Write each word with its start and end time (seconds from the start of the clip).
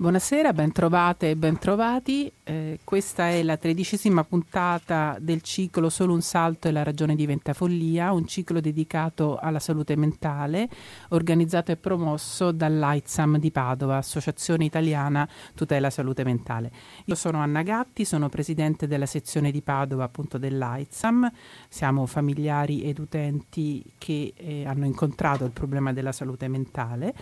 Buonasera, 0.00 0.54
bentrovate 0.54 1.28
e 1.28 1.36
bentrovati. 1.36 2.32
Eh, 2.42 2.78
questa 2.84 3.28
è 3.28 3.42
la 3.42 3.58
tredicesima 3.58 4.24
puntata 4.24 5.18
del 5.20 5.42
ciclo 5.42 5.90
Solo 5.90 6.14
un 6.14 6.22
salto 6.22 6.68
e 6.68 6.72
la 6.72 6.82
ragione 6.82 7.14
diventa 7.14 7.52
follia, 7.52 8.10
un 8.10 8.26
ciclo 8.26 8.60
dedicato 8.60 9.36
alla 9.36 9.58
salute 9.58 9.96
mentale, 9.96 10.70
organizzato 11.10 11.72
e 11.72 11.76
promosso 11.76 12.50
dall'AITSAM 12.50 13.36
di 13.36 13.50
Padova, 13.50 13.98
Associazione 13.98 14.64
Italiana 14.64 15.28
Tutela 15.54 15.90
Salute 15.90 16.24
Mentale. 16.24 16.72
Io 17.04 17.14
sono 17.14 17.36
Anna 17.40 17.60
Gatti, 17.60 18.06
sono 18.06 18.30
presidente 18.30 18.86
della 18.86 19.04
sezione 19.04 19.50
di 19.50 19.60
Padova 19.60 20.04
appunto 20.04 20.38
dell'AITSAM. 20.38 21.30
Siamo 21.68 22.06
familiari 22.06 22.84
ed 22.84 23.00
utenti 23.00 23.84
che 23.98 24.32
eh, 24.34 24.64
hanno 24.64 24.86
incontrato 24.86 25.44
il 25.44 25.50
problema 25.50 25.92
della 25.92 26.12
salute 26.12 26.48
mentale 26.48 27.14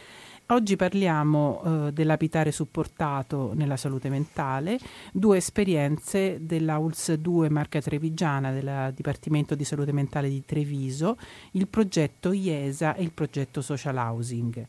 Oggi 0.50 0.76
parliamo 0.76 1.60
eh, 1.88 1.92
dell'abitare 1.92 2.52
supportato 2.52 3.52
nella 3.52 3.76
salute 3.76 4.08
mentale, 4.08 4.78
due 5.12 5.36
esperienze 5.36 6.38
della 6.40 6.78
ULS 6.78 7.12
2 7.16 7.50
Marca 7.50 7.82
Trevigiana 7.82 8.50
del 8.50 8.94
Dipartimento 8.94 9.54
di 9.54 9.64
Salute 9.64 9.92
Mentale 9.92 10.30
di 10.30 10.42
Treviso, 10.46 11.18
il 11.50 11.68
progetto 11.68 12.32
IESA 12.32 12.94
e 12.94 13.02
il 13.02 13.12
progetto 13.12 13.60
Social 13.60 13.98
Housing. 13.98 14.66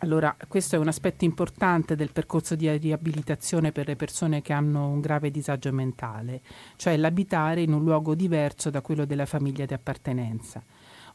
Allora, 0.00 0.36
questo 0.46 0.76
è 0.76 0.78
un 0.78 0.88
aspetto 0.88 1.24
importante 1.24 1.96
del 1.96 2.12
percorso 2.12 2.54
di 2.54 2.70
riabilitazione 2.76 3.72
per 3.72 3.86
le 3.86 3.96
persone 3.96 4.42
che 4.42 4.52
hanno 4.52 4.88
un 4.88 5.00
grave 5.00 5.30
disagio 5.30 5.72
mentale, 5.72 6.42
cioè 6.76 6.98
l'abitare 6.98 7.62
in 7.62 7.72
un 7.72 7.82
luogo 7.82 8.14
diverso 8.14 8.68
da 8.68 8.82
quello 8.82 9.06
della 9.06 9.24
famiglia 9.24 9.64
di 9.64 9.72
appartenenza. 9.72 10.62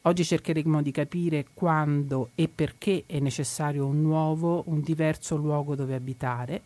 Oggi 0.04 0.24
cercheremo 0.24 0.80
di 0.80 0.92
capire 0.92 1.46
quando 1.52 2.30
e 2.34 2.48
perché 2.48 3.04
è 3.04 3.18
necessario 3.18 3.84
un 3.84 4.00
nuovo, 4.00 4.62
un 4.66 4.80
diverso 4.80 5.36
luogo 5.36 5.74
dove 5.74 5.94
abitare 5.94 6.62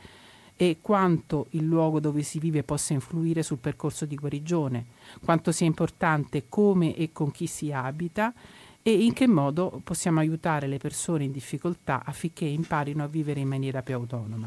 e 0.57 0.79
quanto 0.81 1.47
il 1.51 1.65
luogo 1.65 1.99
dove 1.99 2.23
si 2.23 2.39
vive 2.39 2.63
possa 2.63 2.93
influire 2.93 3.43
sul 3.43 3.59
percorso 3.59 4.07
di 4.07 4.15
guarigione, 4.15 4.87
quanto 5.25 5.51
sia 5.51 5.67
importante 5.67 6.45
come 6.49 6.95
e 6.95 7.11
con 7.11 7.33
chi 7.33 7.49
si 7.49 7.73
abita 7.73 8.33
e 8.81 8.93
in 8.93 9.13
che 9.13 9.27
modo 9.27 9.81
possiamo 9.83 10.21
aiutare 10.21 10.69
le 10.69 10.79
persone 10.79 11.25
in 11.25 11.33
difficoltà 11.33 12.03
affinché 12.05 12.45
imparino 12.45 13.03
a 13.03 13.09
vivere 13.09 13.41
in 13.41 13.49
maniera 13.49 13.83
più 13.83 13.95
autonoma. 13.95 14.47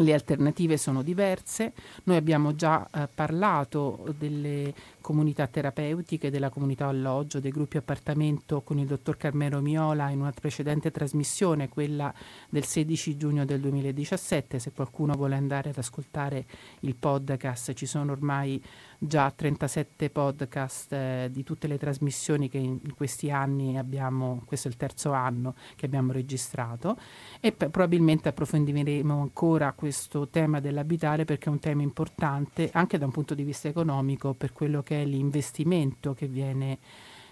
Le 0.00 0.14
alternative 0.14 0.76
sono 0.76 1.02
diverse, 1.02 1.72
noi 2.04 2.14
abbiamo 2.14 2.54
già 2.54 2.88
eh, 2.88 3.08
parlato 3.12 4.14
delle 4.16 4.72
comunità 5.00 5.46
terapeutiche, 5.46 6.30
della 6.30 6.50
comunità 6.50 6.86
alloggio, 6.86 7.40
dei 7.40 7.50
gruppi 7.50 7.76
appartamento 7.76 8.62
con 8.62 8.78
il 8.78 8.86
dottor 8.86 9.16
Carmelo 9.16 9.60
Miola 9.60 10.10
in 10.10 10.20
una 10.20 10.32
precedente 10.32 10.90
trasmissione, 10.90 11.68
quella 11.68 12.12
del 12.48 12.64
16 12.64 13.16
giugno 13.16 13.44
del 13.44 13.60
2017. 13.60 14.58
Se 14.58 14.72
qualcuno 14.72 15.14
vuole 15.14 15.34
andare 15.36 15.70
ad 15.70 15.78
ascoltare 15.78 16.46
il 16.80 16.94
podcast, 16.94 17.72
ci 17.72 17.86
sono 17.86 18.12
ormai 18.12 18.62
già 18.98 19.30
37 19.30 20.10
podcast 20.10 20.92
eh, 20.92 21.28
di 21.30 21.44
tutte 21.44 21.68
le 21.68 21.78
trasmissioni 21.78 22.48
che 22.48 22.58
in, 22.58 22.94
questi 22.94 23.30
anni 23.30 23.78
abbiamo, 23.78 24.42
questo 24.44 24.66
è 24.66 24.70
il 24.70 24.76
terzo 24.76 25.12
anno 25.12 25.54
che 25.76 25.86
abbiamo 25.86 26.10
registrato 26.10 26.98
e 27.40 27.52
p- 27.52 27.68
probabilmente 27.68 28.28
approfondiremo 28.28 29.20
ancora 29.20 29.72
questo 29.72 30.28
tema 30.28 30.58
dell'abitare 30.58 31.24
perché 31.24 31.48
è 31.48 31.52
un 31.52 31.60
tema 31.60 31.82
importante 31.82 32.70
anche 32.72 32.98
da 32.98 33.04
un 33.04 33.12
punto 33.12 33.34
di 33.34 33.44
vista 33.44 33.68
economico 33.68 34.34
per 34.34 34.52
quello 34.52 34.82
che 34.82 34.97
è 35.02 35.04
l'investimento 35.04 36.14
che 36.14 36.26
viene 36.26 36.78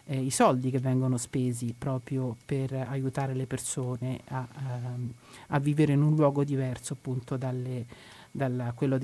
eh, 0.07 0.21
i 0.21 0.31
soldi 0.31 0.71
che 0.71 0.79
vengono 0.79 1.17
spesi 1.17 1.75
proprio 1.77 2.37
per 2.45 2.73
aiutare 2.73 3.35
le 3.35 3.47
persone 3.47 4.21
a, 4.29 4.39
a, 4.39 4.77
ehm, 4.77 5.13
a 5.49 5.59
vivere 5.59 5.93
in 5.93 6.03
un 6.03 6.15
luogo 6.15 6.45
diverso 6.45 6.95
appunto 6.95 7.37
dalle, 7.37 7.87
dal 8.37 8.73
quello, 8.75 8.99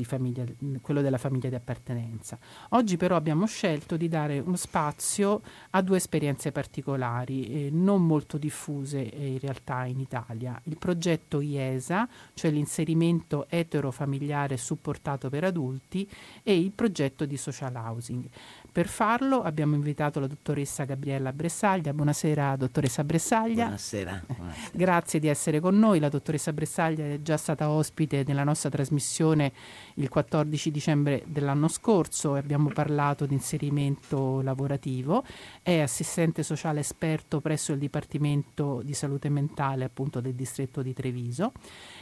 quello, 0.80 1.00
della 1.00 1.18
famiglia 1.18 1.48
di 1.48 1.54
appartenenza. 1.54 2.38
Oggi 2.70 2.96
però 2.96 3.16
abbiamo 3.16 3.46
scelto 3.46 3.96
di 3.96 4.08
dare 4.08 4.38
uno 4.38 4.56
spazio 4.56 5.40
a 5.70 5.80
due 5.82 5.96
esperienze 5.96 6.52
particolari, 6.52 7.66
eh, 7.66 7.70
non 7.72 8.06
molto 8.06 8.38
diffuse 8.38 9.10
eh, 9.10 9.32
in 9.32 9.38
realtà 9.38 9.84
in 9.86 9.98
Italia. 9.98 10.60
Il 10.64 10.76
progetto 10.78 11.40
IESA, 11.40 12.08
cioè 12.34 12.50
l'inserimento 12.50 13.46
eterofamiliare 13.48 14.56
supportato 14.56 15.30
per 15.30 15.44
adulti, 15.44 16.08
e 16.42 16.56
il 16.56 16.72
progetto 16.72 17.24
di 17.24 17.36
social 17.36 17.74
housing. 17.74 18.28
Per 18.72 18.88
farlo 18.88 19.42
abbiamo 19.42 19.74
invitato 19.74 20.18
la 20.18 20.26
dottoressa 20.26 20.84
Gabriella 20.84 21.30
Bressaglia. 21.34 21.92
Buonasera 21.92 22.56
dottoressa 22.56 23.04
Bressaglia. 23.04 23.64
Buonasera. 23.64 24.22
Buonasera. 24.26 24.70
Grazie 24.72 25.20
di 25.20 25.28
essere 25.28 25.60
con 25.60 25.78
noi. 25.78 25.98
La 25.98 26.08
dottoressa 26.08 26.54
Bressaglia 26.54 27.04
è 27.04 27.20
già 27.20 27.36
stata 27.36 27.68
ospite 27.68 28.24
nella 28.26 28.44
nostra 28.44 28.70
trasmissione 28.70 29.52
il 29.96 30.08
14 30.08 30.70
dicembre 30.70 31.22
dell'anno 31.26 31.68
scorso 31.68 32.34
e 32.34 32.38
abbiamo 32.38 32.70
parlato 32.70 33.26
di 33.26 33.34
inserimento 33.34 34.40
lavorativo. 34.40 35.22
È 35.60 35.78
assistente 35.78 36.42
sociale 36.42 36.80
esperto 36.80 37.42
presso 37.42 37.72
il 37.72 37.78
Dipartimento 37.78 38.80
di 38.82 38.94
Salute 38.94 39.28
Mentale 39.28 39.84
appunto 39.84 40.22
del 40.22 40.32
distretto 40.32 40.80
di 40.80 40.94
Treviso. 40.94 41.52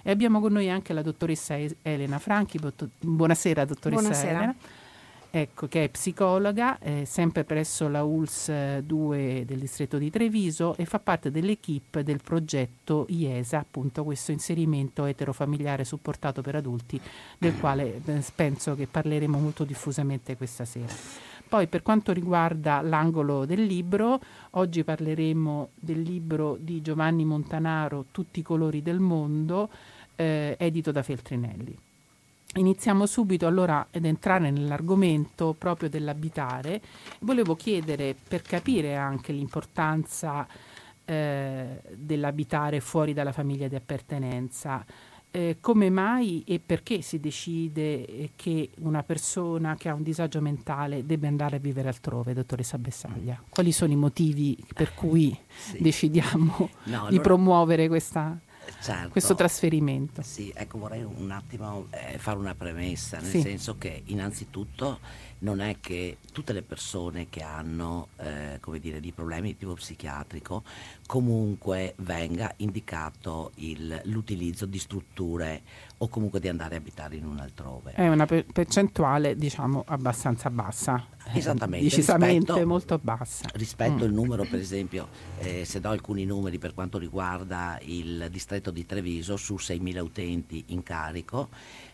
E 0.04 0.12
abbiamo 0.12 0.38
con 0.38 0.52
noi 0.52 0.70
anche 0.70 0.92
la 0.92 1.02
dottoressa 1.02 1.56
Elena 1.82 2.20
Franchi. 2.20 2.60
Buonasera 3.00 3.64
dottoressa 3.64 4.00
Buonasera. 4.02 4.38
Elena 4.38 4.56
ecco, 5.30 5.68
che 5.68 5.84
è 5.84 5.88
psicologa, 5.88 6.78
eh, 6.78 7.04
sempre 7.06 7.44
presso 7.44 7.88
la 7.88 8.02
ULS 8.02 8.78
2 8.78 9.44
del 9.46 9.58
distretto 9.58 9.98
di 9.98 10.10
Treviso 10.10 10.76
e 10.76 10.84
fa 10.84 10.98
parte 10.98 11.30
dell'equipe 11.30 12.02
del 12.02 12.20
progetto 12.22 13.06
IESA, 13.08 13.58
appunto 13.58 14.04
questo 14.04 14.32
inserimento 14.32 15.04
eterofamiliare 15.04 15.84
supportato 15.84 16.42
per 16.42 16.56
adulti, 16.56 17.00
del 17.38 17.58
quale 17.58 18.00
eh, 18.04 18.24
penso 18.34 18.74
che 18.74 18.86
parleremo 18.86 19.38
molto 19.38 19.64
diffusamente 19.64 20.36
questa 20.36 20.64
sera. 20.64 20.92
Poi 21.48 21.66
per 21.66 21.82
quanto 21.82 22.12
riguarda 22.12 22.80
l'angolo 22.80 23.44
del 23.44 23.64
libro, 23.64 24.20
oggi 24.50 24.84
parleremo 24.84 25.70
del 25.74 26.00
libro 26.00 26.56
di 26.60 26.80
Giovanni 26.80 27.24
Montanaro 27.24 28.04
Tutti 28.12 28.38
i 28.38 28.44
colori 28.44 28.82
del 28.82 29.00
mondo, 29.00 29.68
eh, 30.14 30.54
edito 30.58 30.92
da 30.92 31.02
Feltrinelli. 31.02 31.76
Iniziamo 32.56 33.06
subito 33.06 33.46
allora 33.46 33.86
ad 33.92 34.04
entrare 34.04 34.50
nell'argomento 34.50 35.54
proprio 35.56 35.88
dell'abitare. 35.88 36.80
Volevo 37.20 37.54
chiedere, 37.54 38.16
per 38.26 38.42
capire 38.42 38.96
anche 38.96 39.32
l'importanza 39.32 40.44
eh, 41.04 41.80
dell'abitare 41.94 42.80
fuori 42.80 43.12
dalla 43.12 43.30
famiglia 43.30 43.68
di 43.68 43.76
appartenenza, 43.76 44.84
eh, 45.30 45.58
come 45.60 45.90
mai 45.90 46.42
e 46.44 46.58
perché 46.58 47.02
si 47.02 47.20
decide 47.20 48.04
eh, 48.04 48.30
che 48.34 48.70
una 48.78 49.04
persona 49.04 49.76
che 49.76 49.88
ha 49.88 49.94
un 49.94 50.02
disagio 50.02 50.40
mentale 50.40 51.06
debba 51.06 51.28
andare 51.28 51.56
a 51.56 51.60
vivere 51.60 51.86
altrove, 51.86 52.34
dottoressa 52.34 52.78
Bessaglia? 52.78 53.40
Quali 53.48 53.70
sono 53.70 53.92
i 53.92 53.96
motivi 53.96 54.58
per 54.74 54.92
cui 54.94 55.38
sì. 55.56 55.80
decidiamo 55.80 56.56
no, 56.58 56.68
allora... 56.96 57.10
di 57.10 57.20
promuovere 57.20 57.86
questa 57.86 58.36
certo. 58.80 59.10
questo 59.10 59.34
trasferimento. 59.34 60.22
Sì, 60.22 60.52
ecco 60.54 60.78
vorrei 60.78 61.02
un 61.02 61.30
attimo 61.30 61.86
eh, 61.90 62.18
fare 62.18 62.38
una 62.38 62.54
premessa, 62.54 63.18
nel 63.18 63.30
sì. 63.30 63.40
senso 63.40 63.76
che 63.76 64.02
innanzitutto 64.06 64.98
non 65.40 65.60
è 65.60 65.76
che 65.80 66.18
tutte 66.32 66.52
le 66.52 66.62
persone 66.62 67.28
che 67.28 67.42
hanno 67.42 68.08
eh, 68.16 68.58
come 68.60 68.78
dire, 68.78 69.00
di 69.00 69.12
problemi 69.12 69.48
di 69.48 69.58
tipo 69.58 69.74
psichiatrico 69.74 70.62
comunque 71.06 71.94
venga 71.98 72.52
indicato 72.58 73.52
il, 73.56 74.00
l'utilizzo 74.04 74.66
di 74.66 74.78
strutture 74.78 75.62
o 75.98 76.08
comunque 76.08 76.40
di 76.40 76.48
andare 76.48 76.76
a 76.76 76.78
abitare 76.78 77.16
in 77.16 77.26
un 77.26 77.38
altrove. 77.38 77.92
È 77.92 78.08
una 78.08 78.26
per- 78.26 78.46
percentuale 78.46 79.36
diciamo 79.36 79.84
abbastanza 79.86 80.50
bassa. 80.50 81.06
Esattamente. 81.32 81.84
Decisamente 81.84 82.52
rispetto, 82.52 82.66
molto 82.66 82.98
bassa. 83.02 83.48
Rispetto 83.52 84.04
al 84.04 84.10
mm. 84.10 84.14
numero, 84.14 84.44
per 84.44 84.58
esempio, 84.60 85.08
eh, 85.38 85.64
se 85.64 85.80
do 85.80 85.90
alcuni 85.90 86.24
numeri 86.24 86.58
per 86.58 86.74
quanto 86.74 86.96
riguarda 86.96 87.78
il 87.82 88.28
distretto 88.30 88.70
di 88.70 88.86
Treviso, 88.86 89.36
su 89.36 89.56
6.000 89.56 89.98
utenti 89.98 90.64
in 90.68 90.82
carico, 90.82 91.48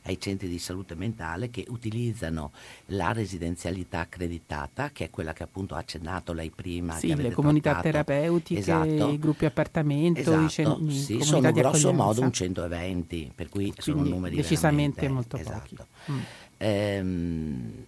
ai 0.06 0.20
centri 0.20 0.48
di 0.48 0.58
salute 0.58 0.94
mentale 0.94 1.50
che 1.50 1.64
utilizzano 1.68 2.52
la 2.86 3.12
residenzialità 3.12 4.00
accreditata, 4.00 4.90
che 4.90 5.04
è 5.04 5.10
quella 5.10 5.32
che 5.32 5.42
appunto 5.42 5.74
ha 5.74 5.78
accennato 5.78 6.32
lei 6.32 6.50
prima. 6.50 6.94
Sì, 6.94 7.14
le 7.14 7.32
comunità 7.32 7.80
trattato. 7.80 7.90
terapeutiche, 7.90 8.60
esatto. 8.60 9.10
i 9.10 9.18
gruppi 9.18 9.44
appartamento, 9.44 10.20
esatto. 10.20 10.42
i 10.42 10.48
cen- 10.48 10.90
sì, 10.90 11.20
sono 11.20 11.52
grosso 11.52 11.92
modo 11.92 12.22
un 12.22 12.32
120, 12.32 13.32
per 13.34 13.48
cui 13.48 13.72
Quindi 13.72 13.80
sono 13.82 14.02
numeri 14.02 14.36
decisamente 14.36 15.08
molto 15.08 15.36
esatto. 15.36 15.74
pochi. 15.74 16.12
Mm. 16.12 16.20
Ehm, 16.58 17.84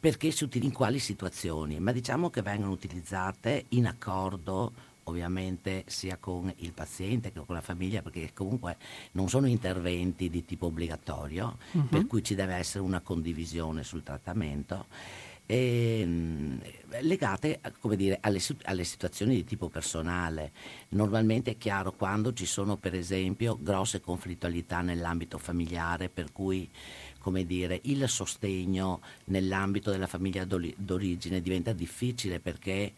perché 0.00 0.30
si 0.30 0.44
utilizza 0.44 0.68
in 0.70 0.74
quali 0.74 0.98
situazioni? 0.98 1.80
Ma 1.80 1.92
diciamo 1.92 2.30
che 2.30 2.40
vengono 2.40 2.72
utilizzate 2.72 3.64
in 3.70 3.86
accordo 3.86 4.72
ovviamente 5.08 5.84
sia 5.86 6.16
con 6.18 6.52
il 6.58 6.72
paziente 6.72 7.32
che 7.32 7.42
con 7.44 7.54
la 7.54 7.60
famiglia, 7.60 8.02
perché 8.02 8.30
comunque 8.32 8.76
non 9.12 9.28
sono 9.28 9.46
interventi 9.46 10.28
di 10.30 10.44
tipo 10.44 10.66
obbligatorio, 10.66 11.58
uh-huh. 11.72 11.88
per 11.88 12.06
cui 12.06 12.22
ci 12.22 12.34
deve 12.34 12.54
essere 12.54 12.84
una 12.84 13.00
condivisione 13.00 13.82
sul 13.82 14.02
trattamento 14.02 14.86
ehm, 15.50 16.60
legate 17.00 17.60
come 17.80 17.96
dire, 17.96 18.18
alle, 18.20 18.40
alle, 18.64 18.84
situazioni 18.84 19.34
di 19.34 19.44
tipo 19.44 19.68
personale. 19.68 20.52
Normalmente 20.90 21.52
è 21.52 21.56
chiaro 21.56 21.92
quando 21.92 22.34
ci 22.34 22.44
sono 22.44 22.76
per 22.76 22.94
esempio 22.94 23.58
grosse 23.58 24.00
conflittualità 24.00 24.82
nell'ambito 24.82 25.38
familiare 25.38 26.10
per 26.10 26.32
cui 26.32 26.70
come 27.18 27.44
dire, 27.44 27.80
il 27.84 28.08
sostegno 28.08 29.00
nell'ambito 29.26 29.90
della 29.90 30.06
famiglia 30.06 30.46
d'origine 30.46 31.42
diventa 31.42 31.72
difficile 31.72 32.40
perché 32.40 32.94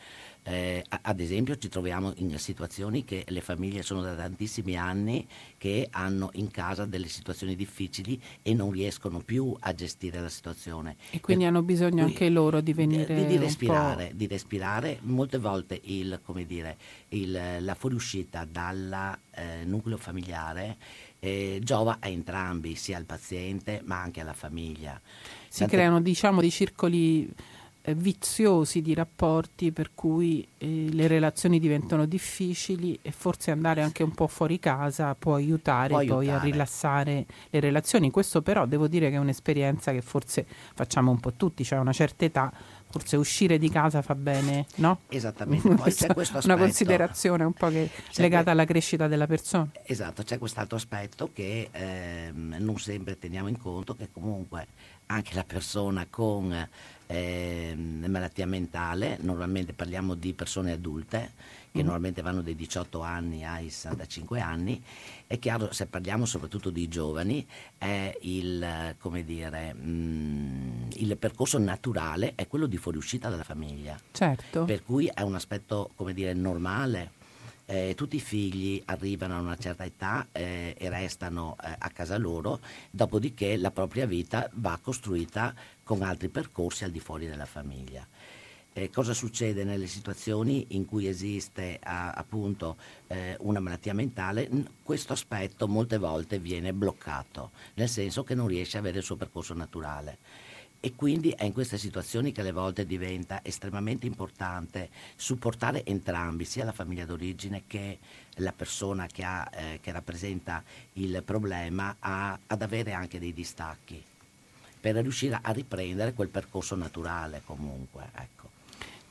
eh, 0.50 0.85
ad 0.88 1.20
esempio 1.20 1.56
ci 1.56 1.69
troviamo 1.69 2.12
in 2.17 2.37
situazioni 2.38 3.05
che 3.05 3.25
le 3.29 3.41
famiglie 3.41 3.82
sono 3.82 4.02
da 4.02 4.17
tantissimi 4.17 4.76
anni 4.76 5.25
che 5.56 5.87
hanno 5.93 6.31
in 6.32 6.50
casa 6.50 6.87
delle 6.87 7.06
situazioni 7.06 7.55
difficili 7.55 8.20
e 8.43 8.52
non 8.52 8.73
riescono 8.73 9.20
più 9.20 9.55
a 9.61 9.73
gestire 9.73 10.20
la 10.20 10.29
situazione. 10.29 10.97
E 11.11 11.20
quindi 11.20 11.44
e 11.44 11.47
hanno 11.47 11.62
bisogno 11.62 12.02
anche 12.02 12.29
loro 12.29 12.61
di 12.61 12.73
venire 12.73 13.14
di, 13.14 13.26
di 13.26 13.37
respirare, 13.37 14.11
di 14.14 14.26
respirare. 14.26 14.99
Molte 15.02 15.38
volte 15.38 15.81
il, 15.85 16.20
dire, 16.47 16.76
il, 17.11 17.58
la 17.61 17.75
fuoriuscita 17.76 18.44
dal 18.44 19.19
eh, 19.31 19.64
nucleo 19.64 19.99
familiare 19.99 20.79
eh, 21.20 21.61
giova 21.62 21.99
a 22.00 22.08
entrambi, 22.08 22.75
sia 22.75 22.96
al 22.96 23.05
paziente 23.05 23.82
ma 23.85 24.00
anche 24.00 24.20
alla 24.20 24.32
famiglia. 24.32 25.00
Si 25.49 25.61
Tante... 25.61 25.76
creano 25.76 26.00
diciamo 26.00 26.41
dei 26.41 26.50
circoli 26.50 27.32
eh, 27.82 27.94
viziosi 27.94 28.82
di 28.82 28.94
rapporti 28.94 29.73
per 29.73 29.93
cui 29.94 30.47
eh, 30.59 30.88
le 30.91 31.06
relazioni 31.06 31.59
diventano 31.59 32.06
difficili 32.06 32.99
e 33.03 33.11
forse 33.11 33.50
andare 33.50 33.82
anche 33.82 34.03
un 34.03 34.12
po' 34.12 34.27
fuori 34.27 34.59
casa 34.59 35.15
può 35.15 35.35
aiutare 35.35 35.88
può 35.88 35.99
poi 35.99 36.29
aiutare. 36.29 36.38
a 36.38 36.43
rilassare 36.43 37.27
le 37.49 37.61
relazioni. 37.61 38.11
Questo 38.11 38.43
però 38.43 38.67
devo 38.67 38.88
dire 38.88 39.09
che 39.09 39.17
è 39.17 39.19
un'esperienza 39.19 39.93
che 39.93 40.03
forse 40.03 40.47
facciamo 40.75 41.11
un 41.11 41.21
po' 41.21 41.32
tutti, 41.32 41.65
cioè 41.65 41.79
a 41.79 41.81
una 41.81 41.93
certa 41.93 42.25
età 42.25 42.53
forse 42.91 43.17
uscire 43.17 43.56
di 43.56 43.71
casa 43.71 44.03
fa 44.03 44.17
bene, 44.17 44.67
no? 44.77 45.03
Esattamente, 45.09 45.69
poi 45.75 45.93
c'è 45.93 46.09
questo 46.12 46.38
aspetto. 46.38 46.47
Una 46.47 46.56
considerazione 46.56 47.44
un 47.44 47.53
po' 47.53 47.69
che 47.69 47.88
legata 48.17 48.43
que- 48.43 48.53
alla 48.53 48.65
crescita 48.65 49.06
della 49.06 49.27
persona. 49.27 49.71
Esatto, 49.85 50.23
c'è 50.23 50.38
quest'altro 50.38 50.77
aspetto 50.77 51.31
che 51.32 51.69
ehm, 51.71 52.56
non 52.59 52.79
sempre 52.79 53.17
teniamo 53.17 53.49
in 53.49 53.59
conto, 53.59 53.94
che 53.94 54.09
comunque 54.11 54.67
anche 55.06 55.35
la 55.35 55.44
persona 55.44 56.06
con 56.11 56.69
eh, 57.11 57.75
malattia 57.75 58.47
mentale, 58.47 59.19
normalmente 59.23 59.73
parliamo 59.73 60.15
di 60.15 60.33
persone 60.33 60.71
adulte 60.71 61.33
che 61.73 61.81
mm. 61.81 61.85
normalmente 61.85 62.23
vanno 62.23 62.41
dai 62.41 62.55
18 62.55 63.01
anni 63.01 63.45
ai 63.45 63.69
65 63.69 64.41
anni, 64.41 64.81
è 65.27 65.39
chiaro 65.41 65.73
se 65.73 65.87
parliamo 65.87 66.25
soprattutto 66.25 66.71
di 66.71 66.87
giovani, 66.87 67.45
è 67.79 68.17
il, 68.23 68.95
dire, 69.25 69.75
mh, 69.75 69.91
mm, 69.91 70.89
il 70.95 71.17
percorso 71.17 71.59
naturale 71.59 72.35
è 72.37 72.47
quello 72.47 72.67
di 72.67 72.77
fuoriuscita 72.77 73.29
dalla 73.29 73.45
famiglia. 73.45 73.99
Certo. 74.13 74.65
Per 74.65 74.85
cui 74.85 75.11
è 75.13 75.23
un 75.23 75.35
aspetto 75.35 75.91
come 75.97 76.15
dire, 76.15 76.33
normale 76.33 77.19
eh, 77.71 77.95
tutti 77.95 78.17
i 78.17 78.21
figli 78.21 78.83
arrivano 78.87 79.37
a 79.37 79.41
una 79.41 79.56
certa 79.56 79.85
età 79.85 80.27
eh, 80.33 80.75
e 80.77 80.89
restano 80.89 81.56
eh, 81.63 81.73
a 81.79 81.89
casa 81.91 82.19
loro, 82.19 82.59
dopodiché 82.91 83.56
la 83.56 83.71
propria 83.71 84.06
vita 84.06 84.51
va 84.55 84.77
costruita 84.83 85.55
con 85.91 86.03
altri 86.03 86.29
percorsi 86.29 86.85
al 86.85 86.93
di 86.93 87.01
fuori 87.01 87.27
della 87.27 87.47
famiglia. 87.47 88.07
Eh, 88.73 88.91
cosa 88.91 89.13
succede 89.13 89.65
nelle 89.65 89.89
situazioni 89.89 90.67
in 90.69 90.85
cui 90.85 91.09
esiste 91.09 91.81
a, 91.83 92.13
appunto 92.13 92.77
eh, 93.09 93.35
una 93.41 93.59
malattia 93.59 93.93
mentale? 93.93 94.49
Questo 94.85 95.15
aspetto 95.15 95.67
molte 95.67 95.99
volte 95.99 96.39
viene 96.39 96.73
bloccato, 96.73 97.51
nel 97.75 97.89
senso 97.89 98.23
che 98.23 98.37
non 98.37 98.47
riesce 98.47 98.77
ad 98.77 98.85
avere 98.85 98.99
il 98.99 99.05
suo 99.05 99.17
percorso 99.17 99.53
naturale. 99.53 100.19
E 100.79 100.95
quindi 100.95 101.31
è 101.31 101.43
in 101.43 101.53
queste 101.53 101.77
situazioni 101.77 102.31
che 102.31 102.43
alle 102.43 102.53
volte 102.53 102.87
diventa 102.87 103.41
estremamente 103.43 104.07
importante 104.07 104.91
supportare 105.17 105.85
entrambi, 105.85 106.45
sia 106.45 106.65
la 106.65 106.71
famiglia 106.71 107.05
d'origine 107.05 107.65
che 107.67 107.99
la 108.37 108.53
persona 108.53 109.09
che, 109.09 109.25
ha, 109.25 109.51
eh, 109.53 109.81
che 109.83 109.91
rappresenta 109.91 110.63
il 110.93 111.21
problema, 111.25 111.97
a, 111.99 112.39
ad 112.47 112.63
avere 112.63 112.93
anche 112.93 113.19
dei 113.19 113.33
distacchi 113.33 114.05
per 114.81 114.97
riuscire 114.97 115.38
a 115.41 115.50
riprendere 115.53 116.15
quel 116.15 116.29
percorso 116.29 116.75
naturale 116.75 117.43
comunque. 117.44 118.09
Ecco. 118.15 118.41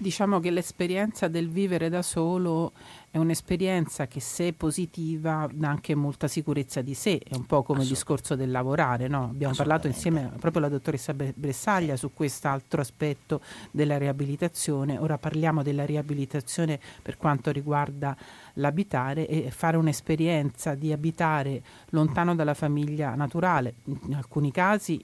Diciamo 0.01 0.39
che 0.39 0.49
l'esperienza 0.49 1.27
del 1.27 1.49
vivere 1.49 1.89
da 1.89 2.01
solo 2.01 2.71
è 3.11 3.17
un'esperienza 3.17 4.07
che 4.07 4.21
se 4.21 4.53
positiva 4.53 5.45
dà 5.51 5.67
anche 5.67 5.93
molta 5.93 6.29
sicurezza 6.29 6.81
di 6.81 6.93
sé, 6.93 7.17
è 7.17 7.35
un 7.35 7.45
po' 7.45 7.63
come 7.63 7.81
il 7.81 7.89
discorso 7.89 8.37
del 8.37 8.49
lavorare, 8.49 9.09
no? 9.09 9.25
abbiamo 9.25 9.53
parlato 9.53 9.87
insieme 9.87 10.31
proprio 10.39 10.63
alla 10.63 10.71
dottoressa 10.71 11.13
Bressaglia 11.13 11.97
su 11.97 12.13
quest'altro 12.13 12.79
aspetto 12.79 13.41
della 13.71 13.97
riabilitazione, 13.97 14.97
ora 14.97 15.17
parliamo 15.17 15.63
della 15.63 15.83
riabilitazione 15.83 16.79
per 17.01 17.17
quanto 17.17 17.51
riguarda 17.51 18.15
l'abitare 18.53 19.27
e 19.27 19.51
fare 19.51 19.75
un'esperienza 19.75 20.75
di 20.75 20.93
abitare 20.93 21.61
lontano 21.89 22.35
dalla 22.35 22.53
famiglia 22.53 23.15
naturale, 23.15 23.73
in 23.83 24.15
alcuni 24.15 24.49
casi 24.49 25.03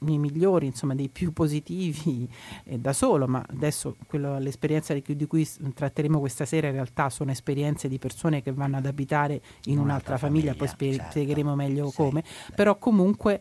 i 0.00 0.18
migliori, 0.18 0.66
insomma 0.66 0.94
dei 0.94 1.08
più 1.08 1.32
positivi 1.32 2.28
eh, 2.64 2.78
da 2.78 2.92
solo, 2.92 3.26
ma 3.26 3.44
adesso 3.48 3.96
quello, 4.06 4.38
l'esperienza 4.38 4.92
di 4.94 5.02
cui, 5.02 5.16
di 5.16 5.26
cui, 5.26 5.48
tratteremo 5.74 6.18
questa 6.18 6.44
sera 6.44 6.66
in 6.66 6.74
realtà 6.74 7.08
sono 7.10 7.30
esperienze 7.30 7.88
di 7.88 7.98
persone 7.98 8.42
che 8.42 8.52
vanno 8.52 8.76
ad 8.76 8.86
abitare 8.86 9.40
in 9.64 9.78
un'altra, 9.78 10.18
famiglia, 10.18 10.52
famiglia, 10.52 10.74
poi 10.74 10.92
certo. 10.92 11.10
spiegheremo 11.10 11.54
meglio 11.54 11.88
sì, 11.88 11.96
come, 11.96 12.24
sì. 12.24 12.52
però 12.54 12.76
comunque 12.76 13.40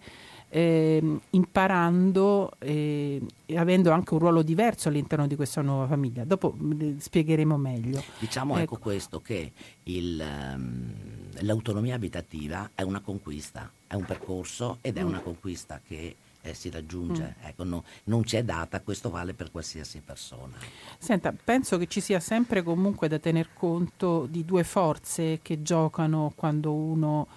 eh, 0.50 1.20
imparando 1.32 2.52
e 2.60 3.22
eh, 3.46 3.58
avendo 3.58 3.92
anche 3.92 4.14
un 4.14 4.20
ruolo 4.20 4.42
diverso 4.42 4.88
all'interno 4.88 5.28
di 5.28 5.36
questa 5.36 5.62
nuova 5.62 5.88
famiglia. 5.88 6.24
Dopo 6.24 6.56
eh, 6.80 6.96
spiegheremo 6.98 7.58
meglio. 7.58 8.02
Diciamo 8.20 8.54
ecco, 8.54 8.76
ecco 8.76 8.78
questo 8.78 9.22
che 9.22 9.52
il, 9.84 10.24
um, 10.24 10.94
l'autonomia 11.40 11.96
abitativa 11.96 12.72
è 12.74 12.84
una 12.84 13.02
conquista, 13.02 13.70
è 13.86 13.96
un 13.96 14.06
percorso 14.06 14.78
ed 14.82 14.98
è 14.98 15.04
mm. 15.04 15.08
una 15.08 15.20
conquista 15.20 15.82
che 15.86 16.16
eh, 16.46 16.54
si 16.54 16.70
raggiunge. 16.70 17.36
Mm. 17.40 17.48
Ecco, 17.48 17.64
no, 17.64 17.84
non 18.06 18.24
c'è 18.24 18.44
data, 18.44 18.82
questo 18.82 19.10
vale 19.10 19.34
per 19.34 19.52
qualsiasi 19.52 20.02
persona. 20.02 20.56
Senta, 20.98 21.34
penso 21.34 21.78
che 21.78 21.88
ci 21.88 22.02
sia 22.02 22.20
sempre 22.20 22.62
comunque 22.64 23.08
da 23.08 23.20
tener 23.20 23.50
conto 23.54 24.28
di 24.30 24.46
due 24.46 24.64
forze 24.64 25.40
che 25.42 25.62
giocano 25.62 26.32
quando 26.36 26.74
uno 26.74 27.28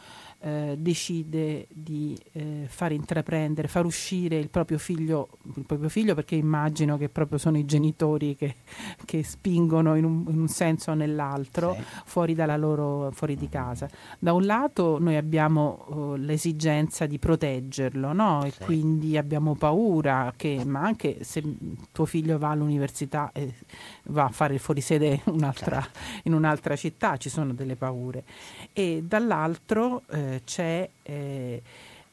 eh, 0.40 0.76
decide 0.78 1.66
di 1.68 2.16
eh, 2.32 2.66
far 2.68 2.92
intraprendere, 2.92 3.66
far 3.66 3.84
uscire 3.84 4.38
il 4.38 4.50
proprio, 4.50 4.78
figlio, 4.78 5.30
il 5.56 5.64
proprio 5.66 5.88
figlio, 5.88 6.14
perché 6.14 6.36
immagino 6.36 6.96
che 6.96 7.08
proprio 7.08 7.38
sono 7.38 7.58
i 7.58 7.64
genitori 7.64 8.36
che, 8.36 8.56
che 9.04 9.24
spingono 9.24 9.96
in 9.96 10.04
un, 10.04 10.24
in 10.28 10.38
un, 10.38 10.46
senso 10.48 10.92
o 10.92 10.94
nell'altro 10.94 11.74
sì. 11.74 11.82
fuori, 12.04 12.36
loro, 12.36 13.10
fuori 13.12 13.34
di 13.34 13.48
casa. 13.48 13.88
Da 14.18 14.32
un 14.32 14.46
lato 14.46 14.98
noi 15.00 15.16
abbiamo 15.16 15.86
uh, 15.88 16.14
l'esigenza 16.14 17.06
di 17.06 17.18
proteggerlo 17.18 18.12
no? 18.12 18.44
e 18.44 18.52
sì. 18.52 18.62
quindi 18.62 19.16
abbiamo 19.16 19.56
paura 19.56 20.32
che, 20.36 20.62
ma 20.64 20.82
anche 20.82 21.24
se 21.24 21.42
tuo 21.90 22.04
figlio 22.04 22.38
va 22.38 22.50
all'università 22.50 23.30
e 23.32 23.54
va 24.04 24.26
a 24.26 24.30
fare 24.30 24.54
il 24.54 24.60
fuorisede 24.60 25.22
un'altra, 25.26 25.80
certo. 25.80 25.98
in 26.24 26.34
un'altra 26.34 26.76
città, 26.76 27.16
ci 27.16 27.28
sono 27.28 27.52
delle 27.54 27.74
paure. 27.74 28.24
E 28.72 29.02
dall'altro 29.04 30.02
eh, 30.10 30.27
c'è 30.44 30.88
eh, 31.02 31.62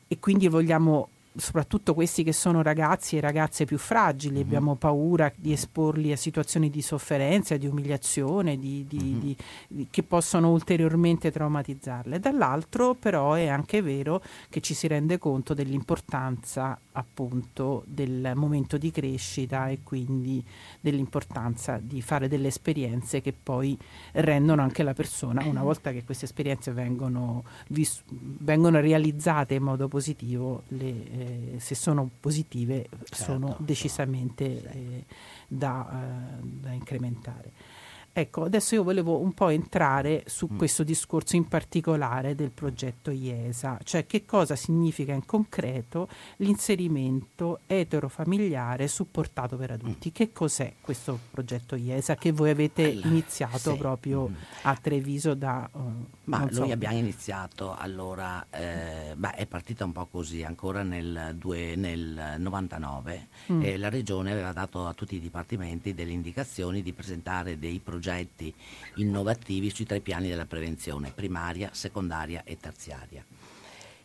e 0.07 0.19
quindi 0.19 0.47
vogliamo 0.47 1.09
soprattutto 1.37 1.93
questi 1.93 2.23
che 2.23 2.31
sono 2.31 2.61
ragazzi 2.61 3.17
e 3.17 3.21
ragazze 3.21 3.65
più 3.65 3.77
fragili, 3.77 4.35
mm-hmm. 4.35 4.45
abbiamo 4.45 4.75
paura 4.75 5.31
di 5.35 5.51
esporli 5.51 6.11
a 6.11 6.17
situazioni 6.17 6.69
di 6.69 6.81
sofferenza, 6.81 7.57
di 7.57 7.67
umiliazione, 7.67 8.57
di, 8.57 8.85
di, 8.87 8.97
mm-hmm. 9.03 9.35
di, 9.67 9.87
che 9.89 10.03
possono 10.03 10.51
ulteriormente 10.51 11.31
traumatizzarle. 11.31 12.19
Dall'altro 12.19 12.93
però 12.93 13.33
è 13.33 13.47
anche 13.47 13.81
vero 13.81 14.21
che 14.49 14.61
ci 14.61 14.73
si 14.73 14.87
rende 14.87 15.17
conto 15.17 15.53
dell'importanza 15.53 16.79
appunto 16.95 17.83
del 17.87 18.31
momento 18.35 18.77
di 18.77 18.91
crescita 18.91 19.69
e 19.69 19.79
quindi 19.83 20.43
dell'importanza 20.79 21.77
di 21.81 22.01
fare 22.01 22.27
delle 22.27 22.47
esperienze 22.47 23.21
che 23.21 23.33
poi 23.33 23.77
rendono 24.13 24.61
anche 24.61 24.83
la 24.83 24.93
persona, 24.93 25.43
una 25.45 25.63
volta 25.63 25.91
che 25.91 26.03
queste 26.03 26.25
esperienze 26.25 26.71
vengono, 26.71 27.43
vis- 27.69 28.03
vengono 28.07 28.79
realizzate 28.79 29.55
in 29.55 29.63
modo 29.63 29.87
positivo, 29.87 30.63
le, 30.69 31.11
eh, 31.55 31.59
se 31.59 31.75
sono 31.75 32.09
positive 32.19 32.87
certo. 32.89 33.15
sono 33.15 33.55
decisamente 33.59 34.45
eh, 34.45 35.05
da, 35.47 36.39
eh, 36.39 36.43
da 36.43 36.71
incrementare. 36.71 37.51
Ecco, 38.17 38.45
adesso 38.45 38.75
io 38.75 38.83
volevo 38.83 39.19
un 39.19 39.33
po' 39.33 39.49
entrare 39.49 40.23
su 40.27 40.47
mm. 40.49 40.57
questo 40.57 40.85
discorso 40.85 41.35
in 41.35 41.49
particolare 41.49 42.33
del 42.33 42.51
progetto 42.51 43.11
IESA, 43.11 43.77
cioè 43.83 44.05
che 44.05 44.23
cosa 44.23 44.55
significa 44.55 45.11
in 45.11 45.25
concreto 45.25 46.07
l'inserimento 46.37 47.59
eterofamiliare 47.67 48.87
supportato 48.87 49.57
per 49.57 49.71
adulti. 49.71 50.07
Mm. 50.07 50.11
Che 50.13 50.31
cos'è 50.31 50.75
questo 50.79 51.19
progetto 51.29 51.75
IESA 51.75 52.15
che 52.15 52.31
voi 52.31 52.51
avete 52.51 52.89
allora, 52.89 53.07
iniziato 53.09 53.71
sì. 53.73 53.77
proprio 53.77 54.29
mm. 54.29 54.33
a 54.61 54.75
Treviso 54.77 55.33
da... 55.33 55.69
Uh, 55.73 56.05
Ma 56.23 56.37
noi 56.37 56.53
so. 56.53 56.63
abbiamo 56.71 56.97
iniziato 56.97 57.75
allora, 57.75 58.47
eh, 58.49 59.13
beh, 59.13 59.33
è 59.33 59.45
partita 59.45 59.83
un 59.83 59.91
po' 59.91 60.05
così, 60.05 60.41
ancora 60.41 60.83
nel, 60.83 61.35
due, 61.37 61.75
nel 61.75 62.35
99 62.37 63.27
mm. 63.51 63.61
e 63.61 63.77
la 63.77 63.89
Regione 63.89 64.31
aveva 64.31 64.53
dato 64.53 64.87
a 64.87 64.93
tutti 64.93 65.15
i 65.15 65.19
dipartimenti 65.19 65.93
delle 65.93 66.13
indicazioni 66.13 66.81
di 66.81 66.93
presentare 66.93 67.59
dei 67.59 67.79
progetti 67.79 68.03
progetti 68.05 68.53
innovativi 68.95 69.71
sui 69.71 69.85
tre 69.85 69.99
piani 69.99 70.29
della 70.29 70.45
prevenzione, 70.45 71.11
primaria, 71.11 71.69
secondaria 71.73 72.43
e 72.43 72.57
terziaria. 72.57 73.25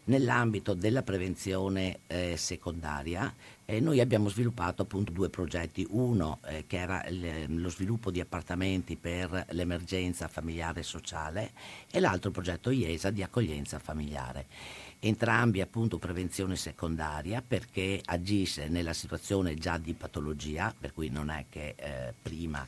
Nell'ambito 0.04 0.72
della 0.72 1.02
prevenzione 1.02 2.00
eh, 2.06 2.36
secondaria 2.36 3.32
eh, 3.66 3.78
noi 3.78 4.00
abbiamo 4.00 4.30
sviluppato 4.30 4.82
appunto 4.82 5.12
due 5.12 5.28
progetti, 5.28 5.86
uno 5.90 6.40
eh, 6.46 6.64
che 6.66 6.78
era 6.78 7.04
l- 7.10 7.60
lo 7.60 7.68
sviluppo 7.68 8.10
di 8.10 8.18
appartamenti 8.18 8.96
per 8.96 9.46
l'emergenza 9.50 10.26
familiare 10.26 10.80
e 10.80 10.84
sociale 10.84 11.52
e 11.90 12.00
l'altro 12.00 12.30
progetto 12.30 12.70
IESA 12.70 13.10
di 13.10 13.22
accoglienza 13.22 13.78
familiare 13.78 14.46
entrambi 15.00 15.60
appunto 15.60 15.98
prevenzione 15.98 16.56
secondaria 16.56 17.42
perché 17.46 18.00
agisce 18.04 18.68
nella 18.68 18.92
situazione 18.92 19.54
già 19.54 19.78
di 19.78 19.94
patologia, 19.94 20.74
per 20.78 20.92
cui 20.92 21.08
non 21.08 21.30
è 21.30 21.46
che 21.48 21.74
eh, 21.76 22.14
prima... 22.20 22.66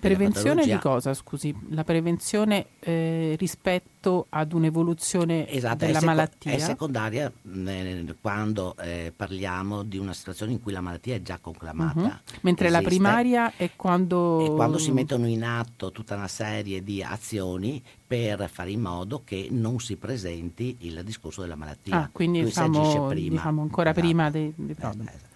Prevenzione 0.00 0.64
di 0.64 0.78
cosa, 0.78 1.14
scusi? 1.14 1.54
La 1.70 1.84
prevenzione 1.84 2.66
eh, 2.80 3.36
rispetto 3.38 3.93
ad 4.28 4.52
un'evoluzione 4.52 5.48
esatto, 5.48 5.84
della 5.84 5.90
è 5.90 5.94
seco- 5.94 6.06
malattia? 6.06 6.52
È 6.52 6.58
secondaria 6.58 7.32
eh, 7.52 8.14
quando 8.20 8.76
eh, 8.76 9.12
parliamo 9.14 9.82
di 9.82 9.98
una 9.98 10.12
situazione 10.12 10.52
in 10.52 10.60
cui 10.60 10.72
la 10.72 10.80
malattia 10.80 11.14
è 11.14 11.22
già 11.22 11.38
conclamata. 11.38 12.00
Uh-huh. 12.00 12.38
Mentre 12.42 12.66
esiste, 12.66 12.82
la 12.82 12.82
primaria 12.82 13.52
è 13.56 13.70
quando... 13.76 14.44
È 14.44 14.54
quando 14.54 14.78
si 14.78 14.92
mettono 14.92 15.26
in 15.26 15.44
atto 15.44 15.90
tutta 15.92 16.14
una 16.14 16.28
serie 16.28 16.82
di 16.82 17.02
azioni 17.02 17.82
per 18.06 18.48
fare 18.50 18.70
in 18.70 18.80
modo 18.80 19.22
che 19.24 19.48
non 19.50 19.80
si 19.80 19.96
presenti 19.96 20.76
il 20.80 21.02
discorso 21.04 21.40
della 21.40 21.56
malattia. 21.56 21.96
Ah, 21.96 22.08
quindi 22.12 22.42
diciamo, 22.42 23.12
diciamo, 23.12 23.62
ancora 23.62 23.90
esatto. 23.90 24.06
prima 24.06 24.30
dei, 24.30 24.52
dei 24.56 24.74
problemi. 24.74 25.08
Eh, 25.08 25.14
esatto. 25.14 25.32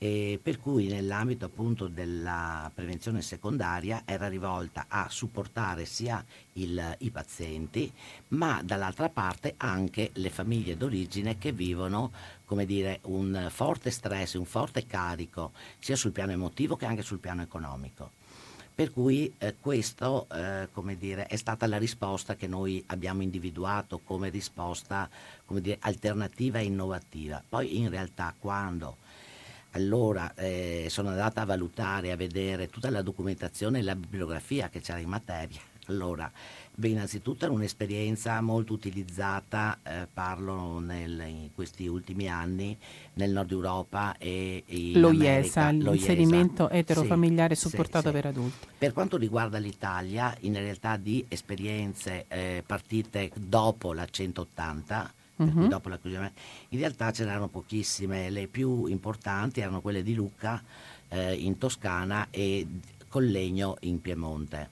E 0.00 0.38
per 0.40 0.60
cui 0.60 0.86
nell'ambito 0.86 1.46
appunto 1.46 1.88
della 1.88 2.70
prevenzione 2.72 3.20
secondaria 3.20 4.02
era 4.04 4.28
rivolta 4.28 4.86
a 4.86 5.08
supportare 5.10 5.86
sia 5.86 6.24
il, 6.52 6.96
i 6.98 7.10
pazienti 7.10 7.92
ma 8.28 8.62
dall'altra 8.62 9.08
parte 9.08 9.54
anche 9.56 10.10
le 10.14 10.30
famiglie 10.30 10.76
d'origine 10.76 11.36
che 11.36 11.50
vivono 11.50 12.12
come 12.44 12.64
dire, 12.64 13.00
un 13.02 13.48
forte 13.50 13.90
stress, 13.90 14.34
un 14.34 14.46
forte 14.46 14.86
carico 14.86 15.52
sia 15.78 15.96
sul 15.96 16.12
piano 16.12 16.32
emotivo 16.32 16.76
che 16.76 16.86
anche 16.86 17.02
sul 17.02 17.18
piano 17.18 17.42
economico. 17.42 18.12
Per 18.74 18.92
cui 18.92 19.34
eh, 19.38 19.56
questo 19.60 20.28
eh, 20.32 20.68
è 21.26 21.36
stata 21.36 21.66
la 21.66 21.78
risposta 21.78 22.36
che 22.36 22.46
noi 22.46 22.82
abbiamo 22.86 23.22
individuato 23.22 23.98
come 23.98 24.28
risposta 24.28 25.10
come 25.44 25.60
dire, 25.60 25.78
alternativa 25.80 26.60
e 26.60 26.64
innovativa. 26.64 27.42
Poi 27.46 27.76
in 27.76 27.90
realtà 27.90 28.32
quando 28.38 28.98
allora 29.72 30.34
eh, 30.34 30.86
sono 30.88 31.08
andata 31.08 31.42
a 31.42 31.44
valutare, 31.44 32.12
a 32.12 32.16
vedere 32.16 32.68
tutta 32.68 32.90
la 32.90 33.02
documentazione 33.02 33.78
e 33.78 33.82
la 33.82 33.94
bibliografia 33.94 34.68
che 34.68 34.80
c'era 34.80 34.98
in 34.98 35.08
materia, 35.08 35.60
allora 35.86 36.30
Beh, 36.78 36.86
innanzitutto 36.86 37.44
è 37.44 37.48
un'esperienza 37.48 38.40
molto 38.40 38.72
utilizzata, 38.72 39.80
eh, 39.82 40.06
parlo 40.12 40.78
nel, 40.78 41.20
in 41.26 41.50
questi 41.52 41.88
ultimi 41.88 42.28
anni, 42.28 42.78
nel 43.14 43.32
nord 43.32 43.50
Europa 43.50 44.16
e 44.16 44.62
in 44.64 45.00
Lo 45.00 45.10
IESA, 45.10 45.70
l'inserimento 45.70 46.70
eterofamiliare 46.70 47.56
sì, 47.56 47.68
supportato 47.68 48.06
sì, 48.06 48.12
per 48.12 48.22
sì. 48.22 48.28
adulti. 48.28 48.66
Per 48.78 48.92
quanto 48.92 49.16
riguarda 49.16 49.58
l'Italia, 49.58 50.32
in 50.42 50.52
realtà 50.52 50.96
di 50.96 51.24
esperienze 51.26 52.26
eh, 52.28 52.62
partite 52.64 53.32
dopo 53.34 53.92
la 53.92 54.06
180, 54.06 55.14
uh-huh. 55.38 55.68
dopo 55.68 55.88
la 55.88 55.98
in 56.68 56.78
realtà 56.78 57.10
ce 57.12 57.24
n'erano 57.24 57.48
pochissime, 57.48 58.30
le 58.30 58.46
più 58.46 58.86
importanti 58.86 59.60
erano 59.60 59.80
quelle 59.80 60.02
di 60.02 60.14
Lucca 60.14 60.62
eh, 61.08 61.34
in 61.34 61.58
Toscana 61.58 62.28
e 62.30 62.66
Collegno 63.08 63.76
in 63.80 64.00
Piemonte. 64.00 64.70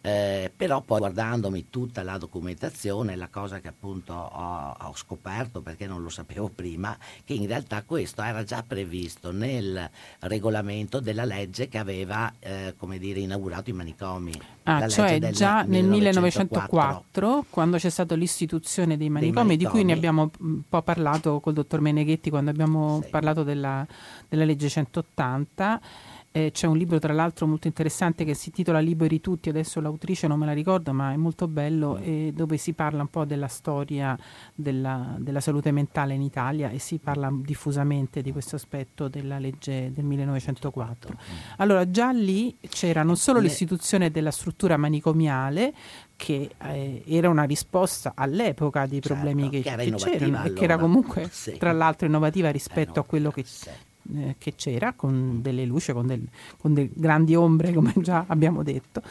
Eh, 0.00 0.52
però 0.54 0.80
poi 0.80 1.00
guardandomi 1.00 1.66
tutta 1.70 2.04
la 2.04 2.18
documentazione, 2.18 3.16
la 3.16 3.26
cosa 3.28 3.58
che 3.58 3.66
appunto 3.66 4.12
ho, 4.12 4.76
ho, 4.78 4.94
scoperto 4.94 5.60
perché 5.60 5.88
non 5.88 6.02
lo 6.02 6.08
sapevo 6.08 6.48
prima, 6.54 6.96
che 7.24 7.34
in 7.34 7.48
realtà 7.48 7.82
questo 7.82 8.22
era 8.22 8.44
già 8.44 8.62
previsto 8.66 9.32
nel 9.32 9.90
regolamento 10.20 11.00
della 11.00 11.24
legge 11.24 11.68
che 11.68 11.78
aveva 11.78 12.32
eh, 12.38 12.74
come 12.78 12.98
dire, 12.98 13.18
inaugurato 13.20 13.70
i 13.70 13.72
manicomi. 13.72 14.32
Ah, 14.62 14.86
cioè 14.88 15.18
già 15.30 15.62
nel 15.62 15.84
1904, 15.84 16.68
1904, 16.70 17.46
quando 17.50 17.76
c'è 17.78 17.90
stata 17.90 18.14
l'istituzione 18.14 18.96
dei 18.96 19.08
manicomi, 19.08 19.34
dei 19.34 19.44
manicomi, 19.44 19.56
di 19.56 19.66
cui 19.66 19.84
ne 19.84 19.92
abbiamo 19.92 20.30
un 20.40 20.62
po' 20.68 20.82
parlato 20.82 21.40
col 21.40 21.54
dottor 21.54 21.80
Meneghetti 21.80 22.30
quando 22.30 22.50
abbiamo 22.50 23.00
sì. 23.02 23.08
parlato 23.10 23.42
della, 23.42 23.84
della 24.28 24.44
legge 24.44 24.68
180 24.68 25.80
eh, 26.30 26.50
c'è 26.52 26.66
un 26.66 26.76
libro 26.76 26.98
tra 26.98 27.12
l'altro 27.12 27.46
molto 27.46 27.66
interessante 27.66 28.24
che 28.24 28.34
si 28.34 28.48
intitola 28.48 28.80
Liberi 28.80 29.20
tutti, 29.20 29.48
adesso 29.48 29.80
l'autrice 29.80 30.26
non 30.26 30.38
me 30.38 30.46
la 30.46 30.52
ricordo 30.52 30.92
ma 30.92 31.12
è 31.12 31.16
molto 31.16 31.48
bello, 31.48 31.98
mm. 31.98 32.02
eh, 32.02 32.32
dove 32.34 32.56
si 32.58 32.74
parla 32.74 33.02
un 33.02 33.08
po' 33.08 33.24
della 33.24 33.48
storia 33.48 34.16
della, 34.54 35.16
della, 35.18 35.40
salute 35.40 35.70
mentale 35.70 36.14
in 36.14 36.22
Italia 36.22 36.68
e 36.68 36.78
si 36.78 36.98
parla 36.98 37.30
diffusamente 37.32 38.20
di 38.22 38.32
questo 38.32 38.56
aspetto 38.56 39.08
della 39.08 39.38
legge 39.38 39.90
del 39.92 40.04
1904. 40.04 41.14
Mm. 41.14 41.36
Allora 41.56 41.90
già 41.90 42.10
lì 42.10 42.56
c'era 42.68 43.02
non 43.02 43.16
solo 43.16 43.40
l'istituzione 43.40 44.10
della 44.10 44.30
struttura 44.30 44.76
manicomiale, 44.76 45.72
che 46.14 46.50
eh, 46.62 47.02
era 47.06 47.28
una 47.28 47.44
risposta 47.44 48.12
all'epoca 48.16 48.86
dei 48.86 49.00
certo, 49.00 49.14
problemi 49.14 49.48
che, 49.48 49.62
che, 49.62 49.76
che 49.76 49.94
c'erano 49.94 50.44
e 50.44 50.52
che 50.52 50.64
era 50.64 50.76
comunque 50.76 51.28
sì. 51.30 51.56
tra 51.56 51.70
l'altro 51.70 52.08
innovativa 52.08 52.50
rispetto 52.50 52.90
eh 52.90 52.96
no, 52.96 53.00
a 53.00 53.04
quello 53.04 53.30
che, 53.30 53.44
sì 53.44 53.70
eh, 54.14 54.36
che 54.38 54.54
c'era, 54.54 54.92
con 54.94 55.40
delle 55.42 55.64
luci, 55.64 55.92
con, 55.92 56.06
del, 56.06 56.26
con 56.58 56.74
delle 56.74 56.90
grandi 56.92 57.34
ombre, 57.34 57.72
come 57.74 57.92
già 57.96 58.24
abbiamo 58.28 58.62
detto, 58.62 59.02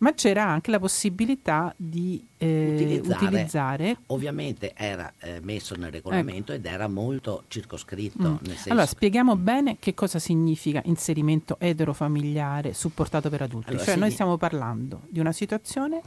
ma 0.00 0.12
c'era 0.14 0.46
anche 0.46 0.70
la 0.70 0.78
possibilità 0.78 1.72
di 1.76 2.24
eh, 2.38 2.74
utilizzare, 2.74 3.24
utilizzare, 3.24 3.96
Ovviamente 4.06 4.72
era 4.74 5.12
eh, 5.20 5.40
messo 5.42 5.74
nel 5.76 5.90
regolamento 5.90 6.52
ecco. 6.52 6.60
ed 6.60 6.72
era 6.72 6.88
molto 6.88 7.44
circoscritto. 7.48 8.40
Mm. 8.42 8.52
allora, 8.68 8.86
spieghiamo 8.86 9.36
bene 9.36 9.76
che 9.78 9.94
cosa 9.94 10.18
significa 10.18 10.80
inserimento 10.84 11.56
eterofamiliare 11.58 12.72
supportato 12.72 13.28
per 13.28 13.42
adulti. 13.42 13.70
Allora, 13.70 13.84
cioè, 13.84 13.96
noi 13.96 14.10
stiamo 14.10 14.36
parlando 14.36 15.02
di 15.08 15.20
una 15.20 15.32
situazione 15.32 16.00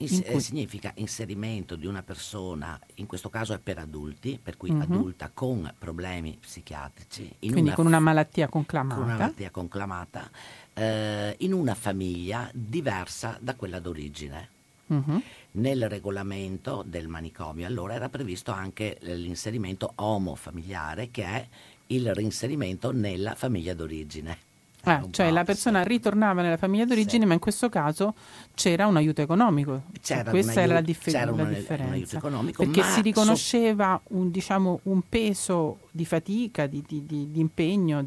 Ins- 0.00 0.22
cui... 0.22 0.40
Significa 0.40 0.92
inserimento 0.96 1.74
di 1.74 1.86
una 1.86 2.02
persona, 2.02 2.78
in 2.96 3.06
questo 3.06 3.28
caso 3.28 3.52
è 3.52 3.58
per 3.58 3.78
adulti, 3.78 4.38
per 4.40 4.56
cui 4.56 4.70
uh-huh. 4.70 4.82
adulta 4.82 5.30
con 5.34 5.72
problemi 5.76 6.36
psichiatrici. 6.40 7.34
Quindi 7.40 7.60
una 7.62 7.74
con 7.74 7.86
una 7.86 7.98
malattia 7.98 8.48
conclamata. 8.48 8.94
Con 8.94 9.04
una 9.04 9.16
malattia 9.16 9.50
conclamata, 9.50 10.30
eh, 10.74 11.34
in 11.38 11.52
una 11.52 11.74
famiglia 11.74 12.48
diversa 12.54 13.36
da 13.40 13.56
quella 13.56 13.80
d'origine. 13.80 14.48
Uh-huh. 14.86 15.20
Nel 15.52 15.88
regolamento 15.88 16.82
del 16.86 17.08
manicomio 17.08 17.66
allora 17.66 17.94
era 17.94 18.08
previsto 18.08 18.52
anche 18.52 18.96
l'inserimento 19.00 19.92
omofamiliare 19.96 21.10
che 21.10 21.24
è 21.24 21.48
il 21.88 22.14
reinserimento 22.14 22.92
nella 22.92 23.34
famiglia 23.34 23.74
d'origine. 23.74 24.46
Ah, 24.84 25.04
cioè 25.10 25.30
la 25.30 25.44
persona 25.44 25.82
ritornava 25.82 26.40
nella 26.40 26.56
famiglia 26.56 26.84
d'origine, 26.84 27.22
sì. 27.22 27.26
ma 27.26 27.34
in 27.34 27.40
questo 27.40 27.68
caso 27.68 28.14
c'era 28.54 28.86
un 28.86 28.96
aiuto 28.96 29.20
economico. 29.20 29.82
C'era 30.00 30.30
Questa 30.30 30.52
un 30.52 30.58
aiuto, 30.58 30.60
era 30.60 30.74
la, 30.74 30.80
dif- 30.80 31.10
c'era 31.10 31.24
la 31.24 31.42
un, 31.42 31.48
differenza. 31.48 32.20
Un 32.22 32.52
perché 32.56 32.82
si 32.82 33.00
riconosceva 33.02 34.00
un, 34.08 34.30
diciamo, 34.30 34.80
un, 34.84 35.02
peso 35.08 35.80
di 35.90 36.04
fatica, 36.04 36.66
di, 36.66 36.82
di, 36.86 37.04
di, 37.04 37.30
di 37.30 37.40
impegno. 37.40 38.04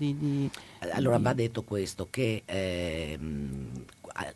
allora 0.93 1.17
va 1.19 1.33
detto 1.33 1.63
questo, 1.63 2.07
che 2.09 2.43
eh, 2.45 3.19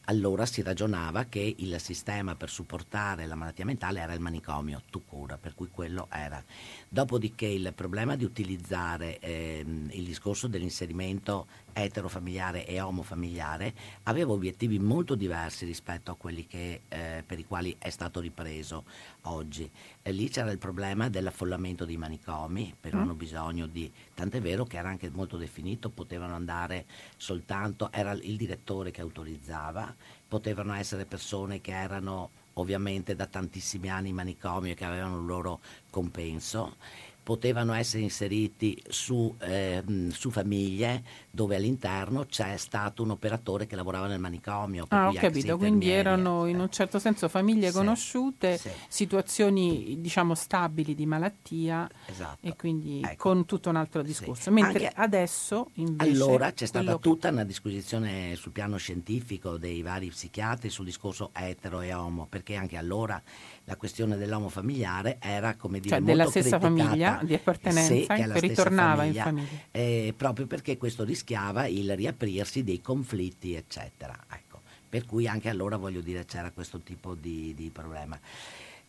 allora 0.05 0.45
si 0.45 0.61
ragionava 0.61 1.25
che 1.25 1.55
il 1.57 1.79
sistema 1.79 2.35
per 2.35 2.49
supportare 2.49 3.25
la 3.25 3.35
malattia 3.35 3.65
mentale 3.65 3.99
era 3.99 4.13
il 4.13 4.19
manicomio, 4.19 4.81
tu 4.89 5.03
cura, 5.05 5.37
per 5.37 5.53
cui 5.55 5.69
quello 5.69 6.07
era. 6.11 6.43
Dopodiché 6.87 7.45
il 7.45 7.73
problema 7.75 8.15
di 8.15 8.23
utilizzare 8.23 9.19
ehm, 9.19 9.89
il 9.91 10.03
discorso 10.03 10.47
dell'inserimento 10.47 11.47
eterofamiliare 11.73 12.65
e 12.65 12.79
omofamiliare 12.79 13.73
aveva 14.03 14.31
obiettivi 14.31 14.79
molto 14.79 15.15
diversi 15.15 15.65
rispetto 15.65 16.11
a 16.11 16.15
quelli 16.15 16.47
che, 16.47 16.81
eh, 16.87 17.23
per 17.25 17.39
i 17.39 17.45
quali 17.45 17.75
è 17.77 17.89
stato 17.89 18.19
ripreso 18.19 18.85
oggi. 19.23 19.69
E 20.07 20.11
lì 20.11 20.29
c'era 20.29 20.51
il 20.51 20.59
problema 20.59 21.09
dell'affollamento 21.09 21.83
dei 21.83 21.97
manicomi, 21.97 22.75
perché 22.79 22.95
mm. 22.95 22.99
hanno 23.01 23.15
bisogno 23.15 23.65
di... 23.65 23.91
tant'è 24.13 24.39
vero 24.39 24.63
che 24.63 24.77
era 24.77 24.87
anche 24.87 25.09
molto 25.09 25.35
definito, 25.35 25.89
potevano 25.89 26.35
andare 26.35 26.85
soltanto, 27.17 27.91
era 27.91 28.11
il 28.11 28.37
direttore 28.37 28.91
che 28.91 29.01
autorizzava, 29.01 29.95
potevano 30.27 30.75
essere 30.75 31.05
persone 31.05 31.59
che 31.59 31.71
erano 31.71 32.29
ovviamente 32.53 33.15
da 33.15 33.25
tantissimi 33.25 33.89
anni 33.89 34.09
in 34.09 34.15
manicomio 34.15 34.73
e 34.73 34.75
che 34.75 34.85
avevano 34.85 35.17
il 35.17 35.25
loro 35.25 35.59
compenso 35.89 36.75
potevano 37.25 37.73
essere 37.73 38.03
inseriti 38.03 38.79
su, 38.87 39.35
eh, 39.39 39.83
su, 40.11 40.29
famiglie 40.29 41.03
dove 41.31 41.55
all'interno 41.55 42.27
c'è 42.27 42.55
stato 42.55 43.01
un 43.01 43.09
operatore 43.09 43.65
che 43.65 43.75
lavorava 43.75 44.05
nel 44.05 44.19
manicomio. 44.19 44.85
Ah, 44.89 45.09
ho 45.09 45.13
capito, 45.13 45.57
quindi 45.57 45.89
erano 45.89 46.45
in 46.45 46.59
un 46.59 46.69
certo 46.69 46.99
senso 46.99 47.27
famiglie 47.27 47.69
sì, 47.69 47.73
conosciute, 47.73 48.59
sì. 48.59 48.69
situazioni 48.87 49.99
diciamo 50.01 50.35
stabili 50.35 50.93
di 50.93 51.07
malattia 51.07 51.89
esatto. 52.05 52.45
e 52.45 52.55
quindi 52.55 53.01
ecco. 53.03 53.29
con 53.29 53.45
tutto 53.45 53.69
un 53.69 53.77
altro 53.77 54.03
discorso. 54.03 54.43
Sì. 54.43 54.49
Mentre 54.51 54.85
Anche 54.85 55.01
adesso 55.01 55.71
invece... 55.73 56.11
Allora 56.11 56.51
c'è 56.53 56.67
stata 56.67 56.95
tutta 56.97 57.29
una 57.29 57.43
disquisizione 57.43 58.35
sul 58.35 58.51
piano 58.51 58.77
scientifico 58.77 59.57
dei 59.57 59.81
vari 59.81 60.09
psichiatri 60.09 60.69
sul 60.69 60.85
discorso 60.85 61.31
etero 61.33 61.81
e 61.81 61.91
homo, 61.91 62.27
perché 62.27 62.53
anche 62.55 62.77
allora 62.77 63.19
la 63.65 63.75
questione 63.75 64.15
dell'uomo 64.15 64.49
familiare 64.49 65.17
era 65.19 65.55
come 65.55 65.79
dire 65.79 65.95
cioè 65.95 66.03
della 66.03 66.27
stessa 66.27 66.59
famiglia 66.59 67.19
di 67.23 67.33
appartenenza 67.33 68.15
sì, 68.15 68.21
che 68.21 68.39
ritornava 68.39 69.01
famiglia, 69.01 69.19
in 69.19 69.23
famiglia 69.25 69.61
eh, 69.71 70.13
proprio 70.15 70.45
perché 70.45 70.77
questo 70.77 71.03
rischiava 71.03 71.65
il 71.65 71.95
riaprirsi 71.95 72.63
dei 72.63 72.79
conflitti 72.81 73.55
eccetera 73.55 74.17
ecco. 74.29 74.61
per 74.87 75.05
cui 75.05 75.27
anche 75.27 75.49
allora 75.49 75.77
voglio 75.77 76.01
dire 76.01 76.25
c'era 76.25 76.51
questo 76.51 76.79
tipo 76.81 77.15
di, 77.15 77.53
di 77.55 77.69
problema 77.71 78.19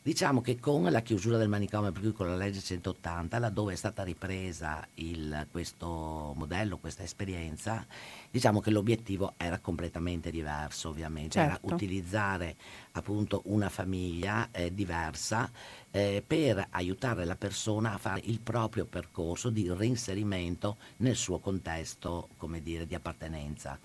Diciamo 0.07 0.41
che 0.41 0.61
con 0.61 0.85
la 0.85 1.01
chiusura 1.01 1.37
del 1.37 1.49
manicomio, 1.49 1.91
per 1.91 2.01
cui 2.01 2.13
con 2.13 2.29
la 2.29 2.37
legge 2.37 2.61
180, 2.61 3.41
laddove 3.41 3.73
è 3.73 3.77
stata 3.77 4.05
ripresa 4.05 4.87
il, 4.95 5.49
questo 5.51 6.33
modello, 6.37 6.79
questa 6.79 7.03
esperienza, 7.03 7.85
diciamo 8.31 8.61
che 8.61 8.71
l'obiettivo 8.71 9.35
era 9.37 9.59
completamente 9.59 10.31
diverso, 10.31 10.91
ovviamente, 10.91 11.41
certo. 11.41 11.67
era 11.67 11.75
utilizzare 11.75 12.55
appunto 12.93 13.43
una 13.47 13.69
famiglia 13.69 14.49
eh, 14.53 14.73
diversa 14.73 15.51
eh, 15.91 16.23
per 16.25 16.69
aiutare 16.71 17.25
la 17.25 17.35
persona 17.35 17.95
a 17.95 17.99
fare 17.99 18.21
il 18.27 18.39
proprio 18.39 18.85
percorso 18.85 19.51
di 19.51 19.69
reinserimento 19.69 20.77
nel 20.99 21.17
suo 21.17 21.41
contesto, 21.41 22.29
come 22.37 22.63
dire, 22.63 22.87
di 22.87 22.95
appartenenza. 22.95 23.77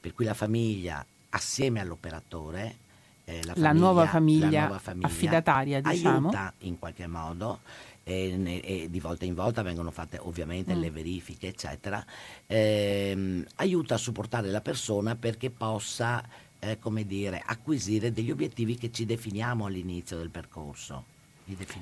Per 0.00 0.12
cui 0.14 0.24
la 0.24 0.34
famiglia 0.34 1.06
assieme 1.28 1.78
all'operatore 1.78 2.88
eh, 3.30 3.44
la, 3.44 3.52
famiglia, 3.52 3.72
la, 3.72 3.72
nuova 3.72 4.06
famiglia, 4.06 4.50
la, 4.50 4.60
nuova 4.60 4.78
famiglia, 4.78 5.06
affidataria, 5.06 5.80
diciamo. 5.80 6.28
aiuta 6.28 6.52
in 6.58 6.78
qualche 6.78 7.06
modo 7.06 7.60
e, 8.02 8.60
e, 8.64 8.90
di 8.90 9.00
volta 9.00 9.24
in 9.24 9.34
volta 9.34 9.62
vengono 9.62 9.90
fatte 9.90 10.18
ovviamente 10.20 10.74
mm. 10.74 10.80
le 10.80 10.90
verifiche, 10.90 11.48
eccetera, 11.48 12.04
ehm, 12.46 13.44
aiuta 13.56 13.94
a 13.94 13.98
supportare 13.98 14.48
la 14.48 14.60
persona 14.60 15.14
perché 15.14 15.50
possa, 15.50 16.22
eh, 16.58 16.78
come 16.78 17.06
dire, 17.06 17.42
acquisire 17.44 18.12
degli 18.12 18.30
obiettivi 18.30 18.76
che 18.76 18.90
ci 18.90 19.06
definiamo 19.06 19.66
all'inizio 19.66 20.16
del 20.16 20.30
percorso. 20.30 21.18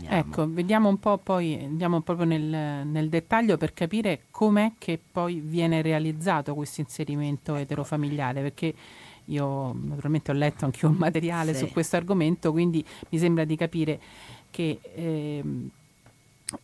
Ecco, 0.09 0.51
vediamo 0.51 0.89
un 0.89 0.99
po' 0.99 1.19
poi, 1.19 1.63
andiamo 1.63 2.01
proprio 2.01 2.25
nel, 2.25 2.87
nel, 2.87 3.11
dettaglio 3.11 3.59
per 3.59 3.75
capire 3.75 4.23
com'è 4.31 4.73
che 4.79 4.99
poi 5.13 5.41
viene 5.41 5.83
realizzato 5.83 6.55
questo 6.55 6.81
inserimento 6.81 7.53
ecco. 7.53 7.63
eterofamiliare, 7.65 8.41
perché 8.41 8.75
io 9.29 9.73
naturalmente 9.73 10.31
ho 10.31 10.35
letto 10.35 10.65
anche 10.65 10.87
un 10.87 10.95
materiale 10.95 11.55
sì. 11.55 11.67
su 11.67 11.73
questo 11.73 11.97
argomento, 11.97 12.53
quindi 12.53 12.85
mi 13.11 13.19
sembra 13.19 13.45
di 13.45 13.57
capire 13.57 14.01
che 14.51 14.79
eh, 14.95 15.43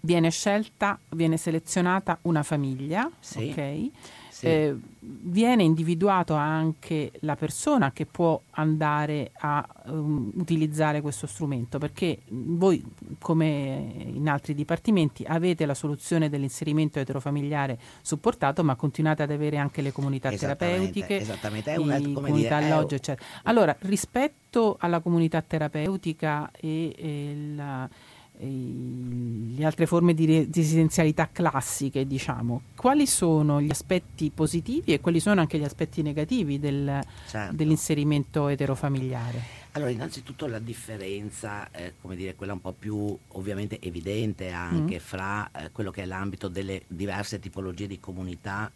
viene 0.00 0.30
scelta, 0.30 0.99
viene 1.11 1.37
selezionata 1.37 2.18
una 2.23 2.42
famiglia, 2.42 3.11
sì. 3.21 3.50
ok? 3.50 3.90
Sì. 4.35 4.47
eh, 4.47 4.75
viene 4.99 5.62
individuato 5.62 6.35
anche 6.35 7.12
la 7.21 7.37
persona 7.37 7.93
che 7.93 8.05
può 8.05 8.41
andare 8.50 9.31
a 9.38 9.64
um, 9.85 10.33
utilizzare 10.35 11.00
questo 11.00 11.29
strumento, 11.29 11.79
perché 11.79 12.23
voi, 12.31 12.85
come 13.21 13.95
in 14.12 14.29
altri 14.29 14.55
dipartimenti, 14.55 15.25
avete 15.25 15.67
la 15.67 15.75
soluzione 15.75 16.29
dell'inserimento 16.29 16.99
eterofamiliare 16.99 17.79
supportato, 18.03 18.64
ma 18.64 18.75
continuate 18.75 19.23
ad 19.23 19.31
avere 19.31 19.57
anche 19.57 19.83
le 19.83 19.93
comunità 19.93 20.31
terapeutiche, 20.31 21.21
esattamente. 21.21 21.73
È 21.73 21.76
una, 21.76 22.00
comunità 22.00 22.59
dire, 22.59 22.73
alloggio, 22.73 22.97
eccetera. 22.97 23.25
Allora, 23.45 23.76
rispetto 23.81 24.76
alla 24.81 24.99
comunità 24.99 25.41
terapeutica 25.43 26.50
e, 26.53 26.93
e 26.97 27.37
la 27.55 27.88
le 28.37 29.64
altre 29.64 29.87
forme 29.87 30.12
di 30.12 30.49
residenzialità 30.53 31.29
classiche, 31.31 32.07
diciamo, 32.07 32.62
quali 32.76 33.07
sono 33.07 33.61
gli 33.61 33.71
aspetti 33.71 34.31
positivi 34.31 34.93
e 34.93 35.00
quali 35.00 35.21
sono 35.21 35.41
anche 35.41 35.59
gli 35.59 35.64
aspetti 35.64 36.03
negativi 36.03 36.59
del, 36.59 37.00
certo. 37.29 37.55
dell'inserimento 37.55 38.49
eterofamiliare? 38.49 39.62
Allora, 39.73 39.91
innanzitutto 39.91 40.47
la 40.47 40.59
differenza, 40.59 41.71
eh, 41.71 41.95
come 42.00 42.17
dire, 42.17 42.35
quella 42.35 42.53
un 42.53 42.61
po' 42.61 42.73
più 42.73 43.17
ovviamente 43.29 43.81
evidente 43.81 44.50
anche 44.50 44.97
mm. 44.97 45.00
fra 45.00 45.50
eh, 45.50 45.71
quello 45.73 45.91
che 45.91 46.03
è 46.03 46.07
l'ambito 46.07 46.49
delle 46.49 46.83
diverse 46.87 47.41
tipologie 47.41 47.87
di 47.87 47.99
comunità, 47.99 48.70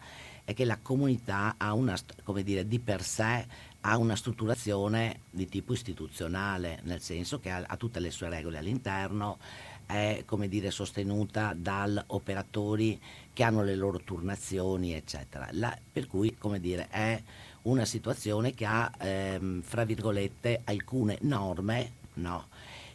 è 0.44 0.54
che 0.54 0.64
la 0.64 0.78
comunità 0.80 1.54
ha 1.58 1.74
una, 1.74 1.96
come 2.24 2.42
dire, 2.42 2.66
di 2.66 2.78
per 2.78 3.02
sé 3.02 3.46
ha 3.82 3.96
una 3.96 4.16
strutturazione 4.16 5.20
di 5.30 5.48
tipo 5.48 5.72
istituzionale, 5.72 6.80
nel 6.84 7.00
senso 7.00 7.38
che 7.38 7.50
ha, 7.50 7.64
ha 7.66 7.76
tutte 7.76 8.00
le 8.00 8.10
sue 8.10 8.28
regole 8.28 8.58
all'interno, 8.58 9.38
è 9.86 10.22
dire, 10.48 10.70
sostenuta 10.70 11.54
da 11.56 12.04
operatori 12.08 13.00
che 13.32 13.42
hanno 13.42 13.62
le 13.62 13.74
loro 13.74 14.00
turnazioni, 14.00 14.92
eccetera. 14.92 15.48
La, 15.52 15.76
per 15.92 16.06
cui, 16.06 16.36
come 16.36 16.60
dire, 16.60 16.88
è 16.88 17.22
una 17.62 17.84
situazione 17.84 18.52
che 18.52 18.66
ha, 18.66 18.90
ehm, 18.98 19.62
fra 19.62 19.84
virgolette, 19.84 20.60
alcune 20.64 21.16
norme, 21.22 21.92
no? 22.14 22.48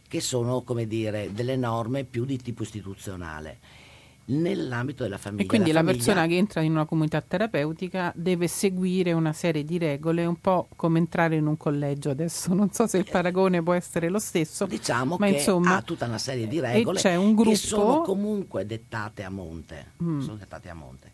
che 0.06 0.20
sono, 0.20 0.62
dire, 0.86 1.32
delle 1.32 1.56
norme 1.56 2.04
più 2.04 2.24
di 2.24 2.38
tipo 2.38 2.62
istituzionale 2.62 3.82
nell'ambito 4.26 5.02
della 5.02 5.18
famiglia. 5.18 5.42
E 5.42 5.46
quindi 5.46 5.72
la, 5.72 5.82
la 5.82 5.92
persona 5.92 6.26
che 6.26 6.36
entra 6.36 6.60
in 6.62 6.72
una 6.72 6.86
comunità 6.86 7.20
terapeutica 7.20 8.12
deve 8.14 8.48
seguire 8.48 9.12
una 9.12 9.32
serie 9.32 9.64
di 9.64 9.78
regole, 9.78 10.24
un 10.24 10.40
po' 10.40 10.68
come 10.76 10.98
entrare 10.98 11.36
in 11.36 11.46
un 11.46 11.56
collegio. 11.56 12.10
Adesso 12.10 12.54
non 12.54 12.70
so 12.70 12.86
se 12.86 12.98
il 12.98 13.08
paragone 13.10 13.62
può 13.62 13.74
essere 13.74 14.08
lo 14.08 14.18
stesso. 14.18 14.66
Diciamo 14.66 15.16
ma 15.18 15.26
che 15.26 15.34
insomma, 15.34 15.76
ha 15.76 15.82
tutta 15.82 16.06
una 16.06 16.18
serie 16.18 16.46
di 16.46 16.60
regole 16.60 16.98
c'è 16.98 17.16
un 17.16 17.34
gruppo... 17.34 17.50
che 17.50 17.56
sono 17.56 18.00
comunque 18.02 18.66
dettate 18.66 19.24
a 19.24 19.30
monte. 19.30 19.92
Mm. 20.02 20.20
Sono 20.20 20.36
dettate 20.36 20.68
a 20.68 20.74
monte. 20.74 21.12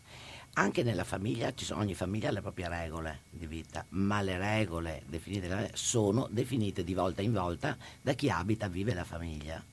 Anche 0.55 0.83
nella 0.83 1.05
famiglia, 1.05 1.51
sono, 1.55 1.79
ogni 1.79 1.93
famiglia 1.93 2.27
ha 2.27 2.31
le 2.31 2.41
proprie 2.41 2.67
regole 2.67 3.21
di 3.29 3.47
vita, 3.47 3.85
ma 3.89 4.21
le 4.21 4.37
regole 4.37 5.03
definite 5.07 5.71
sono 5.73 6.27
definite 6.29 6.83
di 6.83 6.93
volta 6.93 7.21
in 7.21 7.31
volta 7.31 7.77
da 8.01 8.11
chi 8.13 8.29
abita, 8.29 8.67
vive 8.67 8.93
la 8.93 9.05
famiglia. 9.05 9.63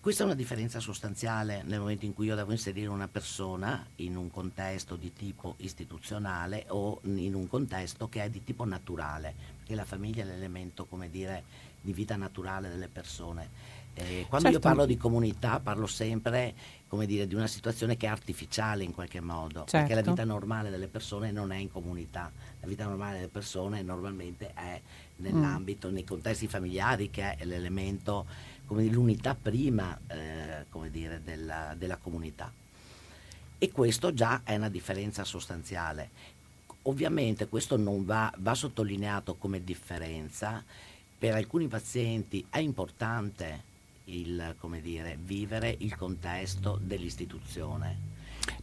Questa 0.00 0.22
è 0.22 0.24
una 0.24 0.34
differenza 0.34 0.80
sostanziale 0.80 1.62
nel 1.66 1.78
momento 1.78 2.06
in 2.06 2.14
cui 2.14 2.24
io 2.24 2.34
devo 2.34 2.52
inserire 2.52 2.86
una 2.86 3.06
persona 3.06 3.86
in 3.96 4.16
un 4.16 4.30
contesto 4.30 4.96
di 4.96 5.12
tipo 5.12 5.56
istituzionale 5.58 6.64
o 6.68 7.02
in 7.02 7.34
un 7.34 7.46
contesto 7.46 8.08
che 8.08 8.22
è 8.22 8.30
di 8.30 8.42
tipo 8.42 8.64
naturale, 8.64 9.34
perché 9.58 9.74
la 9.74 9.84
famiglia 9.84 10.22
è 10.22 10.26
l'elemento, 10.26 10.86
come 10.86 11.10
dire, 11.10 11.44
di 11.82 11.92
vita 11.92 12.16
naturale 12.16 12.70
delle 12.70 12.88
persone. 12.88 13.78
Eh, 13.92 14.24
quando 14.26 14.50
certo. 14.50 14.66
io 14.66 14.72
parlo 14.72 14.86
di 14.86 14.96
comunità 14.96 15.58
parlo 15.58 15.86
sempre 15.86 16.54
come 16.86 17.06
dire, 17.06 17.26
di 17.26 17.34
una 17.34 17.48
situazione 17.48 17.96
che 17.96 18.06
è 18.06 18.08
artificiale 18.08 18.84
in 18.84 18.94
qualche 18.94 19.20
modo, 19.20 19.64
certo. 19.66 19.76
perché 19.76 19.94
la 19.94 20.02
certo. 20.02 20.10
vita 20.10 20.24
normale 20.24 20.70
delle 20.70 20.88
persone 20.88 21.30
non 21.30 21.52
è 21.52 21.56
in 21.56 21.70
comunità, 21.70 22.32
la 22.60 22.66
vita 22.66 22.86
normale 22.86 23.16
delle 23.16 23.28
persone 23.28 23.82
normalmente 23.82 24.52
è 24.54 24.80
nell'ambito, 25.16 25.88
mm. 25.88 25.92
nei 25.92 26.04
contesti 26.04 26.48
familiari 26.48 27.10
che 27.10 27.36
è 27.36 27.44
l'elemento 27.44 28.26
l'unità 28.74 29.34
prima 29.34 29.98
eh, 30.06 30.66
come 30.68 30.90
dire, 30.90 31.20
della, 31.22 31.74
della 31.76 31.96
comunità. 31.96 32.52
E 33.58 33.70
questo 33.70 34.14
già 34.14 34.42
è 34.44 34.56
una 34.56 34.68
differenza 34.68 35.24
sostanziale. 35.24 36.10
Ovviamente 36.82 37.48
questo 37.48 37.76
non 37.76 38.04
va, 38.04 38.32
va 38.38 38.54
sottolineato 38.54 39.34
come 39.34 39.62
differenza, 39.62 40.64
per 41.18 41.34
alcuni 41.34 41.68
pazienti 41.68 42.46
è 42.48 42.58
importante 42.58 43.68
il, 44.04 44.56
dire, 44.80 45.18
vivere 45.22 45.74
il 45.80 45.94
contesto 45.96 46.78
dell'istituzione 46.82 48.19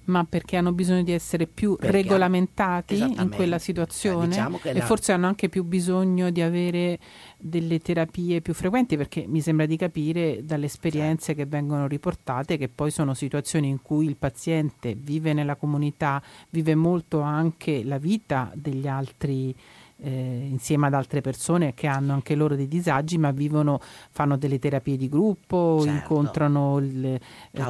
ma 0.07 0.25
perché 0.25 0.57
hanno 0.57 0.71
bisogno 0.73 1.03
di 1.03 1.11
essere 1.11 1.47
più 1.47 1.75
perché, 1.75 1.91
regolamentati 1.91 2.97
in 2.97 3.29
quella 3.33 3.59
situazione 3.59 4.19
cioè, 4.19 4.27
diciamo 4.27 4.59
e 4.63 4.73
la... 4.73 4.85
forse 4.85 5.11
hanno 5.11 5.27
anche 5.27 5.49
più 5.49 5.63
bisogno 5.63 6.29
di 6.29 6.41
avere 6.41 6.99
delle 7.37 7.79
terapie 7.79 8.41
più 8.41 8.53
frequenti 8.53 8.97
perché 8.97 9.25
mi 9.27 9.41
sembra 9.41 9.65
di 9.65 9.77
capire 9.77 10.43
dalle 10.43 10.65
esperienze 10.65 11.27
certo. 11.27 11.41
che 11.41 11.47
vengono 11.47 11.87
riportate 11.87 12.57
che 12.57 12.69
poi 12.69 12.91
sono 12.91 13.13
situazioni 13.13 13.67
in 13.67 13.81
cui 13.81 14.05
il 14.05 14.17
paziente 14.17 14.95
vive 14.97 15.33
nella 15.33 15.55
comunità, 15.55 16.21
vive 16.49 16.75
molto 16.75 17.21
anche 17.21 17.83
la 17.83 17.97
vita 17.97 18.51
degli 18.55 18.87
altri 18.87 19.55
eh, 19.99 20.47
insieme 20.49 20.87
ad 20.87 20.93
altre 20.93 21.21
persone 21.21 21.73
che 21.73 21.87
hanno 21.87 22.13
anche 22.13 22.35
loro 22.35 22.55
dei 22.55 22.67
disagi, 22.67 23.17
ma 23.17 23.31
vivono, 23.31 23.79
fanno 24.11 24.37
delle 24.37 24.59
terapie 24.59 24.97
di 24.97 25.09
gruppo, 25.09 25.81
certo. 25.81 25.97
incontrano 25.97 26.77
il, 26.79 27.05
eh, 27.05 27.19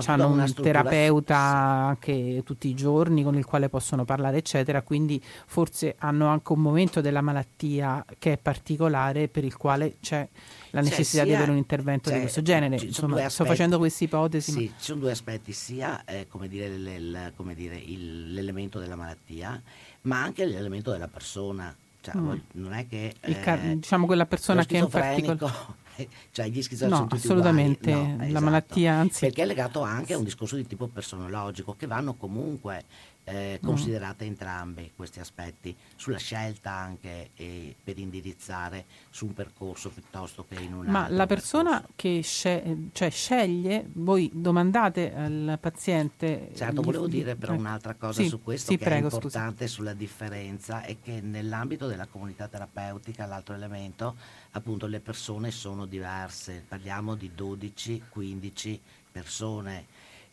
hanno 0.06 0.30
un 0.30 0.54
terapeuta 0.54 1.38
anche 1.38 2.42
tutti 2.44 2.68
i 2.68 2.74
giorni 2.74 3.24
con 3.24 3.36
il 3.36 3.46
quale 3.46 3.70
possono 3.70 4.06
parlare, 4.06 4.38
eccetera. 4.38 4.82
Quindi 4.82 5.22
forse 5.24 5.96
hanno 6.00 6.28
anche 6.28 6.52
un 6.52 6.60
momento 6.60 7.02
della 7.02 7.22
malattia 7.22 8.06
che 8.20 8.34
è 8.34 8.38
particolare 8.38 9.28
per 9.28 9.44
il 9.44 9.56
quale 9.56 9.98
c'è 10.02 10.28
la 10.72 10.82
necessità 10.82 11.04
cioè, 11.04 11.06
sia, 11.06 11.24
di 11.24 11.34
avere 11.34 11.52
un 11.52 11.58
intervento 11.58 12.10
cioè, 12.10 12.16
di 12.16 12.22
questo 12.22 12.42
genere. 12.42 12.76
Insomma, 12.76 13.30
sto 13.30 13.46
facendo 13.46 13.78
questa 13.78 14.04
ipotesi. 14.04 14.52
Sì, 14.52 14.66
ma... 14.66 14.72
ci 14.78 14.84
sono 14.84 15.00
due 15.00 15.12
aspetti, 15.12 15.54
sia 15.54 16.04
eh, 16.04 16.28
come 16.28 16.48
dire, 16.48 16.70
l- 16.70 17.12
l- 17.12 17.34
come 17.36 17.56
dire, 17.56 17.78
il, 17.78 18.34
l'elemento 18.34 18.80
della 18.80 18.96
malattia, 18.96 19.62
ma 20.02 20.22
anche 20.22 20.46
l'elemento 20.46 20.92
della 20.92 21.08
persona. 21.08 21.76
Cioè, 22.12 22.22
mm. 22.22 22.38
non 22.54 22.74
è 22.74 22.88
che 22.88 23.14
eh, 23.20 23.40
car- 23.40 23.74
diciamo 23.74 24.06
quella 24.06 24.26
persona 24.26 24.64
che 24.66 24.78
è 24.78 24.82
in 24.82 24.88
particolare 24.88 25.86
cioè 26.32 26.48
gli 26.48 26.62
schizofreni 26.62 26.92
no, 26.92 26.96
sono 26.98 27.08
tutti 27.08 27.26
assolutamente 27.26 27.92
no, 27.92 28.16
la 28.18 28.26
esatto. 28.26 28.44
malattia 28.46 28.94
anzi 28.94 29.20
perché 29.22 29.42
è 29.42 29.46
legato 29.46 29.82
anche 29.82 30.14
a 30.14 30.18
un 30.18 30.24
discorso 30.24 30.56
di 30.56 30.66
tipo 30.66 30.88
personologico 30.88 31.76
che 31.76 31.88
vanno 31.88 32.14
comunque 32.14 32.84
eh, 33.28 33.60
mm. 33.62 33.66
considerate 33.66 34.24
mm. 34.24 34.28
entrambi 34.28 34.92
questi 34.96 35.20
aspetti 35.20 35.76
sulla 35.96 36.18
scelta 36.18 36.72
anche 36.72 37.32
eh, 37.36 37.76
per 37.84 37.98
indirizzare 38.00 38.86
su 39.10 39.26
un 39.26 39.34
percorso 39.34 39.90
piuttosto 39.90 40.46
che 40.48 40.56
in 40.56 40.74
un 40.74 40.86
Ma 40.86 41.10
la 41.10 41.26
persona 41.26 41.72
percorso. 41.72 41.94
che 41.98 42.22
sceglie, 42.24 42.78
cioè 42.94 43.10
sceglie, 43.10 43.90
voi 43.94 44.32
domandate 44.34 45.14
al 45.14 45.58
paziente... 45.60 46.52
Certo, 46.56 46.82
volevo 46.82 47.08
dire 47.08 47.36
però 47.36 47.54
eh, 47.54 47.58
un'altra 47.58 47.96
cosa 47.96 48.22
sì, 48.22 48.30
su 48.30 48.42
questo 48.42 48.72
sì, 48.72 48.78
che 48.78 48.86
prego, 48.86 49.10
è 49.10 49.12
importante 49.12 49.66
scusi. 49.66 49.74
sulla 49.74 49.94
differenza 49.94 50.84
è 50.84 50.96
che 51.02 51.20
nell'ambito 51.20 51.88
della 51.88 52.08
comunità 52.08 52.48
terapeutica, 52.48 53.26
l'altro 53.26 53.56
elemento, 53.56 54.16
appunto 54.52 54.88
le 54.88 55.02
persone 55.02 55.52
sono 55.52 55.86
diverse, 55.86 56.64
parliamo 56.66 57.16
di 57.16 57.30
12-15 57.36 58.80
persone 59.12 59.86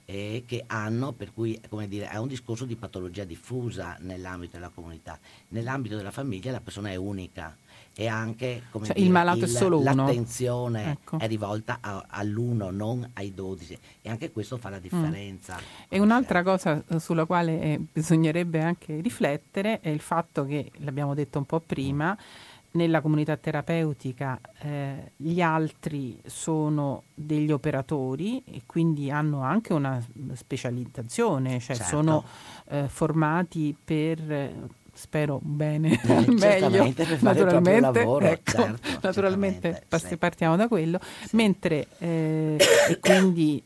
e 0.04 0.44
che 0.46 0.64
hanno, 0.66 1.12
per 1.12 1.32
cui 1.32 1.58
come 1.68 1.88
dire, 1.88 2.08
è 2.08 2.16
un 2.16 2.28
discorso 2.28 2.64
di 2.64 2.76
patologia 2.76 3.24
diffusa 3.24 3.96
nell'ambito 4.00 4.52
della 4.56 4.68
comunità. 4.68 5.18
Nell'ambito 5.48 5.96
della 5.96 6.10
famiglia 6.10 6.52
la 6.52 6.60
persona 6.60 6.90
è 6.90 6.96
unica 6.96 7.56
e 7.96 8.08
anche 8.08 8.64
come 8.70 8.86
cioè, 8.86 8.94
dire, 8.94 9.06
il 9.06 9.12
malato 9.12 9.38
il, 9.38 9.44
è 9.44 9.48
solo 9.48 9.78
uno. 9.80 9.94
l'attenzione 9.94 10.90
ecco. 10.90 11.18
è 11.18 11.26
rivolta 11.26 11.78
a, 11.80 12.04
all'uno, 12.08 12.70
non 12.70 13.08
ai 13.14 13.32
dodici 13.32 13.78
e 14.02 14.10
anche 14.10 14.32
questo 14.32 14.58
fa 14.58 14.68
la 14.68 14.78
mm. 14.78 14.80
differenza. 14.80 15.56
Mm. 15.56 15.84
E 15.88 15.98
un'altra 16.00 16.42
cosa 16.42 16.82
sulla 16.98 17.24
quale 17.24 17.60
eh, 17.60 17.80
bisognerebbe 17.90 18.60
anche 18.60 19.00
riflettere 19.00 19.80
è 19.80 19.88
il 19.88 20.00
fatto 20.00 20.44
che, 20.44 20.70
l'abbiamo 20.78 21.14
detto 21.14 21.38
un 21.38 21.46
po' 21.46 21.60
prima, 21.60 22.12
mm 22.12 22.52
nella 22.74 23.00
comunità 23.00 23.36
terapeutica 23.36 24.40
eh, 24.60 25.12
gli 25.16 25.40
altri 25.40 26.20
sono 26.26 27.04
degli 27.14 27.52
operatori 27.52 28.42
e 28.44 28.62
quindi 28.66 29.10
hanno 29.10 29.42
anche 29.42 29.72
una 29.72 30.04
specializzazione, 30.32 31.60
cioè 31.60 31.76
certo. 31.76 31.96
sono 31.96 32.24
eh, 32.68 32.88
formati 32.88 33.76
per 33.82 34.80
spero 34.94 35.40
bene, 35.42 36.00
eh, 36.00 36.30
meglio, 36.30 36.92
naturalmente, 37.20 37.80
lavoro, 37.80 38.26
ecco, 38.26 38.50
certo, 38.50 38.88
naturalmente 39.02 39.84
sì. 39.96 40.16
partiamo 40.16 40.56
da 40.56 40.68
quello, 40.68 40.98
sì. 41.24 41.36
mentre 41.36 41.88
eh, 41.98 42.56
e 42.88 42.98
quindi 43.00 43.62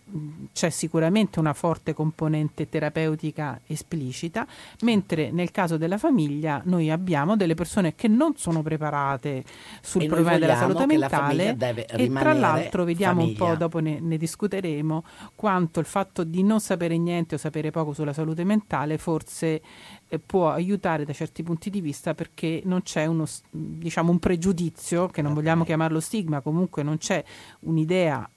c'è 0.53 0.71
sicuramente 0.71 1.39
una 1.39 1.53
forte 1.53 1.93
componente 1.95 2.69
terapeutica 2.69 3.61
esplicita, 3.67 4.47
mentre 4.83 5.31
nel 5.31 5.51
caso 5.51 5.77
della 5.77 5.99
famiglia 5.99 6.63
noi 6.65 6.91
abbiamo 6.91 7.37
delle 7.37 7.55
persone 7.55 7.95
che 7.95 8.09
non 8.09 8.37
sono 8.37 8.63
preparate 8.63 9.45
sul 9.83 10.03
e 10.03 10.07
problema 10.07 10.39
della 10.39 10.57
salute 10.57 10.87
mentale 10.87 11.57
e 11.91 12.11
tra 12.11 12.33
l'altro 12.33 12.85
vediamo 12.85 13.21
famiglia. 13.21 13.45
un 13.45 13.51
po', 13.51 13.57
dopo 13.57 13.79
ne, 13.81 14.01
ne 14.01 14.17
discuteremo, 14.17 15.05
quanto 15.35 15.81
il 15.81 15.87
fatto 15.87 16.25
di 16.25 16.43
non 16.43 16.61
sapere 16.61 16.97
niente 16.97 17.35
o 17.35 17.39
sapere 17.39 17.71
poco 17.71 17.93
sulla 17.93 18.13
salute 18.13 18.45
mentale 18.45 18.97
forse 18.97 19.61
eh, 20.09 20.19
può 20.19 20.51
aiutare 20.51 21.05
da 21.05 21.13
certi 21.19 21.43
punti 21.43 21.69
di 21.69 21.81
vista 21.81 22.15
perché 22.15 22.63
non 22.65 22.83
c'è 22.83 23.07
uno, 23.07 23.27
diciamo, 23.51 24.13
un 24.13 24.21
pregiudizio, 24.21 25.09
che 25.09 25.21
non 25.21 25.33
okay. 25.33 25.43
vogliamo 25.43 25.65
chiamarlo 25.65 25.99
stigma, 25.99 26.41
comunque 26.41 26.85
non 26.85 26.99
c'è 26.99 27.25
un'idea 27.61 28.29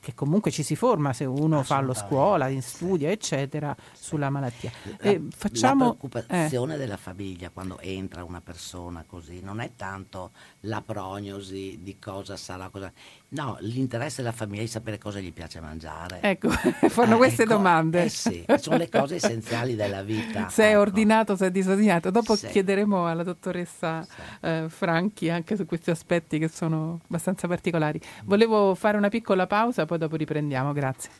che 0.00 0.14
comunque 0.14 0.52
ci 0.52 0.62
si 0.62 0.76
forma 0.76 1.12
se 1.12 1.24
uno 1.24 1.64
fa 1.64 1.80
la 1.80 1.94
scuola, 1.94 2.46
in 2.46 2.62
studia, 2.62 3.10
eccetera, 3.10 3.74
sì. 3.92 4.04
sulla 4.04 4.30
malattia. 4.30 4.70
La, 4.98 5.10
e 5.10 5.22
facciamo, 5.36 5.84
la 5.84 5.94
preoccupazione 5.96 6.74
eh. 6.74 6.78
della 6.78 6.96
famiglia 6.96 7.50
quando 7.50 7.80
entra 7.80 8.22
una 8.22 8.40
persona 8.40 9.04
così 9.04 9.40
non 9.40 9.58
è 9.60 9.72
tanto 9.74 10.30
la 10.60 10.82
prognosi 10.82 11.80
di 11.82 11.98
cosa 11.98 12.36
sarà, 12.36 12.68
cosa 12.68 12.92
No, 13.32 13.58
l'interesse 13.60 14.22
della 14.22 14.34
famiglia 14.34 14.62
è 14.62 14.64
di 14.64 14.70
sapere 14.70 14.98
cosa 14.98 15.20
gli 15.20 15.32
piace 15.32 15.60
mangiare. 15.60 16.18
Ecco, 16.20 16.48
fanno 16.90 17.14
eh, 17.14 17.18
queste 17.18 17.42
ecco, 17.42 17.52
domande. 17.52 18.04
Eh 18.04 18.08
sì, 18.08 18.44
sono 18.58 18.76
le 18.76 18.88
cose 18.88 19.16
essenziali 19.16 19.76
della 19.76 20.02
vita. 20.02 20.48
Se 20.48 20.64
ecco. 20.64 20.72
è 20.72 20.78
ordinato, 20.78 21.36
se 21.36 21.46
è 21.46 21.50
disordinato. 21.52 22.10
Dopo 22.10 22.34
sì. 22.34 22.48
chiederemo 22.48 23.06
alla 23.06 23.22
dottoressa 23.22 24.02
sì. 24.02 24.10
eh, 24.40 24.64
Franchi 24.68 25.30
anche 25.30 25.54
su 25.54 25.64
questi 25.64 25.90
aspetti 25.90 26.40
che 26.40 26.48
sono 26.48 27.00
abbastanza 27.04 27.46
particolari. 27.46 28.00
Volevo 28.24 28.74
fare 28.74 28.96
una 28.96 29.08
piccola 29.08 29.46
pausa, 29.46 29.86
poi 29.86 29.98
dopo 29.98 30.16
riprendiamo. 30.16 30.72
Grazie. 30.72 31.10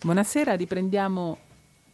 Buonasera, 0.00 0.54
riprendiamo 0.54 1.38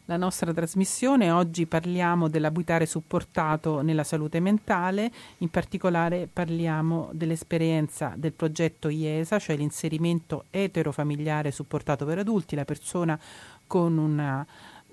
la 0.05 0.17
nostra 0.17 0.53
trasmissione. 0.53 1.31
Oggi 1.31 1.65
parliamo 1.65 2.27
dell'abitare 2.27 2.85
supportato 2.85 3.81
nella 3.81 4.03
salute 4.03 4.39
mentale, 4.39 5.11
in 5.39 5.49
particolare 5.49 6.27
parliamo 6.31 7.09
dell'esperienza 7.13 8.13
del 8.17 8.33
progetto 8.33 8.89
IESA, 8.89 9.39
cioè 9.39 9.55
l'inserimento 9.55 10.45
eterofamiliare 10.49 11.51
supportato 11.51 12.05
per 12.05 12.19
adulti, 12.19 12.55
la 12.55 12.65
persona 12.65 13.19
con 13.65 13.97
una 13.97 14.45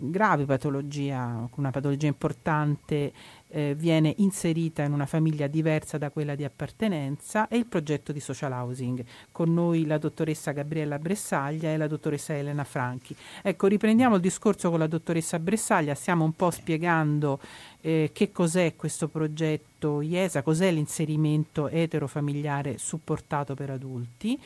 grave 0.02 0.46
patologia, 0.46 1.46
una 1.56 1.70
patologia 1.70 2.06
importante 2.06 3.12
eh, 3.50 3.74
viene 3.76 4.14
inserita 4.18 4.82
in 4.82 4.92
una 4.92 5.06
famiglia 5.06 5.46
diversa 5.46 5.98
da 5.98 6.10
quella 6.10 6.34
di 6.34 6.44
appartenenza 6.44 7.48
e 7.48 7.56
il 7.56 7.66
progetto 7.66 8.12
di 8.12 8.20
social 8.20 8.52
housing. 8.52 9.04
Con 9.30 9.52
noi 9.52 9.86
la 9.86 9.98
dottoressa 9.98 10.52
Gabriella 10.52 10.98
Bressaglia 10.98 11.70
e 11.70 11.76
la 11.76 11.86
dottoressa 11.86 12.36
Elena 12.36 12.64
Franchi. 12.64 13.14
Ecco, 13.42 13.66
riprendiamo 13.66 14.14
il 14.16 14.20
discorso 14.20 14.70
con 14.70 14.78
la 14.78 14.86
dottoressa 14.86 15.38
Bressaglia, 15.38 15.94
stiamo 15.94 16.24
un 16.24 16.32
po' 16.32 16.50
spiegando 16.50 17.40
eh, 17.80 18.10
che 18.12 18.30
cos'è 18.30 18.76
questo 18.76 19.08
progetto 19.08 20.00
IESA, 20.00 20.42
cos'è 20.42 20.70
l'inserimento 20.70 21.68
eterofamiliare 21.68 22.78
supportato 22.78 23.54
per 23.54 23.70
adulti. 23.70 24.38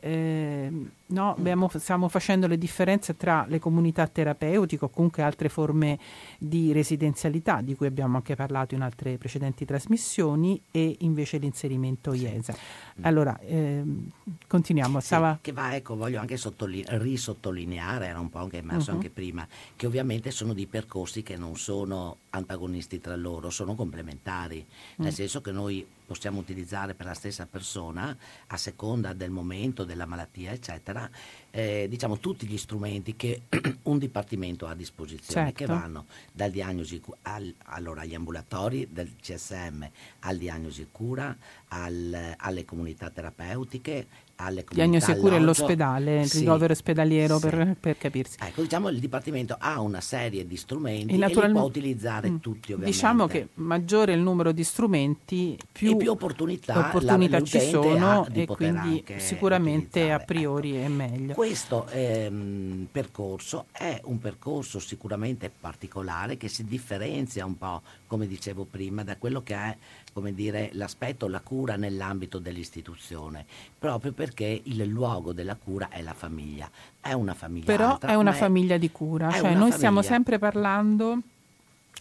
Eh, 0.00 0.70
no, 1.06 1.30
abbiamo, 1.30 1.70
stiamo 1.74 2.08
facendo 2.08 2.46
le 2.46 2.58
differenze 2.58 3.16
tra 3.16 3.44
le 3.48 3.58
comunità 3.58 4.06
terapeutiche 4.06 4.84
o 4.84 4.88
comunque 4.88 5.22
altre 5.22 5.48
forme 5.48 5.98
di 6.38 6.72
residenzialità 6.72 7.60
di 7.60 7.74
cui 7.74 7.86
abbiamo 7.86 8.16
anche 8.16 8.34
parlato 8.34 8.74
in 8.74 8.82
altre 8.82 9.16
precedenti 9.18 9.64
trasmissioni 9.64 10.60
e 10.70 10.96
invece 11.00 11.38
l'inserimento 11.38 12.12
IESA. 12.12 12.54
Allora, 13.02 13.38
ehm, 13.40 14.10
continuiamo. 14.46 15.00
Stava... 15.00 15.34
Sì, 15.34 15.38
che 15.42 15.52
va, 15.52 15.74
ecco, 15.74 15.96
voglio 15.96 16.20
anche 16.20 16.36
sottoline- 16.36 16.98
risottolineare, 16.98 18.06
era 18.06 18.20
un 18.20 18.30
po' 18.30 18.38
anche 18.38 18.58
emerso 18.58 18.90
uh-huh. 18.90 18.96
anche 18.96 19.10
prima, 19.10 19.46
che 19.74 19.86
ovviamente 19.86 20.30
sono 20.30 20.52
di 20.52 20.66
percorsi 20.66 21.22
che 21.22 21.36
non 21.36 21.56
sono 21.56 22.18
antagonisti 22.30 23.00
tra 23.00 23.16
loro, 23.16 23.50
sono 23.50 23.74
complementari, 23.74 24.64
nel 24.96 25.08
mm. 25.08 25.14
senso 25.14 25.40
che 25.40 25.52
noi 25.52 25.86
possiamo 26.06 26.38
utilizzare 26.38 26.94
per 26.94 27.06
la 27.06 27.14
stessa 27.14 27.46
persona, 27.46 28.16
a 28.46 28.56
seconda 28.56 29.12
del 29.12 29.30
momento, 29.30 29.84
della 29.84 30.06
malattia, 30.06 30.52
eccetera, 30.52 31.10
eh, 31.50 31.86
diciamo 31.88 32.18
tutti 32.18 32.46
gli 32.46 32.56
strumenti 32.56 33.16
che 33.16 33.42
un 33.82 33.98
dipartimento 33.98 34.66
ha 34.66 34.70
a 34.70 34.74
disposizione, 34.74 35.52
certo. 35.52 35.64
che 35.64 35.66
vanno 35.66 36.06
dal 36.32 36.50
diagnosi 36.50 37.02
al, 37.22 37.52
allora, 37.64 38.02
agli 38.02 38.14
ambulatori 38.14 38.88
del 38.90 39.16
CSM, 39.20 39.84
al 40.20 40.36
diagnosi 40.38 40.88
cura, 40.92 41.36
al, 41.68 42.34
alle 42.36 42.64
comunità 42.64 43.10
terapeutiche, 43.10 44.06
alle 44.36 44.64
comunità 44.64 44.74
Diagnosi 44.74 45.10
e 45.10 45.16
cura 45.16 45.36
all'ospedale, 45.36 46.20
il 46.22 46.28
sì, 46.28 46.40
ricovero 46.40 46.72
ospedaliero 46.72 47.38
sì. 47.38 47.48
per, 47.48 47.76
per, 47.78 47.98
capirsi. 47.98 48.36
Ecco, 48.40 48.62
diciamo 48.62 48.88
il 48.88 48.98
Dipartimento 48.98 49.56
ha 49.58 49.80
una 49.80 50.00
serie 50.00 50.46
di 50.46 50.56
strumenti 50.56 51.14
e, 51.14 51.16
natural... 51.16 51.44
e 51.44 51.46
li 51.48 51.52
può 51.52 51.64
utilizzare 51.64 52.30
mm. 52.30 52.36
tutti 52.36 52.72
ovviamente. 52.72 52.90
Diciamo 52.90 53.26
che 53.26 53.48
maggiore 53.54 54.12
il 54.12 54.20
numero 54.20 54.52
di 54.52 54.64
strumenti, 54.64 55.58
più, 55.70 55.96
più 55.96 56.10
opportunità, 56.10 56.78
opportunità 56.78 57.40
ci 57.42 57.60
sono 57.60 58.26
e 58.32 58.46
quindi 58.46 59.04
sicuramente 59.16 60.10
a 60.12 60.18
priori 60.18 60.76
ecco. 60.76 60.84
è 60.84 60.88
meglio. 60.88 61.34
Questo 61.34 61.86
ehm, 61.88 62.88
percorso 62.90 63.66
è 63.72 64.00
un 64.04 64.18
percorso 64.18 64.78
sicuramente 64.78 65.50
particolare 65.50 66.36
che 66.36 66.48
si 66.48 66.64
differenzia 66.64 67.44
un 67.44 67.56
po', 67.56 67.82
come 68.06 68.26
dicevo 68.26 68.64
prima, 68.64 69.02
da 69.02 69.16
quello 69.16 69.42
che 69.42 69.54
è 69.54 69.76
come 70.16 70.32
dire, 70.32 70.70
l'aspetto, 70.72 71.28
la 71.28 71.40
cura 71.40 71.76
nell'ambito 71.76 72.38
dell'istituzione, 72.38 73.44
proprio 73.78 74.12
perché 74.12 74.62
il 74.64 74.82
luogo 74.86 75.34
della 75.34 75.56
cura 75.56 75.90
è 75.90 76.00
la 76.00 76.14
famiglia. 76.14 76.70
È 76.98 77.12
una 77.12 77.34
famiglia 77.34 77.66
Però 77.66 77.90
altra, 77.90 78.12
è 78.12 78.14
una 78.14 78.32
famiglia 78.32 78.78
di 78.78 78.90
cura, 78.90 79.30
cioè 79.30 79.42
noi 79.42 79.52
famiglia. 79.52 79.76
stiamo 79.76 80.00
sempre 80.00 80.38
parlando 80.38 81.18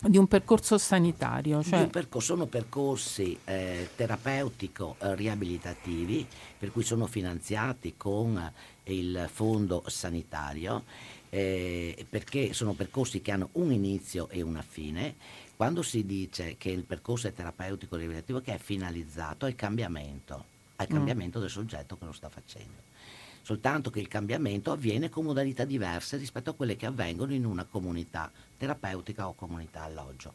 di 0.01 0.17
un 0.17 0.27
percorso 0.27 0.77
sanitario. 0.77 1.61
Cioè... 1.61 1.87
Percorso, 1.87 2.35
sono 2.35 2.45
percorsi 2.45 3.37
eh, 3.43 3.89
terapeutico-riabilitativi 3.93 6.19
eh, 6.21 6.27
per 6.57 6.71
cui 6.71 6.83
sono 6.83 7.07
finanziati 7.07 7.95
con 7.97 8.49
il 8.83 9.27
fondo 9.29 9.83
sanitario 9.87 10.83
eh, 11.35 12.05
perché 12.07 12.53
sono 12.53 12.71
percorsi 12.71 13.21
che 13.21 13.31
hanno 13.31 13.49
un 13.53 13.73
inizio 13.73 14.29
e 14.29 14.41
una 14.41 14.63
fine. 14.65 15.15
Quando 15.55 15.81
si 15.81 16.05
dice 16.05 16.57
che 16.57 16.69
il 16.69 16.83
percorso 16.83 17.27
è 17.27 17.33
terapeutico-riabilitativo 17.33 18.41
che 18.41 18.55
è 18.55 18.57
finalizzato 18.57 19.45
al 19.45 19.55
cambiamento, 19.55 20.45
al 20.75 20.87
mm. 20.89 20.93
cambiamento 20.93 21.37
mm. 21.39 21.41
del 21.41 21.49
soggetto 21.49 21.97
che 21.97 22.05
lo 22.05 22.11
sta 22.11 22.29
facendo 22.29 22.83
soltanto 23.45 23.91
che 23.91 23.99
il 23.99 24.07
cambiamento 24.07 24.71
avviene 24.71 25.07
con 25.07 25.23
modalità 25.23 25.65
diverse 25.65 26.17
rispetto 26.17 26.49
a 26.49 26.53
quelle 26.55 26.75
che 26.75 26.87
avvengono 26.87 27.31
in 27.31 27.45
una 27.45 27.63
comunità 27.63 28.31
terapeutica 28.57 29.27
o 29.27 29.35
comunità 29.35 29.83
alloggio. 29.83 30.33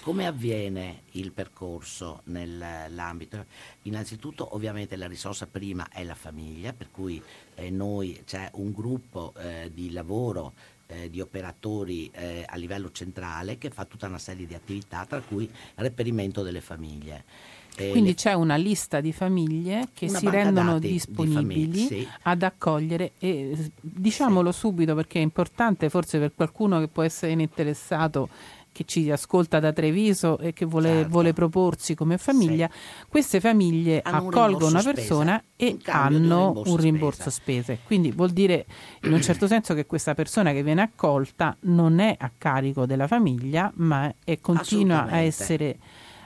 Come 0.00 0.26
avviene 0.26 1.02
il 1.12 1.30
percorso 1.30 2.22
nell'ambito? 2.24 3.44
Innanzitutto 3.82 4.56
ovviamente 4.56 4.96
la 4.96 5.06
risorsa 5.06 5.46
prima 5.46 5.88
è 5.88 6.02
la 6.02 6.16
famiglia, 6.16 6.72
per 6.72 6.90
cui 6.90 7.22
eh, 7.54 7.70
noi 7.70 8.22
c'è 8.24 8.50
un 8.54 8.72
gruppo 8.72 9.34
eh, 9.36 9.70
di 9.72 9.92
lavoro 9.92 10.52
eh, 10.88 11.08
di 11.10 11.20
operatori 11.20 12.10
eh, 12.12 12.44
a 12.46 12.56
livello 12.56 12.90
centrale 12.90 13.58
che 13.58 13.70
fa 13.70 13.84
tutta 13.84 14.06
una 14.06 14.18
serie 14.18 14.46
di 14.46 14.54
attività, 14.54 15.06
tra 15.06 15.20
cui 15.20 15.48
reperimento 15.76 16.42
delle 16.42 16.60
famiglie. 16.60 17.24
Quindi 17.78 18.14
c'è 18.14 18.32
una 18.32 18.56
lista 18.56 19.00
di 19.00 19.12
famiglie 19.12 19.90
che 19.92 20.08
si 20.08 20.28
rendono 20.28 20.80
disponibili 20.80 21.68
di 21.68 21.78
famiglie, 21.78 21.86
sì. 21.86 22.08
ad 22.22 22.42
accogliere 22.42 23.12
e 23.18 23.70
diciamolo 23.80 24.50
sì. 24.50 24.58
subito 24.58 24.96
perché 24.96 25.20
è 25.20 25.22
importante 25.22 25.88
forse 25.88 26.18
per 26.18 26.32
qualcuno 26.34 26.80
che 26.80 26.88
può 26.88 27.04
essere 27.04 27.40
interessato 27.40 28.28
che 28.78 28.84
ci 28.84 29.10
ascolta 29.10 29.58
da 29.58 29.72
Treviso 29.72 30.38
e 30.38 30.52
che 30.52 30.64
vuole, 30.64 30.88
certo. 30.88 31.08
vuole 31.08 31.32
proporsi 31.32 31.96
come 31.96 32.16
famiglia, 32.16 32.68
sì. 32.70 33.06
queste 33.08 33.40
famiglie 33.40 34.00
hanno 34.04 34.28
accolgono 34.28 34.68
una 34.68 34.82
persona 34.82 35.42
spese, 35.52 35.78
e 35.78 35.90
hanno 35.90 36.48
un 36.48 36.52
rimborso, 36.52 36.70
un 36.70 36.76
rimborso 36.76 37.30
spese. 37.30 37.62
spese. 37.62 37.78
Quindi 37.84 38.12
vuol 38.12 38.30
dire 38.30 38.66
in 39.02 39.12
un 39.12 39.20
certo 39.20 39.48
senso 39.48 39.74
che 39.74 39.84
questa 39.84 40.14
persona 40.14 40.52
che 40.52 40.62
viene 40.62 40.82
accolta 40.82 41.56
non 41.62 41.98
è 41.98 42.14
a 42.16 42.30
carico 42.38 42.86
della 42.86 43.08
famiglia, 43.08 43.72
ma 43.76 44.14
è, 44.22 44.38
continua 44.40 45.06
a 45.06 45.16
essere 45.18 45.78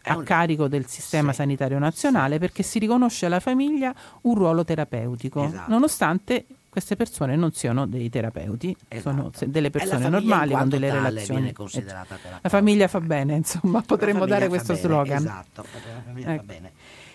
a 0.02 0.18
un... 0.18 0.24
carico 0.24 0.68
del 0.68 0.86
sistema 0.86 1.30
sì. 1.30 1.36
sanitario 1.36 1.78
nazionale 1.78 2.38
perché 2.38 2.62
si 2.62 2.78
riconosce 2.78 3.24
alla 3.24 3.40
famiglia 3.40 3.94
un 4.22 4.34
ruolo 4.34 4.62
terapeutico, 4.62 5.44
esatto. 5.44 5.70
nonostante 5.70 6.44
queste 6.72 6.96
persone 6.96 7.36
non 7.36 7.52
siano 7.52 7.86
dei 7.86 8.08
terapeuti, 8.08 8.74
esatto. 8.88 9.30
sono 9.34 9.50
delle 9.52 9.68
persone 9.68 10.08
normali 10.08 10.54
con 10.54 10.70
delle 10.70 10.90
relazioni. 10.90 11.52
La 12.40 12.48
famiglia 12.48 12.88
fa 12.88 12.98
bene, 12.98 13.34
insomma, 13.34 13.82
potremmo 13.82 14.24
dare 14.24 14.48
questo 14.48 14.72
bene, 14.72 14.86
slogan. 14.86 15.18
Esatto, 15.18 15.66
la 15.70 16.02
famiglia 16.02 16.32
ecco. 16.32 16.36
fa 16.38 16.42
bene. 16.46 16.72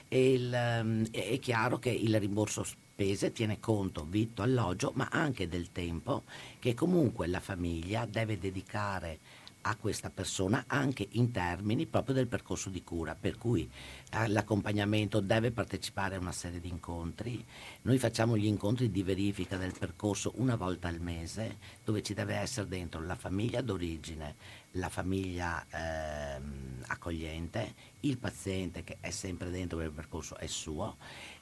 Il, 0.10 0.80
um, 0.84 1.10
è 1.10 1.39
chiaro 1.39 1.80
che 1.80 1.89
il 1.89 2.20
rimborso 2.20 2.63
spese 2.63 3.32
tiene 3.32 3.60
conto 3.60 4.06
vitto, 4.08 4.43
alloggio, 4.43 4.91
ma 4.93 5.08
anche 5.12 5.48
del 5.48 5.72
tempo 5.72 6.22
che 6.60 6.76
comunque 6.76 7.26
la 7.26 7.39
famiglia 7.39 8.06
deve 8.08 8.38
dedicare 8.38 9.17
a 9.67 9.75
questa 9.75 10.10
persona 10.10 10.63
anche 10.67 11.08
in 11.12 11.32
termini 11.32 11.86
proprio 11.86 12.15
del 12.15 12.27
percorso 12.27 12.69
di 12.69 12.84
cura, 12.84 13.15
per 13.15 13.38
cui 13.38 13.69
eh, 14.12 14.27
l'accompagnamento 14.30 15.19
deve 15.19 15.51
partecipare 15.51 16.15
a 16.15 16.19
una 16.19 16.32
serie 16.32 16.62
di 16.62 16.69
incontri. 16.69 17.45
Noi 17.82 17.97
facciamo 17.97 18.38
gli 18.38 18.45
incontri 18.45 18.89
di 18.89 19.03
verifica 19.03 19.58
del 19.58 19.73
percorso 19.77 20.34
una 20.36 20.56
volta 20.56 20.88
al 20.88 21.01
mese, 21.01 21.58
dove 21.84 22.01
ci 22.01 22.13
deve 22.13 22.36
essere 22.36 22.67
dentro 22.67 23.01
la 23.01 23.15
famiglia 23.15 23.62
d'origine, 23.62 24.36
la 24.71 24.89
famiglia 24.89 25.65
ehm, 25.69 26.84
accogliente, 26.88 27.73
il 28.01 28.17
paziente 28.17 28.84
che 28.84 28.97
è 29.01 29.10
sempre 29.10 29.49
dentro 29.49 29.82
il 29.82 29.91
percorso 29.91 30.38
è 30.38 30.47
suo 30.47 30.95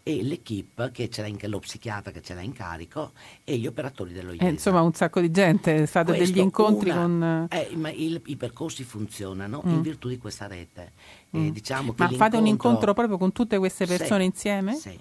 e 0.07 0.21
l'equipe 0.21 0.91
che 0.91 1.09
ce 1.09 1.21
l'ha 1.21 1.27
in, 1.27 1.39
lo 1.45 1.57
psichiatra 1.57 2.11
che 2.11 2.21
ce 2.21 2.35
l'ha 2.35 2.41
in 2.41 2.53
carico 2.53 3.13
e 3.43 3.57
gli 3.57 3.65
operatori 3.65 4.13
dello 4.13 4.33
IESA. 4.33 4.45
Eh, 4.45 4.49
insomma 4.49 4.81
un 4.81 4.93
sacco 4.93 5.19
di 5.19 5.31
gente, 5.31 5.87
fate 5.87 6.13
Questo 6.13 6.31
degli 6.31 6.43
incontri 6.43 6.91
una, 6.91 7.01
con... 7.01 7.47
Eh, 7.49 7.75
ma 7.75 7.89
il, 7.89 8.21
i 8.25 8.35
percorsi 8.35 8.83
funzionano 8.83 9.63
mm. 9.65 9.71
in 9.71 9.81
virtù 9.81 10.07
di 10.07 10.19
questa 10.19 10.45
rete. 10.45 10.91
Mm. 11.35 11.47
Eh, 11.47 11.51
diciamo 11.51 11.95
ma 11.97 12.09
fate 12.09 12.37
un 12.37 12.45
incontro 12.45 12.93
proprio 12.93 13.17
con 13.17 13.31
tutte 13.31 13.57
queste 13.57 13.87
persone 13.87 14.19
sì, 14.19 14.25
insieme? 14.27 14.75
Sì 14.75 14.99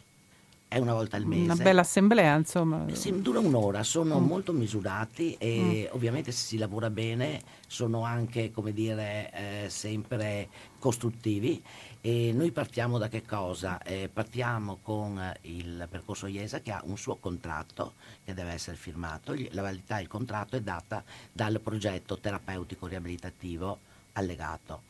è 0.74 0.78
una 0.78 0.92
volta 0.92 1.16
al 1.16 1.24
mese. 1.24 1.42
Una 1.44 1.54
bella 1.54 1.82
assemblea, 1.82 2.34
insomma. 2.37 2.84
Sì, 2.92 3.20
dura 3.20 3.38
un'ora, 3.38 3.84
sono 3.84 4.18
mm. 4.18 4.26
molto 4.26 4.52
misurati 4.52 5.37
e 5.38 5.88
mm. 5.88 5.94
ovviamente 5.94 6.32
se 6.32 6.46
si 6.46 6.58
lavora 6.58 6.90
bene 6.90 7.40
sono 7.68 8.02
anche, 8.02 8.50
come 8.50 8.72
dire, 8.72 9.30
eh, 9.32 9.70
sempre 9.70 10.48
costruttivi 10.80 11.62
e 12.00 12.32
noi 12.34 12.50
partiamo 12.50 12.98
da 12.98 13.08
che 13.08 13.24
cosa? 13.24 13.80
Eh, 13.82 14.10
partiamo 14.12 14.80
con 14.82 15.32
il 15.42 15.87
percorso 15.88 16.26
IESA 16.26 16.60
che 16.60 16.72
ha 16.72 16.82
un 16.84 16.98
suo 16.98 17.16
contratto 17.16 17.94
che 18.24 18.34
deve 18.34 18.50
essere 18.50 18.76
firmato, 18.76 19.32
la 19.50 19.62
validità 19.62 19.98
del 19.98 20.08
contratto 20.08 20.56
è 20.56 20.60
data 20.60 21.04
dal 21.30 21.60
progetto 21.60 22.18
terapeutico 22.18 22.88
riabilitativo 22.88 23.78
allegato. 24.14 24.82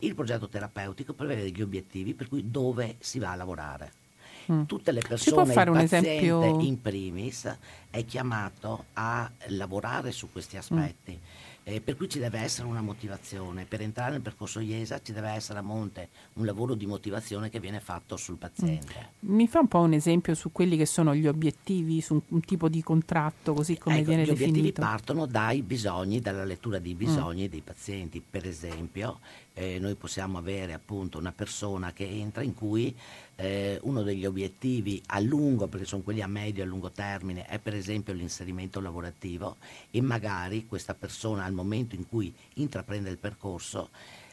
Il 0.00 0.16
progetto 0.16 0.48
terapeutico 0.48 1.12
prevede 1.12 1.42
degli 1.42 1.62
obiettivi 1.62 2.14
per 2.14 2.28
cui 2.28 2.50
dove 2.50 2.96
si 2.98 3.20
va 3.20 3.30
a 3.30 3.36
lavorare. 3.36 4.06
Mm. 4.50 4.62
Tutte 4.64 4.92
le 4.92 5.02
persone, 5.06 5.52
il 5.52 5.54
paziente 5.54 6.16
esempio... 6.16 6.60
in 6.60 6.80
primis, 6.80 7.56
è 7.90 8.04
chiamato 8.04 8.86
a 8.94 9.30
lavorare 9.48 10.10
su 10.12 10.30
questi 10.32 10.56
aspetti. 10.56 11.12
Mm 11.12 11.46
eh, 11.68 11.82
per 11.82 11.96
cui 11.96 12.08
ci 12.08 12.18
deve 12.18 12.40
essere 12.40 12.66
una 12.66 12.80
motivazione. 12.80 13.66
Per 13.66 13.82
entrare 13.82 14.12
nel 14.12 14.22
percorso 14.22 14.58
IESA 14.58 15.02
ci 15.02 15.12
deve 15.12 15.28
essere 15.28 15.58
a 15.58 15.62
monte 15.62 16.08
un 16.34 16.46
lavoro 16.46 16.74
di 16.74 16.86
motivazione 16.86 17.50
che 17.50 17.60
viene 17.60 17.78
fatto 17.78 18.16
sul 18.16 18.36
paziente. 18.36 19.10
Mm. 19.26 19.34
Mi 19.34 19.46
fa 19.46 19.60
un 19.60 19.68
po' 19.68 19.80
un 19.80 19.92
esempio 19.92 20.34
su 20.34 20.50
quelli 20.50 20.78
che 20.78 20.86
sono 20.86 21.14
gli 21.14 21.26
obiettivi, 21.26 22.00
su 22.00 22.14
un, 22.14 22.22
un 22.28 22.40
tipo 22.40 22.70
di 22.70 22.82
contratto, 22.82 23.52
così 23.52 23.76
come 23.76 23.96
ecco, 23.96 24.06
viene 24.06 24.22
gli 24.22 24.28
definito? 24.28 24.46
Gli 24.46 24.58
obiettivi 24.60 24.80
partono 24.80 25.26
dai 25.26 25.60
bisogni, 25.60 26.20
dalla 26.20 26.44
lettura 26.44 26.78
dei 26.78 26.94
bisogni 26.94 27.44
mm. 27.44 27.50
dei 27.50 27.60
pazienti. 27.60 28.24
Per 28.28 28.46
esempio, 28.46 29.20
eh, 29.52 29.78
noi 29.78 29.94
possiamo 29.94 30.38
avere 30.38 30.72
appunto 30.72 31.18
una 31.18 31.32
persona 31.32 31.92
che 31.92 32.08
entra 32.08 32.42
in 32.42 32.54
cui 32.54 32.96
eh, 33.40 33.78
uno 33.82 34.02
degli 34.02 34.26
obiettivi 34.26 35.00
a 35.06 35.20
lungo, 35.20 35.68
perché 35.68 35.86
sono 35.86 36.02
quelli 36.02 36.22
a 36.22 36.26
medio 36.26 36.62
e 36.62 36.66
a 36.66 36.68
lungo 36.68 36.90
termine, 36.90 37.46
è 37.46 37.60
per 37.60 37.74
esempio 37.74 38.12
l'inserimento 38.12 38.80
lavorativo 38.80 39.58
e 39.90 40.00
magari 40.00 40.66
questa 40.66 40.94
persona 40.94 41.44
al 41.44 41.52
momento 41.52 41.94
in 41.94 42.08
cui 42.08 42.34
intraprende 42.54 43.10
il 43.10 43.18
percorso 43.18 43.90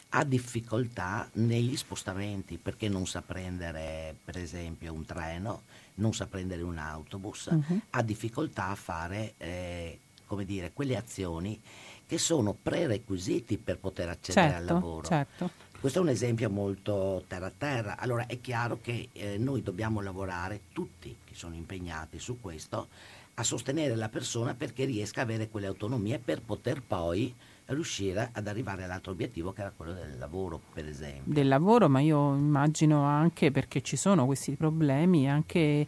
ha 0.09 0.23
difficoltà 0.23 1.29
negli 1.33 1.75
spostamenti 1.75 2.57
perché 2.57 2.89
non 2.89 3.05
sa 3.05 3.21
prendere 3.21 4.15
per 4.23 4.37
esempio 4.37 4.91
un 4.91 5.05
treno, 5.05 5.63
non 5.95 6.13
sa 6.13 6.25
prendere 6.25 6.63
un 6.63 6.77
autobus, 6.77 7.49
uh-huh. 7.51 7.81
ha 7.91 8.01
difficoltà 8.01 8.69
a 8.69 8.75
fare 8.75 9.33
eh, 9.37 9.99
come 10.25 10.45
dire, 10.45 10.71
quelle 10.73 10.97
azioni 10.97 11.61
che 12.07 12.17
sono 12.17 12.53
prerequisiti 12.59 13.57
per 13.57 13.77
poter 13.77 14.09
accedere 14.09 14.49
certo, 14.49 14.57
al 14.57 14.65
lavoro. 14.65 15.07
Certo. 15.07 15.51
Questo 15.85 16.01
è 16.01 16.07
un 16.07 16.13
esempio 16.13 16.49
molto 16.49 17.25
terra 17.27 17.45
a 17.45 17.53
terra. 17.55 17.97
Allora 17.99 18.25
è 18.25 18.41
chiaro 18.41 18.79
che 18.81 19.09
eh, 19.13 19.37
noi 19.37 19.61
dobbiamo 19.61 20.01
lavorare, 20.01 20.61
tutti 20.73 21.15
che 21.23 21.35
sono 21.35 21.53
impegnati 21.53 22.17
su 22.17 22.41
questo, 22.41 22.87
a 23.35 23.43
sostenere 23.43 23.93
la 23.93 24.09
persona 24.09 24.55
perché 24.55 24.85
riesca 24.85 25.19
a 25.19 25.25
avere 25.25 25.47
quelle 25.47 25.67
autonomie 25.67 26.17
per 26.17 26.41
poter 26.41 26.81
poi 26.81 27.31
riuscire 27.65 28.29
ad 28.31 28.47
arrivare 28.47 28.83
all'altro 28.83 29.11
obiettivo 29.11 29.51
che 29.53 29.61
era 29.61 29.71
quello 29.75 29.93
del 29.93 30.17
lavoro, 30.17 30.59
per 30.73 30.87
esempio. 30.87 31.31
Del 31.31 31.47
lavoro, 31.47 31.87
ma 31.87 31.99
io 31.99 32.33
immagino 32.33 33.03
anche 33.03 33.51
perché 33.51 33.81
ci 33.81 33.95
sono 33.95 34.25
questi 34.25 34.55
problemi, 34.55 35.29
anche 35.29 35.87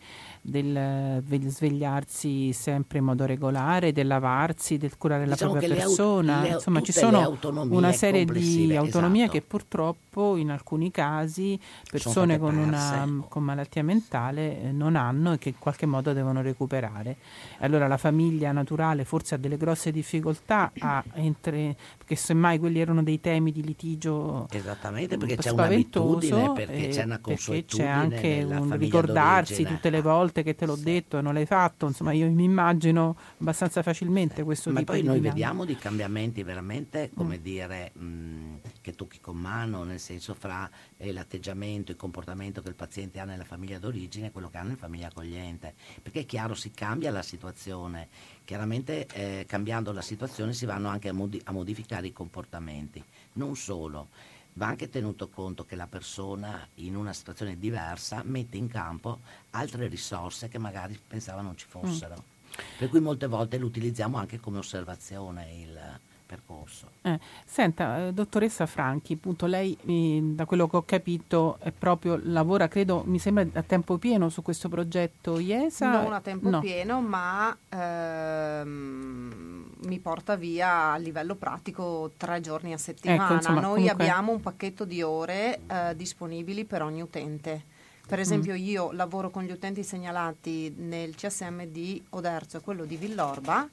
del 0.50 1.22
svegliarsi 1.50 2.54
sempre 2.54 3.00
in 3.00 3.04
modo 3.04 3.26
regolare, 3.26 3.92
del 3.92 4.08
lavarsi, 4.08 4.78
del 4.78 4.98
curare 4.98 5.26
diciamo 5.26 5.54
la 5.54 5.60
propria 5.60 5.84
persona. 5.84 6.42
Le, 6.42 6.48
Insomma, 6.50 6.82
ci 6.82 6.94
sono 6.94 7.38
una 7.70 7.92
serie 7.92 8.24
di 8.24 8.74
autonomie 8.74 9.24
esatto. 9.24 9.38
che 9.38 9.44
purtroppo 9.46 10.38
in 10.38 10.50
alcuni 10.50 10.90
casi 10.90 11.60
persone 11.92 12.40
con, 12.40 12.56
una, 12.58 13.26
con 13.28 13.44
malattia 13.44 13.84
mentale 13.84 14.62
eh, 14.62 14.72
non 14.72 14.96
hanno 14.96 15.34
e 15.34 15.38
che 15.38 15.50
in 15.50 15.60
qualche 15.60 15.86
modo 15.86 16.14
devono 16.14 16.42
recuperare. 16.42 17.18
Allora 17.60 17.88
la 17.88 17.98
famiglia 17.98 18.54
naturale 18.54 19.04
forse 19.04 19.36
ha 19.36 19.38
delle 19.38 19.58
grosse 19.58 19.92
difficoltà 19.92 20.72
a 20.80 21.04
entrare, 21.16 21.76
perché 22.08 22.16
semmai 22.16 22.58
quelli 22.58 22.80
erano 22.80 23.04
dei 23.04 23.20
temi 23.20 23.52
di 23.52 23.62
litigio 23.62 24.48
Esattamente, 24.50 25.18
perché 25.18 25.36
c'è 25.36 25.50
un'abitudine, 25.50 26.54
perché 26.54 26.88
c'è 26.88 27.04
una 27.04 27.20
consuetudine 27.20 27.86
c'è 27.86 27.94
anche 27.94 28.48
un 28.50 28.78
ricordarsi 28.78 29.66
tutte 29.66 29.90
le 29.90 30.02
volte 30.02 30.42
che 30.42 30.56
te 30.56 30.66
l'ho 30.66 30.78
sì. 30.78 30.84
detto 30.84 31.18
e 31.18 31.22
non 31.22 31.34
l'hai 31.34 31.46
fatto, 31.46 31.86
insomma 31.86 32.14
io 32.14 32.32
mi 32.32 32.46
immagino 32.46 33.18
abbastanza 33.40 33.84
facilmente 33.84 34.44
questo 34.44 34.72
Ma 34.72 34.80
tipo 34.80 34.94
di 34.94 35.00
Ma 35.00 35.12
poi 35.12 35.20
noi 35.20 35.30
vediamo 35.30 35.66
di 35.66 35.76
cambiamenti 35.76 36.44
veramente, 36.44 37.10
come 37.14 37.38
mm. 37.40 37.42
dire, 37.42 37.92
mh, 37.92 38.56
che 38.80 38.94
tocchi 38.94 39.20
con 39.20 39.36
mano, 39.36 39.84
nel 39.84 40.00
senso 40.00 40.34
fra 40.34 40.70
eh, 40.98 41.12
l'atteggiamento, 41.12 41.92
il 41.92 41.98
comportamento 41.98 42.62
che 42.62 42.70
il 42.70 42.76
paziente 42.76 43.20
ha 43.20 43.26
nella 43.26 43.44
famiglia 43.44 43.80
d'origine 43.80 44.28
e 44.28 44.32
quello 44.32 44.50
che 44.50 44.58
ha 44.58 44.64
in 44.64 44.78
famiglia 44.78 45.08
accogliente. 45.08 45.76
Perché 46.02 46.22
è 46.22 46.26
chiaro, 46.26 46.56
si 46.56 46.72
cambia 46.72 47.12
la 47.12 47.22
situazione, 47.22 48.10
chiaramente 48.44 49.08
eh, 49.14 49.46
cambiando 49.48 49.92
la 49.92 50.02
situazione 50.02 50.54
si 50.54 50.66
vanno 50.66 50.90
anche 50.90 51.10
a, 51.10 51.14
modi- 51.14 51.42
a 51.46 51.52
modificare 51.52 52.08
i 52.08 52.14
comportamenti. 52.14 53.04
Non 53.34 53.56
solo, 53.56 54.10
va 54.54 54.68
anche 54.68 54.90
tenuto 54.90 55.30
conto 55.30 55.66
che 55.66 55.76
la 55.76 55.88
persona 55.88 56.68
in 56.76 56.96
una 56.96 57.14
situazione 57.14 57.58
diversa 57.58 58.22
mette 58.26 58.58
in 58.58 58.68
campo 58.68 59.20
altre 59.52 59.88
risorse 59.88 60.48
che 60.48 60.58
magari 60.58 61.00
pensava 61.06 61.42
non 61.42 61.56
ci 61.56 61.68
fossero. 61.68 62.16
Mm. 62.16 62.36
Per 62.78 62.90
cui 62.90 63.00
molte 63.00 63.28
volte 63.28 63.58
lo 63.60 63.68
utilizziamo 63.68 64.18
anche 64.18 64.40
come 64.40 64.58
osservazione 64.58 65.54
il, 65.54 66.00
percorso. 66.28 66.92
Eh, 67.02 67.20
senta, 67.46 68.08
eh, 68.08 68.14
dottoressa 68.14 68.68
Franchi, 68.68 69.14
appunto 69.14 69.48
lei 69.48 69.76
eh, 69.86 70.20
da 70.22 70.46
quello 70.46 70.68
che 70.68 70.76
ho 70.76 70.84
capito 70.84 71.58
è 71.60 71.72
proprio 71.72 72.20
lavora, 72.22 72.68
credo, 72.68 73.04
mi 73.06 73.18
sembra 73.18 73.48
a 73.54 73.64
tempo 73.64 73.98
pieno 73.98 74.30
su 74.30 74.44
questo 74.44 74.70
progetto 74.70 75.40
IESA? 75.40 76.04
Non 76.04 76.14
a 76.14 76.22
tempo 76.22 76.50
no. 76.50 76.60
pieno, 76.60 77.02
ma 77.02 77.58
ehm, 77.70 79.72
mi 79.86 80.00
porta 80.00 80.36
via 80.36 80.92
a 80.92 80.98
livello 80.98 81.36
pratico 81.36 82.12
tre 82.18 82.42
giorni 82.42 82.74
a 82.74 82.78
settimana. 82.78 83.24
Ecco, 83.24 83.34
insomma, 83.34 83.62
Noi 83.62 83.80
comunque... 83.80 84.04
abbiamo 84.04 84.34
un 84.34 84.42
pacchetto 84.42 84.86
di 84.86 85.02
ore 85.02 85.62
eh, 85.66 85.96
disponibili 85.96 86.66
per 86.66 86.84
ogni 86.84 87.02
utente. 87.02 87.76
Per 88.08 88.20
esempio 88.20 88.54
mm. 88.54 88.58
io 88.58 88.92
lavoro 88.92 89.30
con 89.30 89.44
gli 89.44 89.52
utenti 89.52 89.84
segnalati 89.84 90.74
nel 90.78 91.16
CSM 91.16 91.64
di 91.64 92.02
Oderzo 92.12 92.58
e 92.58 92.62
quello 92.62 92.86
di 92.86 92.96
Villorba 92.96 93.68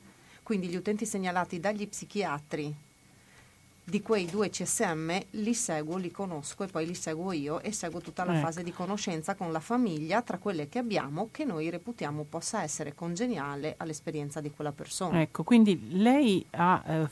quindi 0.44 0.68
gli 0.68 0.76
utenti 0.76 1.04
segnalati 1.04 1.59
dagli 1.59 1.88
psichiatri 1.88 2.74
di 3.87 4.00
quei 4.00 4.24
due 4.24 4.48
CSM 4.48 5.18
li 5.33 5.52
seguo, 5.52 5.98
li 5.98 6.11
conosco 6.11 6.64
e 6.64 6.68
poi 6.68 6.87
li 6.87 6.94
seguo 6.94 7.33
io 7.33 7.61
e 7.61 7.70
seguo 7.70 8.00
tutta 8.00 8.24
la 8.24 8.33
ecco. 8.33 8.46
fase 8.46 8.62
di 8.62 8.72
conoscenza 8.72 9.35
con 9.35 9.52
la 9.52 9.61
famiglia 9.61 10.22
tra 10.22 10.38
quelle 10.38 10.70
che 10.70 10.78
abbiamo 10.78 11.28
che 11.30 11.44
noi 11.44 11.68
reputiamo 11.68 12.24
possa 12.24 12.62
essere 12.62 12.94
congeniale 12.94 13.74
all'esperienza 13.76 14.40
di 14.40 14.50
quella 14.50 14.72
persona. 14.72 15.20
Ecco, 15.20 15.42
quindi 15.44 15.98
lei 16.00 16.44
ha, 16.52 16.83
eh, 16.87 17.09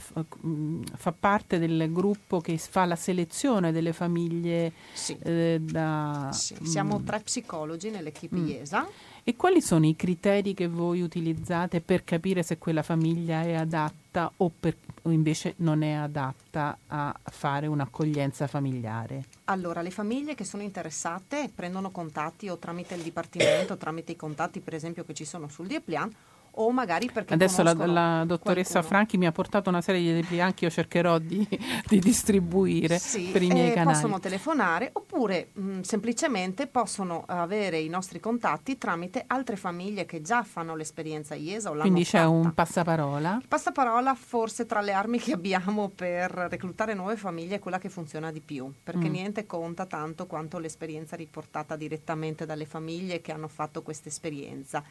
mm, 0.46 0.82
fa 0.94 1.12
parte 1.12 1.58
del 1.58 1.92
gruppo 1.92 2.40
che 2.40 2.56
fa 2.56 2.86
la 2.86 2.96
selezione 2.96 3.70
delle 3.70 3.92
famiglie 3.92 4.72
sì. 4.94 5.16
eh, 5.22 5.60
da... 5.60 6.30
Sì. 6.32 6.56
Siamo 6.62 6.98
mm. 6.98 7.04
tre 7.04 7.20
psicologi 7.20 7.90
nell'equipe 7.90 8.36
mm. 8.36 8.46
IESA 8.46 8.88
e 9.24 9.36
quali 9.36 9.60
sono 9.60 9.86
i 9.86 9.94
criteri 9.94 10.54
che 10.54 10.66
voi 10.66 11.00
utilizzate 11.00 11.80
per 11.80 12.04
capire 12.04 12.42
se 12.42 12.58
quella 12.58 12.82
famiglia 12.82 13.42
è 13.42 13.54
adatta 13.54 14.32
o, 14.38 14.50
per, 14.58 14.76
o, 15.02 15.10
invece 15.10 15.54
non 15.58 15.82
è 15.82 15.92
adatta 15.92 16.76
a 16.88 17.14
fare 17.22 17.66
un'accoglienza 17.66 18.46
familiare? 18.46 19.24
Allora, 19.44 19.80
le 19.82 19.90
famiglie 19.90 20.34
che 20.34 20.44
sono 20.44 20.62
interessate 20.62 21.50
prendono 21.54 21.90
contatti 21.90 22.48
o 22.48 22.58
tramite 22.58 22.94
il 22.94 23.02
Dipartimento, 23.02 23.76
tramite 23.76 24.12
i 24.12 24.16
contatti 24.16 24.60
per 24.60 24.74
esempio 24.74 25.04
che 25.04 25.14
ci 25.14 25.24
sono 25.24 25.48
sul 25.48 25.66
Dieplan 25.66 26.12
o 26.54 26.70
magari 26.70 27.10
perché 27.10 27.32
adesso 27.34 27.62
la, 27.62 27.72
la, 27.72 28.24
dottoressa 28.26 28.72
qualcuno. 28.72 28.94
Franchi 28.94 29.16
mi 29.16 29.26
ha 29.26 29.32
portato 29.32 29.70
una 29.70 29.80
serie 29.80 30.00
di 30.00 30.12
replicanti 30.20 30.64
io 30.64 30.70
cercherò 30.70 31.18
di, 31.18 31.46
di 31.86 31.98
distribuire 31.98 32.98
sì, 32.98 33.28
per 33.32 33.42
i 33.42 33.48
miei 33.48 33.70
eh, 33.70 33.74
canali 33.74 33.94
possono 33.94 34.20
telefonare 34.20 34.90
oppure 34.92 35.48
mh, 35.52 35.80
semplicemente 35.80 36.66
possono 36.66 37.24
avere 37.26 37.78
i 37.78 37.88
nostri 37.88 38.20
contatti 38.20 38.76
tramite 38.76 39.24
altre 39.26 39.56
famiglie 39.56 40.04
che 40.04 40.20
già 40.20 40.42
fanno 40.42 40.76
l'esperienza 40.76 41.34
IESA 41.34 41.70
o 41.70 41.72
l'hanno 41.72 41.82
quindi 41.82 42.04
c'è 42.04 42.18
fatta. 42.18 42.28
un 42.28 42.52
passaparola 42.52 43.38
il 43.40 43.48
passaparola 43.48 44.14
forse 44.14 44.66
tra 44.66 44.80
le 44.80 44.92
armi 44.92 45.18
che 45.18 45.32
abbiamo 45.32 45.88
per 45.94 46.30
reclutare 46.30 46.92
nuove 46.92 47.16
famiglie 47.16 47.56
è 47.56 47.58
quella 47.60 47.78
che 47.78 47.88
funziona 47.88 48.30
di 48.30 48.40
più 48.40 48.70
perché 48.82 49.08
mm. 49.08 49.12
niente 49.12 49.46
conta 49.46 49.86
tanto 49.86 50.26
quanto 50.26 50.58
l'esperienza 50.58 51.16
riportata 51.16 51.76
direttamente 51.76 52.44
dalle 52.44 52.66
famiglie 52.66 53.22
che 53.22 53.32
hanno 53.32 53.48
fatto 53.48 53.82
questa 53.82 54.08
esperienza 54.08 54.82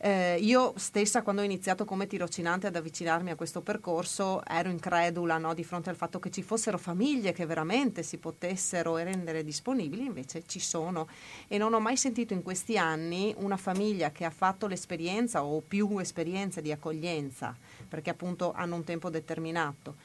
eh, 0.00 0.38
io 0.40 0.74
stessa 0.76 1.22
quando 1.22 1.42
ho 1.42 1.44
iniziato 1.44 1.84
come 1.84 2.06
tirocinante 2.06 2.68
ad 2.68 2.76
avvicinarmi 2.76 3.30
a 3.30 3.34
questo 3.34 3.62
percorso 3.62 4.44
ero 4.44 4.68
incredula 4.68 5.38
no? 5.38 5.54
di 5.54 5.64
fronte 5.64 5.90
al 5.90 5.96
fatto 5.96 6.20
che 6.20 6.30
ci 6.30 6.44
fossero 6.44 6.78
famiglie 6.78 7.32
che 7.32 7.46
veramente 7.46 8.04
si 8.04 8.18
potessero 8.18 8.96
rendere 8.96 9.42
disponibili, 9.42 10.04
invece 10.04 10.44
ci 10.46 10.60
sono 10.60 11.08
e 11.48 11.58
non 11.58 11.74
ho 11.74 11.80
mai 11.80 11.96
sentito 11.96 12.32
in 12.32 12.42
questi 12.42 12.78
anni 12.78 13.34
una 13.38 13.56
famiglia 13.56 14.12
che 14.12 14.24
ha 14.24 14.30
fatto 14.30 14.68
l'esperienza 14.68 15.42
o 15.42 15.60
più 15.66 15.98
esperienze 15.98 16.62
di 16.62 16.70
accoglienza, 16.70 17.56
perché 17.88 18.10
appunto 18.10 18.52
hanno 18.52 18.76
un 18.76 18.84
tempo 18.84 19.10
determinato, 19.10 19.96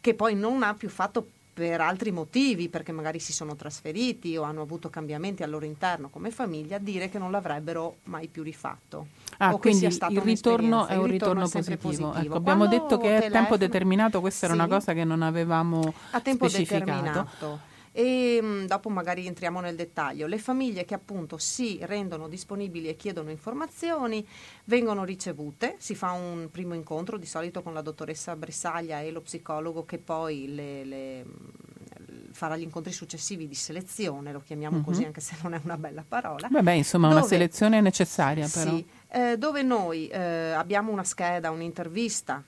che 0.00 0.14
poi 0.14 0.36
non 0.36 0.62
ha 0.62 0.74
più 0.74 0.88
fatto 0.88 1.26
per 1.54 1.80
altri 1.80 2.10
motivi, 2.10 2.68
perché 2.68 2.90
magari 2.90 3.20
si 3.20 3.32
sono 3.32 3.54
trasferiti 3.54 4.36
o 4.36 4.42
hanno 4.42 4.62
avuto 4.62 4.90
cambiamenti 4.90 5.44
al 5.44 5.50
loro 5.50 5.64
interno 5.64 6.08
come 6.10 6.32
famiglia, 6.32 6.78
dire 6.78 7.08
che 7.08 7.18
non 7.18 7.30
l'avrebbero 7.30 7.98
mai 8.04 8.26
più 8.26 8.42
rifatto. 8.42 9.06
Ah, 9.38 9.54
quindi 9.56 9.86
il 9.86 10.20
ritorno 10.20 10.86
è 10.86 10.96
un 10.96 11.06
ritorno, 11.06 11.44
ritorno 11.44 11.48
positivo. 11.48 11.88
positivo. 11.88 12.14
Ecco, 12.18 12.34
abbiamo 12.34 12.66
detto 12.66 12.98
che 12.98 13.18
è 13.18 13.26
a 13.26 13.30
tempo 13.30 13.56
determinato, 13.56 14.20
questa 14.20 14.46
sì, 14.46 14.52
era 14.52 14.62
una 14.64 14.74
cosa 14.74 14.92
che 14.92 15.04
non 15.04 15.22
avevamo 15.22 15.94
a 16.10 16.20
tempo 16.20 16.48
specificato. 16.48 16.84
determinato 16.84 17.72
e 17.96 18.42
mh, 18.42 18.46
mm, 18.46 18.64
dopo 18.64 18.88
magari 18.88 19.24
entriamo 19.24 19.60
nel 19.60 19.76
dettaglio. 19.76 20.26
Le 20.26 20.38
famiglie 20.38 20.84
che 20.84 20.94
appunto 20.94 21.38
si 21.38 21.78
rendono 21.82 22.26
disponibili 22.26 22.88
e 22.88 22.96
chiedono 22.96 23.30
informazioni 23.30 24.26
vengono 24.64 25.04
ricevute, 25.04 25.76
si 25.78 25.94
fa 25.94 26.10
un 26.10 26.48
primo 26.50 26.74
incontro 26.74 27.16
di 27.16 27.26
solito 27.26 27.62
con 27.62 27.72
la 27.72 27.82
dottoressa 27.82 28.34
Bressaglia 28.34 29.00
e 29.00 29.12
lo 29.12 29.20
psicologo 29.20 29.84
che 29.84 29.98
poi 29.98 30.52
le, 30.52 30.84
le 30.84 31.24
mm, 31.24 32.32
farà 32.32 32.56
gli 32.56 32.62
incontri 32.62 32.92
successivi 32.92 33.46
di 33.46 33.54
selezione, 33.54 34.32
lo 34.32 34.40
chiamiamo 34.40 34.78
mm-hmm. 34.78 34.84
così 34.84 35.04
anche 35.04 35.20
se 35.20 35.36
non 35.42 35.54
è 35.54 35.60
una 35.62 35.76
bella 35.76 36.04
parola. 36.06 36.48
Vabbè, 36.50 36.72
insomma, 36.72 37.06
dove, 37.06 37.20
una 37.20 37.28
selezione 37.28 37.78
è 37.78 37.80
necessaria 37.80 38.48
però. 38.52 38.74
Sì, 38.74 38.84
eh, 39.08 39.38
dove 39.38 39.62
noi 39.62 40.08
eh, 40.08 40.50
abbiamo 40.50 40.90
una 40.90 41.04
scheda, 41.04 41.52
un'intervista, 41.52 42.42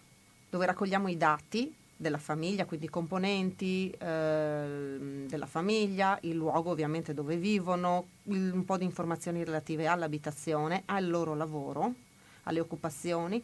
dove 0.50 0.66
raccogliamo 0.66 1.06
i 1.06 1.16
dati 1.16 1.72
della 1.96 2.18
famiglia, 2.18 2.66
quindi 2.66 2.86
i 2.86 2.90
componenti 2.90 3.90
eh, 3.90 5.24
della 5.26 5.46
famiglia, 5.46 6.18
il 6.22 6.34
luogo 6.34 6.70
ovviamente 6.70 7.14
dove 7.14 7.36
vivono, 7.36 8.08
il, 8.24 8.52
un 8.52 8.64
po' 8.64 8.76
di 8.76 8.84
informazioni 8.84 9.42
relative 9.42 9.86
all'abitazione, 9.86 10.82
al 10.86 11.08
loro 11.08 11.34
lavoro, 11.34 11.94
alle 12.44 12.60
occupazioni, 12.60 13.42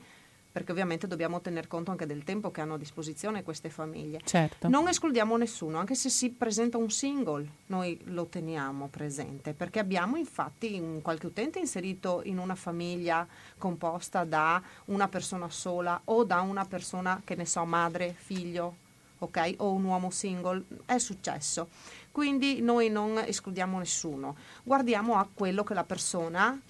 perché 0.53 0.71
ovviamente 0.71 1.07
dobbiamo 1.07 1.41
tener 1.41 1.67
conto 1.67 1.91
anche 1.91 2.05
del 2.05 2.23
tempo 2.25 2.51
che 2.51 2.61
hanno 2.61 2.75
a 2.75 2.79
disposizione 2.79 3.43
queste 3.43 3.71
famiglie. 3.71 4.21
Certo. 4.23 4.69
Non 4.69 4.87
escludiamo 4.87 5.37
nessuno, 5.39 5.79
anche 5.79 5.95
se 5.95 6.11
si 6.11 6.31
presenta 6.31 6.77
un 6.77 6.91
single, 6.91 7.49
noi 7.67 7.99
lo 8.05 8.27
teniamo 8.27 8.89
presente, 8.89 9.55
perché 9.55 9.79
abbiamo 9.79 10.17
infatti 10.17 10.79
un, 10.79 11.01
qualche 11.01 11.27
utente 11.27 11.59
inserito 11.59 12.21
in 12.25 12.39
una 12.39 12.55
famiglia 12.55 13.27
composta 13.57 14.25
da 14.25 14.63
una 14.87 15.09
persona 15.09 15.49
sola 15.49 15.99
o 16.05 16.25
da 16.25 16.43
una 16.43 16.67
persona, 16.67 17.23
che 17.25 17.35
ne 17.35 17.47
so, 17.47 17.65
madre, 17.65 18.15
figlio, 18.17 18.77
ok? 19.19 19.55
O 19.59 19.73
un 19.73 19.85
uomo 19.85 20.11
single, 20.11 20.65
è 20.85 20.99
successo. 20.99 21.69
Quindi 22.11 22.61
noi 22.61 22.91
non 22.91 23.17
escludiamo 23.19 23.79
nessuno, 23.79 24.37
guardiamo 24.63 25.17
a 25.17 25.27
quello 25.33 25.65
che 25.65 25.73
la 25.73 25.85
persona 25.85 26.61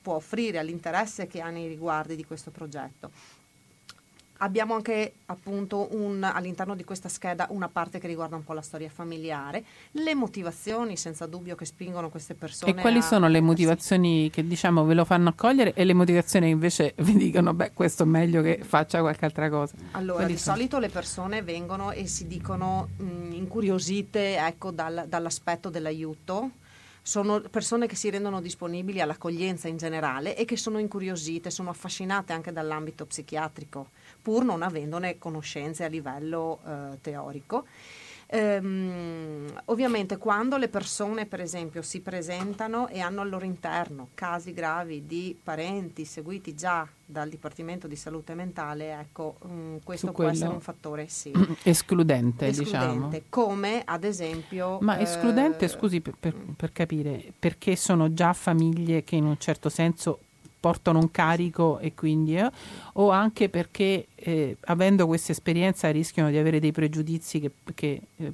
può 0.00 0.14
offrire, 0.14 0.58
all'interesse 0.58 1.26
che 1.26 1.40
ha 1.40 1.50
nei 1.50 1.68
riguardi 1.68 2.16
di 2.16 2.24
questo 2.24 2.50
progetto. 2.50 3.10
Abbiamo 4.42 4.74
anche 4.74 5.16
appunto 5.26 5.88
un, 5.90 6.24
all'interno 6.24 6.74
di 6.74 6.82
questa 6.82 7.10
scheda 7.10 7.46
una 7.50 7.68
parte 7.68 7.98
che 7.98 8.06
riguarda 8.06 8.36
un 8.36 8.44
po' 8.44 8.54
la 8.54 8.62
storia 8.62 8.88
familiare, 8.88 9.62
le 9.90 10.14
motivazioni 10.14 10.96
senza 10.96 11.26
dubbio 11.26 11.54
che 11.54 11.66
spingono 11.66 12.08
queste 12.08 12.32
persone. 12.32 12.72
E 12.72 12.80
quali 12.80 12.98
a, 12.98 13.02
sono 13.02 13.28
le 13.28 13.42
motivazioni 13.42 14.30
che 14.30 14.46
diciamo 14.46 14.82
ve 14.86 14.94
lo 14.94 15.04
fanno 15.04 15.28
accogliere 15.28 15.74
e 15.74 15.84
le 15.84 15.92
motivazioni 15.92 16.46
che 16.46 16.52
invece 16.52 16.94
vi 17.04 17.16
dicono 17.16 17.52
beh 17.52 17.72
questo 17.74 18.04
è 18.04 18.06
meglio 18.06 18.40
che 18.40 18.62
faccia 18.62 19.00
qualche 19.00 19.26
altra 19.26 19.50
cosa? 19.50 19.74
Allora 19.90 20.20
quali 20.20 20.32
di 20.32 20.38
sono? 20.38 20.56
solito 20.56 20.78
le 20.78 20.88
persone 20.88 21.42
vengono 21.42 21.90
e 21.90 22.06
si 22.06 22.26
dicono 22.26 22.88
mh, 22.96 23.32
incuriosite 23.32 24.38
ecco, 24.38 24.70
dal, 24.70 25.04
dall'aspetto 25.06 25.68
dell'aiuto 25.68 26.52
sono 27.02 27.40
persone 27.40 27.86
che 27.86 27.96
si 27.96 28.10
rendono 28.10 28.40
disponibili 28.40 29.00
all'accoglienza 29.00 29.68
in 29.68 29.76
generale 29.76 30.36
e 30.36 30.44
che 30.44 30.56
sono 30.56 30.78
incuriosite, 30.78 31.50
sono 31.50 31.70
affascinate 31.70 32.32
anche 32.32 32.52
dall'ambito 32.52 33.06
psichiatrico, 33.06 33.90
pur 34.20 34.44
non 34.44 34.62
avendone 34.62 35.18
conoscenze 35.18 35.84
a 35.84 35.88
livello 35.88 36.60
eh, 36.66 36.98
teorico. 37.00 37.66
Ehm, 38.32 39.52
ovviamente 39.66 40.16
quando 40.16 40.56
le 40.56 40.68
persone 40.68 41.26
per 41.26 41.40
esempio 41.40 41.82
si 41.82 42.00
presentano 42.00 42.86
e 42.86 43.00
hanno 43.00 43.22
al 43.22 43.28
loro 43.28 43.44
interno 43.44 44.10
casi 44.14 44.52
gravi 44.52 45.04
di 45.04 45.36
parenti 45.42 46.04
seguiti 46.04 46.54
già 46.54 46.88
dal 47.04 47.28
Dipartimento 47.28 47.88
di 47.88 47.96
Salute 47.96 48.34
Mentale, 48.34 48.92
ecco, 49.00 49.36
mh, 49.42 49.52
mm, 49.52 49.76
questo 49.82 50.12
può 50.12 50.28
essere 50.28 50.52
un 50.52 50.60
fattore 50.60 51.08
sì. 51.08 51.32
escludente, 51.64 52.46
escludente, 52.46 53.08
diciamo. 53.08 53.22
come 53.28 53.82
ad 53.84 54.04
esempio... 54.04 54.78
Ma 54.80 55.00
escludente, 55.00 55.64
eh, 55.64 55.68
scusi 55.68 56.00
per, 56.00 56.14
per, 56.20 56.36
per 56.54 56.70
capire, 56.70 57.32
perché 57.36 57.74
sono 57.74 58.12
già 58.12 58.32
famiglie 58.32 59.02
che 59.02 59.16
in 59.16 59.24
un 59.24 59.38
certo 59.38 59.68
senso 59.68 60.20
portano 60.60 60.98
un 60.98 61.10
carico 61.10 61.78
e 61.78 61.94
quindi 61.94 62.36
eh, 62.36 62.50
o 62.94 63.10
anche 63.10 63.48
perché 63.48 64.08
eh, 64.14 64.56
avendo 64.66 65.06
questa 65.06 65.32
esperienza 65.32 65.90
rischiano 65.90 66.30
di 66.30 66.36
avere 66.36 66.60
dei 66.60 66.70
pregiudizi 66.70 67.40
che, 67.40 67.50
che 67.74 68.02
eh, 68.16 68.32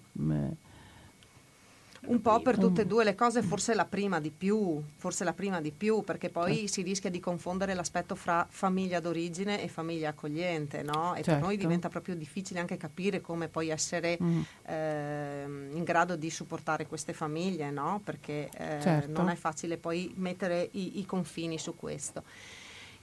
un 2.06 2.20
po' 2.20 2.40
per 2.40 2.58
tutte 2.58 2.82
e 2.82 2.86
due 2.86 3.04
le 3.04 3.14
cose, 3.14 3.42
forse 3.42 3.74
la 3.74 3.84
prima 3.84 4.20
di 4.20 4.30
più, 4.30 4.82
forse 4.96 5.24
la 5.24 5.32
prima 5.32 5.60
di 5.60 5.70
più, 5.70 6.02
perché 6.02 6.28
poi 6.28 6.54
certo. 6.54 6.72
si 6.72 6.82
rischia 6.82 7.10
di 7.10 7.20
confondere 7.20 7.74
l'aspetto 7.74 8.14
fra 8.14 8.46
famiglia 8.48 9.00
d'origine 9.00 9.62
e 9.62 9.68
famiglia 9.68 10.10
accogliente, 10.10 10.82
no? 10.82 11.14
E 11.14 11.16
certo. 11.16 11.30
per 11.30 11.40
noi 11.40 11.50
certo. 11.50 11.66
diventa 11.66 11.88
proprio 11.88 12.14
difficile 12.14 12.60
anche 12.60 12.76
capire 12.76 13.20
come 13.20 13.48
poi 13.48 13.68
essere 13.68 14.18
mm. 14.22 14.40
eh, 14.66 15.44
in 15.72 15.82
grado 15.84 16.16
di 16.16 16.30
supportare 16.30 16.86
queste 16.86 17.12
famiglie, 17.12 17.70
no? 17.70 18.00
Perché 18.02 18.48
eh, 18.56 18.80
certo. 18.80 19.12
non 19.12 19.28
è 19.28 19.34
facile 19.34 19.76
poi 19.76 20.12
mettere 20.16 20.68
i, 20.72 20.98
i 20.98 21.06
confini 21.06 21.58
su 21.58 21.76
questo. 21.76 22.22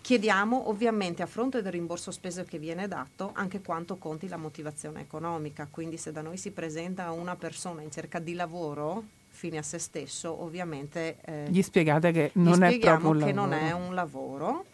Chiediamo 0.03 0.67
ovviamente 0.67 1.23
a 1.23 1.25
fronte 1.25 1.61
del 1.61 1.71
rimborso 1.71 2.11
spese 2.11 2.43
che 2.43 2.59
viene 2.59 2.89
dato 2.89 3.31
anche 3.35 3.61
quanto 3.61 3.95
conti 3.95 4.27
la 4.27 4.35
motivazione 4.35 4.99
economica, 4.99 5.65
quindi 5.71 5.95
se 5.95 6.11
da 6.11 6.21
noi 6.21 6.35
si 6.35 6.51
presenta 6.51 7.09
una 7.11 7.37
persona 7.37 7.81
in 7.83 7.89
cerca 7.89 8.19
di 8.19 8.33
lavoro 8.33 9.05
fine 9.29 9.59
a 9.59 9.61
se 9.61 9.77
stesso, 9.77 10.43
ovviamente 10.43 11.19
eh, 11.23 11.45
gli 11.47 11.61
spiegate 11.61 12.11
che 12.11 12.31
non 12.33 12.63
è 12.63 12.77
proprio 12.79 13.11
un 13.11 13.19
che 13.19 13.31
lavoro. 13.31 13.45
non 13.45 13.53
è 13.53 13.71
un 13.71 13.95
lavoro 13.95 14.65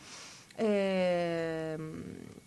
eh, 0.55 1.77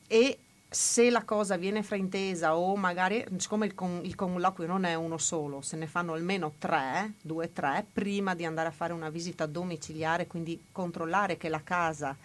e 0.09 0.39
se 0.69 1.09
la 1.09 1.23
cosa 1.23 1.57
viene 1.57 1.85
fraintesa 1.85 2.57
o 2.57 2.75
magari, 2.75 3.25
siccome 3.37 3.67
il, 3.67 3.77
con, 3.77 4.01
il 4.03 4.17
colloquio 4.17 4.67
non 4.67 4.83
è 4.83 4.95
uno 4.95 5.19
solo, 5.19 5.61
se 5.61 5.77
ne 5.77 5.87
fanno 5.87 6.15
almeno 6.15 6.55
tre, 6.59 7.13
due, 7.23 7.53
tre, 7.53 7.87
prima 7.93 8.35
di 8.35 8.45
andare 8.45 8.67
a 8.67 8.73
fare 8.73 8.93
una 8.93 9.09
visita 9.09 9.47
domiciliare, 9.47 10.27
quindi 10.27 10.61
controllare 10.73 11.37
che 11.37 11.49
la 11.49 11.63
casa 11.63 12.17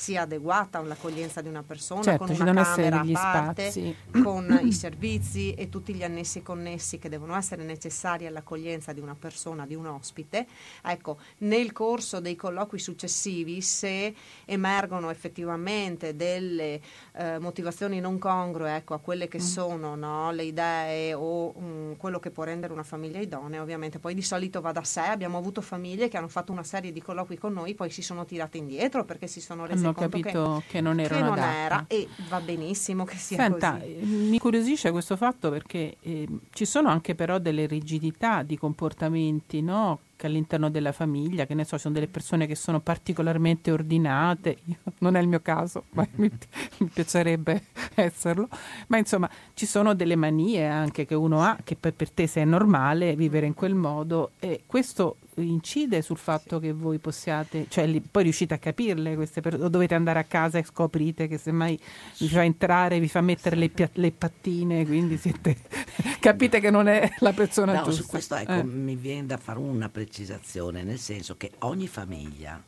sia 0.00 0.22
adeguata 0.22 0.78
all'accoglienza 0.78 1.42
di 1.42 1.48
una 1.48 1.62
persona, 1.62 2.00
certo, 2.00 2.24
con 2.24 2.34
una 2.40 2.62
camera 2.62 3.00
a 3.00 3.12
parte, 3.12 3.70
spazi. 3.70 3.94
con 4.24 4.58
i 4.64 4.72
servizi 4.72 5.52
e 5.52 5.68
tutti 5.68 5.92
gli 5.92 6.02
annessi 6.02 6.40
connessi 6.40 6.98
che 6.98 7.10
devono 7.10 7.36
essere 7.36 7.64
necessari 7.64 8.26
all'accoglienza 8.26 8.94
di 8.94 9.00
una 9.00 9.14
persona, 9.14 9.66
di 9.66 9.74
un 9.74 9.86
ospite. 9.86 10.46
Ecco, 10.82 11.18
nel 11.38 11.72
corso 11.72 12.18
dei 12.18 12.34
colloqui 12.34 12.78
successivi, 12.78 13.60
se 13.60 14.14
emergono 14.46 15.10
effettivamente 15.10 16.16
delle 16.16 16.80
eh, 17.12 17.38
motivazioni 17.38 18.00
non 18.00 18.18
congrue 18.18 18.76
ecco, 18.76 18.94
a 18.94 19.00
quelle 19.00 19.28
che 19.28 19.38
mm. 19.38 19.42
sono 19.42 19.96
no, 19.96 20.32
le 20.32 20.44
idee 20.44 21.12
o 21.12 21.52
um, 21.56 21.96
quello 21.98 22.18
che 22.18 22.30
può 22.30 22.44
rendere 22.44 22.72
una 22.72 22.84
famiglia 22.84 23.18
idonea, 23.18 23.60
ovviamente 23.60 23.98
poi 23.98 24.14
di 24.14 24.22
solito 24.22 24.62
va 24.62 24.72
da 24.72 24.82
sé, 24.82 25.00
abbiamo 25.00 25.36
avuto 25.36 25.60
famiglie 25.60 26.08
che 26.08 26.16
hanno 26.16 26.28
fatto 26.28 26.52
una 26.52 26.64
serie 26.64 26.90
di 26.90 27.02
colloqui 27.02 27.36
con 27.36 27.52
noi, 27.52 27.74
poi 27.74 27.90
si 27.90 28.00
sono 28.00 28.24
tirate 28.24 28.56
indietro 28.56 29.04
perché 29.04 29.26
si 29.26 29.42
sono 29.42 29.66
rese 29.66 29.88
hanno 29.90 30.08
capito 30.08 30.62
che, 30.66 30.72
che, 30.72 30.80
non 30.80 31.00
erano 31.00 31.34
che 31.34 31.40
non 31.40 31.48
era 31.48 31.84
e 31.86 32.08
va 32.28 32.40
benissimo 32.40 33.04
che 33.04 33.16
sia 33.16 33.36
Senta, 33.36 33.78
così. 33.78 33.98
Mi 34.02 34.32
incuriosisce 34.32 34.90
questo 34.90 35.16
fatto 35.16 35.50
perché 35.50 35.96
eh, 36.00 36.28
ci 36.52 36.64
sono 36.64 36.88
anche 36.88 37.14
però 37.14 37.38
delle 37.38 37.66
rigidità 37.66 38.42
di 38.42 38.56
comportamenti, 38.58 39.60
no? 39.62 40.00
che 40.20 40.26
all'interno 40.26 40.68
della 40.68 40.92
famiglia, 40.92 41.46
che 41.46 41.54
ne 41.54 41.64
so, 41.64 41.76
ci 41.76 41.82
sono 41.82 41.94
delle 41.94 42.06
persone 42.06 42.46
che 42.46 42.54
sono 42.54 42.80
particolarmente 42.80 43.72
ordinate, 43.72 44.58
Io, 44.66 44.76
non 45.00 45.16
è 45.16 45.20
il 45.20 45.26
mio 45.26 45.40
caso, 45.40 45.84
ma 45.92 46.06
mi, 46.16 46.30
mi, 46.78 46.90
piacerebbe 46.92 47.64
esserlo, 47.94 48.46
ma 48.88 48.98
insomma 48.98 49.30
ci 49.54 49.64
sono 49.64 49.94
delle 49.94 50.16
manie 50.16 50.66
anche 50.66 51.06
che 51.06 51.14
uno 51.14 51.40
ha, 51.42 51.56
che 51.64 51.74
per, 51.74 51.94
per 51.94 52.10
te 52.10 52.26
se 52.26 52.42
è 52.42 52.44
normale 52.44 53.16
vivere 53.16 53.46
in 53.46 53.54
quel 53.54 53.74
modo 53.74 54.32
e 54.38 54.64
questo 54.66 55.16
incide 55.42 56.02
sul 56.02 56.16
fatto 56.18 56.58
sì. 56.58 56.66
che 56.66 56.72
voi 56.72 56.98
possiate, 56.98 57.66
cioè 57.68 57.86
li, 57.86 58.00
poi 58.00 58.24
riuscite 58.24 58.54
a 58.54 58.58
capirle 58.58 59.14
queste 59.14 59.40
persone, 59.40 59.64
o 59.64 59.68
dovete 59.68 59.94
andare 59.94 60.18
a 60.18 60.24
casa 60.24 60.58
e 60.58 60.64
scoprite 60.64 61.28
che 61.28 61.38
semmai 61.38 61.78
vi 62.18 62.28
fa 62.28 62.44
entrare, 62.44 63.00
vi 63.00 63.08
fa 63.08 63.20
mettere 63.20 63.56
le, 63.56 63.68
pia- 63.68 63.90
le 63.94 64.12
pattine, 64.12 64.84
quindi 64.86 65.16
siete, 65.16 65.56
capite 66.20 66.60
che 66.60 66.70
non 66.70 66.88
è 66.88 67.10
la 67.18 67.32
persona 67.32 67.72
no, 67.72 67.84
giusta. 67.84 68.02
Su 68.02 68.08
questo 68.08 68.34
ecco, 68.36 68.52
eh. 68.52 68.64
mi 68.64 68.96
viene 68.96 69.26
da 69.26 69.36
fare 69.36 69.58
una 69.58 69.88
precisazione, 69.88 70.82
nel 70.82 70.98
senso 70.98 71.36
che 71.36 71.52
ogni 71.60 71.86
famiglia, 71.86 72.62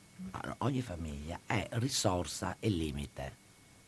ogni 0.59 0.83
famiglia 0.83 1.41
è 1.47 1.67
risorsa 1.73 2.57
e 2.59 2.69
limite 2.69 3.41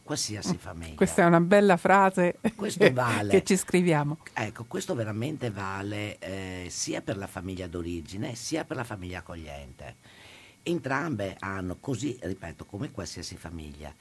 qualsiasi 0.05 0.57
famiglia. 0.57 0.95
Questa 0.95 1.23
è 1.23 1.25
una 1.25 1.41
bella 1.41 1.77
frase 1.77 2.39
che, 2.41 2.93
vale, 2.93 3.31
che 3.31 3.43
ci 3.43 3.57
scriviamo. 3.57 4.19
Ecco, 4.33 4.65
questo 4.67 4.95
veramente 4.95 5.51
vale 5.51 6.19
eh, 6.19 6.67
sia 6.71 7.01
per 7.01 7.17
la 7.17 7.27
famiglia 7.27 7.67
d'origine 7.67 8.37
sia 8.37 8.65
per 8.65 8.77
la 8.77 8.85
famiglia 8.85 9.19
accogliente. 9.19 9.97
Entrambe 10.63 11.37
hanno, 11.41 11.79
così 11.81 12.17
ripeto, 12.21 12.65
come 12.65 12.91
qualsiasi 12.91 13.37
famiglia, 13.37 13.93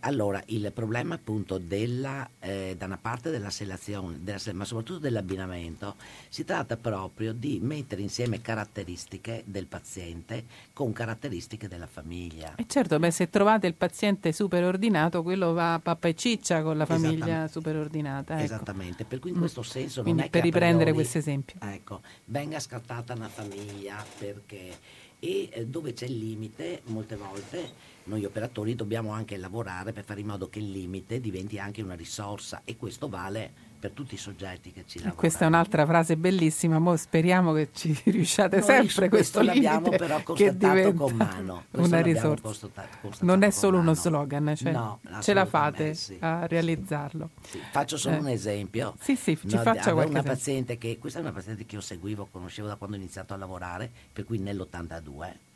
allora, 0.00 0.42
il 0.46 0.70
problema 0.72 1.14
appunto 1.14 1.58
della, 1.58 2.28
eh, 2.38 2.74
da 2.76 2.86
una 2.86 2.98
parte 2.98 3.30
della 3.30 3.50
selezione, 3.50 4.18
della, 4.22 4.38
ma 4.52 4.64
soprattutto 4.64 4.98
dell'abbinamento, 4.98 5.96
si 6.28 6.44
tratta 6.44 6.76
proprio 6.76 7.32
di 7.32 7.58
mettere 7.62 8.02
insieme 8.02 8.40
caratteristiche 8.40 9.42
del 9.46 9.66
paziente 9.66 10.44
con 10.72 10.92
caratteristiche 10.92 11.68
della 11.68 11.86
famiglia. 11.86 12.54
E 12.56 12.64
certo, 12.66 12.98
beh, 12.98 13.10
se 13.10 13.30
trovate 13.30 13.66
il 13.66 13.74
paziente 13.74 14.32
superordinato, 14.32 15.22
quello 15.22 15.52
va 15.52 15.74
a 15.74 15.78
pappa 15.80 16.08
e 16.08 16.14
ciccia 16.14 16.62
con 16.62 16.76
la 16.76 16.86
famiglia 16.86 17.48
superordinata. 17.48 18.34
Ecco. 18.34 18.44
Esattamente, 18.44 19.04
per 19.04 19.18
cui 19.18 19.30
in 19.30 19.38
questo 19.38 19.62
senso 19.62 20.02
Quindi 20.02 20.20
non 20.20 20.28
è 20.28 20.30
per 20.30 20.42
riprendere 20.42 20.92
questo 20.92 21.18
esempio. 21.18 21.56
Ecco, 21.60 22.00
venga 22.26 22.58
scartata 22.60 23.14
una 23.14 23.28
famiglia 23.28 24.04
perché 24.18 25.06
e 25.20 25.48
eh, 25.52 25.66
dove 25.66 25.92
c'è 25.92 26.06
il 26.06 26.16
limite 26.16 26.82
molte 26.86 27.16
volte 27.16 27.96
noi 28.08 28.24
operatori 28.24 28.74
dobbiamo 28.74 29.12
anche 29.12 29.36
lavorare 29.36 29.92
per 29.92 30.02
fare 30.04 30.20
in 30.20 30.26
modo 30.26 30.48
che 30.48 30.58
il 30.58 30.70
limite 30.70 31.20
diventi 31.20 31.58
anche 31.58 31.82
una 31.82 31.94
risorsa 31.94 32.62
e 32.64 32.76
questo 32.76 33.08
vale 33.08 33.66
per 33.78 33.92
tutti 33.92 34.14
i 34.14 34.18
soggetti 34.18 34.72
che 34.72 34.84
ci 34.86 34.96
lavorano. 34.96 35.20
Questa 35.20 35.44
è 35.44 35.46
un'altra 35.46 35.86
frase 35.86 36.16
bellissima, 36.16 36.78
Mo 36.78 36.96
speriamo 36.96 37.52
che 37.52 37.68
ci 37.72 37.96
riusciate 38.06 38.56
Noi 38.56 38.66
sempre 38.66 39.08
questo, 39.08 39.38
questo 39.38 39.42
l'abbiamo 39.42 39.90
però 39.90 40.20
constatato 40.22 40.92
con 40.94 41.14
mano. 41.14 41.64
Questo 41.70 41.88
una 41.88 42.02
risorsa. 42.02 42.42
Constatato, 42.42 43.10
non 43.20 43.42
è 43.42 43.50
solo 43.50 43.78
uno 43.78 43.94
slogan, 43.94 44.54
cioè 44.56 44.72
no, 44.72 45.00
ce 45.20 45.32
la 45.32 45.46
fate 45.46 45.94
sì. 45.94 46.16
a 46.18 46.46
realizzarlo. 46.46 47.30
Sì. 47.42 47.60
Faccio 47.70 47.96
solo 47.96 48.16
eh. 48.16 48.20
un 48.20 48.28
esempio. 48.28 48.94
Sì, 48.98 49.14
sì, 49.14 49.36
ci 49.36 49.54
no, 49.54 49.62
faccia 49.62 49.92
qualche 49.92 50.10
una 50.10 50.22
paziente 50.22 50.76
che, 50.76 50.98
questa 50.98 51.20
è 51.20 51.22
una 51.22 51.32
paziente 51.32 51.64
che 51.64 51.76
io 51.76 51.80
seguivo, 51.80 52.26
conoscevo 52.30 52.66
da 52.66 52.74
quando 52.74 52.96
ho 52.96 52.98
iniziato 52.98 53.34
a 53.34 53.36
lavorare, 53.36 53.90
per 54.12 54.24
cui 54.24 54.38
nell'82 54.38 55.46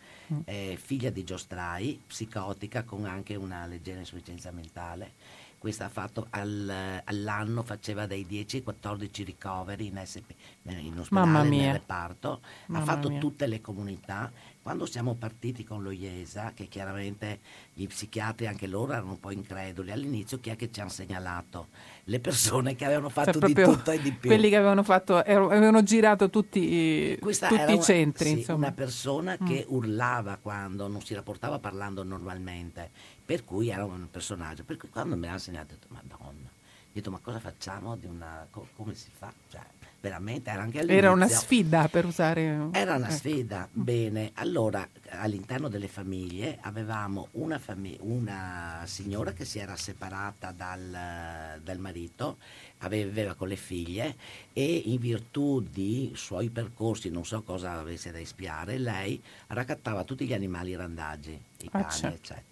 eh, 0.45 0.79
figlia 0.81 1.11
di 1.11 1.25
giostrai, 1.25 2.01
psicotica 2.07 2.85
con 2.85 3.05
anche 3.05 3.35
una 3.35 3.67
leggera 3.67 3.99
insufficienza 3.99 4.51
mentale. 4.51 5.13
Questa 5.59 5.85
ha 5.85 5.89
fatto 5.89 6.27
al, 6.31 7.01
all'anno 7.05 7.63
faceva 7.63 8.07
dai 8.07 8.27
10 8.27 8.57
ai 8.57 8.63
14 8.65 9.23
ricoveri 9.23 9.87
in, 9.87 10.01
SP, 10.03 10.35
in 10.67 10.99
ospedale 10.99 11.49
nel 11.49 11.73
reparto, 11.75 12.41
Mamma 12.67 12.83
ha 12.83 12.85
fatto 12.85 13.09
mia. 13.09 13.21
tutte 13.21 13.47
le 13.47 13.61
comunità 13.61 14.33
quando 14.63 14.87
siamo 14.87 15.17
partiti 15.17 15.65
con 15.65 15.83
lo 15.83 15.91
IESA, 15.91 16.53
che 16.55 16.69
chiaramente 16.69 17.41
gli 17.75 17.85
psichiatri 17.87 18.47
anche 18.47 18.69
loro 18.69 18.93
erano 18.93 19.11
un 19.11 19.21
po' 19.21 19.33
increduli, 19.33 19.91
all'inizio 19.91 20.39
chi 20.39 20.51
è 20.51 20.57
che 20.57 20.71
ci 20.71 20.81
hanno 20.81 20.89
segnalato? 20.89 21.69
Le 22.05 22.21
persone 22.21 22.77
che 22.77 22.85
avevano 22.85 23.09
fatto 23.09 23.41
cioè, 23.41 23.53
di 23.53 23.55
tutto 23.55 23.91
e 23.91 24.01
di 24.01 24.13
più. 24.13 24.29
Quelli 24.29 24.49
che 24.49 24.57
avevano, 24.57 24.85
fatto, 24.85 25.17
avevano 25.17 25.83
girato 25.83 26.31
tutti, 26.31 27.19
tutti 27.19 27.73
i 27.73 27.83
centri. 27.83 28.25
Sì, 28.27 28.39
insomma. 28.39 28.67
una 28.67 28.73
persona 28.73 29.37
mm. 29.41 29.47
che 29.47 29.65
urlava 29.69 30.39
quando 30.41 30.87
non 30.87 31.03
si 31.03 31.15
rapportava 31.15 31.59
parlando 31.59 32.05
normalmente, 32.05 32.91
per 33.25 33.45
cui 33.45 33.69
era 33.69 33.85
un 33.85 34.09
personaggio. 34.11 34.63
Per 34.63 34.77
cui 34.77 34.89
quando 34.89 35.17
me 35.17 35.27
l'hanno 35.27 35.39
segnato 35.39 35.75
ho 35.75 35.77
detto, 35.77 35.89
madonna, 35.91 36.49
ho 36.49 36.91
detto 36.93 37.11
ma 37.11 37.19
cosa 37.19 37.41
facciamo? 37.41 37.99
Una, 38.05 38.47
come 38.77 38.95
si 38.95 39.11
fa? 39.13 39.33
Cioè, 39.49 39.61
veramente 40.03 40.51
era 40.51 40.63
anche 40.63 40.81
all'inizio. 40.81 40.99
Era 40.99 41.13
una 41.13 41.29
sfida 41.29 41.89
per 41.89 42.05
usare... 42.05 42.69
Era 42.73 42.97
una 42.97 43.07
ecco. 43.07 43.15
sfida, 43.15 43.69
bene. 43.71 44.33
Allora, 44.35 44.87
all'interno 45.11 45.69
delle 45.69 45.87
famiglie 45.87 46.59
avevamo 46.61 47.29
una, 47.33 47.61
famig- 47.61 48.01
una 48.01 48.83
signora 48.85 49.33
che 49.33 49.45
si 49.45 49.61
era 49.61 49.77
separata 49.77 50.51
dal, 50.51 51.61
dal 51.63 51.79
marito, 51.79 52.39
aveva 52.79 53.35
con 53.35 53.47
le 53.47 53.57
figlie 53.57 54.17
e 54.53 54.83
in 54.87 54.99
virtù 54.99 55.61
di 55.61 56.11
suoi 56.17 56.51
percorsi, 56.51 57.09
non 57.09 57.25
so 57.25 57.43
cosa 57.43 57.79
avesse 57.79 58.11
da 58.11 58.19
espiare, 58.19 58.79
lei 58.79 59.23
raccattava 59.49 60.03
tutti 60.03 60.27
gli 60.27 60.35
animali 60.35 60.75
randaggi, 60.75 61.31
i 61.31 61.69
ah, 61.71 61.81
cani, 61.81 61.93
certo. 61.93 62.17
eccetera 62.17 62.52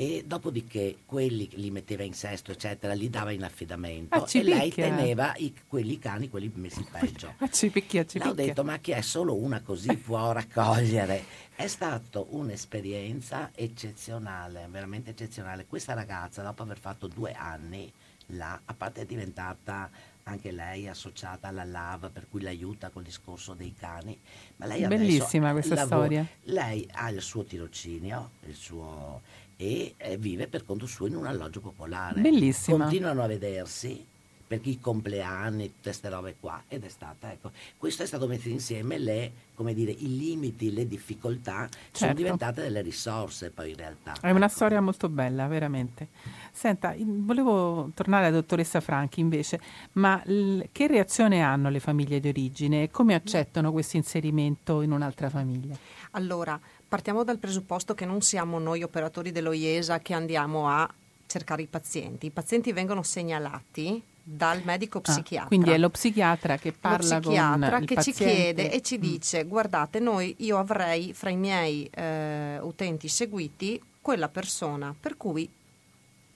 e 0.00 0.24
dopodiché 0.26 1.00
quelli 1.04 1.46
li 1.56 1.70
metteva 1.70 2.04
in 2.04 2.14
sesto, 2.14 2.52
eccetera, 2.52 2.94
li 2.94 3.10
dava 3.10 3.32
in 3.32 3.44
affidamento 3.44 4.14
ah, 4.14 4.26
e 4.32 4.42
lei 4.42 4.72
teneva 4.72 5.34
i, 5.36 5.54
quelli 5.68 5.98
cani, 5.98 6.30
quelli 6.30 6.50
messi 6.54 6.82
peggio. 6.90 7.34
Ah, 7.36 7.50
ci 7.50 7.68
picchia, 7.68 8.06
ci 8.06 8.16
picchia. 8.16 8.30
Ho 8.30 8.34
detto, 8.34 8.64
ma 8.64 8.78
chi 8.78 8.92
è 8.92 9.02
solo 9.02 9.36
una 9.36 9.60
così 9.60 9.94
può 9.98 10.32
raccogliere? 10.32 11.22
È 11.54 11.66
stata 11.66 12.24
un'esperienza 12.30 13.50
eccezionale, 13.54 14.66
veramente 14.70 15.10
eccezionale. 15.10 15.66
Questa 15.66 15.92
ragazza, 15.92 16.42
dopo 16.42 16.62
aver 16.62 16.78
fatto 16.78 17.06
due 17.06 17.32
anni 17.32 17.92
là, 18.28 18.58
a 18.64 18.72
parte 18.72 19.02
è 19.02 19.04
diventata 19.04 19.90
anche 20.22 20.50
lei 20.50 20.88
associata 20.88 21.48
alla 21.48 21.64
LAV 21.64 22.10
per 22.10 22.26
cui 22.30 22.40
l'aiuta 22.40 22.90
col 22.90 23.02
discorso 23.02 23.52
dei 23.52 23.74
cani. 23.78 24.18
Ma 24.56 24.66
lei 24.66 24.86
Bellissima 24.86 25.52
questa 25.52 25.74
lavora, 25.74 26.04
storia. 26.04 26.26
Lei 26.44 26.88
ha 26.92 27.10
il 27.10 27.20
suo 27.20 27.44
tirocinio 27.44 28.30
il 28.46 28.54
suo, 28.54 29.22
e 29.60 29.94
eh, 29.98 30.16
vive 30.16 30.46
per 30.46 30.64
conto 30.64 30.86
suo 30.86 31.06
in 31.06 31.16
un 31.16 31.26
alloggio 31.26 31.60
popolare. 31.60 32.22
Bellissima. 32.22 32.78
Continuano 32.78 33.22
a 33.22 33.26
vedersi 33.26 34.06
per 34.46 34.58
i 34.62 34.80
compleanni, 34.80 35.66
tutte 35.66 35.80
queste 35.82 36.08
robe 36.08 36.36
qua. 36.40 36.64
Ed 36.66 36.82
è 36.82 36.88
stata, 36.88 37.30
ecco, 37.30 37.52
questo 37.76 38.02
è 38.02 38.06
stato 38.06 38.26
messo 38.26 38.48
insieme 38.48 38.98
le, 38.98 39.32
come 39.54 39.74
dire, 39.74 39.92
i 39.92 40.16
limiti, 40.16 40.72
le 40.72 40.88
difficoltà 40.88 41.68
certo. 41.68 41.98
sono 41.98 42.14
diventate 42.14 42.62
delle 42.62 42.80
risorse 42.80 43.50
poi 43.50 43.70
in 43.70 43.76
realtà. 43.76 44.14
È 44.18 44.30
una 44.30 44.48
storia 44.48 44.80
molto 44.80 45.10
bella, 45.10 45.46
veramente. 45.46 46.08
Senta, 46.52 46.94
volevo 46.98 47.90
tornare 47.94 48.28
alla 48.28 48.36
dottoressa 48.36 48.80
Franchi 48.80 49.20
invece, 49.20 49.60
ma 49.92 50.20
l- 50.24 50.62
che 50.72 50.86
reazione 50.86 51.42
hanno 51.42 51.68
le 51.68 51.80
famiglie 51.80 52.18
di 52.18 52.28
origine 52.28 52.84
e 52.84 52.90
come 52.90 53.12
accettano 53.12 53.70
questo 53.70 53.98
inserimento 53.98 54.80
in 54.80 54.90
un'altra 54.90 55.28
famiglia? 55.28 55.76
Allora, 56.12 56.58
partiamo 56.90 57.22
dal 57.22 57.38
presupposto 57.38 57.94
che 57.94 58.04
non 58.04 58.20
siamo 58.20 58.58
noi 58.58 58.82
operatori 58.82 59.30
dello 59.30 59.52
IESA 59.52 60.00
che 60.00 60.12
andiamo 60.12 60.68
a 60.68 60.92
cercare 61.24 61.62
i 61.62 61.68
pazienti. 61.68 62.26
I 62.26 62.30
pazienti 62.30 62.72
vengono 62.72 63.04
segnalati 63.04 64.02
dal 64.20 64.60
medico 64.64 64.98
ah, 64.98 65.02
psichiatra. 65.02 65.44
Ah, 65.44 65.46
quindi 65.46 65.70
è 65.70 65.78
lo 65.78 65.88
psichiatra 65.88 66.56
che 66.56 66.72
parla 66.72 67.14
lo 67.14 67.20
psichiatra 67.20 67.76
con 67.76 67.86
che 67.86 68.02
ci 68.02 68.12
chiede 68.12 68.72
e 68.72 68.82
ci 68.82 68.98
mm. 68.98 69.00
dice 69.00 69.44
guardate 69.44 70.00
noi 70.00 70.34
io 70.38 70.58
avrei 70.58 71.14
fra 71.14 71.30
i 71.30 71.36
miei 71.36 71.88
eh, 71.94 72.58
utenti 72.60 73.06
seguiti 73.06 73.80
quella 74.00 74.28
persona 74.28 74.94
per 74.98 75.16
cui 75.16 75.48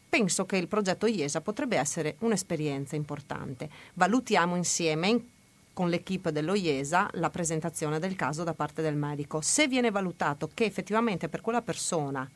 penso 0.09 0.47
che 0.47 0.57
il 0.57 0.69
progetto 0.69 1.07
IESA 1.07 1.41
potrebbe 1.41 1.77
essere 1.77 2.15
un'esperienza 2.21 2.95
importante. 2.95 3.69
Valutiamo 3.95 4.55
insieme 4.55 5.09
in, 5.09 5.21
con 5.75 5.91
l'equipe 5.91 6.33
dello 6.33 6.55
IESA 6.55 7.11
la 7.14 7.29
presentazione 7.29 7.99
del 7.99 8.16
caso 8.16 8.45
da 8.45 8.55
parte 8.55 8.81
del 8.81 8.97
medico. 8.97 9.43
Se 9.43 9.68
viene 9.68 9.91
valutato 9.91 10.49
che 10.55 10.64
effettivamente 10.64 11.29
per 11.29 11.43
quella 11.43 11.61
persona 11.61 12.27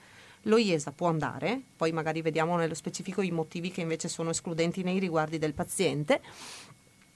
lo 0.43 0.59
IESA 0.59 0.93
può 0.93 1.09
andare, 1.09 1.61
poi 1.77 1.93
magari 1.93 2.21
vediamo 2.21 2.57
nello 2.57 2.75
specifico 2.75 3.23
i 3.23 3.31
motivi 3.31 3.71
che 3.71 3.81
invece 3.81 4.09
sono 4.09 4.31
escludenti 4.31 4.83
nei 4.83 4.99
riguardi 4.99 5.39
del 5.39 5.55
paziente. 5.55 6.21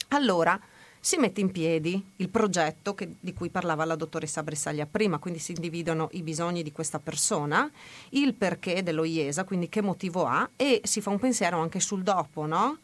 Allora 0.08 0.58
si 1.04 1.16
mette 1.16 1.40
in 1.40 1.50
piedi 1.50 2.00
il 2.16 2.28
progetto 2.28 2.94
che, 2.94 3.16
di 3.18 3.32
cui 3.32 3.50
parlava 3.50 3.84
la 3.84 3.96
dottoressa 3.96 4.44
Bressaglia 4.44 4.86
prima, 4.86 5.18
quindi 5.18 5.40
si 5.40 5.50
individuano 5.50 6.08
i 6.12 6.22
bisogni 6.22 6.62
di 6.62 6.70
questa 6.70 7.00
persona, 7.00 7.68
il 8.10 8.34
perché 8.34 8.84
dello 8.84 9.02
IESA, 9.02 9.42
quindi 9.42 9.68
che 9.68 9.82
motivo 9.82 10.26
ha 10.26 10.48
e 10.54 10.80
si 10.84 11.00
fa 11.00 11.10
un 11.10 11.18
pensiero 11.18 11.58
anche 11.58 11.80
sul 11.80 12.04
dopo, 12.04 12.46
no? 12.46 12.78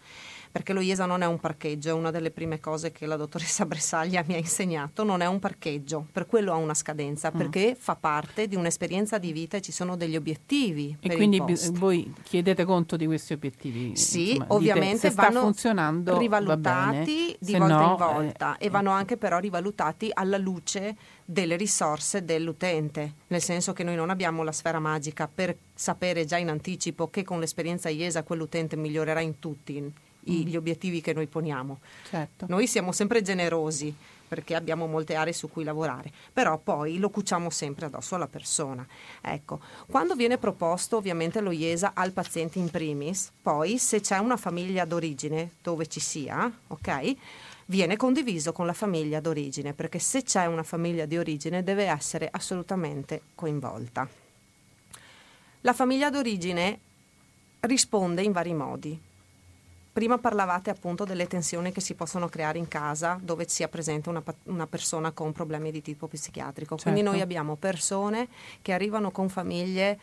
Perché 0.50 0.72
lo 0.72 0.80
IESA 0.80 1.06
non 1.06 1.22
è 1.22 1.26
un 1.26 1.38
parcheggio, 1.38 1.90
è 1.90 1.92
una 1.92 2.10
delle 2.10 2.30
prime 2.30 2.60
cose 2.60 2.92
che 2.92 3.06
la 3.06 3.16
dottoressa 3.16 3.66
Bressaglia 3.66 4.24
mi 4.26 4.34
ha 4.34 4.38
insegnato, 4.38 5.04
non 5.04 5.20
è 5.20 5.26
un 5.26 5.38
parcheggio, 5.38 6.06
per 6.10 6.26
quello 6.26 6.52
ha 6.52 6.56
una 6.56 6.74
scadenza, 6.74 7.30
mm. 7.32 7.36
perché 7.36 7.76
fa 7.78 7.96
parte 7.96 8.48
di 8.48 8.56
un'esperienza 8.56 9.18
di 9.18 9.32
vita 9.32 9.56
e 9.56 9.60
ci 9.60 9.72
sono 9.72 9.96
degli 9.96 10.16
obiettivi. 10.16 10.96
E 11.00 11.14
quindi 11.14 11.42
voi 11.72 12.12
chiedete 12.22 12.64
conto 12.64 12.96
di 12.96 13.06
questi 13.06 13.32
obiettivi? 13.32 13.96
Sì, 13.96 14.30
insomma, 14.30 14.46
ovviamente 14.54 15.10
vanno 15.10 15.40
funzionando, 15.40 16.18
rivalutati 16.18 17.36
di 17.38 17.56
volta 17.56 17.76
no, 17.76 17.90
in 17.90 17.96
volta 17.96 18.56
eh, 18.56 18.66
e 18.66 18.70
vanno 18.70 18.90
anche 18.90 19.16
però 19.16 19.38
rivalutati 19.38 20.10
alla 20.12 20.38
luce 20.38 20.96
delle 21.24 21.56
risorse 21.56 22.24
dell'utente, 22.24 23.14
nel 23.28 23.42
senso 23.42 23.72
che 23.72 23.84
noi 23.84 23.96
non 23.96 24.10
abbiamo 24.10 24.42
la 24.42 24.52
sfera 24.52 24.78
magica 24.78 25.28
per 25.32 25.56
sapere 25.74 26.24
già 26.24 26.38
in 26.38 26.48
anticipo 26.48 27.08
che 27.08 27.22
con 27.22 27.38
l'esperienza 27.38 27.88
IESA 27.88 28.22
quell'utente 28.22 28.76
migliorerà 28.76 29.20
in 29.20 29.38
tutti 29.38 29.92
i, 30.30 30.46
gli 30.46 30.56
obiettivi 30.56 31.00
che 31.00 31.12
noi 31.12 31.26
poniamo. 31.26 31.80
Certo. 32.08 32.46
Noi 32.48 32.66
siamo 32.66 32.92
sempre 32.92 33.22
generosi 33.22 33.94
perché 34.28 34.54
abbiamo 34.54 34.86
molte 34.86 35.14
aree 35.14 35.32
su 35.32 35.50
cui 35.50 35.64
lavorare, 35.64 36.12
però 36.32 36.58
poi 36.58 36.98
lo 36.98 37.08
cuciamo 37.08 37.48
sempre 37.48 37.86
addosso 37.86 38.14
alla 38.14 38.26
persona. 38.26 38.86
Ecco, 39.22 39.58
quando 39.86 40.14
viene 40.14 40.36
proposto 40.36 40.98
ovviamente 40.98 41.40
lo 41.40 41.50
IESA 41.50 41.92
al 41.94 42.12
paziente 42.12 42.58
in 42.58 42.70
primis, 42.70 43.32
poi 43.40 43.78
se 43.78 44.00
c'è 44.00 44.18
una 44.18 44.36
famiglia 44.36 44.84
d'origine 44.84 45.52
dove 45.62 45.86
ci 45.86 46.00
sia, 46.00 46.52
ok? 46.68 47.14
Viene 47.66 47.96
condiviso 47.96 48.52
con 48.52 48.66
la 48.66 48.72
famiglia 48.72 49.20
d'origine, 49.20 49.72
perché 49.72 49.98
se 49.98 50.22
c'è 50.22 50.46
una 50.46 50.62
famiglia 50.62 51.06
di 51.06 51.18
origine 51.18 51.62
deve 51.62 51.84
essere 51.84 52.28
assolutamente 52.30 53.22
coinvolta. 53.34 54.08
La 55.62 55.72
famiglia 55.72 56.08
d'origine 56.08 56.78
risponde 57.60 58.22
in 58.22 58.32
vari 58.32 58.54
modi. 58.54 58.98
Prima 59.98 60.16
parlavate 60.16 60.70
appunto 60.70 61.02
delle 61.02 61.26
tensioni 61.26 61.72
che 61.72 61.80
si 61.80 61.96
possono 61.96 62.28
creare 62.28 62.56
in 62.56 62.68
casa 62.68 63.18
dove 63.20 63.48
sia 63.48 63.66
presente 63.66 64.08
una, 64.08 64.22
una 64.44 64.68
persona 64.68 65.10
con 65.10 65.32
problemi 65.32 65.72
di 65.72 65.82
tipo 65.82 66.06
psichiatrico. 66.06 66.76
Certo. 66.76 66.92
Quindi 66.92 67.02
noi 67.02 67.20
abbiamo 67.20 67.56
persone 67.56 68.28
che 68.62 68.72
arrivano 68.72 69.10
con 69.10 69.28
famiglie 69.28 69.98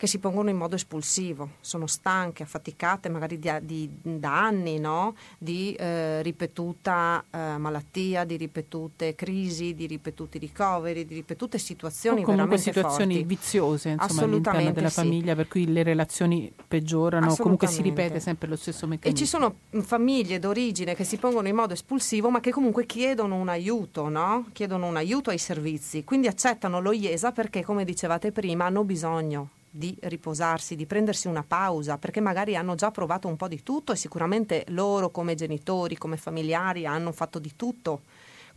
che 0.00 0.06
si 0.06 0.18
pongono 0.18 0.48
in 0.48 0.56
modo 0.56 0.76
espulsivo, 0.76 1.56
sono 1.60 1.86
stanche, 1.86 2.42
affaticate 2.42 3.10
magari 3.10 3.38
di, 3.38 3.50
di, 3.60 3.90
da 4.00 4.46
anni 4.46 4.78
no? 4.78 5.14
di 5.36 5.74
eh, 5.74 6.22
ripetuta 6.22 7.22
eh, 7.30 7.58
malattia, 7.58 8.24
di 8.24 8.38
ripetute 8.38 9.14
crisi, 9.14 9.74
di 9.74 9.86
ripetuti 9.86 10.38
ricoveri, 10.38 11.04
di 11.04 11.16
ripetute 11.16 11.58
situazioni 11.58 12.22
o 12.22 12.24
comunque 12.24 12.56
situazioni 12.56 13.16
forti. 13.16 13.28
viziose 13.28 13.88
insomma, 13.90 14.22
all'interno 14.22 14.72
della 14.72 14.88
sì. 14.88 14.94
famiglia 14.94 15.34
per 15.34 15.48
cui 15.48 15.70
le 15.70 15.82
relazioni 15.82 16.50
peggiorano, 16.66 17.36
comunque 17.36 17.66
si 17.66 17.82
ripete 17.82 18.20
sempre 18.20 18.48
lo 18.48 18.56
stesso 18.56 18.86
meccanismo. 18.86 19.22
E 19.22 19.22
ci 19.22 19.26
sono 19.30 19.82
famiglie 19.82 20.38
d'origine 20.38 20.94
che 20.94 21.04
si 21.04 21.18
pongono 21.18 21.46
in 21.46 21.54
modo 21.54 21.74
espulsivo 21.74 22.30
ma 22.30 22.40
che 22.40 22.52
comunque 22.52 22.86
chiedono 22.86 23.36
un 23.36 23.50
aiuto, 23.50 24.08
no? 24.08 24.46
chiedono 24.52 24.86
un 24.86 24.96
aiuto 24.96 25.28
ai 25.28 25.36
servizi, 25.36 26.04
quindi 26.04 26.26
accettano 26.26 26.80
lo 26.80 26.92
IESA 26.92 27.32
perché 27.32 27.62
come 27.62 27.84
dicevate 27.84 28.32
prima 28.32 28.64
hanno 28.64 28.82
bisogno 28.82 29.50
di 29.70 29.96
riposarsi, 30.00 30.74
di 30.74 30.86
prendersi 30.86 31.28
una 31.28 31.44
pausa, 31.46 31.96
perché 31.96 32.20
magari 32.20 32.56
hanno 32.56 32.74
già 32.74 32.90
provato 32.90 33.28
un 33.28 33.36
po' 33.36 33.46
di 33.46 33.62
tutto 33.62 33.92
e 33.92 33.96
sicuramente 33.96 34.64
loro 34.68 35.10
come 35.10 35.36
genitori, 35.36 35.96
come 35.96 36.16
familiari 36.16 36.86
hanno 36.86 37.12
fatto 37.12 37.38
di 37.38 37.52
tutto 37.54 38.02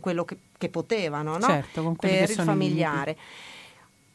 quello 0.00 0.24
che, 0.24 0.36
che 0.58 0.68
potevano 0.68 1.38
no? 1.38 1.46
certo, 1.46 1.94
per 1.98 2.28
il 2.28 2.36
familiare. 2.36 3.16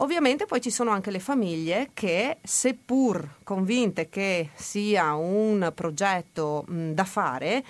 Ovviamente 0.02 0.46
poi 0.46 0.62
ci 0.62 0.72
sono 0.72 0.92
anche 0.92 1.12
le 1.12 1.20
famiglie 1.20 1.90
che, 1.94 2.38
seppur 2.42 3.38
convinte 3.44 4.08
che 4.08 4.50
sia 4.54 5.14
un 5.16 5.72
progetto 5.76 6.64
mh, 6.68 6.92
da 6.92 7.04
fare, 7.04 7.64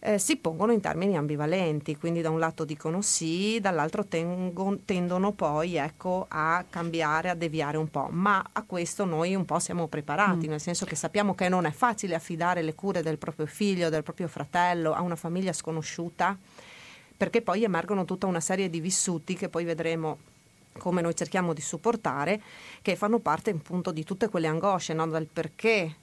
eh, 0.00 0.18
si 0.18 0.36
pongono 0.36 0.72
in 0.72 0.80
termini 0.80 1.16
ambivalenti, 1.16 1.96
quindi 1.96 2.20
da 2.20 2.30
un 2.30 2.38
lato 2.38 2.64
dicono 2.64 3.02
sì, 3.02 3.58
dall'altro 3.60 4.06
tengo, 4.06 4.78
tendono 4.84 5.32
poi 5.32 5.76
ecco, 5.76 6.26
a 6.28 6.64
cambiare, 6.68 7.30
a 7.30 7.34
deviare 7.34 7.76
un 7.76 7.90
po', 7.90 8.08
ma 8.10 8.44
a 8.52 8.62
questo 8.62 9.04
noi 9.04 9.34
un 9.34 9.44
po' 9.44 9.58
siamo 9.58 9.88
preparati, 9.88 10.46
mm. 10.46 10.50
nel 10.50 10.60
senso 10.60 10.84
che 10.84 10.94
sappiamo 10.94 11.34
che 11.34 11.48
non 11.48 11.64
è 11.64 11.72
facile 11.72 12.14
affidare 12.14 12.62
le 12.62 12.74
cure 12.74 13.02
del 13.02 13.18
proprio 13.18 13.46
figlio, 13.46 13.88
del 13.88 14.02
proprio 14.04 14.28
fratello 14.28 14.92
a 14.92 15.00
una 15.00 15.16
famiglia 15.16 15.52
sconosciuta, 15.52 16.36
perché 17.16 17.42
poi 17.42 17.64
emergono 17.64 18.04
tutta 18.04 18.26
una 18.26 18.40
serie 18.40 18.70
di 18.70 18.80
vissuti 18.80 19.34
che 19.34 19.48
poi 19.48 19.64
vedremo 19.64 20.18
come 20.78 21.00
noi 21.02 21.16
cerchiamo 21.16 21.52
di 21.52 21.60
supportare, 21.60 22.40
che 22.82 22.94
fanno 22.94 23.18
parte 23.18 23.50
appunto 23.50 23.90
di 23.90 24.04
tutte 24.04 24.28
quelle 24.28 24.46
angosce, 24.46 24.94
no? 24.94 25.08
dal 25.08 25.26
perché 25.26 25.96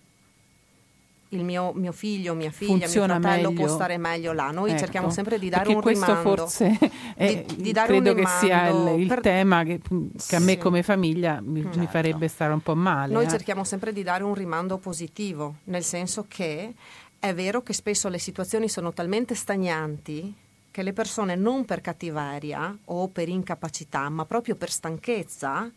il 1.30 1.44
mio, 1.44 1.74
mio, 1.74 1.92
figlio, 1.92 2.34
mia 2.34 2.52
figlia, 2.52 2.78
Funziona 2.78 3.14
mio 3.14 3.22
fratello 3.22 3.50
meglio. 3.50 3.66
può 3.66 3.74
stare 3.74 3.98
meglio 3.98 4.32
là. 4.34 4.52
Noi 4.52 4.70
ecco, 4.70 4.80
cerchiamo 4.80 5.10
sempre 5.10 5.40
di 5.40 5.50
dare 5.50 5.74
un 5.74 5.82
questo 5.82 6.06
rimando. 6.06 6.36
forse 6.36 6.78
è, 7.16 7.44
di, 7.46 7.56
di 7.62 7.74
credo 7.74 8.14
che 8.14 8.26
sia 8.28 8.68
il, 8.68 9.00
il 9.02 9.08
per... 9.08 9.22
tema 9.22 9.64
che, 9.64 9.82
che, 10.28 10.36
a 10.36 10.40
me 10.40 10.58
come 10.58 10.84
famiglia 10.84 11.42
mi, 11.42 11.62
certo. 11.64 11.80
mi, 11.80 11.88
farebbe 11.88 12.28
stare 12.28 12.54
un 12.54 12.62
po' 12.62 12.76
male. 12.76 13.14
Noi 13.14 13.26
eh. 13.26 13.30
cerchiamo 13.30 13.64
sempre 13.64 13.92
di 13.92 14.04
dare 14.04 14.24
un 14.24 14.34
rimando 14.34 14.78
positivo, 14.78 15.56
nel 15.66 15.84
senso 15.84 16.26
che 16.28 16.74
è 17.20 17.34
vero 17.34 17.62
che 17.64 17.74
spesso 17.74 18.08
le 18.08 18.20
situazioni 18.20 18.70
sono 18.70 18.94
talmente 18.94 19.34
stagnanti 19.36 20.34
che 20.76 20.84
le 20.84 20.92
persone 20.92 21.36
non 21.36 21.64
per 21.64 21.80
cattiveria 21.80 22.78
o 22.86 23.08
per 23.08 23.30
incapacità, 23.30 24.10
ma 24.10 24.26
proprio 24.26 24.56
per 24.58 24.70
stanchezza, 24.70 25.72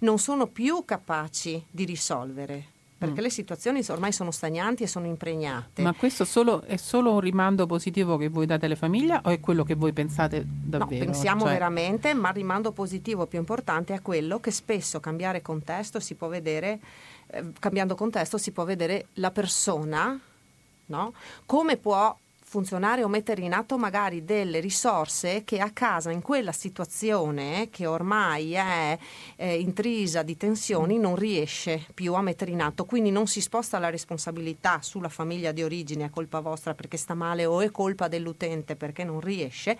non 0.00 0.20
sono 0.20 0.46
più 0.46 0.84
capaci 0.84 1.66
di 1.68 1.84
risolvere 1.84 2.73
perché 2.96 3.20
mm. 3.20 3.24
le 3.24 3.30
situazioni 3.30 3.84
ormai 3.88 4.12
sono 4.12 4.30
stagnanti 4.30 4.84
e 4.84 4.86
sono 4.86 5.06
impregnate. 5.06 5.82
Ma 5.82 5.92
questo 5.94 6.24
solo, 6.24 6.62
è 6.62 6.76
solo 6.76 7.12
un 7.12 7.20
rimando 7.20 7.66
positivo 7.66 8.16
che 8.16 8.28
voi 8.28 8.46
date 8.46 8.66
alle 8.66 8.76
famiglie 8.76 9.20
o 9.24 9.30
è 9.30 9.40
quello 9.40 9.64
che 9.64 9.74
voi 9.74 9.92
pensate 9.92 10.44
davvero? 10.46 11.04
No, 11.04 11.10
pensiamo 11.10 11.40
cioè... 11.42 11.52
veramente, 11.52 12.14
ma 12.14 12.28
il 12.28 12.34
rimando 12.34 12.72
positivo 12.72 13.26
più 13.26 13.38
importante 13.38 13.94
è 13.94 14.00
quello 14.00 14.38
che 14.40 14.50
spesso 14.50 15.00
cambiare 15.00 15.42
contesto 15.42 16.00
si 16.00 16.14
può 16.14 16.28
vedere, 16.28 16.78
eh, 17.26 17.52
cambiando 17.58 17.94
contesto 17.94 18.38
si 18.38 18.52
può 18.52 18.64
vedere 18.64 19.08
la 19.14 19.30
persona, 19.30 20.18
no? 20.86 21.12
come 21.46 21.76
può 21.76 22.16
funzionare 22.54 23.02
o 23.02 23.08
mettere 23.08 23.42
in 23.42 23.52
atto 23.52 23.76
magari 23.76 24.24
delle 24.24 24.60
risorse 24.60 25.42
che 25.42 25.58
a 25.58 25.70
casa 25.72 26.12
in 26.12 26.22
quella 26.22 26.52
situazione 26.52 27.68
che 27.68 27.84
ormai 27.84 28.52
è 28.52 28.96
eh, 29.34 29.58
intrisa 29.58 30.22
di 30.22 30.36
tensioni 30.36 30.96
non 30.96 31.16
riesce 31.16 31.84
più 31.92 32.14
a 32.14 32.22
mettere 32.22 32.52
in 32.52 32.62
atto. 32.62 32.84
Quindi 32.84 33.10
non 33.10 33.26
si 33.26 33.40
sposta 33.40 33.80
la 33.80 33.90
responsabilità 33.90 34.78
sulla 34.82 35.08
famiglia 35.08 35.50
di 35.50 35.64
origine, 35.64 36.04
è 36.04 36.10
colpa 36.10 36.38
vostra 36.38 36.74
perché 36.74 36.96
sta 36.96 37.14
male 37.14 37.44
o 37.44 37.60
è 37.60 37.72
colpa 37.72 38.06
dell'utente 38.06 38.76
perché 38.76 39.02
non 39.02 39.18
riesce, 39.18 39.76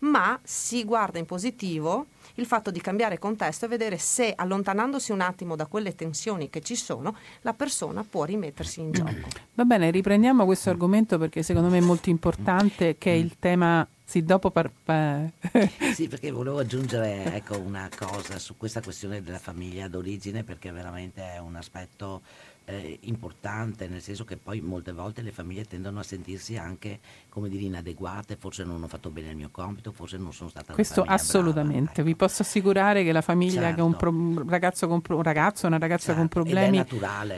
ma 0.00 0.36
si 0.42 0.82
guarda 0.82 1.20
in 1.20 1.26
positivo 1.26 2.06
il 2.36 2.46
fatto 2.46 2.70
di 2.70 2.80
cambiare 2.80 3.18
contesto 3.18 3.66
e 3.66 3.68
vedere 3.68 3.98
se 3.98 4.32
allontanandosi 4.34 5.12
un 5.12 5.20
attimo 5.20 5.56
da 5.56 5.66
quelle 5.66 5.94
tensioni 5.94 6.48
che 6.50 6.60
ci 6.60 6.76
sono, 6.76 7.16
la 7.42 7.52
persona 7.52 8.04
può 8.08 8.24
rimettersi 8.24 8.80
in 8.80 8.92
gioco. 8.92 9.28
Va 9.54 9.64
bene, 9.64 9.90
riprendiamo 9.90 10.44
questo 10.44 10.70
argomento 10.70 11.18
perché 11.18 11.42
secondo 11.42 11.68
me 11.68 11.78
è 11.78 11.82
molto 11.82 12.10
importante 12.10 12.96
che 12.98 13.12
è 13.12 13.14
il 13.14 13.36
tema 13.38 13.86
sì, 14.08 14.22
dopo 14.22 14.52
par- 14.52 14.70
par- 14.84 15.32
sì, 15.92 16.06
perché 16.06 16.30
volevo 16.30 16.60
aggiungere 16.60 17.24
ecco, 17.34 17.58
una 17.58 17.88
cosa 17.92 18.38
su 18.38 18.56
questa 18.56 18.80
questione 18.80 19.20
della 19.20 19.40
famiglia 19.40 19.88
d'origine 19.88 20.44
perché 20.44 20.70
veramente 20.70 21.22
è 21.34 21.38
un 21.38 21.56
aspetto 21.56 22.22
eh, 22.66 22.98
importante, 23.02 23.86
nel 23.86 24.02
senso 24.02 24.24
che 24.24 24.36
poi 24.36 24.60
molte 24.60 24.92
volte 24.92 25.22
le 25.22 25.30
famiglie 25.30 25.64
tendono 25.64 26.00
a 26.00 26.02
sentirsi 26.02 26.56
anche, 26.56 26.98
come 27.28 27.48
dire, 27.48 27.62
inadeguate, 27.64 28.36
forse 28.36 28.64
non 28.64 28.82
ho 28.82 28.88
fatto 28.88 29.10
bene 29.10 29.30
il 29.30 29.36
mio 29.36 29.50
compito, 29.50 29.92
forse 29.92 30.16
non 30.16 30.32
sono 30.32 30.50
stata 30.50 30.72
Questo 30.74 31.02
assolutamente, 31.02 31.74
brava, 31.74 31.92
ecco. 31.92 32.02
vi 32.02 32.16
posso 32.16 32.42
assicurare 32.42 33.04
che 33.04 33.12
la 33.12 33.22
famiglia 33.22 33.62
certo. 33.62 33.76
che 33.76 33.80
un, 33.82 33.96
pro- 33.96 34.10
un 34.10 34.48
ragazzo 34.48 34.88
con 34.88 35.00
pro- 35.00 35.16
un 35.16 35.22
ragazzo, 35.22 35.66
una 35.66 35.78
ragazza 35.78 36.12
certo. 36.12 36.20
con 36.20 36.28
problemi, 36.28 36.84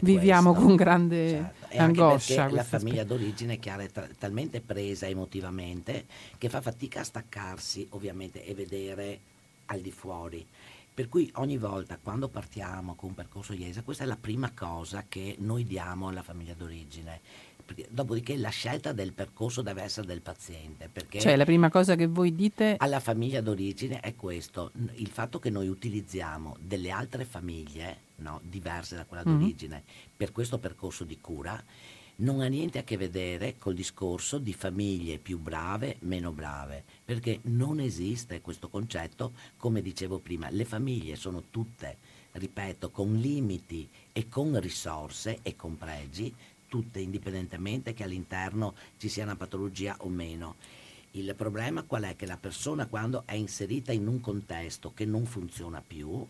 viviamo 0.01 0.51
questo. 0.53 0.67
con 0.67 0.77
grande 0.77 1.29
certo. 1.29 1.77
angoscia. 1.79 2.51
La 2.51 2.65
famiglia 2.65 3.03
aspetto. 3.03 3.19
d'origine 3.19 3.59
chiara, 3.59 3.83
è 3.83 3.91
tra- 3.91 4.09
talmente 4.19 4.63
presa 4.63 5.07
emotivamente 5.07 6.07
che 6.39 6.49
fa 6.49 6.63
fatica 6.63 7.01
a 7.01 7.05
staccarsi 7.05 7.87
ovviamente 7.91 8.45
e 8.45 8.55
vedere 8.55 9.21
al 9.67 9.81
di 9.81 9.91
fuori. 9.91 10.47
Per 10.99 11.09
cui 11.09 11.31
ogni 11.37 11.59
volta 11.59 11.97
quando 11.97 12.27
partiamo 12.27 12.97
con 12.97 13.11
un 13.11 13.15
percorso 13.15 13.53
IESA, 13.53 13.83
questa 13.83 14.03
è 14.03 14.07
la 14.09 14.17
prima 14.21 14.51
cosa 14.51 15.05
che 15.09 15.37
noi 15.39 15.63
diamo 15.63 16.09
alla 16.09 16.23
famiglia 16.23 16.55
d'origine. 16.55 17.21
Dopodiché 17.89 18.37
la 18.37 18.49
scelta 18.49 18.91
del 18.91 19.13
percorso 19.13 19.63
deve 19.63 19.83
essere 19.83 20.09
del 20.09 20.23
paziente. 20.23 20.91
cioè 21.21 21.37
la 21.37 21.45
prima 21.45 21.71
cosa 21.71 21.95
che 21.95 22.09
voi 22.09 22.35
dite 22.35 22.75
alla 22.79 22.99
famiglia 22.99 23.41
d'origine 23.41 24.01
è 24.01 24.17
questo, 24.17 24.73
il 24.95 25.11
fatto 25.11 25.39
che 25.39 25.51
noi 25.51 25.69
utilizziamo 25.69 26.57
delle 26.59 26.91
altre 26.91 27.25
famiglie 27.25 27.99
no, 28.17 28.41
diverse 28.43 28.97
da 28.97 29.05
quella 29.05 29.23
mm-hmm. 29.25 29.39
d'origine 29.39 29.85
per 30.17 30.33
questo 30.33 30.59
percorso 30.59 31.05
di 31.05 31.21
cura 31.21 31.63
non 32.21 32.41
ha 32.41 32.47
niente 32.47 32.79
a 32.79 32.83
che 32.83 32.97
vedere 32.97 33.57
col 33.59 33.75
discorso 33.75 34.39
di 34.39 34.53
famiglie 34.53 35.19
più 35.19 35.39
brave, 35.39 35.99
meno 36.01 36.33
brave, 36.33 36.85
perché 37.09 37.41
non 37.45 37.81
esiste 37.81 38.43
questo 38.43 38.69
concetto, 38.69 39.33
come 39.57 39.81
dicevo 39.81 40.19
prima, 40.19 40.51
le 40.51 40.67
famiglie 40.67 41.17
sono 41.17 41.45
tutte, 41.49 41.97
ripeto, 42.33 42.91
con 42.91 43.15
limiti 43.15 43.89
e 44.13 44.29
con 44.29 44.61
risorse 44.61 45.39
e 45.41 45.57
con 45.57 45.79
pregi, 45.79 46.35
tutte 46.69 47.01
indipendentemente 47.01 47.95
che 47.95 48.03
all'interno 48.03 48.75
ci 48.99 49.09
sia 49.09 49.25
una 49.25 49.37
patologia 49.37 49.97
o 50.01 50.11
meno. 50.11 50.57
Il 51.13 51.35
problema 51.35 51.83
qual 51.85 52.03
è? 52.03 52.15
Che 52.15 52.27
la 52.27 52.37
persona 52.37 52.89
quando 52.89 53.23
è 53.25 53.33
inserita 53.33 53.91
in 53.91 54.07
un 54.07 54.21
contesto 54.21 54.93
che 54.93 55.07
non 55.07 55.25
funziona 55.25 55.81
più, 55.81 56.29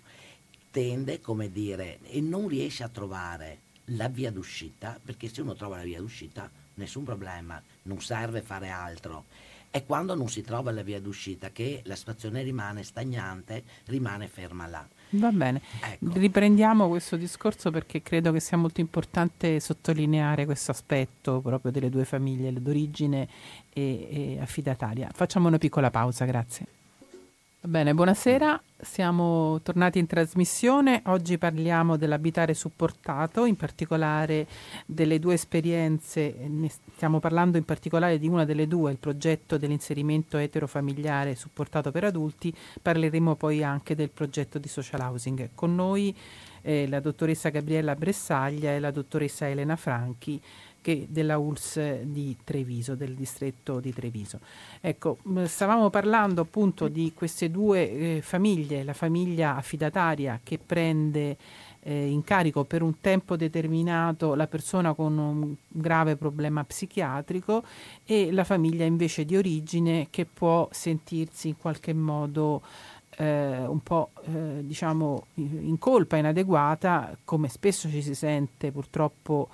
tende, 0.70 1.20
come 1.20 1.50
dire, 1.50 1.98
e 2.04 2.20
non 2.20 2.46
riesce 2.46 2.84
a 2.84 2.88
trovare 2.88 3.62
la 3.86 4.06
via 4.06 4.30
d'uscita, 4.30 5.00
perché 5.04 5.28
se 5.28 5.40
uno 5.40 5.54
trova 5.54 5.78
la 5.78 5.82
via 5.82 5.98
d'uscita 5.98 6.48
nessun 6.74 7.02
problema, 7.02 7.60
non 7.82 8.00
serve 8.00 8.42
fare 8.42 8.68
altro. 8.68 9.24
È 9.70 9.84
quando 9.84 10.14
non 10.14 10.28
si 10.28 10.42
trova 10.42 10.70
la 10.72 10.82
via 10.82 11.00
d'uscita 11.00 11.50
che 11.50 11.82
la 11.84 11.94
situazione 11.94 12.42
rimane 12.42 12.82
stagnante, 12.82 13.62
rimane 13.86 14.28
ferma 14.28 14.66
là. 14.66 14.86
Va 15.10 15.30
bene, 15.30 15.62
ecco. 15.80 16.12
riprendiamo 16.18 16.88
questo 16.88 17.16
discorso 17.16 17.70
perché 17.70 18.02
credo 18.02 18.30
che 18.30 18.40
sia 18.40 18.56
molto 18.56 18.80
importante 18.80 19.58
sottolineare 19.58 20.44
questo 20.44 20.70
aspetto 20.70 21.40
proprio 21.40 21.72
delle 21.72 21.88
due 21.88 22.04
famiglie, 22.04 22.52
d'origine 22.52 23.28
e, 23.72 24.08
e 24.10 24.38
affidataria. 24.40 25.08
Facciamo 25.12 25.48
una 25.48 25.58
piccola 25.58 25.90
pausa, 25.90 26.24
grazie. 26.24 26.77
Bene, 27.60 27.92
buonasera, 27.92 28.62
siamo 28.80 29.60
tornati 29.64 29.98
in 29.98 30.06
trasmissione. 30.06 31.02
Oggi 31.06 31.38
parliamo 31.38 31.96
dell'abitare 31.96 32.54
supportato, 32.54 33.46
in 33.46 33.56
particolare 33.56 34.46
delle 34.86 35.18
due 35.18 35.34
esperienze, 35.34 36.36
stiamo 36.94 37.18
parlando 37.18 37.58
in 37.58 37.64
particolare 37.64 38.20
di 38.20 38.28
una 38.28 38.44
delle 38.44 38.68
due, 38.68 38.92
il 38.92 38.98
progetto 38.98 39.58
dell'inserimento 39.58 40.36
eterofamiliare 40.36 41.34
supportato 41.34 41.90
per 41.90 42.04
adulti, 42.04 42.54
parleremo 42.80 43.34
poi 43.34 43.64
anche 43.64 43.96
del 43.96 44.10
progetto 44.10 44.60
di 44.60 44.68
social 44.68 45.00
housing. 45.00 45.50
Con 45.52 45.74
noi 45.74 46.16
eh, 46.62 46.86
la 46.88 47.00
dottoressa 47.00 47.48
Gabriella 47.48 47.96
Bressaglia 47.96 48.70
e 48.70 48.78
la 48.78 48.92
dottoressa 48.92 49.48
Elena 49.48 49.74
Franchi 49.74 50.40
che 50.80 51.06
della 51.08 51.38
ULS 51.38 52.00
di 52.02 52.36
Treviso, 52.44 52.94
del 52.94 53.14
distretto 53.14 53.80
di 53.80 53.92
Treviso. 53.92 54.40
Ecco, 54.80 55.18
stavamo 55.44 55.90
parlando 55.90 56.42
appunto 56.42 56.88
di 56.88 57.12
queste 57.14 57.50
due 57.50 57.90
eh, 57.90 58.20
famiglie, 58.22 58.84
la 58.84 58.92
famiglia 58.92 59.56
affidataria 59.56 60.40
che 60.42 60.58
prende 60.58 61.36
eh, 61.80 62.06
in 62.08 62.22
carico 62.24 62.64
per 62.64 62.82
un 62.82 63.00
tempo 63.00 63.36
determinato 63.36 64.34
la 64.34 64.46
persona 64.46 64.94
con 64.94 65.16
un 65.16 65.54
grave 65.68 66.16
problema 66.16 66.64
psichiatrico 66.64 67.64
e 68.04 68.32
la 68.32 68.44
famiglia 68.44 68.84
invece 68.84 69.24
di 69.24 69.36
origine 69.36 70.08
che 70.10 70.26
può 70.26 70.68
sentirsi 70.70 71.48
in 71.48 71.56
qualche 71.56 71.92
modo 71.92 72.62
eh, 73.16 73.66
un 73.66 73.80
po' 73.80 74.10
eh, 74.26 74.64
diciamo 74.64 75.26
in 75.34 75.76
colpa, 75.78 76.16
inadeguata, 76.16 77.16
come 77.24 77.48
spesso 77.48 77.88
ci 77.88 78.02
si 78.02 78.14
sente 78.14 78.70
purtroppo 78.70 79.48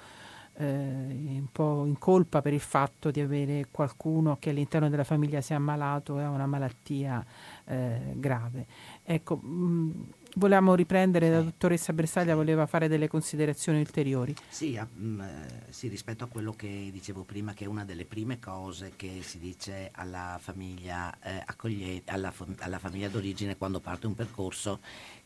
eh, 0.56 0.64
un 0.64 1.48
po' 1.50 1.84
in 1.86 1.98
colpa 1.98 2.42
per 2.42 2.52
il 2.52 2.60
fatto 2.60 3.10
di 3.10 3.20
avere 3.20 3.68
qualcuno 3.70 4.36
che 4.38 4.50
all'interno 4.50 4.88
della 4.88 5.04
famiglia 5.04 5.40
sia 5.40 5.56
ammalato 5.56 6.18
e 6.18 6.22
ha 6.22 6.30
una 6.30 6.46
malattia 6.46 7.24
eh, 7.64 8.12
grave. 8.14 8.66
Ecco, 9.02 9.36
mh, 9.36 10.06
Volevamo 10.36 10.74
riprendere, 10.74 11.30
la 11.30 11.42
dottoressa 11.42 11.92
Bersaglia 11.92 12.34
voleva 12.34 12.66
fare 12.66 12.88
delle 12.88 13.06
considerazioni 13.06 13.78
ulteriori. 13.78 14.34
Sì, 14.48 14.76
a, 14.76 14.84
mh, 14.84 15.20
eh, 15.20 15.72
sì, 15.72 15.86
rispetto 15.86 16.24
a 16.24 16.26
quello 16.26 16.52
che 16.52 16.88
dicevo 16.92 17.22
prima, 17.22 17.54
che 17.54 17.64
è 17.64 17.68
una 17.68 17.84
delle 17.84 18.04
prime 18.04 18.40
cose 18.40 18.94
che 18.96 19.20
si 19.22 19.38
dice 19.38 19.90
alla 19.92 20.36
famiglia, 20.42 21.16
eh, 21.22 21.40
accoglie, 21.46 22.02
alla, 22.06 22.32
alla 22.58 22.78
famiglia 22.80 23.08
d'origine 23.08 23.56
quando 23.56 23.78
parte 23.78 24.08
un 24.08 24.16
percorso, 24.16 24.80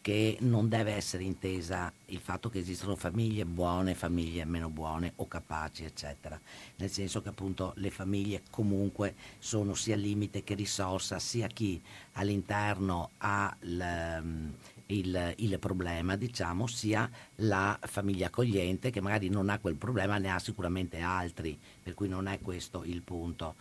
che 0.09 0.39
non 0.41 0.71
deve 0.71 0.93
essere 0.93 1.23
intesa 1.23 1.93
il 2.07 2.21
fatto 2.21 2.49
che 2.49 2.61
esistono 2.61 2.97
famiglie 2.97 3.45
buone, 3.45 3.95
famiglie 3.95 4.47
meno 4.47 4.71
buone 4.71 5.13
o 5.17 5.29
capaci, 5.29 5.85
eccetera. 5.85 6.41
Nel 6.77 6.91
senso 6.91 7.21
che 7.21 7.29
appunto 7.29 7.75
le 7.77 7.91
famiglie 7.91 8.41
comunque 8.49 9.15
sono 9.39 9.75
sia 9.75 9.97
limite 9.97 10.45
che 10.45 10.55
risorsa, 10.55 11.19
sia 11.19 11.47
chi 11.49 11.79
all'interno 12.13 13.11
ha 13.19 13.55
il 13.61 14.55
il, 14.91 15.35
il, 15.37 15.59
problema, 15.59 16.17
diciamo, 16.17 16.67
sia 16.67 17.11
la 17.37 17.79
famiglia 17.83 18.29
accogliente 18.29 18.89
che 18.89 19.03
magari 19.03 19.29
non 19.29 19.51
ha 19.51 19.59
quel 19.59 19.77
problema, 19.77 20.17
ne 20.17 20.31
ha 20.31 20.39
sicuramente 20.39 21.01
altri, 21.01 21.59
per 21.83 21.93
cui 21.93 22.09
non 22.09 22.27
è 22.27 22.41
questo 22.41 22.85
il 22.85 23.03
punto. 23.03 23.57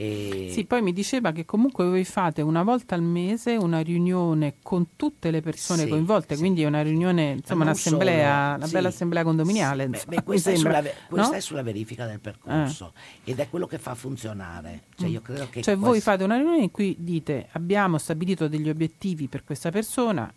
E... 0.00 0.50
Sì, 0.52 0.64
poi 0.64 0.80
mi 0.80 0.92
diceva 0.92 1.32
che 1.32 1.44
comunque 1.44 1.84
voi 1.84 2.04
fate 2.04 2.40
una 2.40 2.62
volta 2.62 2.94
al 2.94 3.02
mese 3.02 3.56
una 3.56 3.80
riunione 3.80 4.54
con 4.62 4.90
tutte 4.94 5.32
le 5.32 5.40
persone 5.40 5.82
sì, 5.82 5.88
coinvolte, 5.88 6.34
sì. 6.34 6.40
quindi 6.40 6.62
è 6.62 6.66
una 6.66 6.82
riunione, 6.82 7.32
insomma, 7.32 7.64
un'assemblea, 7.64 8.54
una 8.58 8.66
sì. 8.66 8.72
bella 8.74 8.88
assemblea 8.88 9.24
condominiale. 9.24 9.88
Beh, 9.88 10.04
beh, 10.06 10.22
questa, 10.22 10.52
è 10.52 10.54
sulla, 10.54 10.82
questa 11.08 11.30
no? 11.30 11.34
è 11.34 11.40
sulla, 11.40 11.62
verifica 11.62 12.06
del 12.06 12.20
percorso 12.20 12.92
eh. 13.24 13.32
ed 13.32 13.40
è 13.40 13.48
quello 13.50 13.66
che 13.66 13.78
fa 13.78 13.96
funzionare. 13.96 14.84
Cioè, 14.94 15.08
io 15.08 15.20
credo 15.20 15.48
che 15.50 15.62
cioè 15.62 15.74
voi 15.74 15.88
questo... 15.88 16.10
fate 16.12 16.22
una 16.22 16.36
riunione 16.36 16.62
in 16.62 16.70
cui 16.70 16.94
dite 17.00 17.48
abbiamo 17.54 17.98
stabilito 17.98 18.46
degli 18.46 18.68
obiettivi 18.68 19.26
per 19.26 19.42
questa 19.42 19.70
persona, 19.70 20.32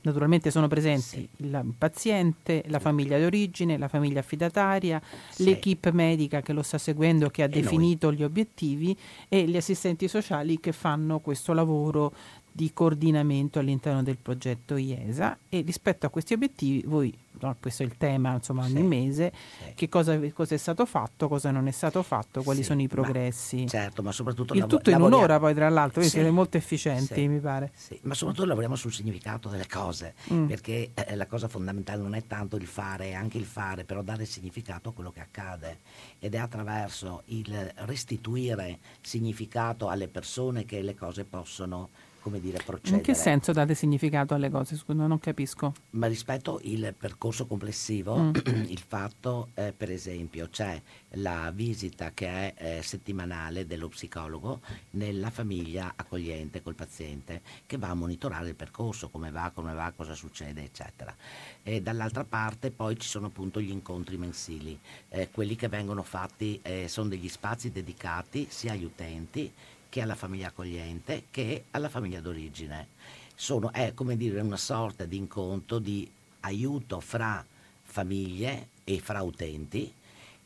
naturalmente 0.00 0.50
sono 0.50 0.66
presenti 0.66 1.28
il 1.36 1.74
paziente, 1.76 2.64
la 2.68 2.78
famiglia 2.78 3.18
d'origine, 3.18 3.76
la 3.76 3.88
famiglia 3.88 4.20
affidataria, 4.20 4.98
l'equipe 5.36 5.92
medica 5.92 6.40
che 6.40 6.54
lo 6.54 6.62
sta 6.62 6.78
seguendo, 6.78 7.28
che 7.28 7.42
ha 7.42 7.46
e 7.46 7.50
definito 7.50 8.06
noi. 8.06 8.16
gli 8.16 8.22
obiettivi 8.22 8.92
e 9.28 9.44
gli 9.44 9.56
assistenti 9.56 10.08
sociali 10.08 10.60
che 10.60 10.72
fanno 10.72 11.20
questo 11.20 11.52
lavoro 11.52 12.12
di 12.50 12.72
coordinamento 12.72 13.58
all'interno 13.58 14.02
del 14.02 14.18
progetto 14.18 14.76
IESA 14.76 15.38
e 15.48 15.60
rispetto 15.62 16.06
a 16.06 16.10
questi 16.10 16.34
obiettivi 16.34 16.82
voi 16.86 17.12
no, 17.40 17.56
questo 17.60 17.82
è 17.82 17.86
il 17.86 17.96
tema 17.96 18.32
insomma 18.34 18.64
ogni 18.64 18.76
sì, 18.76 18.82
mese, 18.82 19.32
sì. 19.34 19.74
che 19.74 19.88
cosa, 19.88 20.18
cosa, 20.32 20.54
è 20.54 20.58
stato 20.58 20.86
fatto, 20.86 21.28
cosa 21.28 21.50
non 21.50 21.66
è 21.66 21.70
stato 21.70 22.02
fatto, 22.02 22.42
quali 22.42 22.60
sì, 22.60 22.64
sono 22.64 22.82
i 22.82 22.88
progressi. 22.88 23.62
Ma, 23.62 23.68
certo, 23.68 24.02
ma 24.02 24.12
soprattutto... 24.12 24.54
Il 24.54 24.60
lav- 24.60 24.70
tutto 24.70 24.90
in 24.90 25.00
un'ora 25.00 25.38
poi 25.38 25.54
tra 25.54 25.68
l'altro, 25.68 26.02
sì, 26.02 26.10
siete 26.10 26.30
molto 26.30 26.56
efficienti 26.56 27.26
mi 27.28 27.40
pare. 27.40 27.72
ma 28.02 28.14
soprattutto 28.14 28.46
lavoriamo 28.46 28.76
sul 28.76 28.92
significato 28.92 29.48
delle 29.48 29.66
cose, 29.66 30.14
mm. 30.32 30.46
perché 30.46 30.90
eh, 30.94 31.16
la 31.16 31.26
cosa 31.26 31.48
fondamentale 31.48 32.02
non 32.02 32.14
è 32.14 32.26
tanto 32.26 32.56
il 32.56 32.66
fare, 32.66 33.10
è 33.10 33.12
anche 33.14 33.38
il 33.38 33.44
fare, 33.44 33.84
però 33.84 34.02
dare 34.02 34.24
significato 34.24 34.90
a 34.90 34.92
quello 34.92 35.10
che 35.10 35.20
accade 35.20 35.80
ed 36.18 36.34
è 36.34 36.38
attraverso 36.38 37.22
il 37.26 37.72
restituire 37.76 38.78
significato 39.00 39.88
alle 39.88 40.08
persone 40.08 40.64
che 40.64 40.82
le 40.82 40.94
cose 40.94 41.24
possono 41.24 41.90
come 42.24 42.40
dire, 42.40 42.56
procedere. 42.64 42.96
In 42.96 43.02
che 43.02 43.12
senso 43.12 43.52
date 43.52 43.74
significato 43.74 44.32
alle 44.32 44.48
cose? 44.48 44.76
Scusa, 44.76 45.06
non 45.06 45.20
capisco. 45.20 45.74
Ma 45.90 46.06
rispetto 46.06 46.58
al 46.64 46.94
percorso 46.96 47.46
complessivo, 47.46 48.16
mm. 48.16 48.32
il 48.68 48.78
fatto, 48.78 49.50
eh, 49.52 49.74
per 49.76 49.90
esempio, 49.90 50.48
c'è 50.48 50.80
la 51.16 51.52
visita 51.54 52.12
che 52.14 52.26
è 52.26 52.54
eh, 52.78 52.82
settimanale 52.82 53.66
dello 53.66 53.88
psicologo 53.88 54.62
nella 54.92 55.28
famiglia 55.28 55.92
accogliente 55.94 56.62
col 56.62 56.74
paziente 56.74 57.42
che 57.66 57.76
va 57.76 57.90
a 57.90 57.94
monitorare 57.94 58.48
il 58.48 58.54
percorso, 58.54 59.10
come 59.10 59.30
va, 59.30 59.50
come 59.54 59.74
va, 59.74 59.92
cosa 59.94 60.14
succede, 60.14 60.62
eccetera. 60.62 61.14
E 61.62 61.82
dall'altra 61.82 62.24
parte 62.24 62.70
poi 62.70 62.98
ci 62.98 63.06
sono 63.06 63.26
appunto 63.26 63.60
gli 63.60 63.70
incontri 63.70 64.16
mensili, 64.16 64.78
eh, 65.10 65.28
quelli 65.30 65.56
che 65.56 65.68
vengono 65.68 66.02
fatti 66.02 66.58
eh, 66.62 66.88
sono 66.88 67.10
degli 67.10 67.28
spazi 67.28 67.70
dedicati 67.70 68.46
sia 68.48 68.72
agli 68.72 68.84
utenti 68.84 69.52
che 69.94 70.00
alla 70.00 70.16
famiglia 70.16 70.48
accogliente 70.48 71.26
che 71.30 71.66
alla 71.70 71.88
famiglia 71.88 72.20
d'origine. 72.20 72.88
Sono, 73.36 73.70
è 73.72 73.94
come 73.94 74.16
dire 74.16 74.40
una 74.40 74.56
sorta 74.56 75.04
di 75.04 75.16
incontro 75.16 75.78
di 75.78 76.10
aiuto 76.40 76.98
fra 76.98 77.46
famiglie 77.80 78.70
e 78.82 78.98
fra 78.98 79.22
utenti 79.22 79.92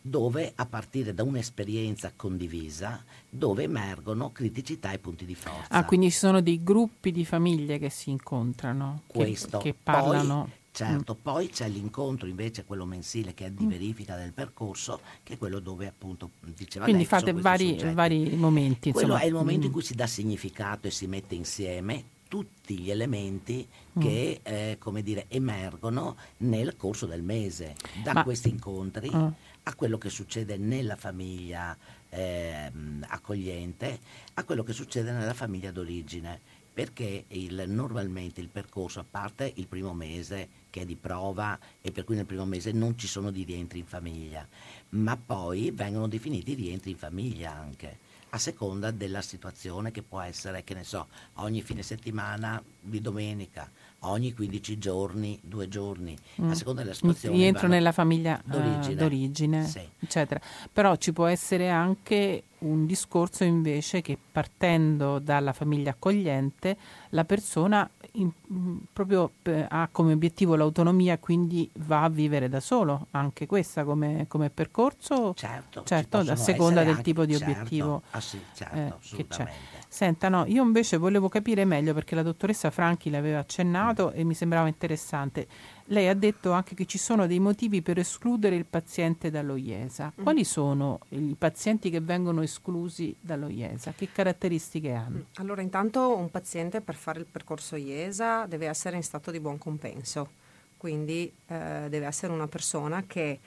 dove 0.02 0.52
a 0.54 0.66
partire 0.66 1.14
da 1.14 1.22
un'esperienza 1.22 2.12
condivisa 2.14 3.02
dove 3.26 3.62
emergono 3.62 4.32
criticità 4.32 4.92
e 4.92 4.98
punti 4.98 5.24
di 5.24 5.34
forza. 5.34 5.68
Ah, 5.70 5.86
quindi 5.86 6.10
ci 6.10 6.18
sono 6.18 6.42
dei 6.42 6.62
gruppi 6.62 7.10
di 7.10 7.24
famiglie 7.24 7.78
che 7.78 7.88
si 7.88 8.10
incontrano, 8.10 9.04
Questo. 9.06 9.56
che, 9.58 9.72
che 9.72 9.76
parlano. 9.82 10.42
Poi, 10.42 10.57
certo, 10.84 11.16
mm. 11.18 11.22
poi 11.22 11.48
c'è 11.48 11.68
l'incontro 11.68 12.28
invece, 12.28 12.64
quello 12.64 12.84
mensile 12.84 13.34
che 13.34 13.46
è 13.46 13.50
di 13.50 13.64
mm. 13.64 13.68
verifica 13.68 14.16
del 14.16 14.32
percorso, 14.32 15.00
che 15.22 15.34
è 15.34 15.38
quello 15.38 15.58
dove 15.58 15.86
appunto 15.86 16.30
diceva 16.40 16.84
Quindi 16.84 17.04
fate 17.04 17.32
vari, 17.32 17.76
vari, 17.92 18.36
momenti. 18.36 18.92
Quello 18.92 19.14
insomma. 19.14 19.24
è 19.24 19.26
il 19.26 19.34
momento 19.34 19.62
mm. 19.62 19.66
in 19.66 19.72
cui 19.72 19.82
si 19.82 19.94
dà 19.94 20.06
significato 20.06 20.86
e 20.86 20.90
si 20.90 21.06
mette 21.06 21.34
insieme 21.34 22.16
tutti 22.28 22.78
gli 22.78 22.90
elementi 22.90 23.66
mm. 23.66 24.00
che 24.00 24.40
eh, 24.42 24.76
come 24.78 25.02
dire, 25.02 25.24
emergono 25.28 26.16
nel 26.38 26.76
corso 26.76 27.06
del 27.06 27.22
mese, 27.22 27.74
da 28.02 28.12
Ma, 28.12 28.22
questi 28.22 28.50
incontri 28.50 29.08
uh. 29.08 29.32
a 29.62 29.74
quello 29.74 29.98
che 29.98 30.10
succede 30.10 30.56
nella 30.58 30.96
famiglia 30.96 31.76
eh, 32.10 32.70
accogliente, 33.08 33.98
a 34.34 34.44
quello 34.44 34.62
che 34.62 34.72
succede 34.72 35.10
nella 35.10 35.34
famiglia 35.34 35.72
d'origine 35.72 36.56
perché 36.78 37.24
il, 37.26 37.64
normalmente 37.66 38.40
il 38.40 38.50
percorso, 38.50 39.00
a 39.00 39.04
parte 39.10 39.52
il 39.56 39.66
primo 39.66 39.92
mese 39.94 40.48
che 40.78 40.82
è 40.82 40.86
di 40.86 40.96
prova 40.96 41.58
e 41.80 41.90
per 41.90 42.04
cui 42.04 42.14
nel 42.14 42.26
primo 42.26 42.44
mese 42.44 42.72
non 42.72 42.96
ci 42.96 43.06
sono 43.06 43.30
di 43.30 43.42
rientri 43.42 43.80
in 43.80 43.86
famiglia, 43.86 44.46
ma 44.90 45.16
poi 45.16 45.70
vengono 45.72 46.06
definiti 46.06 46.54
rientri 46.54 46.92
in 46.92 46.96
famiglia 46.96 47.52
anche 47.52 48.06
a 48.30 48.38
seconda 48.38 48.90
della 48.90 49.22
situazione 49.22 49.90
che 49.90 50.02
può 50.02 50.20
essere, 50.20 50.62
che 50.62 50.74
ne 50.74 50.84
so, 50.84 51.08
ogni 51.36 51.62
fine 51.62 51.82
settimana 51.82 52.62
di 52.78 53.00
domenica, 53.00 53.70
ogni 54.00 54.34
15 54.34 54.78
giorni, 54.78 55.38
due 55.42 55.66
giorni, 55.68 56.16
mm. 56.40 56.50
a 56.50 56.54
seconda 56.54 56.82
della 56.82 56.94
situazione. 56.94 57.36
Rientro 57.36 57.68
nella 57.68 57.92
famiglia 57.92 58.40
d'origine, 58.44 58.94
uh, 58.94 58.96
d'origine 58.96 59.64
sì. 59.66 59.88
eccetera. 59.98 60.40
Però 60.70 60.94
ci 60.96 61.12
può 61.12 61.24
essere 61.24 61.70
anche 61.70 62.44
un 62.60 62.86
discorso 62.86 63.44
invece 63.44 64.00
che 64.00 64.18
partendo 64.30 65.18
dalla 65.18 65.52
famiglia 65.52 65.90
accogliente 65.90 66.76
la 67.10 67.24
persona 67.24 67.88
in, 68.12 68.30
mm, 68.52 68.76
proprio 68.92 69.32
eh, 69.42 69.66
ha 69.68 69.88
come 69.92 70.12
obiettivo 70.12 70.56
l'autonomia 70.56 71.18
quindi 71.18 71.70
va 71.86 72.02
a 72.02 72.08
vivere 72.08 72.48
da 72.48 72.60
solo 72.60 73.06
anche 73.12 73.46
questa 73.46 73.84
come, 73.84 74.26
come 74.28 74.50
percorso 74.50 75.34
certo, 75.34 75.82
certo 75.84 76.18
a 76.18 76.36
seconda 76.36 76.82
del 76.82 77.00
tipo 77.00 77.24
di 77.24 77.36
certo, 77.36 77.50
obiettivo 77.50 78.02
ah 78.10 78.20
sì, 78.20 78.40
certo, 78.54 78.76
eh, 78.76 79.16
che 79.16 79.26
c'è 79.26 79.48
Senta, 79.90 80.28
no, 80.28 80.44
io 80.46 80.62
invece 80.62 80.98
volevo 80.98 81.30
capire 81.30 81.64
meglio 81.64 81.94
perché 81.94 82.14
la 82.14 82.22
dottoressa 82.22 82.70
Franchi 82.70 83.08
l'aveva 83.08 83.38
accennato 83.38 84.12
mm. 84.12 84.18
e 84.18 84.24
mi 84.24 84.34
sembrava 84.34 84.68
interessante. 84.68 85.48
Lei 85.90 86.08
ha 86.08 86.14
detto 86.14 86.52
anche 86.52 86.74
che 86.74 86.84
ci 86.84 86.98
sono 86.98 87.26
dei 87.26 87.38
motivi 87.38 87.80
per 87.80 87.98
escludere 87.98 88.56
il 88.56 88.66
paziente 88.66 89.30
dallo 89.30 89.56
IESA. 89.56 90.12
Mm. 90.18 90.22
Quali 90.22 90.44
sono 90.44 91.00
i 91.10 91.34
pazienti 91.38 91.88
che 91.88 92.00
vengono 92.00 92.42
esclusi 92.42 93.16
dallo 93.18 93.48
IESA? 93.48 93.94
Che 93.96 94.08
caratteristiche 94.12 94.92
hanno? 94.92 95.18
Mm. 95.18 95.22
Allora, 95.36 95.62
intanto 95.62 96.14
un 96.14 96.30
paziente 96.30 96.82
per 96.82 96.94
fare 96.94 97.20
il 97.20 97.26
percorso 97.26 97.76
IESA 97.76 98.44
deve 98.46 98.66
essere 98.66 98.96
in 98.96 99.02
stato 99.02 99.30
di 99.30 99.40
buon 99.40 99.56
compenso, 99.56 100.28
quindi 100.76 101.32
eh, 101.46 101.86
deve 101.88 102.04
essere 102.04 102.32
una 102.34 102.48
persona 102.48 103.04
che 103.06 103.38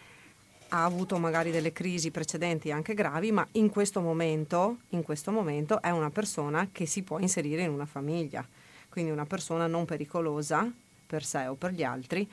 ha 0.70 0.84
avuto 0.84 1.18
magari 1.18 1.52
delle 1.52 1.74
crisi 1.74 2.10
precedenti 2.10 2.72
anche 2.72 2.96
gravi, 2.96 3.32
ma 3.32 3.46
in 3.52 3.70
questo 3.70 4.02
momento, 4.02 4.78
in 4.90 5.04
questo 5.04 5.32
momento 5.32 5.80
è 5.80 5.92
una 5.92 6.10
persona 6.10 6.70
che 6.72 6.88
si 6.88 7.04
può 7.04 7.20
inserire 7.20 7.62
in 7.64 7.70
una 7.70 7.86
famiglia, 7.86 8.44
quindi 8.90 9.12
una 9.12 9.26
persona 9.26 9.68
non 9.68 9.86
pericolosa 9.86 10.72
per 11.12 11.26
sé 11.26 11.48
o 11.48 11.56
per 11.56 11.72
gli 11.72 11.84
altri 11.84 12.30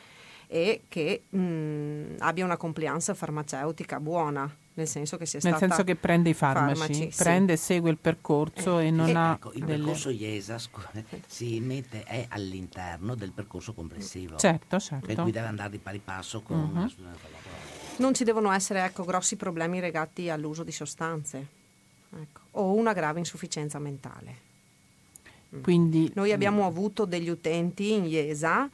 e 0.46 0.82
che 0.88 1.24
mh, 1.28 2.16
abbia 2.20 2.44
una 2.44 2.56
compliance 2.56 3.12
farmaceutica 3.14 4.00
buona, 4.00 4.50
nel 4.74 4.86
senso 4.86 5.16
che 5.16 5.26
sia 5.26 5.40
nel 5.42 5.52
stata... 5.52 5.66
Nel 5.66 5.74
senso 5.74 5.84
che 5.84 5.96
prende 5.96 6.30
i 6.30 6.34
farmaci, 6.34 6.78
farmaci 6.78 7.12
prende 7.16 7.52
e 7.54 7.56
sì. 7.56 7.64
segue 7.64 7.90
il 7.90 7.98
percorso 7.98 8.78
eh, 8.78 8.86
e 8.86 8.90
non 8.90 9.08
eh, 9.08 9.14
ha... 9.14 9.32
Ecco, 9.32 9.52
il 9.52 9.64
delle... 9.64 9.78
percorso 9.78 10.10
IESA 10.10 10.58
si 11.26 11.60
mette, 11.60 12.04
è 12.04 12.26
all'interno 12.28 13.14
del 13.14 13.32
percorso 13.32 13.74
complessivo. 13.74 14.36
Certo, 14.36 14.78
certo. 14.78 15.06
Per 15.06 15.16
cui 15.16 15.32
deve 15.32 15.48
andare 15.48 15.70
di 15.70 15.78
pari 15.78 16.00
passo 16.02 16.40
con 16.40 16.58
uh-huh. 16.58 16.70
una 16.70 16.90
non 17.98 18.14
ci 18.14 18.22
devono 18.22 18.52
essere 18.52 18.84
ecco, 18.84 19.04
grossi 19.04 19.34
problemi 19.34 19.80
legati 19.80 20.30
all'uso 20.30 20.62
di 20.62 20.70
sostanze 20.70 21.46
ecco, 22.14 22.40
o 22.52 22.74
una 22.74 22.92
grave 22.92 23.18
insufficienza 23.18 23.80
mentale. 23.80 24.46
Mm. 25.56 25.62
Quindi, 25.62 26.10
Noi 26.14 26.32
abbiamo 26.32 26.66
avuto 26.66 27.04
degli 27.04 27.28
utenti 27.28 27.92
in 27.92 28.04
IESA 28.04 28.68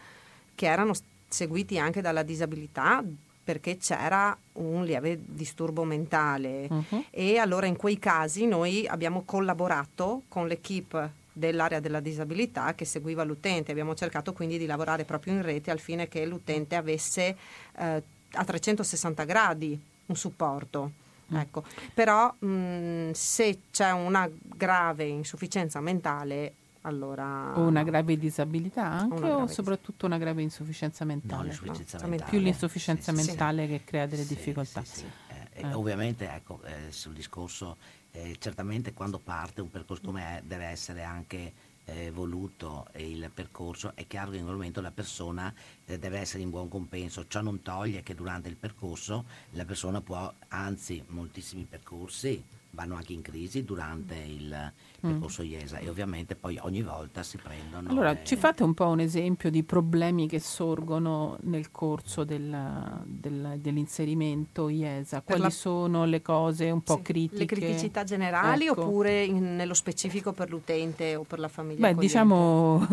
che 0.54 0.66
erano 0.66 0.92
seguiti 1.28 1.78
anche 1.78 2.00
dalla 2.00 2.22
disabilità 2.22 3.02
perché 3.44 3.76
c'era 3.76 4.36
un 4.54 4.84
lieve 4.84 5.20
disturbo 5.22 5.84
mentale 5.84 6.66
uh-huh. 6.70 7.04
e 7.10 7.36
allora 7.36 7.66
in 7.66 7.76
quei 7.76 7.98
casi 7.98 8.46
noi 8.46 8.86
abbiamo 8.86 9.22
collaborato 9.26 10.22
con 10.28 10.46
l'equipe 10.46 11.22
dell'area 11.30 11.80
della 11.80 12.00
disabilità 12.00 12.74
che 12.74 12.86
seguiva 12.86 13.22
l'utente. 13.24 13.72
Abbiamo 13.72 13.94
cercato 13.94 14.32
quindi 14.32 14.56
di 14.56 14.66
lavorare 14.66 15.04
proprio 15.04 15.34
in 15.34 15.42
rete 15.42 15.70
al 15.70 15.80
fine 15.80 16.08
che 16.08 16.24
l'utente 16.24 16.76
avesse 16.76 17.36
eh, 17.76 18.02
a 18.32 18.44
360 18.44 19.24
gradi 19.24 19.78
un 20.06 20.16
supporto. 20.16 20.92
Mm. 21.32 21.36
Ecco. 21.36 21.64
Però 21.92 22.32
mh, 22.38 23.10
se 23.12 23.58
c'è 23.70 23.90
una 23.90 24.30
grave 24.32 25.04
insufficienza 25.04 25.80
mentale, 25.80 26.54
allora... 26.84 27.58
O 27.58 27.62
una 27.62 27.82
grave 27.82 28.16
disabilità 28.16 28.84
anche 28.84 29.16
grave 29.16 29.42
o 29.42 29.46
soprattutto 29.46 30.06
una 30.06 30.18
grave 30.18 30.42
insufficienza 30.42 31.04
mentale? 31.04 31.42
No, 31.42 31.48
l'insufficienza 31.48 31.98
no. 31.98 32.08
mentale. 32.08 32.30
Più 32.30 32.38
l'insufficienza 32.40 33.14
sì, 33.14 33.26
mentale 33.26 33.64
sì. 33.64 33.68
che 33.70 33.84
crea 33.84 34.06
delle 34.06 34.24
sì, 34.24 34.34
difficoltà. 34.34 34.82
Eh, 35.28 35.60
eh. 35.60 35.72
Ovviamente 35.72 36.30
ecco, 36.30 36.62
eh, 36.62 36.90
sul 36.90 37.14
discorso, 37.14 37.76
eh, 38.10 38.36
certamente 38.38 38.92
quando 38.92 39.18
parte 39.18 39.60
un 39.60 39.70
percorso 39.70 40.02
come 40.04 40.38
è, 40.38 40.42
deve 40.42 40.66
essere 40.66 41.02
anche 41.02 41.52
eh, 41.86 42.10
voluto 42.10 42.86
il 42.96 43.30
percorso, 43.32 43.92
è 43.94 44.06
chiaro 44.06 44.30
che 44.30 44.36
in 44.38 44.44
quel 44.44 44.56
momento 44.56 44.80
la 44.80 44.90
persona 44.90 45.52
eh, 45.84 45.98
deve 45.98 46.18
essere 46.18 46.42
in 46.42 46.50
buon 46.50 46.68
compenso. 46.68 47.26
Ciò 47.26 47.40
non 47.40 47.62
toglie 47.62 48.02
che 48.02 48.14
durante 48.14 48.48
il 48.48 48.56
percorso 48.56 49.24
la 49.50 49.64
persona 49.64 50.00
può, 50.00 50.32
anzi 50.48 51.02
moltissimi 51.08 51.64
percorsi 51.64 52.42
vanno 52.74 52.96
anche 52.96 53.12
in 53.12 53.22
crisi 53.22 53.64
durante 53.64 54.14
il 54.14 54.72
mm. 55.06 55.10
percorso 55.10 55.42
IESA 55.42 55.78
e 55.78 55.88
ovviamente 55.88 56.34
poi 56.34 56.58
ogni 56.62 56.82
volta 56.82 57.22
si 57.22 57.38
prendono... 57.38 57.88
Allora, 57.88 58.20
eh... 58.20 58.24
ci 58.24 58.36
fate 58.36 58.62
un 58.62 58.74
po' 58.74 58.86
un 58.86 59.00
esempio 59.00 59.50
di 59.50 59.62
problemi 59.62 60.28
che 60.28 60.40
sorgono 60.40 61.38
nel 61.42 61.70
corso 61.70 62.24
del, 62.24 63.02
del, 63.04 63.58
dell'inserimento 63.58 64.68
IESA? 64.68 65.22
Quali 65.22 65.42
la... 65.42 65.50
sono 65.50 66.04
le 66.04 66.20
cose 66.20 66.70
un 66.70 66.82
po' 66.82 66.96
sì. 66.96 67.02
critiche? 67.02 67.38
Le 67.38 67.46
criticità 67.46 68.04
generali 68.04 68.66
ecco. 68.66 68.82
oppure 68.82 69.24
in, 69.24 69.56
nello 69.56 69.74
specifico 69.74 70.32
per 70.32 70.50
l'utente 70.50 71.14
o 71.14 71.22
per 71.22 71.38
la 71.38 71.48
famiglia? 71.48 71.80
Beh, 71.80 71.88
accogliente? 71.90 72.06
diciamo... 72.06 72.86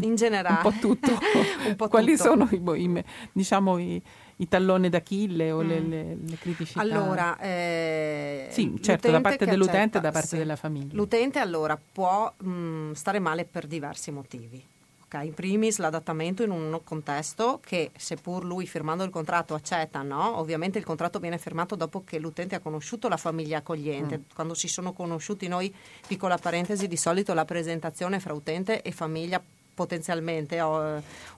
in 0.00 0.14
generale. 0.14 0.60
Un 0.66 0.72
po' 0.72 0.78
tutto. 0.78 1.10
un 1.66 1.76
po 1.76 1.88
Quali 1.88 2.16
tutto. 2.16 2.22
sono 2.22 2.48
i, 2.50 2.82
i, 2.82 3.04
diciamo, 3.32 3.78
i 3.78 4.02
i 4.36 4.48
talloni 4.48 4.88
d'Achille 4.88 5.50
o 5.50 5.62
mm. 5.62 5.66
le, 5.66 5.80
le, 5.80 6.16
le, 6.26 6.36
criticità? 6.36 6.80
Allora, 6.80 7.38
eh, 7.38 8.48
sì, 8.50 8.74
certo, 8.80 9.10
da 9.10 9.20
parte 9.20 9.46
dell'utente 9.46 9.98
e 9.98 10.00
da 10.00 10.10
parte 10.10 10.28
sì. 10.28 10.36
della 10.36 10.56
famiglia. 10.56 10.94
L'utente 10.94 11.38
allora 11.38 11.78
può 11.92 12.32
mh, 12.36 12.48
mm, 12.48 12.92
stare 12.92 13.18
male 13.18 13.44
per 13.44 13.66
diversi 13.66 14.10
motivi. 14.10 14.64
Okay? 15.06 15.28
In 15.28 15.34
primis 15.34 15.78
l'adattamento 15.78 16.42
in 16.42 16.50
un 16.50 16.80
contesto 16.82 17.60
che 17.64 17.92
seppur 17.96 18.44
lui 18.44 18.66
firmando 18.66 19.04
il 19.04 19.10
contratto 19.10 19.54
accetta, 19.54 20.02
no? 20.02 20.38
ovviamente 20.38 20.78
il 20.78 20.84
contratto 20.84 21.20
viene 21.20 21.38
firmato 21.38 21.76
dopo 21.76 22.02
che 22.04 22.18
l'utente 22.18 22.56
ha 22.56 22.60
conosciuto 22.60 23.08
la 23.08 23.16
famiglia 23.16 23.58
accogliente. 23.58 24.18
Mm. 24.18 24.22
Quando 24.34 24.54
si 24.54 24.66
sono 24.66 24.92
conosciuti 24.92 25.46
noi, 25.46 25.72
piccola 26.06 26.36
parentesi, 26.36 26.88
di 26.88 26.96
solito 26.96 27.34
la 27.34 27.44
presentazione 27.44 28.18
fra 28.18 28.34
utente 28.34 28.82
e 28.82 28.90
famiglia 28.90 29.40
potenzialmente 29.76 30.58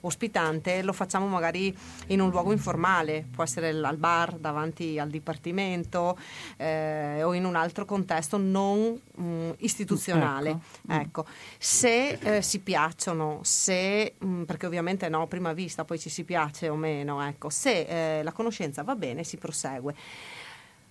ospitante 0.01 0.81
lo 0.81 0.93
facciamo 0.93 1.27
magari 1.27 1.77
in 2.07 2.21
un 2.21 2.29
luogo 2.29 2.53
informale, 2.53 3.27
può 3.29 3.43
essere 3.43 3.69
al 3.69 3.97
bar 3.97 4.37
davanti 4.37 4.97
al 4.97 5.09
dipartimento 5.09 6.17
eh, 6.55 7.21
o 7.21 7.33
in 7.33 7.43
un 7.43 7.55
altro 7.55 7.83
contesto 7.83 8.37
non 8.37 8.97
mh, 9.15 9.21
mm, 9.21 9.49
istituzionale. 9.57 10.51
Ecco. 10.87 11.01
ecco. 11.01 11.25
Se 11.57 12.11
eh, 12.11 12.41
si 12.41 12.59
piacciono, 12.59 13.39
se, 13.43 14.15
mh, 14.17 14.25
mm, 14.25 14.43
perché 14.43 14.65
ovviamente 14.65 15.09
no, 15.09 15.27
prima 15.27 15.51
vista 15.51 15.83
poi 15.83 15.99
ci 15.99 16.09
si 16.09 16.23
piace 16.23 16.69
o 16.69 16.75
meno, 16.75 17.21
ecco, 17.27 17.49
se 17.49 18.19
eh, 18.19 18.23
la 18.23 18.31
conoscenza 18.31 18.83
va 18.83 18.95
bene 18.95 19.25
si 19.25 19.35
prosegue. 19.35 19.93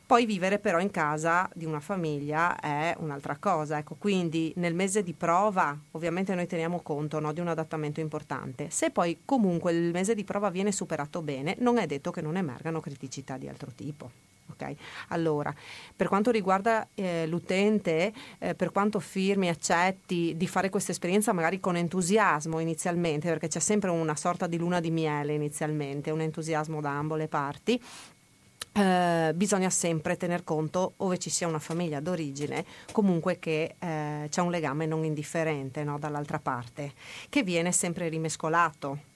Poi 0.08 0.24
vivere 0.24 0.58
però 0.58 0.80
in 0.80 0.90
casa 0.90 1.50
di 1.52 1.66
una 1.66 1.80
famiglia 1.80 2.58
è 2.58 2.96
un'altra 2.98 3.36
cosa, 3.36 3.76
ecco, 3.76 3.94
quindi 3.98 4.54
nel 4.56 4.74
mese 4.74 5.02
di 5.02 5.12
prova 5.12 5.78
ovviamente 5.90 6.34
noi 6.34 6.46
teniamo 6.46 6.80
conto 6.80 7.20
no, 7.20 7.30
di 7.34 7.40
un 7.40 7.48
adattamento 7.48 8.00
importante. 8.00 8.70
Se 8.70 8.90
poi 8.90 9.20
comunque 9.26 9.70
il 9.72 9.92
mese 9.92 10.14
di 10.14 10.24
prova 10.24 10.48
viene 10.48 10.72
superato 10.72 11.20
bene, 11.20 11.56
non 11.58 11.76
è 11.76 11.84
detto 11.84 12.10
che 12.10 12.22
non 12.22 12.38
emergano 12.38 12.80
criticità 12.80 13.36
di 13.36 13.48
altro 13.48 13.70
tipo. 13.74 14.10
Okay. 14.50 14.74
Allora, 15.08 15.54
per 15.94 16.08
quanto 16.08 16.30
riguarda 16.30 16.88
eh, 16.94 17.26
l'utente, 17.26 18.10
eh, 18.38 18.54
per 18.54 18.72
quanto 18.72 19.00
firmi, 19.00 19.50
accetti 19.50 20.32
di 20.38 20.46
fare 20.46 20.70
questa 20.70 20.90
esperienza 20.90 21.34
magari 21.34 21.60
con 21.60 21.76
entusiasmo 21.76 22.60
inizialmente, 22.60 23.28
perché 23.28 23.48
c'è 23.48 23.60
sempre 23.60 23.90
una 23.90 24.16
sorta 24.16 24.46
di 24.46 24.56
luna 24.56 24.80
di 24.80 24.90
miele 24.90 25.34
inizialmente, 25.34 26.10
un 26.10 26.22
entusiasmo 26.22 26.80
da 26.80 26.96
ambo 26.96 27.14
le 27.14 27.28
parti, 27.28 27.78
eh, 28.78 29.32
bisogna 29.34 29.70
sempre 29.70 30.16
tener 30.16 30.44
conto, 30.44 30.94
ove 30.98 31.18
ci 31.18 31.30
sia 31.30 31.46
una 31.46 31.58
famiglia 31.58 32.00
d'origine, 32.00 32.64
comunque 32.92 33.38
che 33.38 33.74
eh, 33.78 34.26
c'è 34.28 34.40
un 34.40 34.50
legame 34.50 34.86
non 34.86 35.04
indifferente 35.04 35.82
no, 35.82 35.98
dall'altra 35.98 36.38
parte, 36.38 36.92
che 37.28 37.42
viene 37.42 37.72
sempre 37.72 38.08
rimescolato 38.08 39.07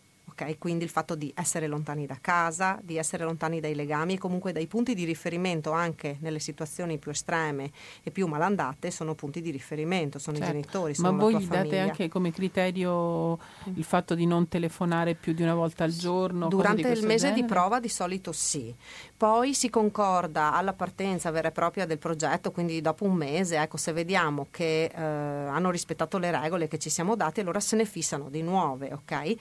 Okay? 0.43 0.59
Quindi 0.59 0.85
il 0.85 0.91
fatto 0.91 1.15
di 1.15 1.33
essere 1.35 1.67
lontani 1.67 2.07
da 2.07 2.19
casa, 2.21 2.79
di 2.83 2.97
essere 2.97 3.25
lontani 3.25 3.61
dai 3.61 3.75
legami 3.75 4.15
e 4.15 4.19
comunque 4.19 4.53
dai 4.53 4.67
punti 4.67 4.95
di 4.95 5.05
riferimento 5.05 5.71
anche 5.71 6.17
nelle 6.21 6.39
situazioni 6.39 6.99
più 6.99 7.11
estreme 7.11 7.71
e 8.03 8.11
più 8.11 8.27
malandate 8.27 8.91
sono 8.91 9.15
punti 9.15 9.41
di 9.41 9.51
riferimento, 9.51 10.19
sono 10.19 10.37
certo. 10.37 10.53
i 10.53 10.55
genitori, 10.55 10.95
sono 10.95 11.13
Ma 11.13 11.19
voi 11.19 11.39
gli 11.39 11.47
date 11.47 11.79
anche 11.79 12.09
come 12.09 12.33
criterio 12.33 13.39
il 13.75 13.85
fatto 13.85 14.15
di 14.15 14.27
non 14.27 14.49
telefonare 14.49 15.15
più 15.15 15.33
di 15.33 15.43
una 15.43 15.55
volta 15.55 15.85
al 15.85 15.93
giorno? 15.93 16.49
Durante 16.49 16.89
il 16.89 17.05
mese 17.05 17.29
genere? 17.29 17.41
di 17.41 17.47
prova 17.47 17.81
di 17.81 17.89
solito 17.89 18.33
sì. 18.33 18.75
Poi 19.17 19.55
si 19.55 19.71
concorda 19.71 20.53
alla 20.53 20.73
partenza 20.73 21.31
vera 21.31 21.49
e 21.49 21.53
propria 21.53 21.87
del 21.87 21.99
progetto, 21.99 22.51
quindi 22.51 22.81
dopo 22.81 23.05
un 23.05 23.15
mese, 23.15 23.57
ecco, 23.57 23.77
se 23.77 23.93
vediamo 23.93 24.49
che 24.51 24.85
eh, 24.85 25.01
hanno 25.01 25.71
rispettato 25.71 26.19
le 26.19 26.31
regole 26.31 26.69
che 26.69 26.79
ci 26.79 26.91
siamo 26.91 27.15
date, 27.15 27.41
allora 27.41 27.61
se 27.61 27.77
ne 27.77 27.85
fissano 27.85 28.29
di 28.29 28.43
nuove, 28.43 28.93
ok? 28.93 29.35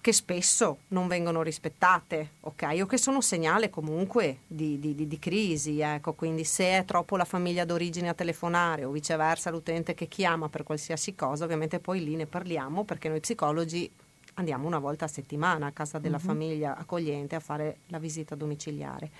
Che 0.00 0.12
spesso 0.12 0.45
non 0.88 1.08
vengono 1.08 1.42
rispettate, 1.42 2.32
ok? 2.40 2.78
O 2.82 2.86
che 2.86 2.98
sono 2.98 3.20
segnale 3.20 3.70
comunque 3.70 4.38
di, 4.46 4.78
di, 4.78 4.94
di, 4.94 5.06
di 5.06 5.18
crisi, 5.18 5.80
ecco, 5.80 6.14
quindi 6.14 6.44
se 6.44 6.78
è 6.78 6.84
troppo 6.84 7.16
la 7.16 7.24
famiglia 7.24 7.64
d'origine 7.64 8.08
a 8.08 8.14
telefonare 8.14 8.84
o 8.84 8.90
viceversa 8.90 9.50
l'utente 9.50 9.94
che 9.94 10.06
chiama 10.06 10.48
per 10.48 10.62
qualsiasi 10.62 11.14
cosa, 11.14 11.44
ovviamente 11.44 11.80
poi 11.80 12.02
lì 12.02 12.16
ne 12.16 12.26
parliamo 12.26 12.84
perché 12.84 13.08
noi 13.08 13.20
psicologi 13.20 13.90
andiamo 14.34 14.66
una 14.66 14.78
volta 14.78 15.06
a 15.06 15.08
settimana 15.08 15.66
a 15.66 15.72
casa 15.72 15.98
della 15.98 16.16
uh-huh. 16.16 16.22
famiglia 16.22 16.76
accogliente 16.76 17.34
a 17.34 17.40
fare 17.40 17.78
la 17.86 17.98
visita 17.98 18.34
domiciliare. 18.34 19.10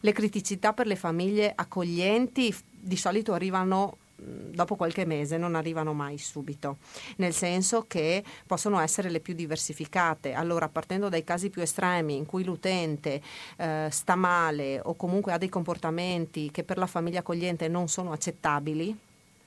Le 0.00 0.12
criticità 0.12 0.72
per 0.72 0.86
le 0.86 0.96
famiglie 0.96 1.52
accoglienti 1.54 2.54
di 2.70 2.96
solito 2.96 3.32
arrivano 3.32 3.96
dopo 4.20 4.74
qualche 4.76 5.04
mese 5.04 5.36
non 5.36 5.54
arrivano 5.54 5.92
mai 5.92 6.18
subito, 6.18 6.78
nel 7.16 7.32
senso 7.32 7.84
che 7.86 8.24
possono 8.46 8.80
essere 8.80 9.10
le 9.10 9.20
più 9.20 9.34
diversificate. 9.34 10.32
Allora, 10.32 10.68
partendo 10.68 11.08
dai 11.08 11.24
casi 11.24 11.50
più 11.50 11.62
estremi 11.62 12.16
in 12.16 12.26
cui 12.26 12.44
l'utente 12.44 13.22
eh, 13.56 13.88
sta 13.90 14.16
male 14.16 14.80
o 14.82 14.94
comunque 14.96 15.32
ha 15.32 15.38
dei 15.38 15.48
comportamenti 15.48 16.50
che 16.50 16.64
per 16.64 16.78
la 16.78 16.86
famiglia 16.86 17.20
accogliente 17.20 17.68
non 17.68 17.88
sono 17.88 18.12
accettabili, 18.12 18.96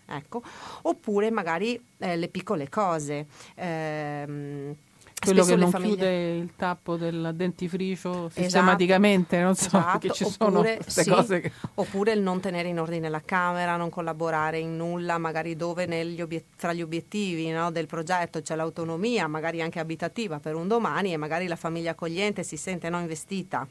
ecco, 0.06 0.42
oppure 0.84 1.32
magari 1.32 1.80
eh, 1.98 2.16
le 2.16 2.28
piccole 2.28 2.70
cose. 2.70 3.28
Ehm, 3.56 4.76
quello 5.24 5.44
che 5.44 5.56
non 5.56 5.70
famiglie... 5.70 5.90
chiude 5.96 6.38
il 6.38 6.54
tappo 6.56 6.96
del 6.98 7.32
dentifricio 7.36 8.28
esatto, 8.28 8.42
sistematicamente, 8.42 9.40
non 9.40 9.56
so, 9.56 9.68
esatto, 9.68 10.00
che 10.00 10.12
ci 10.12 10.26
sono 10.26 10.62
queste 10.62 11.04
sì, 11.04 11.10
cose 11.10 11.40
che... 11.42 11.52
Oppure 11.76 12.14
il 12.14 12.22
non 12.22 12.40
tenere 12.40 12.70
in 12.70 12.80
ordine 12.80 13.08
la 13.08 13.22
camera, 13.24 13.76
non 13.78 13.90
collaborare 13.90 14.58
in 14.58 14.76
nulla, 14.76 15.18
magari 15.20 15.56
dove 15.56 15.84
obiet- 16.22 16.56
tra 16.58 16.74
gli 16.74 16.82
obiettivi 16.82 17.50
no, 17.50 17.72
del 17.72 17.86
progetto 17.86 18.42
c'è 18.42 18.56
l'autonomia, 18.56 19.28
magari 19.28 19.62
anche 19.62 19.80
abitativa 19.80 20.40
per 20.40 20.56
un 20.56 20.68
domani 20.68 21.14
e 21.14 21.18
magari 21.18 21.48
la 21.48 21.56
famiglia 21.56 21.92
accogliente 21.92 22.44
si 22.44 22.58
sente 22.58 22.90
non 22.90 23.02
investita 23.02 23.68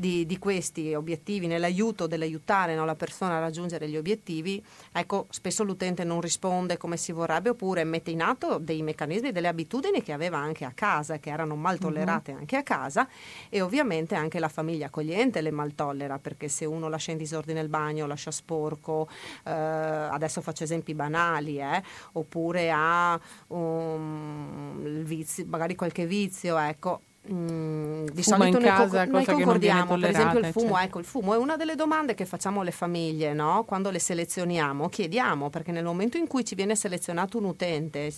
di, 0.00 0.24
di 0.24 0.38
questi 0.38 0.94
obiettivi, 0.94 1.46
nell'aiuto 1.46 2.06
dell'aiutare 2.06 2.74
no, 2.74 2.86
la 2.86 2.94
persona 2.94 3.36
a 3.36 3.40
raggiungere 3.40 3.86
gli 3.86 3.98
obiettivi, 3.98 4.64
ecco, 4.92 5.26
spesso 5.28 5.62
l'utente 5.62 6.04
non 6.04 6.22
risponde 6.22 6.78
come 6.78 6.96
si 6.96 7.12
vorrebbe 7.12 7.50
oppure 7.50 7.84
mette 7.84 8.10
in 8.10 8.22
atto 8.22 8.56
dei 8.56 8.80
meccanismi, 8.80 9.30
delle 9.30 9.48
abitudini 9.48 10.02
che 10.02 10.12
aveva 10.12 10.38
anche 10.38 10.64
a 10.64 10.72
casa, 10.74 11.18
che 11.18 11.28
erano 11.28 11.54
mal 11.54 11.74
mhm. 11.74 11.80
tollerate 11.80 12.32
uh-huh. 12.32 12.38
anche 12.38 12.56
a 12.56 12.62
casa 12.62 13.06
e 13.50 13.60
ovviamente 13.60 14.14
anche 14.14 14.38
la 14.38 14.48
famiglia 14.48 14.86
accogliente 14.86 15.42
le 15.42 15.50
mal 15.50 15.74
tollera 15.74 16.18
perché 16.18 16.48
se 16.48 16.64
uno 16.64 16.88
lascia 16.88 17.10
in 17.10 17.18
disordine 17.18 17.60
il 17.60 17.68
bagno, 17.68 18.06
lascia 18.06 18.30
sporco, 18.30 19.06
eh, 19.44 19.50
adesso 19.50 20.40
faccio 20.40 20.64
esempi 20.64 20.94
banali, 20.94 21.60
eh, 21.60 21.82
oppure 22.12 22.70
ha 22.72 23.20
um, 23.48 25.02
vizio, 25.02 25.44
magari 25.46 25.74
qualche 25.74 26.06
vizio, 26.06 26.56
ecco, 26.56 27.02
Mm, 27.32 28.06
di 28.06 28.22
solito 28.24 28.58
noi, 28.58 28.68
casa, 28.68 29.04
noi 29.04 29.24
concordiamo, 29.24 29.96
per 29.96 30.10
esempio 30.10 30.40
il 30.40 30.46
fumo, 30.46 30.70
cioè. 30.70 30.82
ecco, 30.82 30.98
il 30.98 31.04
fumo 31.04 31.34
è 31.34 31.36
una 31.36 31.56
delle 31.56 31.76
domande 31.76 32.14
che 32.14 32.24
facciamo 32.24 32.62
alle 32.62 32.72
famiglie, 32.72 33.32
no? 33.32 33.62
quando 33.64 33.90
le 33.90 34.00
selezioniamo, 34.00 34.88
chiediamo, 34.88 35.48
perché 35.48 35.70
nel 35.70 35.84
momento 35.84 36.16
in 36.16 36.26
cui 36.26 36.44
ci 36.44 36.56
viene 36.56 36.74
selezionato 36.74 37.38
un 37.38 37.44
utente 37.44 38.12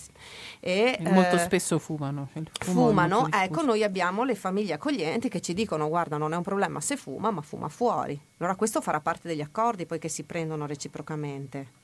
e, 0.59 0.97
molto 1.01 1.35
eh, 1.35 1.39
spesso 1.39 1.77
fumano, 1.77 2.27
fumano, 2.59 3.27
ecco, 3.31 3.61
noi 3.61 3.83
abbiamo 3.83 4.23
le 4.23 4.33
famiglie 4.33 4.73
accoglienti 4.73 5.29
che 5.29 5.41
ci 5.41 5.53
dicono 5.53 5.87
guarda 5.89 6.17
non 6.17 6.33
è 6.33 6.35
un 6.35 6.43
problema 6.43 6.81
se 6.81 6.97
fuma, 6.97 7.29
ma 7.29 7.41
fuma 7.41 7.69
fuori. 7.69 8.19
Allora 8.37 8.55
questo 8.55 8.81
farà 8.81 8.99
parte 8.99 9.27
degli 9.27 9.41
accordi 9.41 9.85
poi 9.85 9.99
che 9.99 10.09
si 10.09 10.23
prendono 10.23 10.65
reciprocamente. 10.65 11.81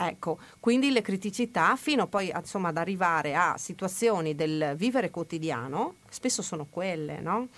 Ecco, 0.00 0.38
quindi 0.60 0.92
le 0.92 1.02
criticità 1.02 1.74
fino 1.74 2.06
poi 2.06 2.32
insomma, 2.32 2.68
ad 2.68 2.76
arrivare 2.76 3.34
a 3.34 3.56
situazioni 3.58 4.36
del 4.36 4.74
vivere 4.76 5.10
quotidiano, 5.10 5.96
spesso 6.08 6.40
sono 6.40 6.68
quelle, 6.70 7.18
no? 7.18 7.48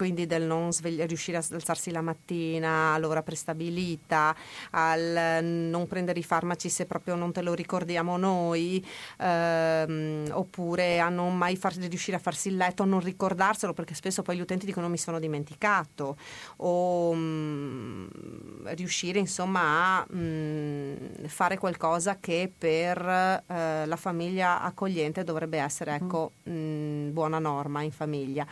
Quindi 0.00 0.24
del 0.24 0.44
non 0.44 0.72
svegli- 0.72 1.02
riuscire 1.02 1.36
a 1.36 1.44
alzarsi 1.50 1.90
la 1.90 2.00
mattina 2.00 2.94
all'ora 2.94 3.22
prestabilita, 3.22 4.34
al 4.70 5.44
non 5.44 5.86
prendere 5.88 6.18
i 6.18 6.22
farmaci 6.22 6.70
se 6.70 6.86
proprio 6.86 7.16
non 7.16 7.32
te 7.32 7.42
lo 7.42 7.52
ricordiamo 7.52 8.16
noi, 8.16 8.82
ehm, 9.18 10.30
oppure 10.32 11.00
a 11.00 11.10
non 11.10 11.36
mai 11.36 11.54
far, 11.58 11.74
riuscire 11.74 12.16
a 12.16 12.18
farsi 12.18 12.48
il 12.48 12.56
letto, 12.56 12.82
a 12.82 12.86
non 12.86 13.00
ricordarselo 13.00 13.74
perché 13.74 13.92
spesso 13.92 14.22
poi 14.22 14.38
gli 14.38 14.40
utenti 14.40 14.64
dicono 14.64 14.88
mi 14.88 14.96
sono 14.96 15.18
dimenticato, 15.18 16.16
o 16.56 17.12
mh, 17.12 17.18
mm, 17.18 18.66
riuscire 18.68 19.18
insomma 19.18 19.98
a 19.98 20.06
mh, 20.08 20.18
mm, 20.18 21.24
fare 21.26 21.58
qualcosa 21.58 22.16
che 22.18 22.50
per 22.56 22.96
eh, 23.06 23.84
la 23.84 23.96
famiglia 23.96 24.62
accogliente 24.62 25.24
dovrebbe 25.24 25.58
essere 25.58 25.94
ecco, 25.94 26.32
mh, 26.44 26.50
mm, 26.52 27.12
buona 27.12 27.38
norma 27.38 27.82
in 27.82 27.92
famiglia. 27.92 28.46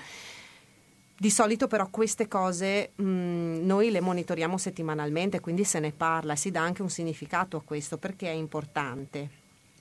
Di 1.20 1.30
solito 1.30 1.66
però 1.66 1.88
queste 1.90 2.28
cose 2.28 2.92
mh, 2.94 3.02
noi 3.64 3.90
le 3.90 4.00
monitoriamo 4.00 4.56
settimanalmente, 4.56 5.40
quindi 5.40 5.64
se 5.64 5.80
ne 5.80 5.90
parla, 5.90 6.36
si 6.36 6.52
dà 6.52 6.60
anche 6.60 6.82
un 6.82 6.90
significato 6.90 7.56
a 7.56 7.62
questo 7.62 7.98
perché 7.98 8.28
è 8.28 8.34
importante. 8.34 9.38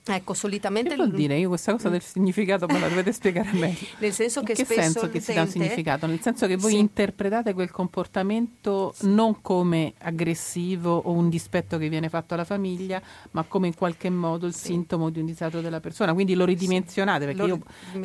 Ecco, 0.07 0.33
solitamente... 0.33 0.89
Che 0.89 0.95
vuol 0.95 1.11
dire? 1.11 1.37
Io 1.37 1.49
questa 1.49 1.71
cosa 1.71 1.89
del 1.89 2.01
significato 2.01 2.67
me 2.67 2.79
la 2.79 2.87
dovete 2.87 3.11
spiegare 3.11 3.51
meglio. 3.53 3.87
Nel 3.99 4.13
senso 4.13 4.41
che 4.41 4.53
che 4.53 4.65
spesso 4.65 4.81
senso 4.81 5.09
che 5.09 5.19
si 5.19 5.33
dà 5.33 5.41
un 5.41 5.47
significato? 5.47 6.05
Nel 6.05 6.21
senso 6.21 6.47
che 6.47 6.57
voi 6.57 6.71
sì. 6.71 6.77
interpretate 6.79 7.53
quel 7.53 7.71
comportamento 7.71 8.93
sì. 8.95 9.13
non 9.13 9.41
come 9.41 9.93
aggressivo 9.99 10.95
o 10.97 11.11
un 11.11 11.29
dispetto 11.29 11.77
che 11.77 11.89
viene 11.89 12.09
fatto 12.09 12.33
alla 12.33 12.45
famiglia, 12.45 13.01
ma 13.31 13.43
come 13.43 13.67
in 13.67 13.75
qualche 13.75 14.09
modo 14.09 14.47
il 14.47 14.53
sì. 14.53 14.67
sintomo 14.67 15.09
di 15.09 15.19
un 15.19 15.25
disagio 15.25 15.61
della 15.61 15.79
persona. 15.79 16.13
Quindi 16.13 16.33
lo 16.33 16.45
ridimensionate, 16.45 17.25
perché 17.25 17.43
io 17.43 17.59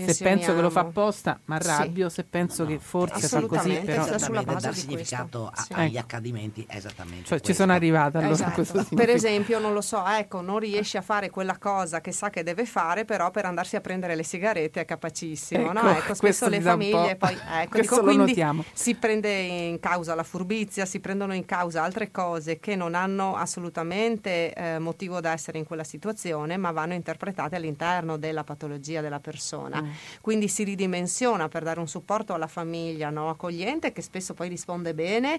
se 0.07 0.23
penso 0.23 0.55
che 0.55 0.61
lo 0.61 0.71
fa 0.71 0.81
apposta 0.81 1.41
mi 1.47 1.55
arrabbio, 1.55 2.09
se 2.09 2.25
penso 2.25 2.63
no. 2.63 2.71
che 2.71 2.79
forse 2.79 3.29
fa 3.29 3.41
così, 3.47 3.81
però... 3.85 4.19
Sulla 4.19 4.43
base 4.43 4.69
dà 4.69 4.73
significato 4.75 5.47
a, 5.47 5.67
agli 5.71 5.97
ecco. 5.97 5.99
accadimenti 5.99 6.67
esattamente 6.69 7.25
Cioè 7.25 7.39
questo. 7.39 7.47
ci 7.47 7.55
sono 7.55 7.73
arrivata 7.73 8.19
allora 8.19 8.33
esatto. 8.33 8.95
Per 8.95 9.11
esempio, 9.11 9.59
non 9.59 9.73
lo 9.73 9.81
so, 9.81 10.05
ecco, 10.07 10.41
non 10.41 10.59
riesci 10.59 10.97
a 10.97 11.03
fare 11.03 11.31
quella 11.31 11.59
cosa 11.59 11.91
cosa 11.93 12.01
che 12.01 12.12
sa 12.12 12.30
che 12.30 12.43
deve 12.43 12.64
fare, 12.64 13.05
però 13.05 13.30
per 13.30 13.45
andarsi 13.45 13.76
a 13.76 13.82
prendere 13.82 14.14
le 14.14 14.22
sigarette 14.22 14.80
è 14.80 14.84
capacissimo. 14.86 15.70
Ecco, 15.70 15.72
no? 15.72 15.90
ecco 15.90 16.14
spesso 16.14 16.49
le 16.49 16.61
famiglie 16.61 17.16
poi 17.16 17.36
ecco, 17.61 17.80
dico, 17.80 18.01
quindi 18.01 18.43
si 18.72 18.95
prende 18.95 19.30
in 19.30 19.78
causa 19.78 20.14
la 20.14 20.22
furbizia, 20.22 20.86
si 20.86 21.01
prendono 21.01 21.34
in 21.34 21.45
causa 21.45 21.82
altre 21.82 22.11
cose 22.11 22.59
che 22.59 22.76
non 22.76 22.95
hanno 22.95 23.36
assolutamente 23.36 24.55
eh, 24.55 24.78
motivo 24.78 25.20
da 25.20 25.32
essere 25.32 25.59
in 25.59 25.66
quella 25.66 25.84
situazione, 25.84 26.57
ma 26.57 26.70
vanno 26.70 26.95
interpretate 26.95 27.57
all'interno 27.57 28.16
della 28.16 28.45
patologia 28.45 29.03
della 29.03 29.20
persona. 29.20 29.82
Mm. 29.82 29.90
Quindi 30.22 30.49
si 30.49 30.64
ridimensiona 30.64 31.49
per 31.49 31.62
dare 31.62 31.80
un 31.80 31.88
supporto 31.88 32.32
alla 32.32 32.47
famiglia 32.47 33.11
no? 33.11 33.28
accogliente 33.28 33.93
che 33.93 34.01
spesso 34.01 34.32
poi 34.32 34.49
risponde 34.49 34.95
bene 34.95 35.38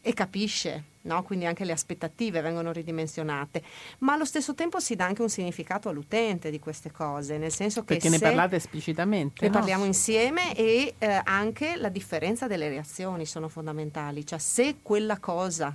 e 0.00 0.12
capisce 0.14 0.91
No? 1.02 1.22
quindi 1.22 1.46
anche 1.46 1.64
le 1.64 1.72
aspettative 1.72 2.40
vengono 2.40 2.72
ridimensionate, 2.72 3.62
ma 3.98 4.12
allo 4.14 4.24
stesso 4.24 4.54
tempo 4.54 4.80
si 4.80 4.94
dà 4.94 5.04
anche 5.04 5.22
un 5.22 5.28
significato 5.28 5.88
all'utente 5.88 6.50
di 6.50 6.58
queste 6.58 6.90
cose, 6.90 7.38
nel 7.38 7.52
senso 7.52 7.80
che 7.80 7.94
perché 7.94 8.08
ne 8.08 8.18
parlate 8.18 8.56
esplicitamente, 8.56 9.44
ne 9.44 9.48
no? 9.48 9.58
parliamo 9.58 9.84
insieme 9.84 10.54
e 10.54 10.94
eh, 10.98 11.20
anche 11.24 11.76
la 11.76 11.88
differenza 11.88 12.46
delle 12.46 12.68
reazioni 12.68 13.26
sono 13.26 13.48
fondamentali, 13.48 14.24
cioè 14.24 14.38
se 14.38 14.76
quella 14.82 15.18
cosa 15.18 15.74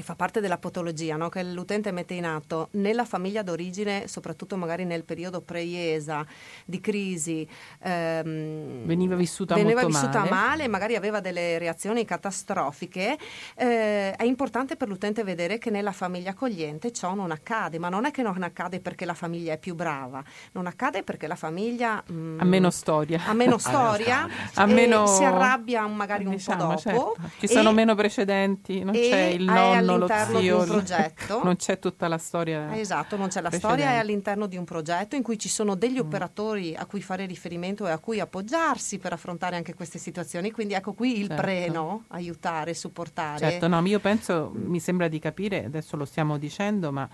che 0.00 0.02
fa 0.02 0.14
parte 0.14 0.40
della 0.40 0.58
patologia 0.58 1.16
no? 1.16 1.28
che 1.28 1.42
l'utente 1.44 1.92
mette 1.92 2.14
in 2.14 2.24
atto 2.24 2.68
nella 2.72 3.04
famiglia 3.04 3.42
d'origine, 3.42 4.08
soprattutto 4.08 4.56
magari 4.56 4.84
nel 4.84 5.04
periodo 5.04 5.42
pre-IESA 5.42 6.26
di 6.64 6.80
crisi, 6.80 7.46
ehm, 7.82 8.84
veniva 8.86 9.14
vissuta, 9.14 9.54
veniva 9.54 9.84
vissuta 9.84 10.20
male. 10.20 10.30
male. 10.30 10.68
magari 10.68 10.96
aveva 10.96 11.20
delle 11.20 11.58
reazioni 11.58 12.04
catastrofiche, 12.04 13.18
eh, 13.54 14.12
è 14.12 14.24
importante 14.24 14.76
per 14.76 14.88
l'utente 14.88 15.22
vedere 15.22 15.58
che 15.58 15.70
nella 15.70 15.92
famiglia 15.92 16.30
accogliente 16.30 16.92
ciò 16.92 17.14
non 17.14 17.30
accade, 17.30 17.78
ma 17.78 17.88
non 17.88 18.06
è 18.06 18.10
che 18.10 18.22
non 18.22 18.42
accade 18.42 18.80
perché 18.80 19.04
la 19.04 19.14
famiglia 19.14 19.52
è 19.52 19.58
più 19.58 19.74
brava, 19.74 20.24
non 20.52 20.66
accade 20.66 21.02
perché 21.02 21.26
la 21.26 21.36
famiglia 21.36 22.02
mm, 22.10 22.40
ha 22.40 22.44
meno 22.44 22.70
storia, 22.70 23.20
ha 23.26 23.34
meno 23.34 23.58
storia, 23.58 24.26
ha 24.54 24.66
meno... 24.66 25.06
si 25.06 25.24
arrabbia 25.24 25.86
magari 25.86 26.26
diciamo, 26.26 26.62
un 26.62 26.68
po' 26.70 26.74
diciamo, 26.76 26.96
dopo. 26.96 27.16
Certo. 27.20 27.46
Ci 27.46 27.48
sono 27.48 27.72
meno 27.72 27.94
precedenti, 27.94 28.82
non 28.82 28.94
c'è 28.94 29.24
il 29.24 29.44
nonno 29.44 29.89
all'interno 29.94 30.38
zio, 30.40 30.40
di 30.40 30.60
un 30.60 30.66
progetto. 30.66 31.42
Non 31.50 31.56
c'è 31.56 31.78
tutta 31.78 32.08
la 32.08 32.18
storia. 32.18 32.76
Esatto, 32.76 33.16
non 33.16 33.28
c'è 33.28 33.40
la 33.40 33.48
precedente. 33.48 33.82
storia, 33.82 33.96
è 33.96 34.00
all'interno 34.00 34.46
di 34.46 34.56
un 34.56 34.64
progetto 34.64 35.16
in 35.16 35.22
cui 35.22 35.38
ci 35.38 35.48
sono 35.48 35.74
degli 35.74 35.96
mm. 35.96 36.06
operatori 36.06 36.74
a 36.76 36.86
cui 36.86 37.02
fare 37.02 37.26
riferimento 37.26 37.86
e 37.86 37.90
a 37.90 37.98
cui 37.98 38.20
appoggiarsi 38.20 38.98
per 38.98 39.12
affrontare 39.12 39.56
anche 39.56 39.74
queste 39.74 39.98
situazioni. 39.98 40.50
Quindi 40.50 40.74
ecco 40.74 40.92
qui 40.92 41.18
il 41.18 41.28
certo. 41.28 41.42
preno, 41.42 42.04
aiutare, 42.08 42.74
supportare. 42.74 43.38
Certo, 43.38 43.68
no, 43.68 43.84
io 43.86 44.00
penso, 44.00 44.52
mi 44.54 44.80
sembra 44.80 45.08
di 45.08 45.18
capire, 45.18 45.64
adesso 45.64 45.96
lo 45.96 46.04
stiamo 46.04 46.38
dicendo, 46.38 46.92
ma 46.92 47.08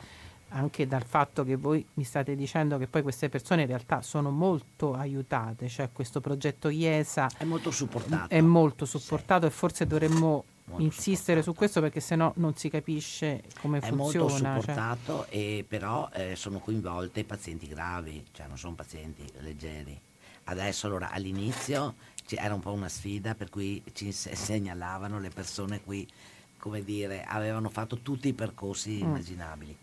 anche 0.51 0.87
dal 0.87 1.05
fatto 1.05 1.45
che 1.45 1.57
voi 1.57 1.85
mi 1.95 2.05
state 2.05 2.37
dicendo 2.37 2.79
che 2.79 2.87
poi 2.87 3.03
queste 3.03 3.29
persone 3.29 3.63
in 3.63 3.69
realtà 3.69 4.01
sono 4.03 4.31
molto 4.31 4.95
aiutate, 4.95 5.69
cioè 5.69 5.91
questo 5.93 6.21
progetto 6.21 6.69
IESA 6.69 7.31
è 7.39 7.45
molto 7.45 7.71
supportato, 7.71 8.33
è 8.33 8.41
molto 8.41 8.85
supportato 8.85 9.43
sì. 9.43 9.47
e 9.49 9.51
forse 9.51 9.87
dovremmo 9.87 10.45
insistere 10.79 11.43
su 11.43 11.55
questo 11.55 11.81
perché 11.81 12.01
sennò 12.01 12.33
non 12.37 12.57
si 12.57 12.69
capisce 12.69 13.45
come 13.61 13.79
è 13.79 13.89
funziona. 13.89 13.89
È 13.89 14.21
molto 14.21 14.29
cioè. 14.29 14.61
supportato, 14.61 15.25
cioè. 15.25 15.37
e 15.37 15.65
però 15.67 16.09
eh, 16.13 16.37
sono 16.37 16.59
coinvolte 16.59 17.25
pazienti 17.25 17.67
gravi, 17.67 18.25
cioè 18.33 18.47
non 18.47 18.59
sono 18.59 18.75
pazienti 18.75 19.25
leggeri. 19.41 19.99
Adesso 20.45 20.87
allora 20.87 21.11
all'inizio 21.11 21.95
era 22.29 22.55
un 22.55 22.61
po' 22.61 22.73
una 22.73 22.89
sfida 22.89 23.35
per 23.35 23.51
cui 23.51 23.83
ci 23.93 24.11
segnalavano 24.13 25.19
le 25.19 25.31
persone 25.31 25.83
qui, 25.83 26.07
come 26.59 26.83
dire, 26.83 27.25
avevano 27.25 27.69
fatto 27.69 27.99
tutti 27.99 28.29
i 28.29 28.33
percorsi 28.33 28.91
mm. 28.91 29.07
immaginabili. 29.07 29.77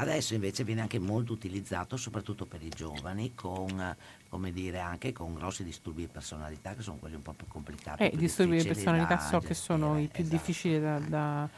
Adesso 0.00 0.34
invece 0.34 0.62
viene 0.62 0.80
anche 0.80 1.00
molto 1.00 1.32
utilizzato 1.32 1.96
soprattutto 1.96 2.46
per 2.46 2.62
i 2.62 2.68
giovani 2.68 3.34
con 3.34 3.96
come 4.28 4.52
dire, 4.52 4.78
anche 4.78 5.12
con 5.12 5.34
grossi 5.34 5.64
disturbi 5.64 6.02
di 6.02 6.08
personalità 6.08 6.74
che 6.74 6.82
sono 6.82 6.98
quelli 6.98 7.14
un 7.14 7.22
po' 7.22 7.32
più 7.32 7.46
complicati. 7.48 8.02
Eh, 8.02 8.10
i 8.12 8.16
disturbi 8.16 8.58
di 8.58 8.64
personalità 8.64 9.18
so 9.18 9.38
che 9.40 9.54
sono 9.54 9.98
i 9.98 10.08
più 10.08 10.22
esatto. 10.22 10.36
difficili 10.36 10.80
da, 10.80 10.98
da 10.98 11.48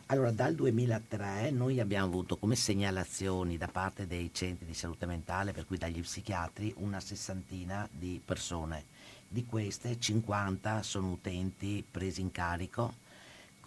allora 0.10 0.32
dal 0.32 0.56
2003 0.56 1.52
noi 1.52 1.82
abbiamo 1.82 2.06
avuto 2.06 2.38
come 2.38 2.56
segnalazioni 2.56 3.58
da 3.58 3.68
parte 3.68 4.08
dei 4.08 4.30
centri 4.34 4.66
di 4.66 4.74
salute 4.74 5.06
mentale 5.06 5.52
per 5.52 5.66
cui 5.66 5.78
dagli 5.78 6.00
psichiatri 6.00 6.74
una 6.78 7.02
sessantina 7.02 7.88
di 7.92 8.22
persone. 8.24 8.86
Di 9.28 9.46
queste 9.46 10.00
50 10.00 10.82
sono 10.82 11.12
utenti 11.12 11.84
presi 11.90 12.22
in 12.22 12.32
carico 12.32 12.94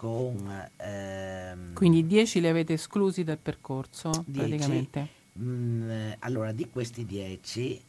con... 0.00 0.70
Ehm, 0.78 1.74
Quindi 1.74 2.06
10 2.06 2.40
li 2.40 2.46
avete 2.46 2.72
esclusi 2.72 3.22
dal 3.22 3.36
percorso 3.36 4.24
10, 4.24 4.48
praticamente? 4.48 5.08
Mm, 5.38 6.12
allora, 6.20 6.52
di 6.52 6.70
questi 6.70 7.04
10, 7.04 7.82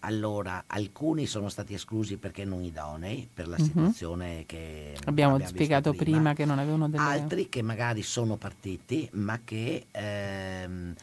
allora, 0.00 0.62
alcuni 0.68 1.26
sono 1.26 1.48
stati 1.48 1.74
esclusi 1.74 2.18
perché 2.18 2.44
non 2.44 2.62
idonei, 2.62 3.28
per 3.34 3.48
la 3.48 3.56
mhm. 3.58 3.64
situazione 3.64 4.44
che 4.46 4.96
abbiamo, 5.06 5.34
abbiamo 5.34 5.50
spiegato 5.50 5.90
prima. 5.90 6.18
prima. 6.18 6.34
che 6.34 6.44
non 6.44 6.60
avevano 6.60 6.88
delle... 6.88 7.02
Altri 7.02 7.48
che 7.48 7.62
magari 7.62 8.02
sono 8.02 8.36
partiti, 8.36 9.08
ma 9.14 9.40
che 9.42 9.86
ehm, 9.90 10.94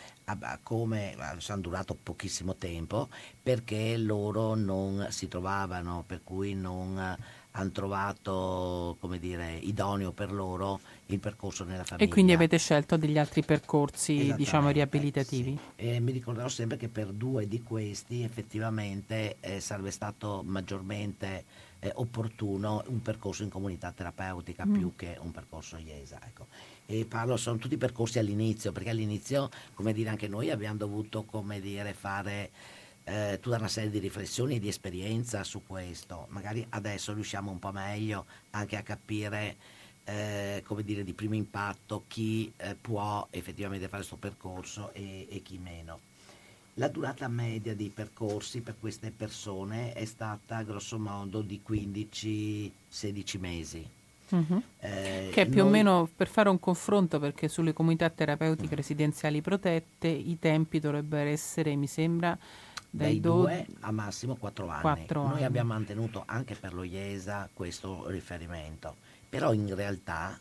come 0.64 1.18
hanno 1.18 1.62
durato 1.62 1.98
pochissimo 2.02 2.56
tempo 2.56 3.10
perché 3.44 3.98
loro 3.98 4.56
non 4.56 5.08
si 5.10 5.28
trovavano, 5.28 6.06
per 6.08 6.22
cui 6.24 6.56
non 6.56 7.18
hanno 7.56 7.72
trovato 7.72 8.98
come 9.00 9.20
dire, 9.20 9.56
idoneo 9.56 10.12
per 10.12 10.32
loro 10.32 10.80
il 11.08 11.20
percorso 11.20 11.64
nella 11.64 11.84
famiglia. 11.84 12.10
E 12.10 12.12
quindi 12.12 12.32
avete 12.34 12.58
scelto 12.58 12.98
degli 12.98 13.18
altri 13.18 13.44
percorsi, 13.44 14.34
diciamo, 14.36 14.70
riabilitativi? 14.70 15.58
Sì. 15.76 15.84
E 15.84 16.00
mi 16.00 16.12
ricorderò 16.12 16.48
sempre 16.48 16.78
che 16.78 16.88
per 16.88 17.08
due 17.08 17.48
di 17.48 17.62
questi 17.62 18.24
effettivamente 18.24 19.38
eh, 19.40 19.60
sarebbe 19.60 19.92
stato 19.92 20.42
maggiormente 20.46 21.46
eh, 21.80 21.92
opportuno 21.96 22.84
un 22.88 23.02
percorso 23.02 23.44
in 23.44 23.50
comunità 23.50 23.92
terapeutica 23.92 24.66
mm. 24.66 24.74
più 24.74 24.94
che 24.96 25.18
un 25.20 25.32
percorso 25.32 25.78
IESA. 25.78 26.20
Ecco. 26.26 26.48
E 26.86 27.06
parlo, 27.06 27.38
sono 27.38 27.58
tutti 27.58 27.78
percorsi 27.78 28.18
all'inizio, 28.18 28.72
perché 28.72 28.90
all'inizio, 28.90 29.50
come 29.76 29.94
dire, 29.94 30.10
anche 30.10 30.28
noi 30.28 30.50
abbiamo 30.50 30.78
dovuto, 30.78 31.24
come 31.24 31.60
dire, 31.60 31.94
fare 31.94 32.50
eh, 33.06 33.40
tutta 33.42 33.58
una 33.58 33.68
serie 33.68 33.90
di 33.90 34.00
riflessioni 34.00 34.56
e 34.56 34.60
di 34.60 34.68
esperienza 34.68 35.44
su 35.44 35.64
questo. 35.66 36.28
Magari 36.30 36.66
adesso 36.70 37.14
riusciamo 37.14 37.52
un 37.52 37.60
po' 37.60 37.72
meglio 37.72 38.26
anche 38.52 38.78
a 38.78 38.82
capire 38.82 39.56
eh, 40.06 40.64
come 40.66 40.84
dire, 40.84 41.04
di 41.04 41.14
primo 41.14 41.36
impatto 41.36 42.04
chi 42.08 42.52
eh, 42.58 42.76
può 42.80 43.26
effettivamente 43.30 43.86
fare 43.86 43.98
questo 43.98 44.18
percorso 44.18 44.92
e, 44.94 45.28
e, 45.30 45.42
chi 45.42 45.58
meno. 45.58 46.00
La 46.76 46.88
durata 46.88 47.28
media 47.28 47.76
dei 47.76 47.90
percorsi 47.90 48.62
per 48.62 48.76
queste 48.80 49.12
persone 49.12 49.94
è 49.94 50.06
stata 50.06 50.62
grosso 50.64 50.98
modo 50.98 51.42
di 51.42 51.62
15-16 51.66 53.40
mesi. 53.40 53.88
Uh-huh. 54.30 54.62
Eh, 54.80 55.30
che 55.32 55.46
più 55.46 55.60
noi... 55.60 55.68
o 55.68 55.70
meno 55.70 56.10
per 56.16 56.28
fare 56.28 56.50
un 56.50 56.60
confronto 56.60 57.20
perché 57.20 57.48
sulle 57.48 57.74
comunità 57.74 58.10
terapeutiche 58.10 58.74
residenziali 58.74 59.42
protette 59.42 60.08
i 60.08 60.40
tempi 60.40 60.80
dovrebbero 60.80 61.30
essere, 61.30 61.76
mi 61.76 61.86
sembra, 61.86 62.36
dai, 62.96 63.20
due 63.20 63.66
a 63.80 63.92
massimo 63.92 64.36
quattro 64.36 64.68
anni. 64.68 64.82
Quattro 64.82 65.24
Noi 65.24 65.34
anni. 65.34 65.44
abbiamo 65.46 65.74
mantenuto 65.74 66.24
anche 66.28 66.54
per 66.54 66.74
lo 66.74 66.84
IESA 66.84 67.50
questo 67.52 68.08
riferimento, 68.08 68.98
però 69.28 69.52
in 69.52 69.74
realtà, 69.74 70.40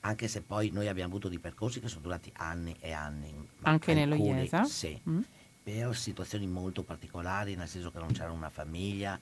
anche 0.00 0.26
se 0.26 0.40
poi 0.40 0.70
noi 0.70 0.88
abbiamo 0.88 1.10
avuto 1.10 1.28
dei 1.28 1.38
percorsi 1.38 1.78
che 1.78 1.88
sono 1.88 2.00
durati 2.00 2.32
anni 2.36 2.74
e 2.80 2.92
anni. 2.92 3.34
Anche 3.62 3.92
nello 3.92 4.14
IESA? 4.14 4.64
Sì, 4.64 4.98
mm. 5.08 5.20
per 5.62 5.94
situazioni 5.94 6.46
molto 6.46 6.82
particolari, 6.82 7.54
nel 7.54 7.68
senso 7.68 7.90
che 7.90 7.98
non 7.98 8.12
c'era 8.12 8.32
una 8.32 8.48
famiglia. 8.48 9.20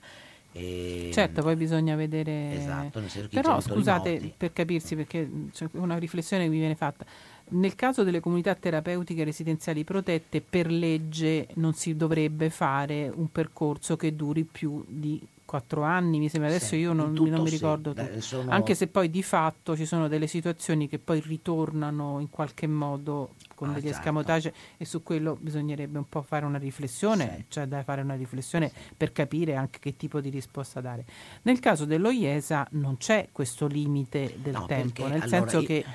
E... 0.53 1.11
Certo, 1.13 1.41
poi 1.41 1.57
bisogna 1.57 1.95
vedere. 1.95 2.53
Esatto, 2.53 3.01
nel 3.01 3.09
senso 3.09 3.27
che 3.27 3.35
Però 3.35 3.59
scusate, 3.59 4.11
morti. 4.11 4.33
per 4.37 4.53
capirsi, 4.53 4.95
perché 4.95 5.29
c'è 5.51 5.67
una 5.73 5.97
riflessione 5.97 6.43
che 6.43 6.49
mi 6.49 6.59
viene 6.59 6.75
fatta 6.75 7.05
nel 7.49 7.75
caso 7.75 8.03
delle 8.03 8.19
comunità 8.19 8.55
terapeutiche 8.55 9.23
residenziali 9.23 9.83
protette, 9.83 10.41
per 10.41 10.71
legge 10.71 11.47
non 11.55 11.73
si 11.73 11.95
dovrebbe 11.95 12.49
fare 12.49 13.11
un 13.13 13.31
percorso 13.31 13.95
che 13.95 14.15
duri 14.15 14.43
più 14.43 14.83
di 14.87 15.21
quattro 15.49 15.81
anni, 15.81 16.19
mi 16.19 16.29
sembra. 16.29 16.51
Adesso 16.51 16.67
sì, 16.67 16.75
io 16.75 16.93
non, 16.93 17.11
non 17.11 17.41
mi 17.41 17.49
ricordo. 17.49 17.95
Sì. 17.95 18.21
Sono... 18.21 18.51
Anche 18.51 18.75
se 18.75 18.85
poi 18.85 19.09
di 19.09 19.23
fatto 19.23 19.75
ci 19.75 19.87
sono 19.87 20.07
delle 20.07 20.27
situazioni 20.27 20.87
che 20.87 20.99
poi 20.99 21.19
ritornano 21.21 22.19
in 22.19 22.29
qualche 22.29 22.67
modo 22.67 23.33
con 23.55 23.69
ah, 23.69 23.73
degli 23.73 23.85
certo. 23.85 23.97
escamotage 23.97 24.53
e 24.77 24.85
su 24.85 25.01
quello 25.01 25.35
bisognerebbe 25.41 25.97
un 25.97 26.07
po' 26.07 26.21
fare 26.21 26.45
una 26.45 26.59
riflessione, 26.59 27.33
sì. 27.37 27.45
cioè 27.47 27.65
da 27.65 27.81
fare 27.81 28.01
una 28.01 28.13
riflessione 28.13 28.71
per 28.95 29.11
capire 29.11 29.55
anche 29.55 29.79
che 29.79 29.97
tipo 29.97 30.21
di 30.21 30.29
risposta 30.29 30.81
dare. 30.81 31.03
Nel 31.41 31.59
caso 31.59 31.85
dello 31.85 32.11
IESA 32.11 32.67
non 32.73 32.97
c'è 32.97 33.29
questo 33.31 33.65
limite 33.65 34.35
del 34.37 34.53
no, 34.53 34.65
tempo, 34.67 35.07
nel 35.07 35.13
allora 35.13 35.27
senso 35.27 35.59
io... 35.61 35.65
che 35.65 35.85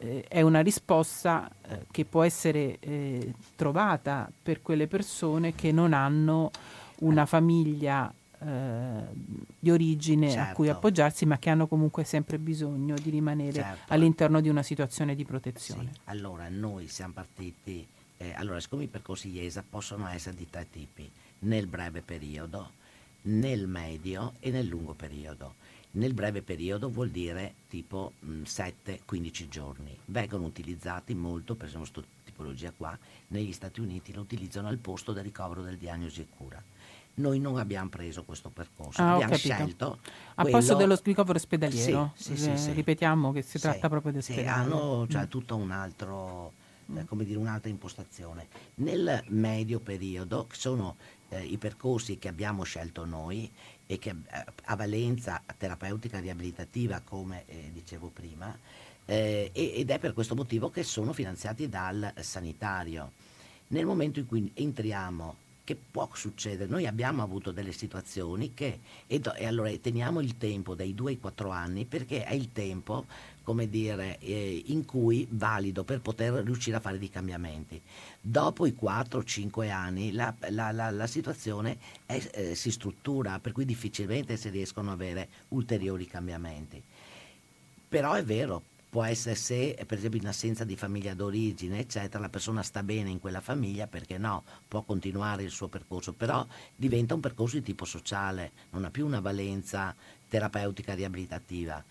eh, 0.00 0.24
è 0.26 0.40
una 0.40 0.60
risposta 0.60 1.50
eh, 1.68 1.86
che 1.90 2.04
può 2.04 2.22
essere 2.22 2.78
eh, 2.80 3.34
trovata 3.54 4.30
per 4.42 4.62
quelle 4.62 4.86
persone 4.86 5.54
che 5.54 5.72
non 5.72 5.92
hanno 5.92 6.50
una 7.00 7.26
famiglia 7.26 8.12
eh, 8.42 9.02
di 9.58 9.70
origine 9.70 10.30
certo. 10.30 10.50
a 10.50 10.54
cui 10.54 10.64
certo. 10.66 10.78
appoggiarsi, 10.78 11.26
ma 11.26 11.38
che 11.38 11.50
hanno 11.50 11.66
comunque 11.66 12.04
sempre 12.04 12.38
bisogno 12.38 12.94
di 12.94 13.10
rimanere 13.10 13.52
certo. 13.52 13.92
all'interno 13.92 14.40
di 14.40 14.48
una 14.48 14.62
situazione 14.62 15.14
di 15.14 15.24
protezione. 15.24 15.90
Sì. 15.92 16.00
Allora, 16.04 16.48
noi 16.48 16.88
siamo 16.88 17.12
partiti, 17.12 17.86
eh, 18.16 18.32
allora, 18.34 18.58
siccome 18.58 18.84
i 18.84 18.88
percorsi 18.88 19.28
IESA 19.28 19.62
possono 19.68 20.08
essere 20.08 20.34
di 20.34 20.48
tre 20.48 20.66
tipi, 20.70 21.10
nel 21.40 21.66
breve 21.66 22.00
periodo, 22.00 22.72
nel 23.22 23.66
medio 23.66 24.32
e 24.40 24.50
nel 24.50 24.66
lungo 24.66 24.94
periodo 24.94 25.54
nel 25.92 26.14
breve 26.14 26.42
periodo 26.42 26.88
vuol 26.88 27.10
dire 27.10 27.54
tipo 27.68 28.12
7-15 28.24 29.00
mm, 29.10 29.48
giorni. 29.48 29.98
Vengono 30.06 30.44
utilizzati 30.44 31.14
molto, 31.14 31.54
per 31.54 31.68
esempio 31.68 31.90
questa 31.92 32.12
tipologia 32.24 32.72
qua, 32.76 32.96
negli 33.28 33.52
Stati 33.52 33.80
Uniti 33.80 34.12
lo 34.12 34.20
utilizzano 34.20 34.68
al 34.68 34.78
posto 34.78 35.12
del 35.12 35.24
ricovero 35.24 35.62
del 35.62 35.76
diagnosi 35.76 36.20
e 36.20 36.26
cura. 36.36 36.62
Noi 37.14 37.40
non 37.40 37.58
abbiamo 37.58 37.88
preso 37.88 38.22
questo 38.22 38.50
percorso, 38.50 39.02
ah, 39.02 39.14
abbiamo 39.14 39.34
scelto 39.34 39.98
a 40.36 40.42
quello... 40.42 40.56
posto 40.56 40.74
dello 40.74 40.98
ricovero 41.02 41.36
ospedaliero. 41.36 42.12
Sì, 42.14 42.36
sì, 42.36 42.56
sì, 42.56 42.72
ripetiamo 42.72 43.32
che 43.32 43.42
si 43.42 43.58
tratta 43.58 43.88
proprio 43.88 44.12
di 44.12 44.18
ospedale. 44.18 44.46
hanno 44.46 45.06
cioè, 45.08 45.24
mm. 45.24 45.28
tutto 45.28 45.56
un 45.56 45.70
altro 45.70 46.52
eh, 46.94 47.04
come 47.04 47.24
dire, 47.24 47.38
un'altra 47.38 47.68
impostazione. 47.68 48.48
Nel 48.76 49.22
medio 49.28 49.80
periodo, 49.80 50.46
che 50.46 50.56
sono 50.56 50.96
eh, 51.28 51.44
i 51.44 51.56
percorsi 51.58 52.18
che 52.18 52.28
abbiamo 52.28 52.62
scelto 52.62 53.04
noi 53.04 53.50
e 53.90 53.98
che 53.98 54.10
eh, 54.10 54.44
ha 54.66 54.76
valenza 54.76 55.42
terapeutica 55.58 56.20
riabilitativa, 56.20 57.00
come 57.00 57.42
eh, 57.46 57.70
dicevo 57.72 58.06
prima, 58.06 58.56
eh, 59.04 59.50
ed 59.52 59.90
è 59.90 59.98
per 59.98 60.12
questo 60.12 60.36
motivo 60.36 60.70
che 60.70 60.84
sono 60.84 61.12
finanziati 61.12 61.68
dal 61.68 62.12
sanitario. 62.20 63.10
Nel 63.68 63.86
momento 63.86 64.20
in 64.20 64.26
cui 64.26 64.48
entriamo 64.54 65.48
che 65.64 65.76
può 65.90 66.08
succedere? 66.12 66.70
Noi 66.70 66.86
abbiamo 66.86 67.24
avuto 67.24 67.50
delle 67.50 67.72
situazioni 67.72 68.54
che, 68.54 68.78
e, 69.08 69.20
e, 69.36 69.46
allora 69.46 69.70
teniamo 69.76 70.20
il 70.20 70.36
tempo 70.36 70.76
dai 70.76 70.94
2 70.94 71.10
ai 71.10 71.18
4 71.18 71.50
anni 71.50 71.84
perché 71.84 72.22
è 72.22 72.34
il 72.34 72.52
tempo, 72.52 73.06
come 73.42 73.68
dire, 73.68 74.18
eh, 74.18 74.62
in 74.66 74.84
cui 74.84 75.26
valido 75.30 75.84
per 75.84 76.00
poter 76.00 76.32
riuscire 76.44 76.76
a 76.76 76.80
fare 76.80 76.98
dei 76.98 77.10
cambiamenti. 77.10 77.80
Dopo 78.20 78.66
i 78.66 78.76
4-5 78.80 79.70
anni 79.70 80.12
la, 80.12 80.34
la, 80.48 80.70
la, 80.72 80.90
la 80.90 81.06
situazione 81.06 81.78
è, 82.06 82.22
eh, 82.32 82.54
si 82.54 82.70
struttura, 82.70 83.38
per 83.38 83.52
cui 83.52 83.64
difficilmente 83.64 84.36
si 84.36 84.48
riescono 84.48 84.92
ad 84.92 85.00
avere 85.00 85.28
ulteriori 85.48 86.06
cambiamenti. 86.06 86.82
Però 87.88 88.12
è 88.12 88.22
vero, 88.22 88.62
può 88.90 89.04
essere 89.04 89.36
se 89.36 89.76
per 89.86 89.98
esempio 89.98 90.20
in 90.20 90.26
assenza 90.26 90.64
di 90.64 90.74
famiglia 90.74 91.14
d'origine 91.14 91.78
eccetera 91.78 92.18
la 92.18 92.28
persona 92.28 92.60
sta 92.62 92.82
bene 92.82 93.08
in 93.08 93.20
quella 93.20 93.40
famiglia 93.40 93.86
perché 93.86 94.18
no 94.18 94.42
può 94.66 94.82
continuare 94.82 95.44
il 95.44 95.50
suo 95.50 95.68
percorso 95.68 96.12
però 96.12 96.44
diventa 96.74 97.14
un 97.14 97.20
percorso 97.20 97.54
di 97.54 97.62
tipo 97.62 97.84
sociale 97.84 98.50
non 98.70 98.84
ha 98.84 98.90
più 98.90 99.06
una 99.06 99.20
valenza 99.20 99.94
terapeutica 100.28 100.94
riabilitativa 100.94 101.82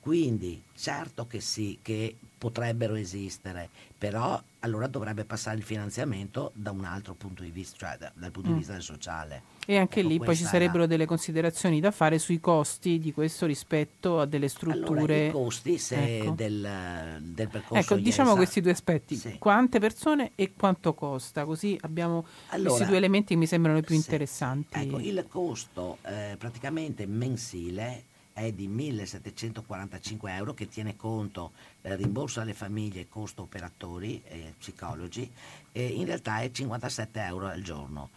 quindi 0.00 0.62
certo 0.74 1.26
che 1.26 1.40
sì, 1.40 1.78
che 1.82 2.16
potrebbero 2.38 2.94
esistere, 2.94 3.68
però 3.98 4.40
allora 4.60 4.86
dovrebbe 4.86 5.24
passare 5.24 5.56
il 5.56 5.64
finanziamento 5.64 6.52
da 6.54 6.70
un 6.70 6.84
altro 6.84 7.14
punto 7.14 7.42
di 7.42 7.50
vista, 7.50 7.76
cioè 7.76 7.96
da, 7.98 8.12
dal 8.14 8.30
punto 8.30 8.50
mm. 8.50 8.52
di 8.52 8.58
vista 8.58 8.80
sociale. 8.80 9.42
E 9.66 9.76
anche 9.76 10.00
ecco, 10.00 10.08
lì 10.08 10.18
poi 10.18 10.36
ci 10.36 10.44
sarebbero 10.44 10.80
la... 10.80 10.86
delle 10.86 11.04
considerazioni 11.04 11.80
da 11.80 11.90
fare 11.90 12.18
sui 12.18 12.40
costi 12.40 12.98
di 12.98 13.12
questo 13.12 13.44
rispetto 13.44 14.20
a 14.20 14.24
delle 14.24 14.48
strutture. 14.48 14.98
Allora, 14.98 15.26
i 15.26 15.30
costi 15.30 15.78
ecco. 15.90 16.30
del, 16.30 17.18
del, 17.20 17.48
percorso. 17.48 17.94
Ecco, 17.94 18.02
diciamo 18.02 18.34
questi 18.34 18.60
due 18.60 18.70
aspetti: 18.70 19.16
sì. 19.16 19.36
quante 19.38 19.78
persone 19.78 20.30
e 20.36 20.52
quanto 20.56 20.94
costa, 20.94 21.44
così 21.44 21.76
abbiamo 21.82 22.24
allora, 22.48 22.68
questi 22.70 22.86
due 22.86 22.96
elementi 22.96 23.34
che 23.34 23.40
mi 23.40 23.46
sembrano 23.46 23.78
i 23.78 23.82
più 23.82 23.94
sì. 23.94 24.00
interessanti. 24.00 24.78
Ecco, 24.78 24.98
il 25.00 25.26
costo 25.28 25.98
eh, 26.02 26.36
praticamente 26.38 27.04
mensile 27.06 28.04
è 28.38 28.52
di 28.52 28.68
1.745 28.68 30.28
euro 30.28 30.54
che 30.54 30.68
tiene 30.68 30.96
conto 30.96 31.52
del 31.80 31.96
rimborso 31.96 32.40
alle 32.40 32.54
famiglie, 32.54 33.08
costo 33.08 33.42
operatori 33.42 34.22
e 34.24 34.54
psicologi, 34.56 35.30
e 35.72 35.84
in 35.84 36.06
realtà 36.06 36.38
è 36.40 36.50
57 36.50 37.20
euro 37.20 37.46
al 37.48 37.62
giorno. 37.62 38.10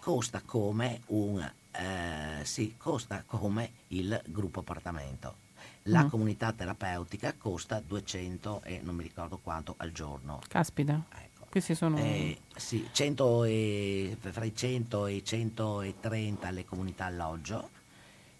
Costa 0.00 0.40
come, 0.40 1.02
un, 1.08 1.40
eh, 1.72 2.44
sì, 2.44 2.74
costa 2.78 3.22
come 3.26 3.72
il 3.88 4.20
gruppo 4.26 4.60
appartamento. 4.60 5.44
La 5.88 6.04
mm. 6.04 6.08
comunità 6.08 6.52
terapeutica 6.52 7.34
costa 7.36 7.80
200 7.80 8.62
e 8.64 8.80
non 8.82 8.94
mi 8.94 9.02
ricordo 9.02 9.38
quanto 9.38 9.74
al 9.76 9.92
giorno. 9.92 10.40
Caspita. 10.48 11.04
Ecco. 11.10 11.46
Questi 11.50 11.74
sono... 11.74 11.98
Eh, 11.98 12.38
sì, 12.54 12.88
e, 12.92 14.16
fra 14.18 14.44
i 14.44 14.54
100 14.54 15.06
e 15.06 15.12
i 15.14 15.24
130 15.24 16.50
le 16.50 16.64
comunità 16.64 17.04
alloggio 17.06 17.75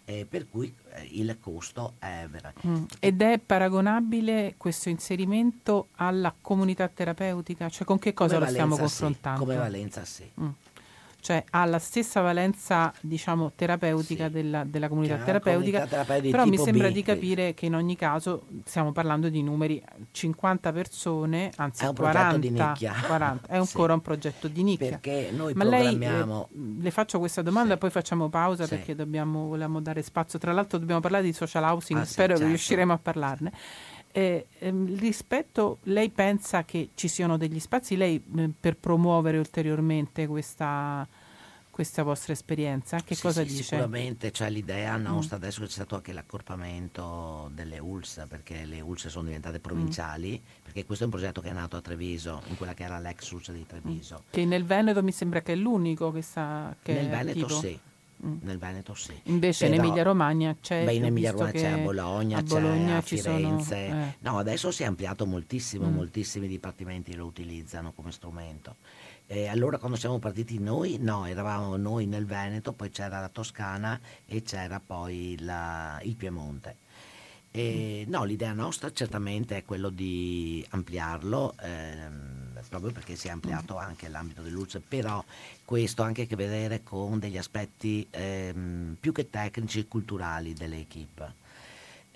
eh, 0.09 0.25
per 0.25 0.47
cui 0.47 0.73
eh, 0.93 1.05
il 1.11 1.37
costo 1.37 1.95
è 1.99 2.25
veramente... 2.31 2.65
Mm. 2.65 2.83
Ed 2.99 3.21
è 3.21 3.39
paragonabile 3.39 4.53
questo 4.55 4.87
inserimento 4.87 5.89
alla 5.95 6.33
comunità 6.39 6.87
terapeutica? 6.87 7.67
Cioè 7.67 7.85
con 7.85 7.99
che 7.99 8.13
cosa 8.13 8.35
come 8.35 8.45
lo 8.45 8.51
valenza, 8.51 8.65
stiamo 8.65 8.87
confrontando? 8.87 9.39
Sì, 9.39 9.45
come 9.45 9.57
valenza 9.57 10.05
sì. 10.05 10.31
Mm. 10.39 10.49
Cioè 11.27 11.43
ha 11.49 11.65
la 11.65 11.77
stessa 11.77 12.21
valenza 12.21 12.93
diciamo 13.01 13.51
terapeutica 13.53 14.27
sì. 14.27 14.31
della, 14.31 14.63
della, 14.63 14.87
comunità 14.87 15.17
terapeutica, 15.17 15.85
comunità 15.85 16.21
però 16.31 16.45
mi 16.45 16.57
sembra 16.57 16.87
B. 16.87 16.93
di 16.93 17.03
capire 17.03 17.53
che 17.53 17.65
in 17.65 17.75
ogni 17.75 17.97
caso 17.97 18.45
stiamo 18.63 18.93
parlando 18.93 19.27
di 19.27 19.43
numeri 19.43 19.83
50 20.09 20.71
persone, 20.71 21.51
anzi 21.57 21.83
è 21.83 21.91
40, 21.91 22.77
40, 23.07 23.47
è 23.47 23.57
ancora 23.59 23.87
sì. 23.87 23.93
un 23.93 24.01
progetto 24.01 24.47
di 24.47 24.63
nicchia. 24.63 24.99
Perché 24.99 25.29
noi 25.35 25.53
Ma 25.53 25.65
programmiamo... 25.65 26.49
lei, 26.53 26.77
eh, 26.77 26.81
le 26.81 26.91
faccio 26.91 27.19
questa 27.19 27.41
domanda 27.41 27.73
sì. 27.73 27.79
poi 27.79 27.89
facciamo 27.89 28.29
pausa 28.29 28.65
perché 28.65 28.95
dobbiamo, 28.95 29.47
vogliamo 29.47 29.81
dare 29.81 30.03
spazio, 30.03 30.39
tra 30.39 30.53
l'altro 30.53 30.77
dobbiamo 30.77 31.01
parlare 31.01 31.25
di 31.25 31.33
social 31.33 31.65
housing, 31.65 31.99
ah, 31.99 32.05
spero 32.05 32.27
certo. 32.29 32.43
che 32.43 32.47
riusciremo 32.47 32.93
a 32.93 32.97
parlarne. 32.97 33.51
Eh, 34.17 34.47
ehm, 34.59 34.97
rispetto, 34.97 35.79
lei 35.83 36.09
pensa 36.09 36.63
che 36.63 36.89
ci 36.95 37.07
siano 37.07 37.37
degli 37.37 37.59
spazi 37.59 37.95
lei, 37.95 38.23
eh, 38.37 38.49
per 38.59 38.77
promuovere 38.77 39.37
ulteriormente 39.37 40.25
questa, 40.25 41.07
questa 41.77 42.01
vostra 42.01 42.33
esperienza? 42.33 42.97
Che 43.05 43.13
sì, 43.13 43.21
cosa 43.21 43.43
sì, 43.43 43.49
dice? 43.49 43.61
Sicuramente 43.61 44.31
c'è 44.31 44.49
l'idea 44.49 44.97
nostra, 44.97 45.37
mm. 45.37 45.41
adesso 45.41 45.61
c'è 45.61 45.69
stato 45.69 45.93
anche 45.93 46.11
l'accorpamento 46.11 47.51
delle 47.53 47.77
ULS, 47.77 48.25
perché 48.27 48.65
le 48.65 48.81
ULS 48.81 49.09
sono 49.09 49.25
diventate 49.25 49.59
provinciali, 49.59 50.41
mm. 50.41 50.63
perché 50.63 50.85
questo 50.85 51.03
è 51.03 51.05
un 51.05 51.13
progetto 51.13 51.39
che 51.39 51.49
è 51.49 51.53
nato 51.53 51.77
a 51.77 51.81
Treviso, 51.81 52.41
in 52.47 52.57
quella 52.57 52.73
che 52.73 52.81
era 52.81 52.97
l'ex 52.97 53.29
ULS 53.29 53.51
di 53.51 53.63
Treviso. 53.67 54.23
Mm. 54.23 54.31
Che 54.31 54.45
nel 54.45 54.65
Veneto 54.65 55.03
mi 55.03 55.11
sembra 55.11 55.43
che 55.43 55.53
è 55.53 55.55
l'unico 55.55 56.11
che 56.11 56.23
sta... 56.23 56.75
Che 56.81 56.93
nel 56.93 57.09
Veneto 57.09 57.45
tipo. 57.45 57.59
sì. 57.59 57.79
Mm. 58.25 58.37
Nel 58.41 58.57
Veneto 58.57 58.95
sì. 58.95 59.13
Invece 59.25 59.67
Però, 59.67 59.77
in 59.77 59.85
Emilia 59.85 60.01
Romagna 60.03 60.55
c'è. 60.59 60.83
Beh, 60.83 60.95
in 60.95 61.05
Emilia 61.05 61.29
Romagna 61.29 61.51
c'è 61.51 61.67
a 61.67 61.77
Bologna, 61.77 62.37
a 62.39 62.41
Bologna 62.41 62.87
c'è 62.87 62.95
a 62.95 63.01
Firenze. 63.01 63.87
Sono, 63.89 64.01
eh. 64.01 64.15
No, 64.21 64.39
adesso 64.39 64.71
si 64.71 64.81
è 64.81 64.87
ampliato 64.87 65.27
moltissimo, 65.27 65.87
mm. 65.87 65.93
moltissimi 65.93 66.47
dipartimenti 66.47 67.13
lo 67.13 67.25
utilizzano 67.25 67.91
come 67.91 68.11
strumento. 68.11 68.77
E 69.29 69.47
allora 69.47 69.77
quando 69.77 69.97
siamo 69.97 70.19
partiti 70.19 70.57
noi, 70.57 70.97
no, 70.99 71.25
eravamo 71.25 71.75
noi 71.75 72.05
nel 72.05 72.25
Veneto, 72.25 72.71
poi 72.71 72.89
c'era 72.89 73.19
la 73.19 73.27
Toscana 73.27 73.99
e 74.25 74.41
c'era 74.41 74.79
poi 74.79 75.35
la, 75.41 75.99
il 76.03 76.15
Piemonte. 76.15 76.77
E, 77.51 78.05
no, 78.07 78.23
l'idea 78.23 78.53
nostra 78.53 78.89
certamente 78.93 79.57
è 79.57 79.65
quello 79.65 79.89
di 79.89 80.65
ampliarlo, 80.69 81.55
ehm, 81.59 82.61
proprio 82.69 82.93
perché 82.93 83.17
si 83.17 83.27
è 83.27 83.31
ampliato 83.31 83.77
anche 83.77 84.07
l'ambito 84.07 84.41
dell'ULS, 84.41 84.79
però 84.87 85.21
questo 85.65 86.03
ha 86.03 86.05
anche 86.05 86.21
a 86.21 86.25
che 86.25 86.35
vedere 86.37 86.83
con 86.83 87.19
degli 87.19 87.37
aspetti 87.37 88.07
ehm, 88.09 88.95
più 88.97 89.11
che 89.11 89.29
tecnici 89.29 89.79
e 89.79 89.87
culturali 89.89 90.53
delle 90.53 90.79
equip 90.79 91.33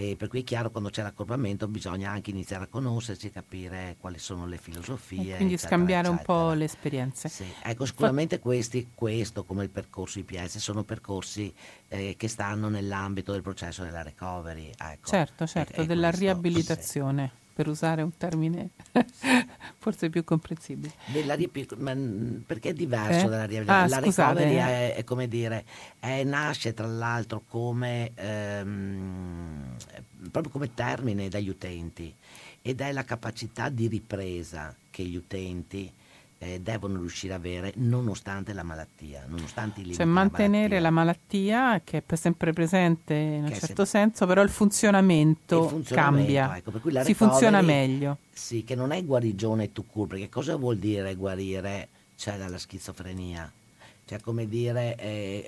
e 0.02 0.16
per 0.16 0.30
cui 0.30 0.40
è 0.40 0.44
chiaro 0.44 0.72
quando 0.72 0.90
c'è 0.90 1.04
l'accorpamento 1.04 1.68
bisogna 1.68 2.10
anche 2.10 2.32
iniziare 2.32 2.64
a 2.64 2.68
conoscersi, 2.68 3.30
capire 3.30 3.98
quali 4.00 4.18
sono 4.18 4.48
le 4.48 4.58
filosofie. 4.58 5.34
E 5.34 5.36
quindi 5.36 5.54
eccetera, 5.54 5.76
scambiare 5.76 6.08
eccetera. 6.08 6.34
un 6.34 6.48
po' 6.48 6.54
le 6.54 6.64
esperienze. 6.64 7.30
Sì. 7.30 7.46
Ecco, 7.62 7.86
sicuramente 7.86 8.40
questi, 8.40 8.90
questo 8.96 9.44
come 9.44 9.64
il 9.64 9.70
percorso 9.70 10.18
IPS 10.18 10.58
sono 10.58 10.84
percorsi 10.84 11.54
eh, 11.88 12.16
che 12.18 12.28
stanno 12.28 12.68
nell'ambito 12.68 13.32
del 13.32 13.44
processo 13.44 13.84
della 13.84 14.02
recovery. 14.02 14.72
Ecco. 14.76 15.08
Certo, 15.08 15.46
certo, 15.46 15.82
è, 15.82 15.84
è 15.84 15.86
della 15.86 16.08
questo, 16.08 16.26
riabilitazione. 16.26 17.32
Sì 17.34 17.41
per 17.62 17.70
usare 17.70 18.02
un 18.02 18.18
termine 18.18 18.72
forse 19.78 20.10
più 20.10 20.24
comprensibile. 20.24 20.94
Riep- 21.12 21.76
ma 21.78 21.96
perché 22.44 22.70
è 22.70 22.74
diverso 22.74 23.28
eh? 23.28 23.30
dalla 23.30 23.46
riabilitazione? 23.46 23.84
Ah, 23.84 24.00
la 24.00 24.02
scusate, 24.02 24.44
recovery 24.44 24.56
è, 24.56 24.96
è, 24.96 25.04
come 25.04 25.28
dire, 25.28 25.66
è, 26.00 26.24
nasce 26.24 26.74
tra 26.74 26.88
l'altro 26.88 27.44
come, 27.48 28.14
ehm, 28.16 29.76
proprio 30.32 30.52
come 30.52 30.74
termine 30.74 31.30
dagli 31.30 31.50
utenti 31.50 32.14
ed 32.64 32.82
è 32.82 32.92
la 32.92 33.04
capacità 33.04 33.70
di 33.70 33.88
ripresa 33.88 34.76
che 34.90 35.04
gli 35.04 35.16
utenti 35.16 35.92
eh, 36.44 36.60
devono 36.60 37.00
riuscire 37.00 37.34
a 37.34 37.36
avere 37.36 37.72
nonostante 37.76 38.52
la 38.54 38.64
malattia, 38.64 39.26
nonostante 39.28 39.82
i 39.82 39.84
limiti. 39.84 40.02
Cioè 40.02 40.08
mantenere 40.08 40.80
la 40.80 40.90
malattia. 40.90 41.56
la 41.56 41.62
malattia, 41.62 41.82
che 41.84 42.04
è 42.04 42.16
sempre 42.16 42.52
presente 42.52 43.14
in 43.14 43.44
un 43.44 43.54
certo 43.54 43.86
senso, 43.86 44.26
però 44.26 44.42
il 44.42 44.50
funzionamento, 44.50 45.64
il 45.64 45.70
funzionamento 45.70 46.26
cambia, 46.26 46.58
ecco, 46.58 46.72
si 46.72 46.78
recovery, 46.78 47.14
funziona 47.14 47.62
meglio. 47.62 48.18
Sì, 48.32 48.64
che 48.64 48.74
non 48.74 48.92
è 48.92 49.06
guarigione 49.06 49.72
to 49.72 49.84
cure, 49.84 50.08
perché 50.08 50.30
cosa 50.30 50.56
vuol 50.56 50.78
dire 50.78 51.14
guarire 51.14 51.90
cioè, 52.16 52.38
dalla 52.38 52.58
schizofrenia? 52.58 53.52
Cioè 54.04 54.20
come 54.20 54.48
dire, 54.48 54.96
eh, 54.96 55.46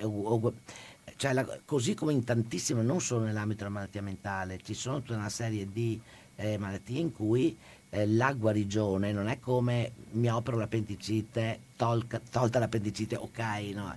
cioè, 1.15 1.33
la, 1.33 1.59
così 1.65 1.95
come 1.95 2.13
in 2.13 2.23
tantissime, 2.23 2.83
non 2.83 3.01
solo 3.01 3.25
nell'ambito 3.25 3.63
della 3.63 3.71
malattia 3.71 4.03
mentale, 4.03 4.59
ci 4.63 4.75
sono 4.75 4.99
tutta 4.99 5.15
una 5.15 5.29
serie 5.29 5.67
di 5.71 5.99
eh, 6.35 6.59
malattie 6.59 6.99
in 6.99 7.11
cui 7.11 7.57
eh, 7.93 8.07
la 8.07 8.33
guarigione 8.33 9.11
non 9.11 9.27
è 9.27 9.39
come 9.39 9.91
mi 10.11 10.27
opero 10.27 10.57
l'appendicite, 10.57 11.59
tolca, 11.75 12.19
tolta 12.31 12.57
l'appendicite, 12.57 13.15
ok, 13.15 13.39
no. 13.73 13.95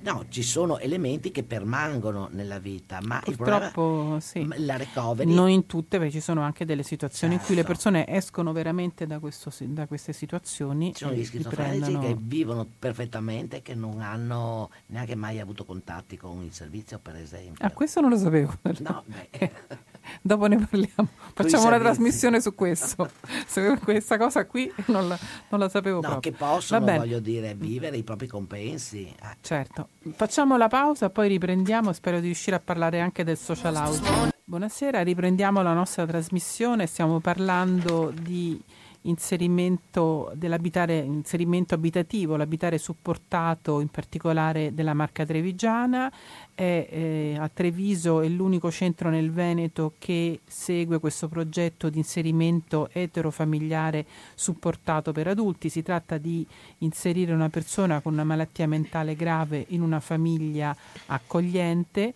No, 0.00 0.26
ci 0.28 0.42
sono 0.42 0.78
elementi 0.78 1.30
che 1.30 1.44
permangono 1.44 2.28
nella 2.32 2.58
vita, 2.58 3.00
ma 3.02 3.20
purtroppo 3.24 4.18
sì. 4.20 4.46
la 4.58 4.76
recovery... 4.76 5.32
Non 5.32 5.48
in 5.48 5.64
tutte, 5.64 5.96
perché 5.96 6.12
ci 6.12 6.20
sono 6.20 6.42
anche 6.42 6.66
delle 6.66 6.82
situazioni 6.82 7.34
certo. 7.34 7.40
in 7.40 7.46
cui 7.46 7.54
le 7.54 7.74
certo. 7.74 7.90
persone 7.90 8.14
escono 8.14 8.52
veramente 8.52 9.06
da, 9.06 9.18
questo, 9.18 9.50
da 9.60 9.86
queste 9.86 10.12
situazioni. 10.12 10.92
Ci 10.92 11.04
sono 11.04 11.14
gli 11.14 11.24
schizofrenici 11.24 11.98
che 11.98 12.16
vivono 12.18 12.66
perfettamente, 12.78 13.62
che 13.62 13.74
non 13.74 14.02
hanno 14.02 14.70
neanche 14.88 15.14
mai 15.14 15.40
avuto 15.40 15.64
contatti 15.64 16.18
con 16.18 16.42
il 16.42 16.52
servizio, 16.52 16.98
per 16.98 17.16
esempio. 17.16 17.64
Ah, 17.64 17.70
questo 17.70 18.02
non 18.02 18.10
lo 18.10 18.18
sapevo. 18.18 18.58
No, 18.80 19.04
beh... 19.06 19.52
Dopo 20.22 20.46
ne 20.46 20.58
parliamo. 20.58 21.08
Facciamo 21.34 21.66
una 21.66 21.78
trasmissione 21.78 22.40
su 22.40 22.54
questo. 22.54 23.10
questa 23.82 24.18
cosa 24.18 24.46
qui 24.46 24.72
non 24.86 25.08
la, 25.08 25.18
non 25.48 25.60
la 25.60 25.68
sapevo 25.68 25.96
no, 25.96 26.08
proprio. 26.08 26.32
che 26.32 26.36
possono, 26.36 26.84
voglio 26.84 27.20
dire, 27.20 27.54
vivere 27.54 27.96
i 27.96 28.02
propri 28.02 28.26
compensi. 28.26 29.06
Eh. 29.06 29.36
Certo. 29.40 29.88
Facciamo 30.14 30.56
la 30.56 30.68
pausa, 30.68 31.10
poi 31.10 31.28
riprendiamo. 31.28 31.92
Spero 31.92 32.20
di 32.20 32.26
riuscire 32.26 32.56
a 32.56 32.60
parlare 32.60 33.00
anche 33.00 33.24
del 33.24 33.36
social 33.36 33.74
housing. 33.74 34.32
Buonasera, 34.44 35.02
riprendiamo 35.02 35.62
la 35.62 35.72
nostra 35.72 36.06
trasmissione. 36.06 36.86
Stiamo 36.86 37.20
parlando 37.20 38.12
di 38.14 38.62
inserimento 39.06 40.32
dell'abitare 40.34 40.98
inserimento 40.98 41.74
abitativo, 41.74 42.36
l'abitare 42.36 42.78
supportato 42.78 43.80
in 43.80 43.88
particolare 43.88 44.72
della 44.74 44.94
marca 44.94 45.24
trevigiana. 45.24 46.12
È, 46.54 46.62
eh, 46.62 47.36
a 47.38 47.48
Treviso 47.52 48.20
è 48.20 48.28
l'unico 48.28 48.70
centro 48.70 49.10
nel 49.10 49.30
Veneto 49.30 49.94
che 49.98 50.40
segue 50.44 51.00
questo 51.00 51.28
progetto 51.28 51.90
di 51.90 51.98
inserimento 51.98 52.88
eterofamiliare 52.92 54.06
supportato 54.34 55.12
per 55.12 55.28
adulti. 55.28 55.68
Si 55.68 55.82
tratta 55.82 56.16
di 56.18 56.46
inserire 56.78 57.32
una 57.32 57.48
persona 57.48 58.00
con 58.00 58.12
una 58.12 58.24
malattia 58.24 58.66
mentale 58.66 59.16
grave 59.16 59.64
in 59.68 59.82
una 59.82 60.00
famiglia 60.00 60.74
accogliente 61.06 62.14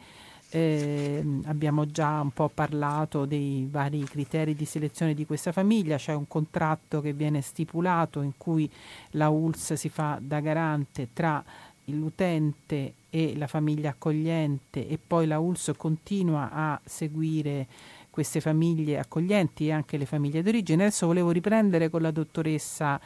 eh, 0.50 1.22
abbiamo 1.44 1.86
già 1.86 2.20
un 2.20 2.30
po' 2.30 2.48
parlato 2.48 3.24
dei 3.24 3.66
vari 3.70 4.02
criteri 4.04 4.54
di 4.54 4.64
selezione 4.64 5.14
di 5.14 5.26
questa 5.26 5.52
famiglia, 5.52 5.96
c'è 5.96 6.14
un 6.14 6.26
contratto 6.26 7.00
che 7.00 7.12
viene 7.12 7.40
stipulato 7.40 8.22
in 8.22 8.32
cui 8.36 8.70
la 9.12 9.28
ULS 9.28 9.74
si 9.74 9.88
fa 9.88 10.18
da 10.20 10.40
garante 10.40 11.08
tra 11.12 11.44
l'utente 11.86 12.94
e 13.10 13.36
la 13.36 13.46
famiglia 13.46 13.90
accogliente 13.90 14.86
e 14.86 14.98
poi 15.04 15.26
la 15.26 15.38
ULS 15.38 15.72
continua 15.76 16.50
a 16.52 16.80
seguire 16.84 17.66
queste 18.10 18.40
famiglie 18.40 18.98
accoglienti 18.98 19.68
e 19.68 19.72
anche 19.72 19.96
le 19.96 20.04
famiglie 20.04 20.42
d'origine. 20.42 20.84
Adesso 20.84 21.06
volevo 21.06 21.30
riprendere 21.30 21.88
con 21.88 22.02
la 22.02 22.10
dottoressa 22.10 23.00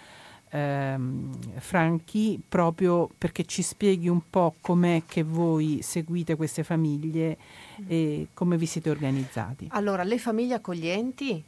ehm, 0.53 1.59
Franchi 1.59 2.41
proprio 2.47 3.09
perché 3.17 3.45
ci 3.45 3.63
spieghi 3.63 4.09
un 4.09 4.29
po' 4.29 4.55
com'è 4.61 5.03
che 5.07 5.23
voi 5.23 5.81
seguite 5.83 6.37
queste 6.37 6.63
famiglie 6.63 7.39
e 7.87 8.29
come 8.35 8.57
vi 8.57 8.67
siete 8.67 8.91
organizzati. 8.91 9.69
Allora, 9.71 10.03
le 10.03 10.19
famiglie 10.19 10.55
accoglienti 10.55 11.45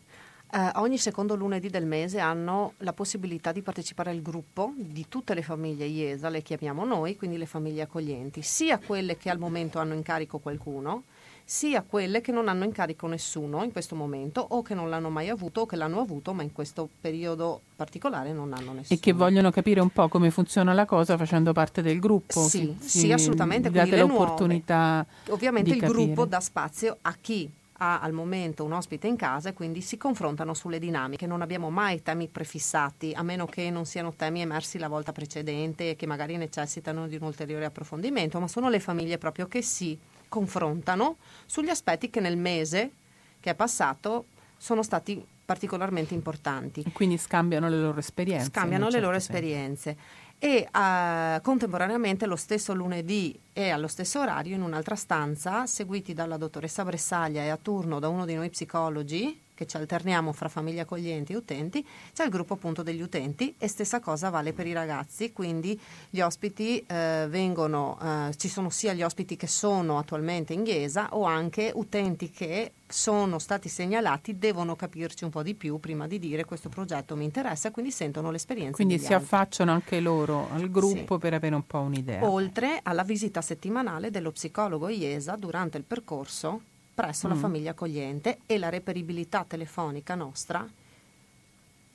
eh, 0.54 0.70
ogni 0.76 0.98
secondo 0.98 1.34
lunedì 1.34 1.68
del 1.68 1.84
mese 1.84 2.20
hanno 2.20 2.74
la 2.78 2.92
possibilità 2.92 3.50
di 3.50 3.60
partecipare 3.60 4.10
al 4.10 4.22
gruppo 4.22 4.72
di 4.76 5.06
tutte 5.08 5.34
le 5.34 5.42
famiglie 5.42 5.84
IESA, 5.84 6.28
le 6.28 6.42
chiamiamo 6.42 6.84
noi, 6.84 7.16
quindi 7.16 7.38
le 7.38 7.46
famiglie 7.46 7.82
accoglienti, 7.82 8.40
sia 8.42 8.78
quelle 8.78 9.16
che 9.16 9.30
al 9.30 9.38
momento 9.40 9.80
hanno 9.80 9.94
in 9.94 10.02
carico 10.02 10.38
qualcuno, 10.38 11.04
sia 11.46 11.82
quelle 11.82 12.22
che 12.22 12.32
non 12.32 12.48
hanno 12.48 12.64
in 12.64 12.72
carico 12.72 13.06
nessuno 13.06 13.62
in 13.62 13.70
questo 13.70 13.94
momento 13.94 14.40
o 14.40 14.62
che 14.62 14.74
non 14.74 14.88
l'hanno 14.88 15.10
mai 15.10 15.28
avuto 15.28 15.62
o 15.62 15.66
che 15.66 15.76
l'hanno 15.76 16.00
avuto 16.00 16.32
ma 16.32 16.42
in 16.42 16.52
questo 16.52 16.88
periodo 17.00 17.60
particolare 17.76 18.32
non 18.32 18.52
hanno 18.54 18.72
nessuno. 18.72 18.98
E 18.98 18.98
che 18.98 19.12
vogliono 19.12 19.50
capire 19.50 19.80
un 19.80 19.90
po' 19.90 20.08
come 20.08 20.30
funziona 20.30 20.72
la 20.72 20.86
cosa 20.86 21.18
facendo 21.18 21.52
parte 21.52 21.82
del 21.82 21.98
gruppo. 21.98 22.48
Sì, 22.48 22.74
sì, 22.80 22.98
sì 22.98 23.12
assolutamente. 23.12 23.70
Date 23.70 23.96
l'opportunità. 23.98 25.04
Ovviamente 25.28 25.70
il 25.70 25.80
capire. 25.80 26.04
gruppo 26.04 26.24
dà 26.24 26.40
spazio 26.40 26.98
a 27.02 27.14
chi 27.20 27.50
ha 27.78 28.00
al 28.00 28.12
momento 28.12 28.64
un 28.64 28.72
ospite 28.72 29.06
in 29.06 29.16
casa 29.16 29.48
e 29.50 29.52
quindi 29.52 29.80
si 29.80 29.96
confrontano 29.96 30.54
sulle 30.54 30.78
dinamiche. 30.78 31.26
Non 31.26 31.42
abbiamo 31.42 31.70
mai 31.70 32.02
temi 32.02 32.28
prefissati, 32.28 33.12
a 33.14 33.22
meno 33.22 33.46
che 33.46 33.68
non 33.70 33.84
siano 33.84 34.14
temi 34.14 34.40
emersi 34.40 34.78
la 34.78 34.88
volta 34.88 35.12
precedente 35.12 35.90
e 35.90 35.96
che 35.96 36.06
magari 36.06 36.36
necessitano 36.36 37.06
di 37.06 37.16
un 37.16 37.22
ulteriore 37.22 37.64
approfondimento, 37.64 38.38
ma 38.40 38.48
sono 38.48 38.70
le 38.70 38.80
famiglie 38.80 39.18
proprio 39.18 39.46
che 39.46 39.60
si 39.60 39.98
confrontano 40.34 41.18
sugli 41.46 41.68
aspetti 41.68 42.10
che 42.10 42.18
nel 42.18 42.36
mese 42.36 42.90
che 43.38 43.50
è 43.50 43.54
passato 43.54 44.24
sono 44.56 44.82
stati 44.82 45.24
particolarmente 45.44 46.12
importanti. 46.12 46.82
Quindi 46.92 47.18
scambiano 47.18 47.68
le 47.68 47.78
loro 47.78 48.00
esperienze. 48.00 48.46
Scambiano 48.46 48.86
le 48.86 48.90
certo 48.90 49.06
loro 49.06 49.20
senso. 49.20 49.32
esperienze. 49.32 49.96
e 50.40 50.68
uh, 50.72 51.40
contemporaneamente 51.40 52.26
lo 52.26 52.34
stesso 52.34 52.74
lunedì 52.74 53.38
e 53.52 53.70
allo 53.70 53.86
stesso 53.86 54.20
orario 54.20 54.56
in 54.56 54.62
un'altra 54.62 54.96
stanza, 54.96 55.66
seguiti 55.66 56.12
dalla 56.12 56.36
dottoressa 56.36 56.84
Bressaglia 56.84 57.42
e 57.42 57.50
a 57.50 57.56
turno 57.56 58.00
da 58.00 58.08
uno 58.08 58.24
di 58.24 58.34
noi 58.34 58.50
psicologi, 58.50 59.40
che 59.54 59.66
ci 59.66 59.76
alterniamo 59.76 60.32
fra 60.32 60.48
famiglie 60.48 60.80
accoglienti 60.80 61.32
e 61.32 61.36
utenti, 61.36 61.86
c'è 62.12 62.24
il 62.24 62.30
gruppo 62.30 62.54
appunto 62.54 62.82
degli 62.82 63.00
utenti 63.00 63.54
e 63.58 63.68
stessa 63.68 64.00
cosa 64.00 64.30
vale 64.30 64.52
per 64.52 64.66
i 64.66 64.72
ragazzi, 64.72 65.32
quindi 65.32 65.80
gli 66.10 66.20
ospiti 66.20 66.84
eh, 66.86 67.26
vengono, 67.28 67.98
eh, 68.02 68.36
ci 68.36 68.48
sono 68.48 68.70
sia 68.70 68.92
gli 68.92 69.02
ospiti 69.02 69.36
che 69.36 69.46
sono 69.46 69.98
attualmente 69.98 70.52
in 70.52 70.64
Chiesa 70.64 71.08
o 71.12 71.24
anche 71.24 71.70
utenti 71.74 72.30
che 72.30 72.72
sono 72.86 73.38
stati 73.38 73.68
segnalati, 73.68 74.38
devono 74.38 74.76
capirci 74.76 75.24
un 75.24 75.30
po' 75.30 75.42
di 75.42 75.54
più 75.54 75.78
prima 75.80 76.06
di 76.06 76.18
dire 76.18 76.44
questo 76.44 76.68
progetto 76.68 77.16
mi 77.16 77.24
interessa, 77.24 77.70
quindi 77.70 77.90
sentono 77.90 78.30
l'esperienza. 78.30 78.74
Quindi 78.74 78.98
si 78.98 79.12
altri. 79.12 79.24
affacciano 79.24 79.72
anche 79.72 80.00
loro 80.00 80.48
al 80.50 80.70
gruppo 80.70 81.14
sì. 81.14 81.20
per 81.20 81.34
avere 81.34 81.54
un 81.54 81.66
po' 81.66 81.80
un'idea. 81.80 82.28
Oltre 82.28 82.80
alla 82.82 83.02
visita 83.02 83.40
settimanale 83.40 84.10
dello 84.10 84.30
psicologo 84.30 84.88
IESA 84.88 85.36
durante 85.36 85.78
il 85.78 85.84
percorso 85.84 86.60
presso 86.94 87.26
mm. 87.26 87.30
la 87.30 87.36
famiglia 87.36 87.70
accogliente 87.72 88.38
e 88.46 88.58
la 88.58 88.68
reperibilità 88.68 89.44
telefonica 89.46 90.14
nostra. 90.14 90.66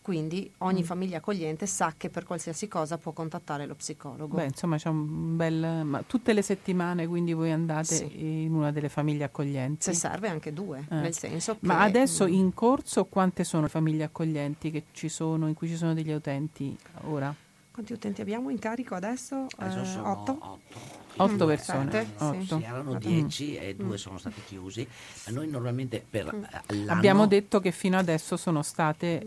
Quindi 0.01 0.51
ogni 0.59 0.81
mm. 0.81 0.85
famiglia 0.85 1.17
accogliente 1.17 1.67
sa 1.67 1.93
che 1.95 2.09
per 2.09 2.23
qualsiasi 2.23 2.67
cosa 2.67 2.97
può 2.97 3.11
contattare 3.11 3.65
lo 3.65 3.75
psicologo. 3.75 4.37
Beh, 4.37 4.45
insomma, 4.45 4.77
c'è 4.77 4.89
un 4.89 5.35
bel. 5.35 5.85
Ma 5.85 6.01
tutte 6.01 6.33
le 6.33 6.41
settimane 6.41 7.05
quindi 7.05 7.33
voi 7.33 7.51
andate 7.51 7.95
sì. 7.95 8.43
in 8.43 8.53
una 8.53 8.71
delle 8.71 8.89
famiglie 8.89 9.25
accoglienti? 9.25 9.83
Se 9.83 9.93
serve 9.93 10.27
anche 10.27 10.51
due, 10.51 10.85
eh. 10.89 10.95
nel 10.95 11.13
senso 11.13 11.53
che. 11.53 11.65
Ma 11.65 11.81
adesso 11.81 12.25
mm. 12.25 12.33
in 12.33 12.53
corso 12.53 13.05
quante 13.05 13.43
sono 13.43 13.63
le 13.63 13.69
famiglie 13.69 14.05
accoglienti 14.05 14.71
che 14.71 14.85
ci 14.91 15.09
sono, 15.09 15.47
in 15.47 15.53
cui 15.53 15.67
ci 15.67 15.75
sono 15.75 15.93
degli 15.93 16.11
utenti 16.11 16.75
ora? 17.03 17.33
Quanti 17.79 17.95
utenti 17.95 18.19
abbiamo 18.19 18.49
in 18.49 18.59
carico 18.59 18.93
adesso? 18.93 19.47
Adesso 19.55 19.79
eh, 19.79 19.85
sono 19.85 20.11
otto? 20.11 20.31
otto. 20.41 20.59
Otto 21.15 21.45
mm, 21.45 21.47
persone. 21.47 21.91
Sette, 21.91 22.25
otto. 22.25 22.57
Sì, 22.57 22.63
erano 22.65 22.93
dieci 22.95 23.55
e 23.55 23.73
due 23.73 23.93
mm. 23.93 23.93
sono 23.93 24.17
stati 24.17 24.41
chiusi. 24.45 24.85
Noi 25.27 25.47
normalmente 25.47 26.03
per 26.07 26.35
mm. 26.35 26.43
l'anno... 26.83 26.91
Abbiamo 26.91 27.25
detto 27.25 27.61
che 27.61 27.71
fino 27.71 27.97
adesso 27.97 28.35
sono 28.35 28.63
state 28.63 29.25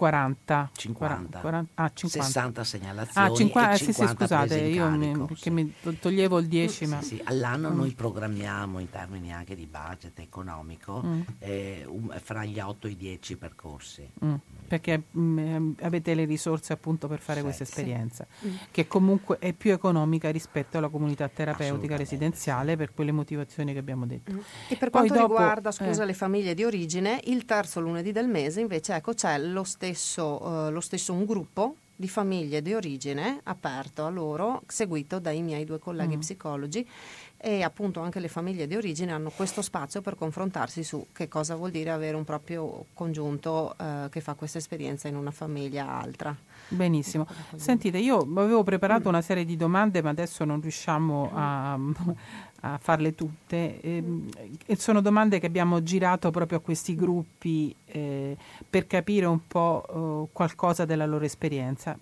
40, 0.00 0.70
50, 0.74 1.40
40, 1.40 1.72
ah, 1.74 1.90
50. 1.92 2.22
60 2.24 2.64
segnalazioni 2.64 3.26
ah, 3.26 3.34
50, 3.34 3.76
sì, 3.76 3.92
sì, 3.92 4.06
scusate, 4.06 4.58
io 4.60 4.88
mi, 4.88 5.26
sì. 5.34 5.50
mi, 5.50 5.74
toglievo 6.00 6.38
il 6.38 6.46
10 6.46 6.86
ma... 6.86 7.02
Sì, 7.02 7.20
all'anno 7.22 7.68
mm. 7.68 7.76
noi 7.76 7.92
programmiamo 7.92 8.78
in 8.78 8.88
termini 8.88 9.30
anche 9.30 9.54
di 9.54 9.66
budget 9.66 10.18
economico 10.20 11.02
mm. 11.04 11.20
eh, 11.40 11.84
un, 11.86 12.18
fra 12.22 12.46
gli 12.46 12.58
8 12.58 12.86
e 12.86 12.90
i 12.92 12.96
10 12.96 13.36
percorsi 13.36 14.10
mm. 14.24 14.34
perché 14.68 15.02
mm, 15.14 15.38
eh, 15.38 15.74
avete 15.82 16.14
le 16.14 16.24
risorse 16.24 16.72
appunto 16.72 17.06
per 17.06 17.18
fare 17.18 17.42
questa 17.42 17.64
esperienza 17.64 18.26
mm. 18.46 18.54
che 18.70 18.86
comunque 18.86 19.36
è 19.38 19.52
più 19.52 19.70
economica 19.72 20.30
rispetto 20.30 20.78
alla 20.78 20.88
comunità 20.88 21.28
terapeutica 21.28 21.98
residenziale 21.98 22.76
per 22.76 22.94
quelle 22.94 23.12
motivazioni 23.12 23.74
che 23.74 23.78
abbiamo 23.78 24.06
detto 24.06 24.32
mm. 24.32 24.38
e 24.68 24.76
per 24.76 24.88
Poi 24.88 25.08
quanto 25.08 25.12
dopo, 25.12 25.36
riguarda 25.36 25.70
scusa, 25.70 26.04
eh, 26.04 26.06
le 26.06 26.14
famiglie 26.14 26.54
di 26.54 26.64
origine 26.64 27.20
il 27.24 27.44
terzo 27.44 27.80
lunedì 27.80 28.12
del 28.12 28.28
mese 28.28 28.62
invece 28.62 28.94
ecco 28.94 29.12
c'è 29.12 29.36
lo 29.36 29.62
stesso 29.62 29.88
stesso, 29.92 30.66
eh, 30.66 30.70
lo 30.70 30.80
stesso 30.80 31.12
un 31.12 31.24
gruppo 31.24 31.76
di 32.00 32.08
famiglie 32.08 32.62
di 32.62 32.72
origine 32.72 33.40
aperto 33.42 34.06
a 34.06 34.08
loro, 34.08 34.62
seguito 34.66 35.18
dai 35.18 35.42
miei 35.42 35.64
due 35.64 35.78
colleghi 35.78 36.16
mm. 36.16 36.20
psicologi 36.20 36.88
e 37.36 37.62
appunto 37.62 38.00
anche 38.00 38.20
le 38.20 38.28
famiglie 38.28 38.66
di 38.66 38.74
origine 38.74 39.12
hanno 39.12 39.30
questo 39.30 39.60
spazio 39.60 40.00
per 40.00 40.14
confrontarsi 40.14 40.82
su 40.82 41.06
che 41.12 41.28
cosa 41.28 41.56
vuol 41.56 41.70
dire 41.70 41.90
avere 41.90 42.16
un 42.16 42.24
proprio 42.24 42.86
congiunto 42.94 43.74
eh, 43.78 44.08
che 44.10 44.20
fa 44.20 44.32
questa 44.34 44.58
esperienza 44.58 45.08
in 45.08 45.16
una 45.16 45.30
famiglia 45.30 45.90
altra. 45.90 46.34
Benissimo. 46.68 47.26
Sentite, 47.56 47.98
io 47.98 48.18
avevo 48.18 48.62
preparato 48.62 49.08
una 49.08 49.22
serie 49.22 49.44
di 49.44 49.56
domande, 49.56 50.02
ma 50.02 50.10
adesso 50.10 50.44
non 50.44 50.60
riusciamo 50.60 51.30
a, 51.34 51.78
a 52.60 52.78
farle 52.78 53.14
tutte. 53.14 53.80
E, 53.80 53.96
ehm, 53.96 54.28
e 54.66 54.76
sono 54.76 55.00
domande 55.00 55.38
che 55.38 55.46
abbiamo 55.46 55.82
girato 55.82 56.30
proprio 56.30 56.58
a 56.58 56.60
questi 56.60 56.94
gruppi 56.94 57.74
eh, 57.86 58.36
per 58.68 58.86
capire 58.86 59.26
un 59.26 59.46
po' 59.46 60.26
eh, 60.28 60.32
qualcosa 60.32 60.84
della 60.84 61.06
loro 61.06 61.24
esperienza. 61.24 61.96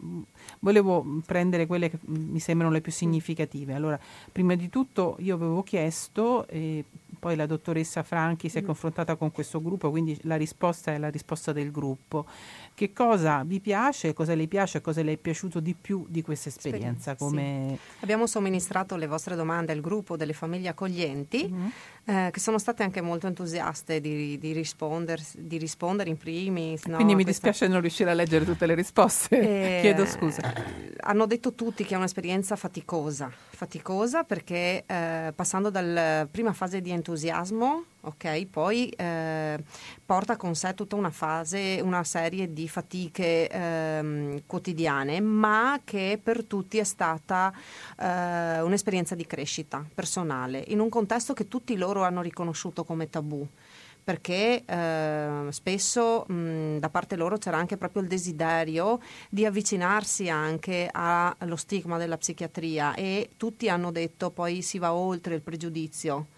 Volevo 0.60 1.04
prendere 1.24 1.66
quelle 1.66 1.90
che 1.90 1.98
mi 2.06 2.40
sembrano 2.40 2.72
le 2.72 2.80
più 2.80 2.92
significative. 2.92 3.74
Allora, 3.74 3.98
prima 4.30 4.54
di 4.54 4.68
tutto 4.68 5.16
io 5.20 5.34
avevo 5.34 5.62
chiesto, 5.62 6.46
e 6.48 6.84
poi 7.18 7.36
la 7.36 7.46
dottoressa 7.46 8.02
Franchi 8.02 8.48
si 8.48 8.58
è 8.58 8.62
mm. 8.62 8.66
confrontata 8.66 9.16
con 9.16 9.32
questo 9.32 9.60
gruppo, 9.60 9.90
quindi 9.90 10.18
la 10.22 10.36
risposta 10.36 10.92
è 10.92 10.98
la 10.98 11.08
risposta 11.08 11.52
del 11.52 11.70
gruppo. 11.70 12.26
Che 12.74 12.92
cosa 12.92 13.42
vi 13.44 13.60
piace, 13.60 14.12
cosa 14.12 14.34
le 14.34 14.46
piace, 14.46 14.80
cosa 14.80 15.02
le 15.02 15.12
è 15.12 15.16
piaciuto 15.16 15.58
di 15.60 15.74
più 15.74 16.06
di 16.08 16.22
questa 16.22 16.48
esperienza? 16.48 17.16
Come... 17.16 17.66
Sì. 17.70 17.78
Abbiamo 18.00 18.26
somministrato 18.26 18.96
le 18.96 19.06
vostre 19.06 19.34
domande 19.34 19.72
al 19.72 19.80
gruppo 19.80 20.16
delle 20.16 20.32
famiglie 20.32 20.68
accoglienti, 20.68 21.48
mm-hmm. 21.50 21.68
eh, 22.04 22.30
che 22.30 22.40
sono 22.40 22.58
state 22.58 22.84
anche 22.84 23.00
molto 23.00 23.26
entusiaste 23.26 24.00
di, 24.00 24.38
di, 24.38 24.52
risponder, 24.52 25.20
di 25.36 25.58
rispondere 25.58 26.10
in 26.10 26.16
primis. 26.16 26.84
No, 26.84 26.96
Quindi 26.96 27.14
mi 27.16 27.24
questa... 27.24 27.48
dispiace 27.48 27.70
non 27.70 27.80
riuscire 27.80 28.10
a 28.10 28.14
leggere 28.14 28.44
tutte 28.44 28.66
le 28.66 28.74
risposte, 28.74 29.40
eh, 29.40 29.80
chiedo 29.82 30.06
scusa. 30.06 30.37
Hanno 31.00 31.26
detto 31.26 31.54
tutti 31.54 31.84
che 31.84 31.94
è 31.94 31.96
un'esperienza 31.96 32.56
faticosa, 32.56 33.30
faticosa 33.30 34.24
perché 34.24 34.84
eh, 34.86 35.32
passando 35.34 35.70
dalla 35.70 36.26
prima 36.30 36.52
fase 36.52 36.80
di 36.80 36.90
entusiasmo 36.90 37.84
ok? 38.08 38.46
Poi 38.46 38.88
eh, 38.90 39.58
porta 40.04 40.36
con 40.36 40.54
sé 40.54 40.74
tutta 40.74 40.96
una 40.96 41.10
fase, 41.10 41.80
una 41.82 42.04
serie 42.04 42.52
di 42.52 42.68
fatiche 42.68 43.48
eh, 43.48 44.42
quotidiane, 44.46 45.20
ma 45.20 45.80
che 45.84 46.18
per 46.22 46.44
tutti 46.44 46.78
è 46.78 46.84
stata 46.84 47.52
eh, 47.98 48.60
un'esperienza 48.60 49.14
di 49.14 49.26
crescita 49.26 49.84
personale, 49.94 50.64
in 50.68 50.80
un 50.80 50.88
contesto 50.88 51.32
che 51.32 51.48
tutti 51.48 51.76
loro 51.76 52.02
hanno 52.02 52.22
riconosciuto 52.22 52.84
come 52.84 53.08
tabù 53.10 53.46
perché 54.08 54.64
eh, 54.64 55.52
spesso 55.52 56.24
mh, 56.26 56.78
da 56.78 56.88
parte 56.88 57.14
loro 57.14 57.36
c'era 57.36 57.58
anche 57.58 57.76
proprio 57.76 58.00
il 58.00 58.08
desiderio 58.08 59.00
di 59.28 59.44
avvicinarsi 59.44 60.30
anche 60.30 60.88
allo 60.90 61.56
stigma 61.56 61.98
della 61.98 62.16
psichiatria 62.16 62.94
e 62.94 63.28
tutti 63.36 63.68
hanno 63.68 63.90
detto 63.90 64.30
poi 64.30 64.62
si 64.62 64.78
va 64.78 64.94
oltre 64.94 65.34
il 65.34 65.42
pregiudizio 65.42 66.28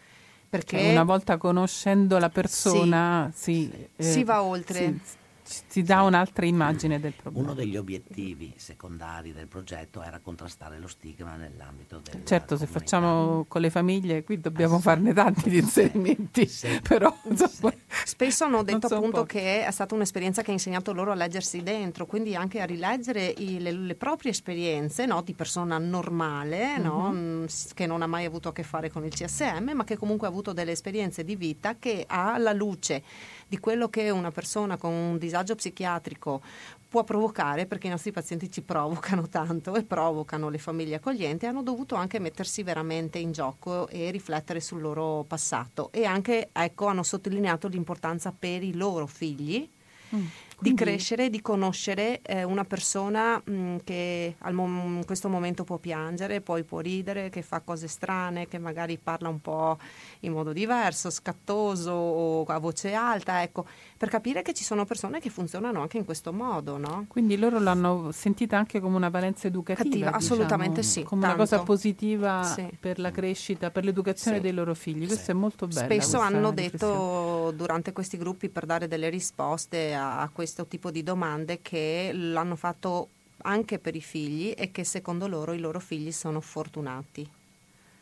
perché 0.48 0.80
cioè 0.80 0.90
una 0.90 1.04
volta 1.04 1.36
conoscendo 1.36 2.18
la 2.18 2.28
persona 2.28 3.30
sì, 3.32 3.70
si, 3.72 3.88
eh, 3.94 4.02
si 4.02 4.24
va 4.24 4.42
oltre. 4.42 4.78
Sì, 5.04 5.18
si 5.66 5.82
dà 5.82 6.02
un'altra 6.02 6.46
immagine 6.46 7.00
del 7.00 7.12
problema. 7.12 7.46
Uno 7.46 7.54
degli 7.54 7.76
obiettivi 7.76 8.52
secondari 8.56 9.32
del 9.32 9.48
progetto 9.48 10.02
era 10.02 10.20
contrastare 10.20 10.78
lo 10.78 10.86
stigma 10.86 11.34
nell'ambito 11.34 12.00
del 12.02 12.24
Certo, 12.24 12.56
se 12.56 12.66
facciamo 12.66 13.44
con 13.48 13.60
le 13.60 13.70
famiglie 13.70 14.22
qui 14.22 14.40
dobbiamo 14.40 14.76
ah, 14.76 14.80
farne 14.80 15.12
tanti 15.12 15.50
di 15.50 15.58
inserimenti, 15.60 16.46
sì, 16.46 16.80
però 16.86 17.12
insomma, 17.24 17.72
spesso 18.04 18.44
hanno 18.44 18.62
detto 18.62 18.86
so 18.86 18.96
appunto 18.96 19.24
che 19.24 19.66
è 19.66 19.70
stata 19.70 19.94
un'esperienza 19.94 20.42
che 20.42 20.50
ha 20.50 20.52
insegnato 20.52 20.92
loro 20.92 21.10
a 21.10 21.14
leggersi 21.14 21.62
dentro, 21.62 22.06
quindi 22.06 22.36
anche 22.36 22.60
a 22.60 22.64
rileggere 22.64 23.26
i, 23.26 23.58
le, 23.60 23.72
le, 23.72 23.94
proprie 23.96 24.30
esperienze 24.30 25.04
no, 25.06 25.22
di 25.22 25.34
persona 25.34 25.78
normale, 25.78 26.78
mm-hmm. 26.78 26.82
no, 26.82 27.10
mm, 27.12 27.44
che 27.74 27.86
non 27.86 28.02
ha 28.02 28.06
mai 28.06 28.24
avuto 28.24 28.48
a 28.48 28.52
che 28.52 28.62
fare 28.62 28.90
con 28.90 29.04
il 29.04 29.12
CSM, 29.12 29.72
ma 29.74 29.84
che 29.84 29.96
comunque 29.96 30.28
ha 30.28 30.30
avuto 30.30 30.52
delle 30.52 30.72
esperienze 30.72 31.24
di 31.24 31.34
vita 31.34 31.76
che 31.76 32.04
alla 32.06 32.52
luce 32.52 33.02
di 33.50 33.58
quello 33.58 33.88
che 33.88 34.10
una 34.10 34.30
persona 34.30 34.76
con 34.76 34.92
un 34.92 35.18
disagio 35.18 35.56
psichiatrico 35.56 36.40
può 36.88 37.02
provocare, 37.02 37.66
perché 37.66 37.88
i 37.88 37.90
nostri 37.90 38.12
pazienti 38.12 38.48
ci 38.48 38.62
provocano 38.62 39.28
tanto 39.28 39.74
e 39.74 39.82
provocano 39.82 40.48
le 40.48 40.58
famiglie 40.58 40.94
accoglienti, 40.94 41.46
hanno 41.46 41.64
dovuto 41.64 41.96
anche 41.96 42.20
mettersi 42.20 42.62
veramente 42.62 43.18
in 43.18 43.32
gioco 43.32 43.88
e 43.88 44.12
riflettere 44.12 44.60
sul 44.60 44.80
loro 44.80 45.24
passato 45.26 45.90
e 45.90 46.04
anche 46.04 46.50
ecco, 46.52 46.86
hanno 46.86 47.02
sottolineato 47.02 47.66
l'importanza 47.66 48.32
per 48.36 48.62
i 48.62 48.74
loro 48.74 49.06
figli. 49.06 49.68
Mm 50.14 50.26
di 50.60 50.74
crescere, 50.74 51.30
di 51.30 51.40
conoscere 51.40 52.20
eh, 52.22 52.44
una 52.44 52.64
persona 52.64 53.40
mh, 53.42 53.52
mm, 53.52 53.76
che 53.84 54.36
mom- 54.50 54.96
in 54.96 55.04
questo 55.06 55.28
momento 55.28 55.64
può 55.64 55.78
piangere, 55.78 56.40
poi 56.40 56.64
può 56.64 56.80
ridere, 56.80 57.30
che 57.30 57.42
fa 57.42 57.60
cose 57.60 57.88
strane, 57.88 58.46
che 58.46 58.58
magari 58.58 58.98
parla 58.98 59.28
un 59.28 59.40
po' 59.40 59.78
in 60.20 60.32
modo 60.32 60.52
diverso, 60.52 61.10
scattoso 61.10 61.92
o 61.92 62.44
a 62.44 62.58
voce 62.58 62.92
alta, 62.92 63.42
ecco, 63.42 63.66
per 64.00 64.08
capire 64.08 64.40
che 64.42 64.54
ci 64.54 64.64
sono 64.64 64.84
persone 64.84 65.20
che 65.20 65.28
funzionano 65.28 65.82
anche 65.82 65.98
in 65.98 66.04
questo 66.04 66.32
modo, 66.32 66.78
no? 66.78 67.04
Quindi 67.08 67.36
loro 67.36 67.58
l'hanno 67.58 68.12
sentita 68.12 68.56
anche 68.56 68.80
come 68.80 68.96
una 68.96 69.10
valenza 69.10 69.46
educativa, 69.46 69.82
Cattiva, 69.82 70.06
diciamo, 70.06 70.16
assolutamente 70.16 70.82
sì, 70.82 71.02
come 71.02 71.20
tanto. 71.20 71.36
una 71.36 71.44
cosa 71.44 71.62
positiva 71.62 72.42
sì. 72.44 72.66
per 72.78 72.98
la 72.98 73.10
crescita, 73.10 73.70
per 73.70 73.84
l'educazione 73.84 74.38
sì. 74.38 74.42
dei 74.42 74.52
loro 74.52 74.74
figli. 74.74 75.06
Questo 75.06 75.24
sì. 75.24 75.30
è 75.32 75.34
molto 75.34 75.66
bello. 75.66 75.84
Spesso 75.84 76.18
hanno 76.18 76.50
detto 76.50 77.52
durante 77.54 77.92
questi 77.92 78.16
gruppi 78.16 78.48
per 78.48 78.64
dare 78.64 78.88
delle 78.88 79.10
risposte 79.10 79.94
a, 79.94 80.20
a 80.20 80.28
questo 80.28 80.50
questo 80.50 80.66
tipo 80.66 80.90
di 80.90 81.02
domande 81.02 81.60
che 81.62 82.10
l'hanno 82.12 82.56
fatto 82.56 83.08
anche 83.42 83.78
per 83.78 83.94
i 83.94 84.00
figli 84.00 84.52
e 84.56 84.70
che 84.70 84.84
secondo 84.84 85.28
loro 85.28 85.52
i 85.52 85.58
loro 85.58 85.78
figli 85.78 86.10
sono 86.12 86.40
fortunati. 86.40 87.28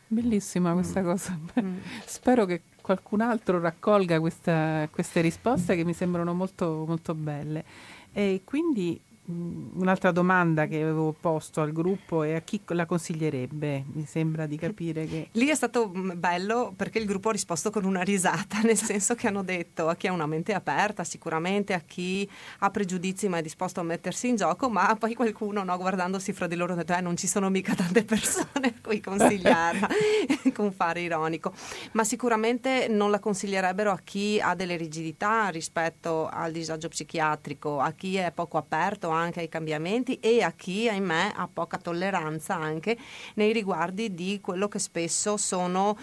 Bellissima 0.07 0.73
questa 0.73 1.01
mm. 1.01 1.05
cosa. 1.05 1.39
Mm. 1.61 1.77
Spero 2.05 2.45
che 2.45 2.61
qualcun 2.89 3.21
altro 3.21 3.59
raccolga 3.59 4.19
questa, 4.19 4.87
queste 4.91 5.21
risposte 5.21 5.75
che 5.75 5.83
mi 5.83 5.93
sembrano 5.93 6.33
molto, 6.33 6.85
molto 6.87 7.13
belle. 7.13 7.63
E 8.11 8.41
quindi 8.43 8.99
un'altra 9.29 10.11
domanda 10.11 10.65
che 10.65 10.81
avevo 10.81 11.15
posto 11.17 11.61
al 11.61 11.71
gruppo 11.71 12.23
è 12.23 12.33
a 12.33 12.41
chi 12.41 12.61
la 12.67 12.85
consiglierebbe? 12.85 13.85
Mi 13.93 14.05
sembra 14.05 14.45
di 14.45 14.57
capire 14.57 15.05
che... 15.05 15.29
Lì 15.33 15.47
è 15.47 15.55
stato 15.55 15.91
mm, 15.95 16.11
bello 16.15 16.73
perché 16.75 16.97
il 16.97 17.05
gruppo 17.05 17.29
ha 17.29 17.33
risposto 17.33 17.69
con 17.69 17.85
una 17.85 18.01
risata, 18.01 18.61
nel 18.65 18.77
senso 18.77 19.13
che 19.15 19.27
hanno 19.27 19.43
detto 19.43 19.87
a 19.87 19.95
chi 19.95 20.07
ha 20.07 20.11
una 20.11 20.25
mente 20.25 20.53
aperta, 20.53 21.03
sicuramente 21.03 21.73
a 21.73 21.79
chi 21.79 22.27
ha 22.59 22.69
pregiudizi 22.71 23.27
ma 23.27 23.37
è 23.37 23.41
disposto 23.41 23.79
a 23.79 23.83
mettersi 23.83 24.27
in 24.27 24.35
gioco, 24.35 24.69
ma 24.69 24.95
poi 24.97 25.13
qualcuno 25.13 25.63
no, 25.63 25.77
guardandosi 25.77 26.33
fra 26.33 26.47
di 26.47 26.55
loro 26.55 26.73
ha 26.73 26.75
detto 26.77 26.93
eh, 26.93 27.01
non 27.01 27.15
ci 27.15 27.27
sono 27.27 27.49
mica 27.49 27.75
tante 27.75 28.03
persone 28.03 28.67
a 28.67 28.73
cui 28.81 28.99
consigliarla, 28.99 29.87
con 30.53 30.71
fare 30.71 31.01
ironico. 31.01 31.53
Ma 31.91 32.03
sicuramente 32.03 32.87
non 32.87 33.11
la 33.11 33.19
consiglierebbero 33.19 33.91
a 33.91 33.99
chi 34.03 34.39
ha 34.41 34.55
delle 34.55 34.75
rigidità 34.75 35.49
rispetto 35.49 36.27
al 36.27 36.51
disagio 36.51 36.87
psichiatrico, 36.87 37.79
a 37.79 37.91
chi 37.91 38.15
è 38.15 38.31
poco 38.31 38.57
aperto 38.57 39.09
anche 39.19 39.41
ai 39.41 39.49
cambiamenti 39.49 40.19
e 40.19 40.41
a 40.41 40.51
chi, 40.51 40.89
ahimè, 40.89 41.33
ha 41.35 41.49
poca 41.51 41.77
tolleranza 41.77 42.55
anche 42.55 42.97
nei 43.35 43.53
riguardi 43.53 44.13
di 44.13 44.39
quello 44.41 44.67
che 44.67 44.79
spesso 44.79 45.37
sono 45.37 45.97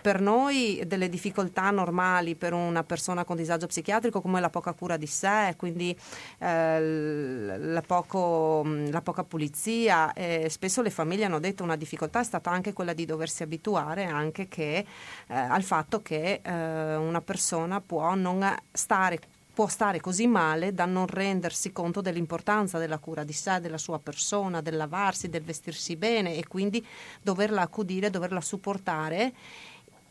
per 0.00 0.20
noi 0.20 0.82
delle 0.86 1.08
difficoltà 1.08 1.70
normali 1.70 2.34
per 2.34 2.52
una 2.52 2.84
persona 2.84 3.24
con 3.24 3.36
disagio 3.36 3.66
psichiatrico 3.66 4.20
come 4.20 4.40
la 4.40 4.50
poca 4.50 4.72
cura 4.72 4.96
di 4.96 5.06
sé, 5.06 5.54
quindi 5.56 5.96
eh, 6.38 7.56
la, 7.58 7.82
poco, 7.82 8.62
la, 8.64 9.02
poca 9.02 9.24
pulizia. 9.24 10.12
Eh, 10.12 10.48
spesso 10.48 10.82
le 10.82 10.90
famiglie 10.90 11.24
hanno 11.24 11.40
detto 11.40 11.62
una 11.62 11.76
difficoltà 11.76 12.20
è 12.20 12.24
stata 12.24 12.50
anche 12.50 12.72
quella 12.72 12.92
di 12.92 13.04
doversi 13.04 13.42
abituare 13.42 14.04
anche 14.04 14.48
che, 14.48 14.78
eh, 14.78 15.34
al 15.34 15.62
fatto 15.62 16.00
che 16.00 16.40
eh, 16.42 16.96
una 16.96 17.20
persona 17.20 17.80
può 17.80 18.14
non 18.14 18.56
stare 18.72 19.18
può 19.58 19.66
stare 19.66 19.98
così 19.98 20.28
male 20.28 20.72
da 20.72 20.84
non 20.84 21.08
rendersi 21.08 21.72
conto 21.72 22.00
dell'importanza 22.00 22.78
della 22.78 22.98
cura 22.98 23.24
di 23.24 23.32
sé, 23.32 23.58
della 23.58 23.76
sua 23.76 23.98
persona, 23.98 24.60
del 24.60 24.76
lavarsi, 24.76 25.28
del 25.28 25.42
vestirsi 25.42 25.96
bene 25.96 26.36
e 26.36 26.46
quindi 26.46 26.86
doverla 27.20 27.62
accudire, 27.62 28.08
doverla 28.08 28.40
supportare 28.40 29.34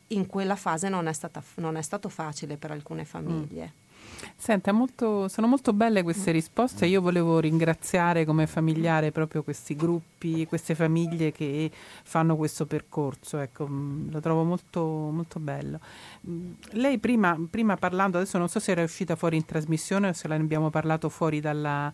in 0.07 0.25
quella 0.27 0.57
fase 0.57 0.89
non 0.89 1.07
è, 1.07 1.13
stata, 1.13 1.41
non 1.55 1.77
è 1.77 1.81
stato 1.81 2.09
facile 2.09 2.57
per 2.57 2.71
alcune 2.71 3.05
famiglie. 3.05 3.71
Mm. 3.73 3.86
Senta, 4.35 4.71
molto, 4.71 5.27
sono 5.27 5.47
molto 5.47 5.73
belle 5.73 6.03
queste 6.03 6.31
risposte. 6.31 6.85
Io 6.85 7.01
volevo 7.01 7.39
ringraziare 7.39 8.25
come 8.25 8.47
familiare 8.47 9.11
proprio 9.11 9.43
questi 9.43 9.75
gruppi, 9.75 10.45
queste 10.47 10.75
famiglie 10.75 11.31
che 11.31 11.69
fanno 12.03 12.35
questo 12.35 12.65
percorso. 12.65 13.39
Ecco, 13.39 13.67
mm, 13.67 14.11
lo 14.11 14.19
trovo 14.19 14.43
molto, 14.43 14.81
molto 14.81 15.39
bello. 15.39 15.79
Mm, 16.27 16.51
lei 16.71 16.97
prima, 16.99 17.37
prima 17.49 17.75
parlando, 17.77 18.17
adesso 18.17 18.37
non 18.37 18.49
so 18.49 18.59
se 18.59 18.71
era 18.71 18.83
uscita 18.83 19.15
fuori 19.15 19.37
in 19.37 19.45
trasmissione 19.45 20.09
o 20.09 20.13
se 20.13 20.27
ne 20.27 20.35
abbiamo 20.35 20.69
parlato 20.69 21.09
fuori 21.09 21.39
dalla, 21.39 21.93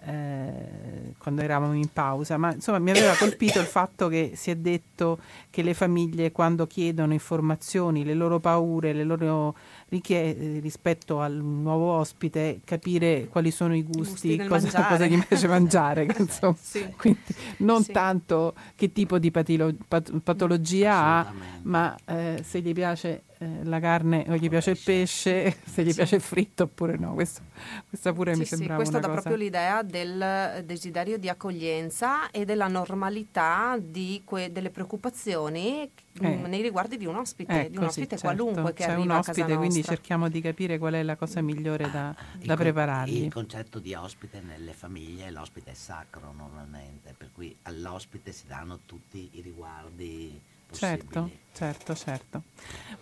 eh, 0.00 1.14
quando 1.18 1.42
eravamo 1.42 1.74
in 1.74 1.92
pausa, 1.92 2.36
ma 2.36 2.52
insomma 2.52 2.78
mi 2.78 2.90
aveva 2.90 3.14
colpito 3.16 3.58
il 3.58 3.66
fatto 3.66 4.08
che 4.08 4.32
si 4.36 4.50
è 4.50 4.56
detto 4.56 5.18
che 5.50 5.62
le 5.62 5.74
famiglie 5.74 6.30
quando 6.30 6.66
chiedono 6.66 7.12
informazioni, 7.12 8.04
le 8.04 8.14
loro 8.14 8.38
paure, 8.38 8.92
le 8.92 9.04
loro 9.04 9.56
richiede 9.88 10.60
rispetto 10.60 11.20
al 11.20 11.34
nuovo 11.34 11.92
ospite 11.92 12.60
capire 12.64 13.28
quali 13.28 13.50
sono 13.50 13.74
i 13.74 13.82
gusti, 13.82 14.32
I 14.32 14.46
cosa, 14.46 14.86
cosa, 14.86 15.06
gli 15.06 15.22
piace 15.24 15.48
mangiare, 15.48 16.06
insomma, 16.18 16.56
sì. 16.60 16.92
quindi 16.96 17.20
non 17.58 17.82
sì. 17.82 17.92
tanto 17.92 18.54
che 18.74 18.92
tipo 18.92 19.18
di 19.18 19.30
patilo, 19.30 19.74
pat, 19.86 20.18
patologia 20.20 20.94
ha, 20.94 21.32
ma 21.62 21.96
eh, 22.04 22.42
se 22.44 22.60
gli 22.60 22.72
piace 22.72 23.22
eh, 23.40 23.64
la 23.64 23.78
carne 23.78 24.24
o 24.28 24.36
gli 24.36 24.48
piace 24.48 24.72
il 24.72 24.80
pesce, 24.82 25.56
se 25.64 25.84
gli 25.84 25.90
sì. 25.90 25.94
piace 25.94 26.16
il 26.16 26.20
fritto 26.20 26.64
oppure 26.64 26.96
no. 26.96 27.14
Questo, 27.14 27.42
questa 27.88 28.12
pure 28.12 28.36
mi 28.36 28.44
sembra 28.44 28.70
sì, 28.70 28.74
questa 28.74 28.98
dà 28.98 29.08
cosa... 29.08 29.20
proprio 29.20 29.36
l'idea 29.36 29.82
del 29.82 30.64
desiderio 30.64 31.18
di 31.18 31.28
accoglienza 31.28 32.30
e 32.30 32.44
della 32.44 32.66
normalità 32.66 33.78
que- 34.24 34.50
delle 34.50 34.70
preoccupazioni 34.70 35.88
eh. 36.20 36.34
nei 36.34 36.62
riguardi 36.62 36.96
di 36.96 37.06
un 37.06 37.14
ospite, 37.14 37.66
eh, 37.66 37.70
di 37.70 37.76
un 37.76 37.84
ospite 37.84 38.16
certo. 38.16 38.24
qualunque 38.24 38.72
che 38.72 38.84
C'è 38.84 38.90
arriva 38.90 39.12
un 39.12 39.18
ospite, 39.18 39.42
a 39.42 39.44
casa 39.44 39.56
quindi 39.56 39.84
cerchiamo 39.84 40.28
di 40.28 40.40
capire 40.40 40.78
qual 40.78 40.94
è 40.94 41.02
la 41.02 41.16
cosa 41.16 41.40
migliore 41.40 41.90
da, 41.90 42.14
da 42.42 42.56
preparargli. 42.56 43.22
Il 43.24 43.32
concetto 43.32 43.78
di 43.78 43.94
ospite 43.94 44.40
nelle 44.40 44.72
famiglie, 44.72 45.30
l'ospite 45.30 45.70
è 45.70 45.74
sacro 45.74 46.32
normalmente, 46.36 47.14
per 47.16 47.30
cui 47.32 47.56
all'ospite 47.62 48.32
si 48.32 48.46
danno 48.48 48.80
tutti 48.84 49.30
i 49.34 49.40
riguardi 49.40 50.40
Certo, 50.70 51.30
certo, 51.52 51.94
certo. 51.94 52.42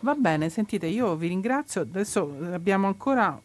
Va 0.01 0.15
bene, 0.15 0.49
sentite, 0.49 0.87
io 0.87 1.17
vi 1.17 1.29
ringrazio. 1.29 1.83
Adesso 1.83 2.37
abbiamo 2.53 2.87
ancora 2.87 3.41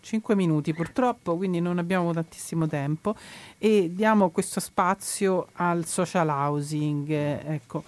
5 0.00 0.34
minuti 0.34 0.72
purtroppo, 0.74 1.36
quindi 1.36 1.60
non 1.60 1.78
abbiamo 1.78 2.12
tantissimo 2.12 2.66
tempo 2.66 3.14
e 3.58 3.90
diamo 3.92 4.30
questo 4.30 4.60
spazio 4.60 5.48
al 5.54 5.84
social 5.84 6.28
housing. 6.28 7.10
Ecco 7.10 7.84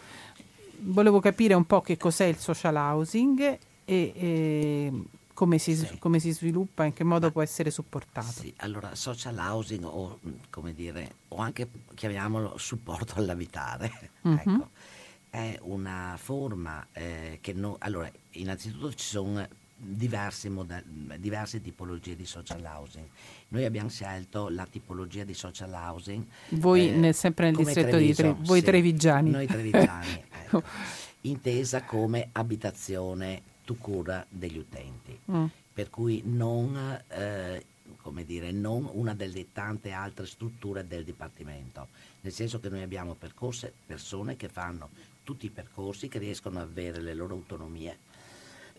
volevo 0.84 1.20
capire 1.20 1.54
un 1.54 1.64
po' 1.64 1.80
che 1.80 1.96
cos'è 1.96 2.24
il 2.24 2.36
social 2.36 2.76
housing 2.76 3.40
e, 3.40 3.58
e 3.84 4.92
come, 5.32 5.58
si, 5.58 5.74
sì. 5.74 5.98
come, 5.98 6.18
si, 6.18 6.32
sviluppa, 6.32 6.84
in 6.84 6.92
che 6.92 7.04
modo 7.04 7.26
Ma, 7.26 7.32
può 7.32 7.42
essere 7.42 7.70
supportato. 7.70 8.30
Sì, 8.30 8.52
allora 8.58 8.94
social 8.94 9.38
housing 9.38 9.84
o 9.84 10.18
come 10.50 10.74
dire, 10.74 11.16
o 11.28 11.36
anche 11.36 11.68
chiamiamolo 11.94 12.56
supporto 12.58 13.14
all'abitare, 13.16 14.10
mm-hmm. 14.26 14.38
ecco, 14.38 14.70
è 15.34 15.58
una 15.62 16.14
forma 16.16 16.86
eh, 16.92 17.38
che 17.40 17.52
non... 17.54 17.74
Allora, 17.80 18.08
innanzitutto 18.32 18.94
ci 18.94 19.04
sono 19.04 19.44
diverse, 19.76 20.48
model, 20.48 20.84
diverse 21.18 21.60
tipologie 21.60 22.14
di 22.14 22.24
social 22.24 22.64
housing. 22.64 23.04
Noi 23.48 23.64
abbiamo 23.64 23.88
scelto 23.88 24.48
la 24.48 24.64
tipologia 24.64 25.24
di 25.24 25.34
social 25.34 25.72
housing. 25.72 26.24
Voi 26.50 26.88
eh, 26.88 26.92
nel, 26.92 27.14
sempre 27.14 27.46
nel 27.46 27.56
distretto 27.56 27.88
Treviso, 27.88 28.22
di 28.22 28.28
Treviso, 28.28 28.46
voi 28.46 28.58
sì, 28.60 28.64
trevigiani. 28.64 29.30
Noi 29.30 29.46
trevigiani, 29.48 30.24
ecco, 30.44 30.62
intesa 31.22 31.82
come 31.82 32.28
abitazione 32.30 33.42
tu 33.64 33.76
cura 33.76 34.24
degli 34.28 34.58
utenti. 34.58 35.18
Mm. 35.32 35.46
Per 35.72 35.90
cui 35.90 36.22
non, 36.24 37.02
eh, 37.08 37.64
come 38.02 38.24
dire, 38.24 38.52
non 38.52 38.88
una 38.92 39.14
delle 39.14 39.50
tante 39.50 39.90
altre 39.90 40.26
strutture 40.26 40.86
del 40.86 41.02
Dipartimento, 41.02 41.88
nel 42.20 42.32
senso 42.32 42.60
che 42.60 42.68
noi 42.68 42.82
abbiamo 42.82 43.14
percorse, 43.14 43.72
persone 43.84 44.36
che 44.36 44.48
fanno 44.48 44.90
tutti 45.24 45.46
i 45.46 45.50
percorsi, 45.50 46.08
che 46.08 46.18
riescono 46.18 46.60
ad 46.60 46.68
avere 46.68 47.00
le 47.00 47.14
loro 47.14 47.34
autonomie 47.34 47.98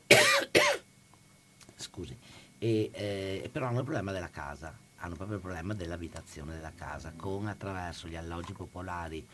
scusi, 1.75 2.17
e, 2.57 2.89
eh, 2.93 3.49
però 3.51 3.67
hanno 3.67 3.79
il 3.79 3.83
problema 3.83 4.11
della 4.11 4.29
casa, 4.29 4.77
hanno 4.97 5.15
proprio 5.15 5.37
il 5.37 5.43
problema 5.43 5.73
dell'abitazione 5.73 6.55
della 6.55 6.73
casa, 6.73 7.13
con 7.15 7.47
attraverso 7.47 8.07
gli 8.07 8.15
alloggi 8.15 8.53
popolari, 8.53 9.27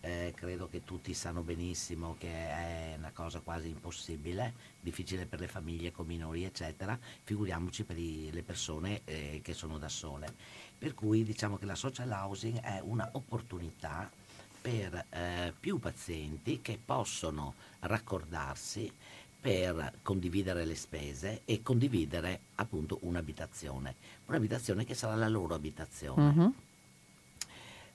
eh, 0.00 0.32
credo 0.36 0.68
che 0.68 0.84
tutti 0.84 1.12
sanno 1.12 1.42
benissimo 1.42 2.14
che 2.18 2.30
è 2.30 2.94
una 2.96 3.10
cosa 3.12 3.40
quasi 3.40 3.68
impossibile, 3.68 4.54
difficile 4.80 5.26
per 5.26 5.40
le 5.40 5.48
famiglie 5.48 5.90
con 5.90 6.06
minori 6.06 6.44
eccetera, 6.44 6.98
figuriamoci 7.24 7.84
per 7.84 7.98
i, 7.98 8.30
le 8.30 8.42
persone 8.42 9.00
eh, 9.04 9.40
che 9.42 9.54
sono 9.54 9.78
da 9.78 9.88
sole. 9.88 10.32
Per 10.78 10.94
cui 10.94 11.24
diciamo 11.24 11.58
che 11.58 11.66
la 11.66 11.74
social 11.74 12.10
housing 12.10 12.60
è 12.60 12.80
un'opportunità 12.80 14.10
per 14.60 15.06
eh, 15.10 15.52
più 15.58 15.78
pazienti 15.78 16.60
che 16.60 16.78
possono 16.82 17.54
raccordarsi 17.80 18.92
per 19.40 20.00
condividere 20.02 20.64
le 20.64 20.74
spese 20.74 21.42
e 21.44 21.62
condividere 21.62 22.40
appunto 22.56 22.98
un'abitazione, 23.02 23.94
un'abitazione 24.26 24.84
che 24.84 24.94
sarà 24.94 25.14
la 25.14 25.28
loro 25.28 25.54
abitazione. 25.54 26.28
Uh-huh. 26.28 26.54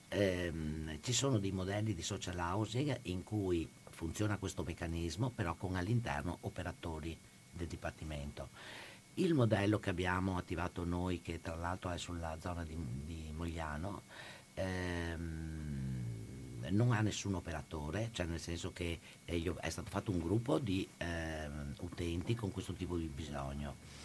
Ehm, 0.08 0.98
ci 1.02 1.12
sono 1.12 1.38
dei 1.38 1.52
modelli 1.52 1.94
di 1.94 2.02
social 2.02 2.38
housing 2.38 2.98
in 3.02 3.24
cui 3.24 3.68
funziona 3.90 4.38
questo 4.38 4.62
meccanismo, 4.62 5.30
però 5.30 5.54
con 5.54 5.76
all'interno 5.76 6.38
operatori 6.42 7.16
del 7.50 7.66
Dipartimento. 7.66 8.48
Il 9.14 9.34
modello 9.34 9.78
che 9.78 9.90
abbiamo 9.90 10.36
attivato 10.36 10.84
noi, 10.84 11.20
che 11.20 11.40
tra 11.40 11.54
l'altro 11.54 11.90
è 11.90 11.98
sulla 11.98 12.36
zona 12.40 12.64
di, 12.64 12.76
di 13.04 13.32
Mogliano, 13.32 14.02
ehm, 14.54 15.73
non 16.70 16.92
ha 16.92 17.00
nessun 17.00 17.34
operatore, 17.34 18.10
cioè 18.12 18.26
nel 18.26 18.40
senso 18.40 18.72
che 18.72 18.98
eh, 19.24 19.54
è 19.60 19.68
stato 19.70 19.90
fatto 19.90 20.10
un 20.10 20.18
gruppo 20.18 20.58
di 20.58 20.86
eh, 20.98 21.48
utenti 21.80 22.34
con 22.34 22.50
questo 22.50 22.72
tipo 22.72 22.96
di 22.96 23.10
bisogno. 23.12 24.02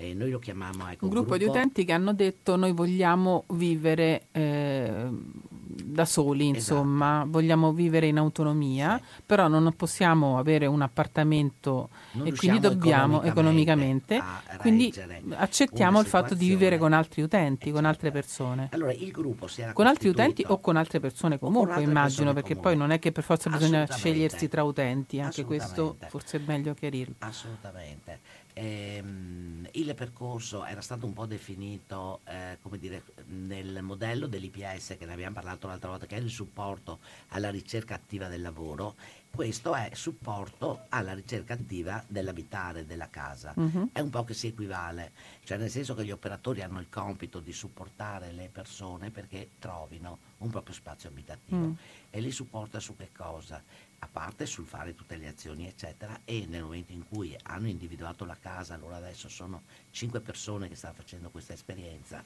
E 0.00 0.14
noi 0.14 0.30
lo 0.30 0.38
chiamiamo 0.38 0.88
ecco, 0.90 1.06
un, 1.06 1.10
gruppo, 1.10 1.30
gruppo, 1.30 1.36
di 1.38 1.44
utenti 1.44 1.84
che 1.84 1.90
hanno 1.90 2.12
detto 2.12 2.54
noi 2.54 2.70
vogliamo 2.70 3.46
vivere 3.48 4.28
eh, 4.30 5.08
da 5.10 6.04
soli, 6.04 6.46
insomma, 6.46 7.16
esatto. 7.16 7.30
vogliamo 7.30 7.72
vivere 7.72 8.06
in 8.06 8.16
autonomia, 8.16 8.96
sì. 8.96 9.22
però 9.26 9.48
non 9.48 9.74
possiamo 9.74 10.38
avere 10.38 10.66
un 10.66 10.82
appartamento 10.82 11.88
non 12.12 12.28
e 12.28 12.32
quindi 12.32 12.60
dobbiamo 12.60 13.22
economicamente, 13.24 14.14
economicamente 14.14 14.58
quindi 14.60 15.34
accettiamo 15.34 15.98
il 15.98 16.06
fatto 16.06 16.36
di 16.36 16.46
vivere 16.46 16.78
con 16.78 16.92
altri 16.92 17.22
utenti, 17.22 17.72
con 17.72 17.84
altre 17.84 18.12
persone. 18.12 18.68
Allora 18.70 18.92
il 18.92 19.10
gruppo 19.10 19.48
si 19.48 19.62
era 19.62 19.72
con 19.72 19.88
altri 19.88 20.10
utenti 20.10 20.44
o 20.46 20.60
con 20.60 20.76
altre 20.76 21.00
persone 21.00 21.40
comunque, 21.40 21.72
altre 21.72 21.90
immagino, 21.90 22.32
perché 22.32 22.54
comunque. 22.54 22.70
poi 22.70 22.78
non 22.78 22.92
è 22.92 23.00
che 23.00 23.10
per 23.10 23.24
forza 23.24 23.50
bisogna 23.50 23.84
scegliersi 23.84 24.46
tra 24.46 24.62
utenti, 24.62 25.18
anche 25.18 25.44
questo 25.44 25.96
forse 26.06 26.36
è 26.36 26.40
meglio 26.46 26.72
chiarirlo. 26.72 27.16
Assolutamente. 27.18 28.20
Ehm, 28.60 29.68
il 29.72 29.94
percorso 29.94 30.64
era 30.64 30.80
stato 30.80 31.06
un 31.06 31.12
po' 31.12 31.26
definito 31.26 32.22
eh, 32.24 32.58
come 32.60 32.78
dire, 32.78 33.04
nel 33.26 33.82
modello 33.82 34.26
dell'IPS 34.26 34.96
che 34.98 35.06
ne 35.06 35.12
abbiamo 35.12 35.34
parlato 35.34 35.68
l'altra 35.68 35.90
volta, 35.90 36.06
che 36.06 36.16
è 36.16 36.18
il 36.18 36.28
supporto 36.28 36.98
alla 37.28 37.50
ricerca 37.50 37.94
attiva 37.94 38.26
del 38.26 38.42
lavoro, 38.42 38.96
questo 39.30 39.74
è 39.76 39.90
supporto 39.92 40.86
alla 40.88 41.14
ricerca 41.14 41.54
attiva 41.54 42.02
dell'abitare 42.08 42.84
della 42.84 43.08
casa. 43.08 43.52
Uh-huh. 43.54 43.90
È 43.92 44.00
un 44.00 44.10
po' 44.10 44.24
che 44.24 44.34
si 44.34 44.48
equivale, 44.48 45.12
cioè 45.44 45.56
nel 45.58 45.70
senso 45.70 45.94
che 45.94 46.04
gli 46.04 46.10
operatori 46.10 46.62
hanno 46.62 46.80
il 46.80 46.88
compito 46.88 47.38
di 47.38 47.52
supportare 47.52 48.32
le 48.32 48.48
persone 48.50 49.12
perché 49.12 49.50
trovino 49.60 50.18
un 50.38 50.50
proprio 50.50 50.74
spazio 50.74 51.08
abitativo 51.08 51.56
uh-huh. 51.56 51.76
e 52.10 52.20
li 52.20 52.32
supporta 52.32 52.80
su 52.80 52.96
che 52.96 53.10
cosa? 53.16 53.62
A 54.00 54.08
parte 54.10 54.46
sul 54.46 54.64
fare 54.64 54.94
tutte 54.94 55.16
le 55.16 55.28
azioni 55.28 55.66
eccetera 55.66 56.20
e 56.24 56.46
nel 56.48 56.62
momento 56.62 56.92
in 56.92 57.04
cui 57.08 57.36
hanno 57.42 57.68
individuato 57.68 58.24
la 58.24 58.36
casa, 58.38 58.74
allora 58.74 58.96
adesso 58.96 59.28
sono 59.28 59.62
cinque 59.90 60.20
persone 60.20 60.68
che 60.68 60.76
stanno 60.76 60.94
facendo 60.94 61.30
questa 61.30 61.52
esperienza, 61.52 62.24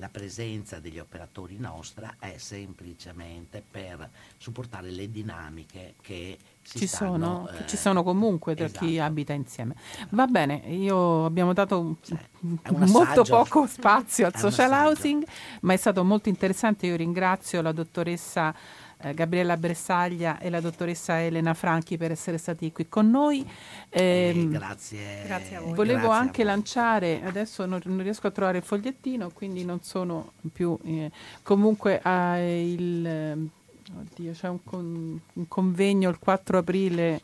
la 0.00 0.08
presenza 0.08 0.78
degli 0.78 1.00
operatori 1.00 1.56
nostra 1.58 2.16
è 2.20 2.36
semplicemente 2.38 3.64
per 3.68 4.08
supportare 4.36 4.90
le 4.90 5.10
dinamiche 5.10 5.94
che 6.00 6.38
ci, 6.62 6.86
stanno, 6.86 7.10
sono, 7.10 7.48
eh, 7.48 7.66
ci 7.66 7.76
sono 7.76 8.04
comunque 8.04 8.54
tra 8.54 8.66
esatto. 8.66 8.86
chi 8.86 9.00
abita 9.00 9.32
insieme. 9.32 9.74
Va 10.10 10.26
bene, 10.26 10.62
io 10.68 11.24
abbiamo 11.24 11.52
dato 11.52 11.96
cioè, 12.02 12.18
molto 12.86 13.24
poco 13.24 13.66
spazio 13.66 14.26
al 14.26 14.36
social 14.36 14.70
housing, 14.70 15.24
ma 15.62 15.72
è 15.72 15.76
stato 15.76 16.04
molto 16.04 16.28
interessante. 16.28 16.86
Io 16.86 16.94
ringrazio 16.94 17.60
la 17.60 17.72
dottoressa 17.72 18.54
eh, 19.00 19.14
Gabriella 19.14 19.56
Bressaglia 19.56 20.38
e 20.38 20.50
la 20.50 20.60
dottoressa 20.60 21.22
Elena 21.22 21.54
Franchi 21.54 21.96
per 21.96 22.10
essere 22.10 22.38
stati 22.38 22.72
qui 22.72 22.88
con 22.88 23.10
noi. 23.10 23.46
Eh, 23.88 24.32
eh, 24.34 24.48
grazie. 24.48 25.22
grazie 25.24 25.56
a 25.56 25.60
voi. 25.60 25.74
Volevo 25.74 26.08
grazie 26.08 26.20
anche 26.20 26.44
lanciare, 26.44 27.22
adesso 27.24 27.64
non, 27.66 27.80
non, 27.84 28.02
riesco 28.02 28.26
a 28.26 28.30
trovare 28.30 28.58
il 28.58 28.64
fogliettino, 28.64 29.30
quindi 29.30 29.64
non 29.64 29.80
sono 29.82 30.32
più... 30.52 30.78
Eh, 30.84 31.10
comunque 31.42 32.00
il... 32.04 33.50
Oddio, 33.90 34.32
c'è 34.32 34.48
un, 34.48 34.62
con, 34.64 35.18
un 35.32 35.48
convegno 35.48 36.10
il 36.10 36.18
4 36.18 36.58
aprile 36.58 37.20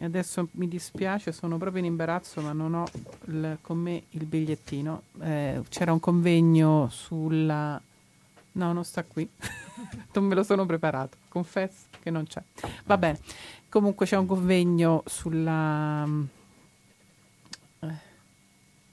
e 0.00 0.04
adesso 0.04 0.48
mi 0.52 0.68
dispiace, 0.68 1.32
sono 1.32 1.56
proprio 1.56 1.80
in 1.80 1.88
imbarazzo, 1.88 2.40
ma 2.40 2.52
non 2.52 2.74
ho 2.74 2.86
il, 3.26 3.58
con 3.62 3.78
me 3.78 4.04
il 4.10 4.26
bigliettino. 4.26 5.02
Eh, 5.20 5.62
c'era 5.68 5.92
un 5.92 5.98
convegno 5.98 6.88
sulla 6.88 7.80
No, 8.58 8.72
non 8.72 8.84
sta 8.84 9.04
qui. 9.04 9.28
non 10.14 10.24
me 10.24 10.34
lo 10.34 10.42
sono 10.42 10.66
preparato. 10.66 11.16
Confesso 11.28 11.86
che 12.02 12.10
non 12.10 12.26
c'è. 12.26 12.42
Va 12.86 12.98
bene. 12.98 13.20
Comunque 13.68 14.04
c'è 14.04 14.16
un 14.16 14.26
convegno 14.26 15.04
sulla... 15.06 16.04
Eh, 17.80 17.94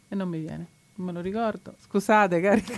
e 0.10 0.16
non 0.16 0.30
mi 0.30 0.38
viene. 0.40 0.68
Non 0.96 1.08
me 1.08 1.14
lo 1.14 1.22
ricordo. 1.22 1.74
Scusate, 1.82 2.40
cari. 2.42 2.64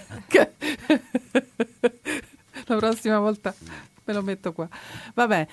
La 2.67 2.77
prossima 2.77 3.19
volta 3.19 3.53
me 4.07 4.13
lo 4.13 4.21
metto 4.23 4.53
qua. 4.53 4.67
Va 5.13 5.27
bene. 5.27 5.47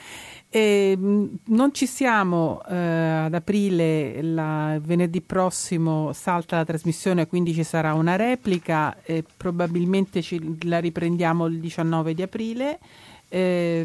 Eh, 0.48 0.96
non 0.98 1.74
ci 1.74 1.86
siamo 1.86 2.62
eh, 2.68 2.76
ad 2.76 3.34
aprile, 3.34 4.22
la, 4.22 4.78
venerdì 4.80 5.20
prossimo 5.20 6.12
salta 6.12 6.56
la 6.56 6.64
trasmissione, 6.64 7.26
quindi 7.26 7.52
ci 7.52 7.64
sarà 7.64 7.92
una 7.92 8.14
replica 8.14 9.02
e 9.02 9.24
probabilmente 9.36 10.22
ci, 10.22 10.58
la 10.62 10.78
riprendiamo 10.78 11.46
il 11.46 11.58
19 11.58 12.14
di 12.14 12.22
aprile. 12.22 12.78
Eh, 13.28 13.84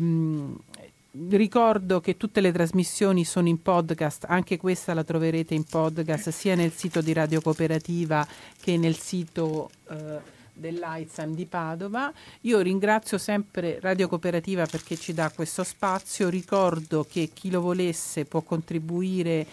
ricordo 1.30 2.00
che 2.00 2.18
tutte 2.18 2.40
le 2.40 2.52
trasmissioni 2.52 3.26
sono 3.26 3.48
in 3.48 3.62
podcast, 3.62 4.26
anche 4.28 4.58
questa 4.58 4.94
la 4.94 5.04
troverete 5.04 5.56
in 5.56 5.64
podcast 5.64 6.30
sia 6.30 6.54
nel 6.54 6.72
sito 6.72 7.02
di 7.02 7.14
Radio 7.14 7.42
Cooperativa 7.42 8.26
che 8.62 8.78
nel 8.78 8.96
sito 8.96 9.72
eh, 9.90 10.38
dell'AIZAM 10.60 11.34
di 11.34 11.46
Padova. 11.46 12.12
Io 12.42 12.60
ringrazio 12.60 13.18
sempre 13.18 13.80
Radio 13.80 14.08
Cooperativa 14.08 14.66
perché 14.66 14.96
ci 14.98 15.14
dà 15.14 15.32
questo 15.34 15.64
spazio, 15.64 16.30
ricordo 16.30 17.06
che 17.10 17.30
chi 17.34 17.50
lo 17.50 17.62
volesse 17.62 18.26
può 18.26 18.42
contribuire 18.42 19.48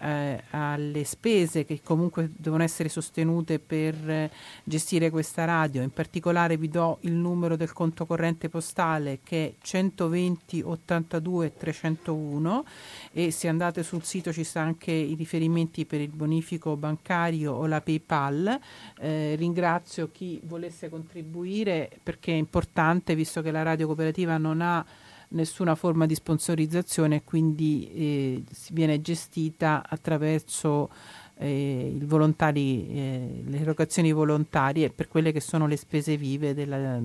eh, 0.00 0.42
alle 0.50 1.04
spese 1.04 1.64
che 1.64 1.80
comunque 1.82 2.30
devono 2.36 2.62
essere 2.62 2.88
sostenute 2.88 3.58
per 3.58 3.94
eh, 4.08 4.30
gestire 4.64 5.10
questa 5.10 5.44
radio. 5.44 5.82
In 5.82 5.90
particolare 5.90 6.56
vi 6.56 6.68
do 6.68 6.98
il 7.02 7.12
numero 7.12 7.56
del 7.56 7.72
conto 7.72 8.06
corrente 8.06 8.48
postale 8.48 9.20
che 9.22 9.46
è 9.46 9.54
120 9.60 10.62
82 10.62 11.54
301 11.54 12.64
e 13.12 13.30
se 13.30 13.48
andate 13.48 13.82
sul 13.82 14.02
sito 14.02 14.32
ci 14.32 14.44
sta 14.44 14.60
anche 14.60 14.92
i 14.92 15.14
riferimenti 15.14 15.86
per 15.86 16.00
il 16.00 16.10
bonifico 16.10 16.76
bancario 16.76 17.52
o 17.52 17.66
la 17.66 17.80
PayPal. 17.80 18.58
Eh, 18.98 19.34
ringrazio 19.36 20.10
chi 20.10 20.40
volesse 20.44 20.88
contribuire 20.88 21.90
perché 22.02 22.32
è 22.32 22.36
importante 22.36 23.14
visto 23.14 23.42
che 23.42 23.50
la 23.50 23.62
radio 23.62 23.86
cooperativa 23.86 24.36
non 24.36 24.60
ha 24.60 24.84
nessuna 25.28 25.74
forma 25.74 26.06
di 26.06 26.14
sponsorizzazione 26.14 27.24
quindi 27.24 27.90
eh, 27.92 28.42
viene 28.72 29.00
gestita 29.00 29.84
attraverso 29.88 30.90
eh, 31.38 31.96
eh, 32.90 33.42
le 33.44 33.58
erogazioni 33.58 34.12
volontarie 34.12 34.90
per 34.90 35.08
quelle 35.08 35.32
che 35.32 35.40
sono 35.40 35.66
le 35.66 35.76
spese 35.76 36.16
vive 36.16 36.54
della, 36.54 37.00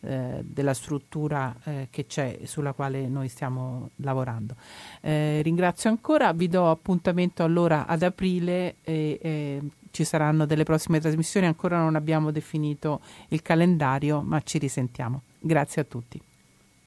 eh, 0.00 0.42
della 0.42 0.74
struttura 0.74 1.54
eh, 1.64 1.88
che 1.90 2.06
c'è 2.06 2.40
sulla 2.44 2.72
quale 2.72 3.08
noi 3.08 3.28
stiamo 3.28 3.90
lavorando. 3.96 4.56
Eh, 5.00 5.42
ringrazio 5.42 5.90
ancora, 5.90 6.32
vi 6.32 6.48
do 6.48 6.70
appuntamento 6.70 7.42
allora 7.42 7.86
ad 7.86 8.02
aprile 8.02 8.76
ci 9.90 10.04
saranno 10.04 10.44
delle 10.44 10.64
prossime 10.64 10.98
trasmissioni, 10.98 11.46
ancora 11.46 11.78
non 11.78 11.94
abbiamo 11.94 12.32
definito 12.32 13.00
il 13.28 13.42
calendario 13.42 14.22
ma 14.22 14.40
ci 14.40 14.58
risentiamo. 14.58 15.22
Grazie 15.38 15.82
a 15.82 15.84
tutti. 15.84 16.20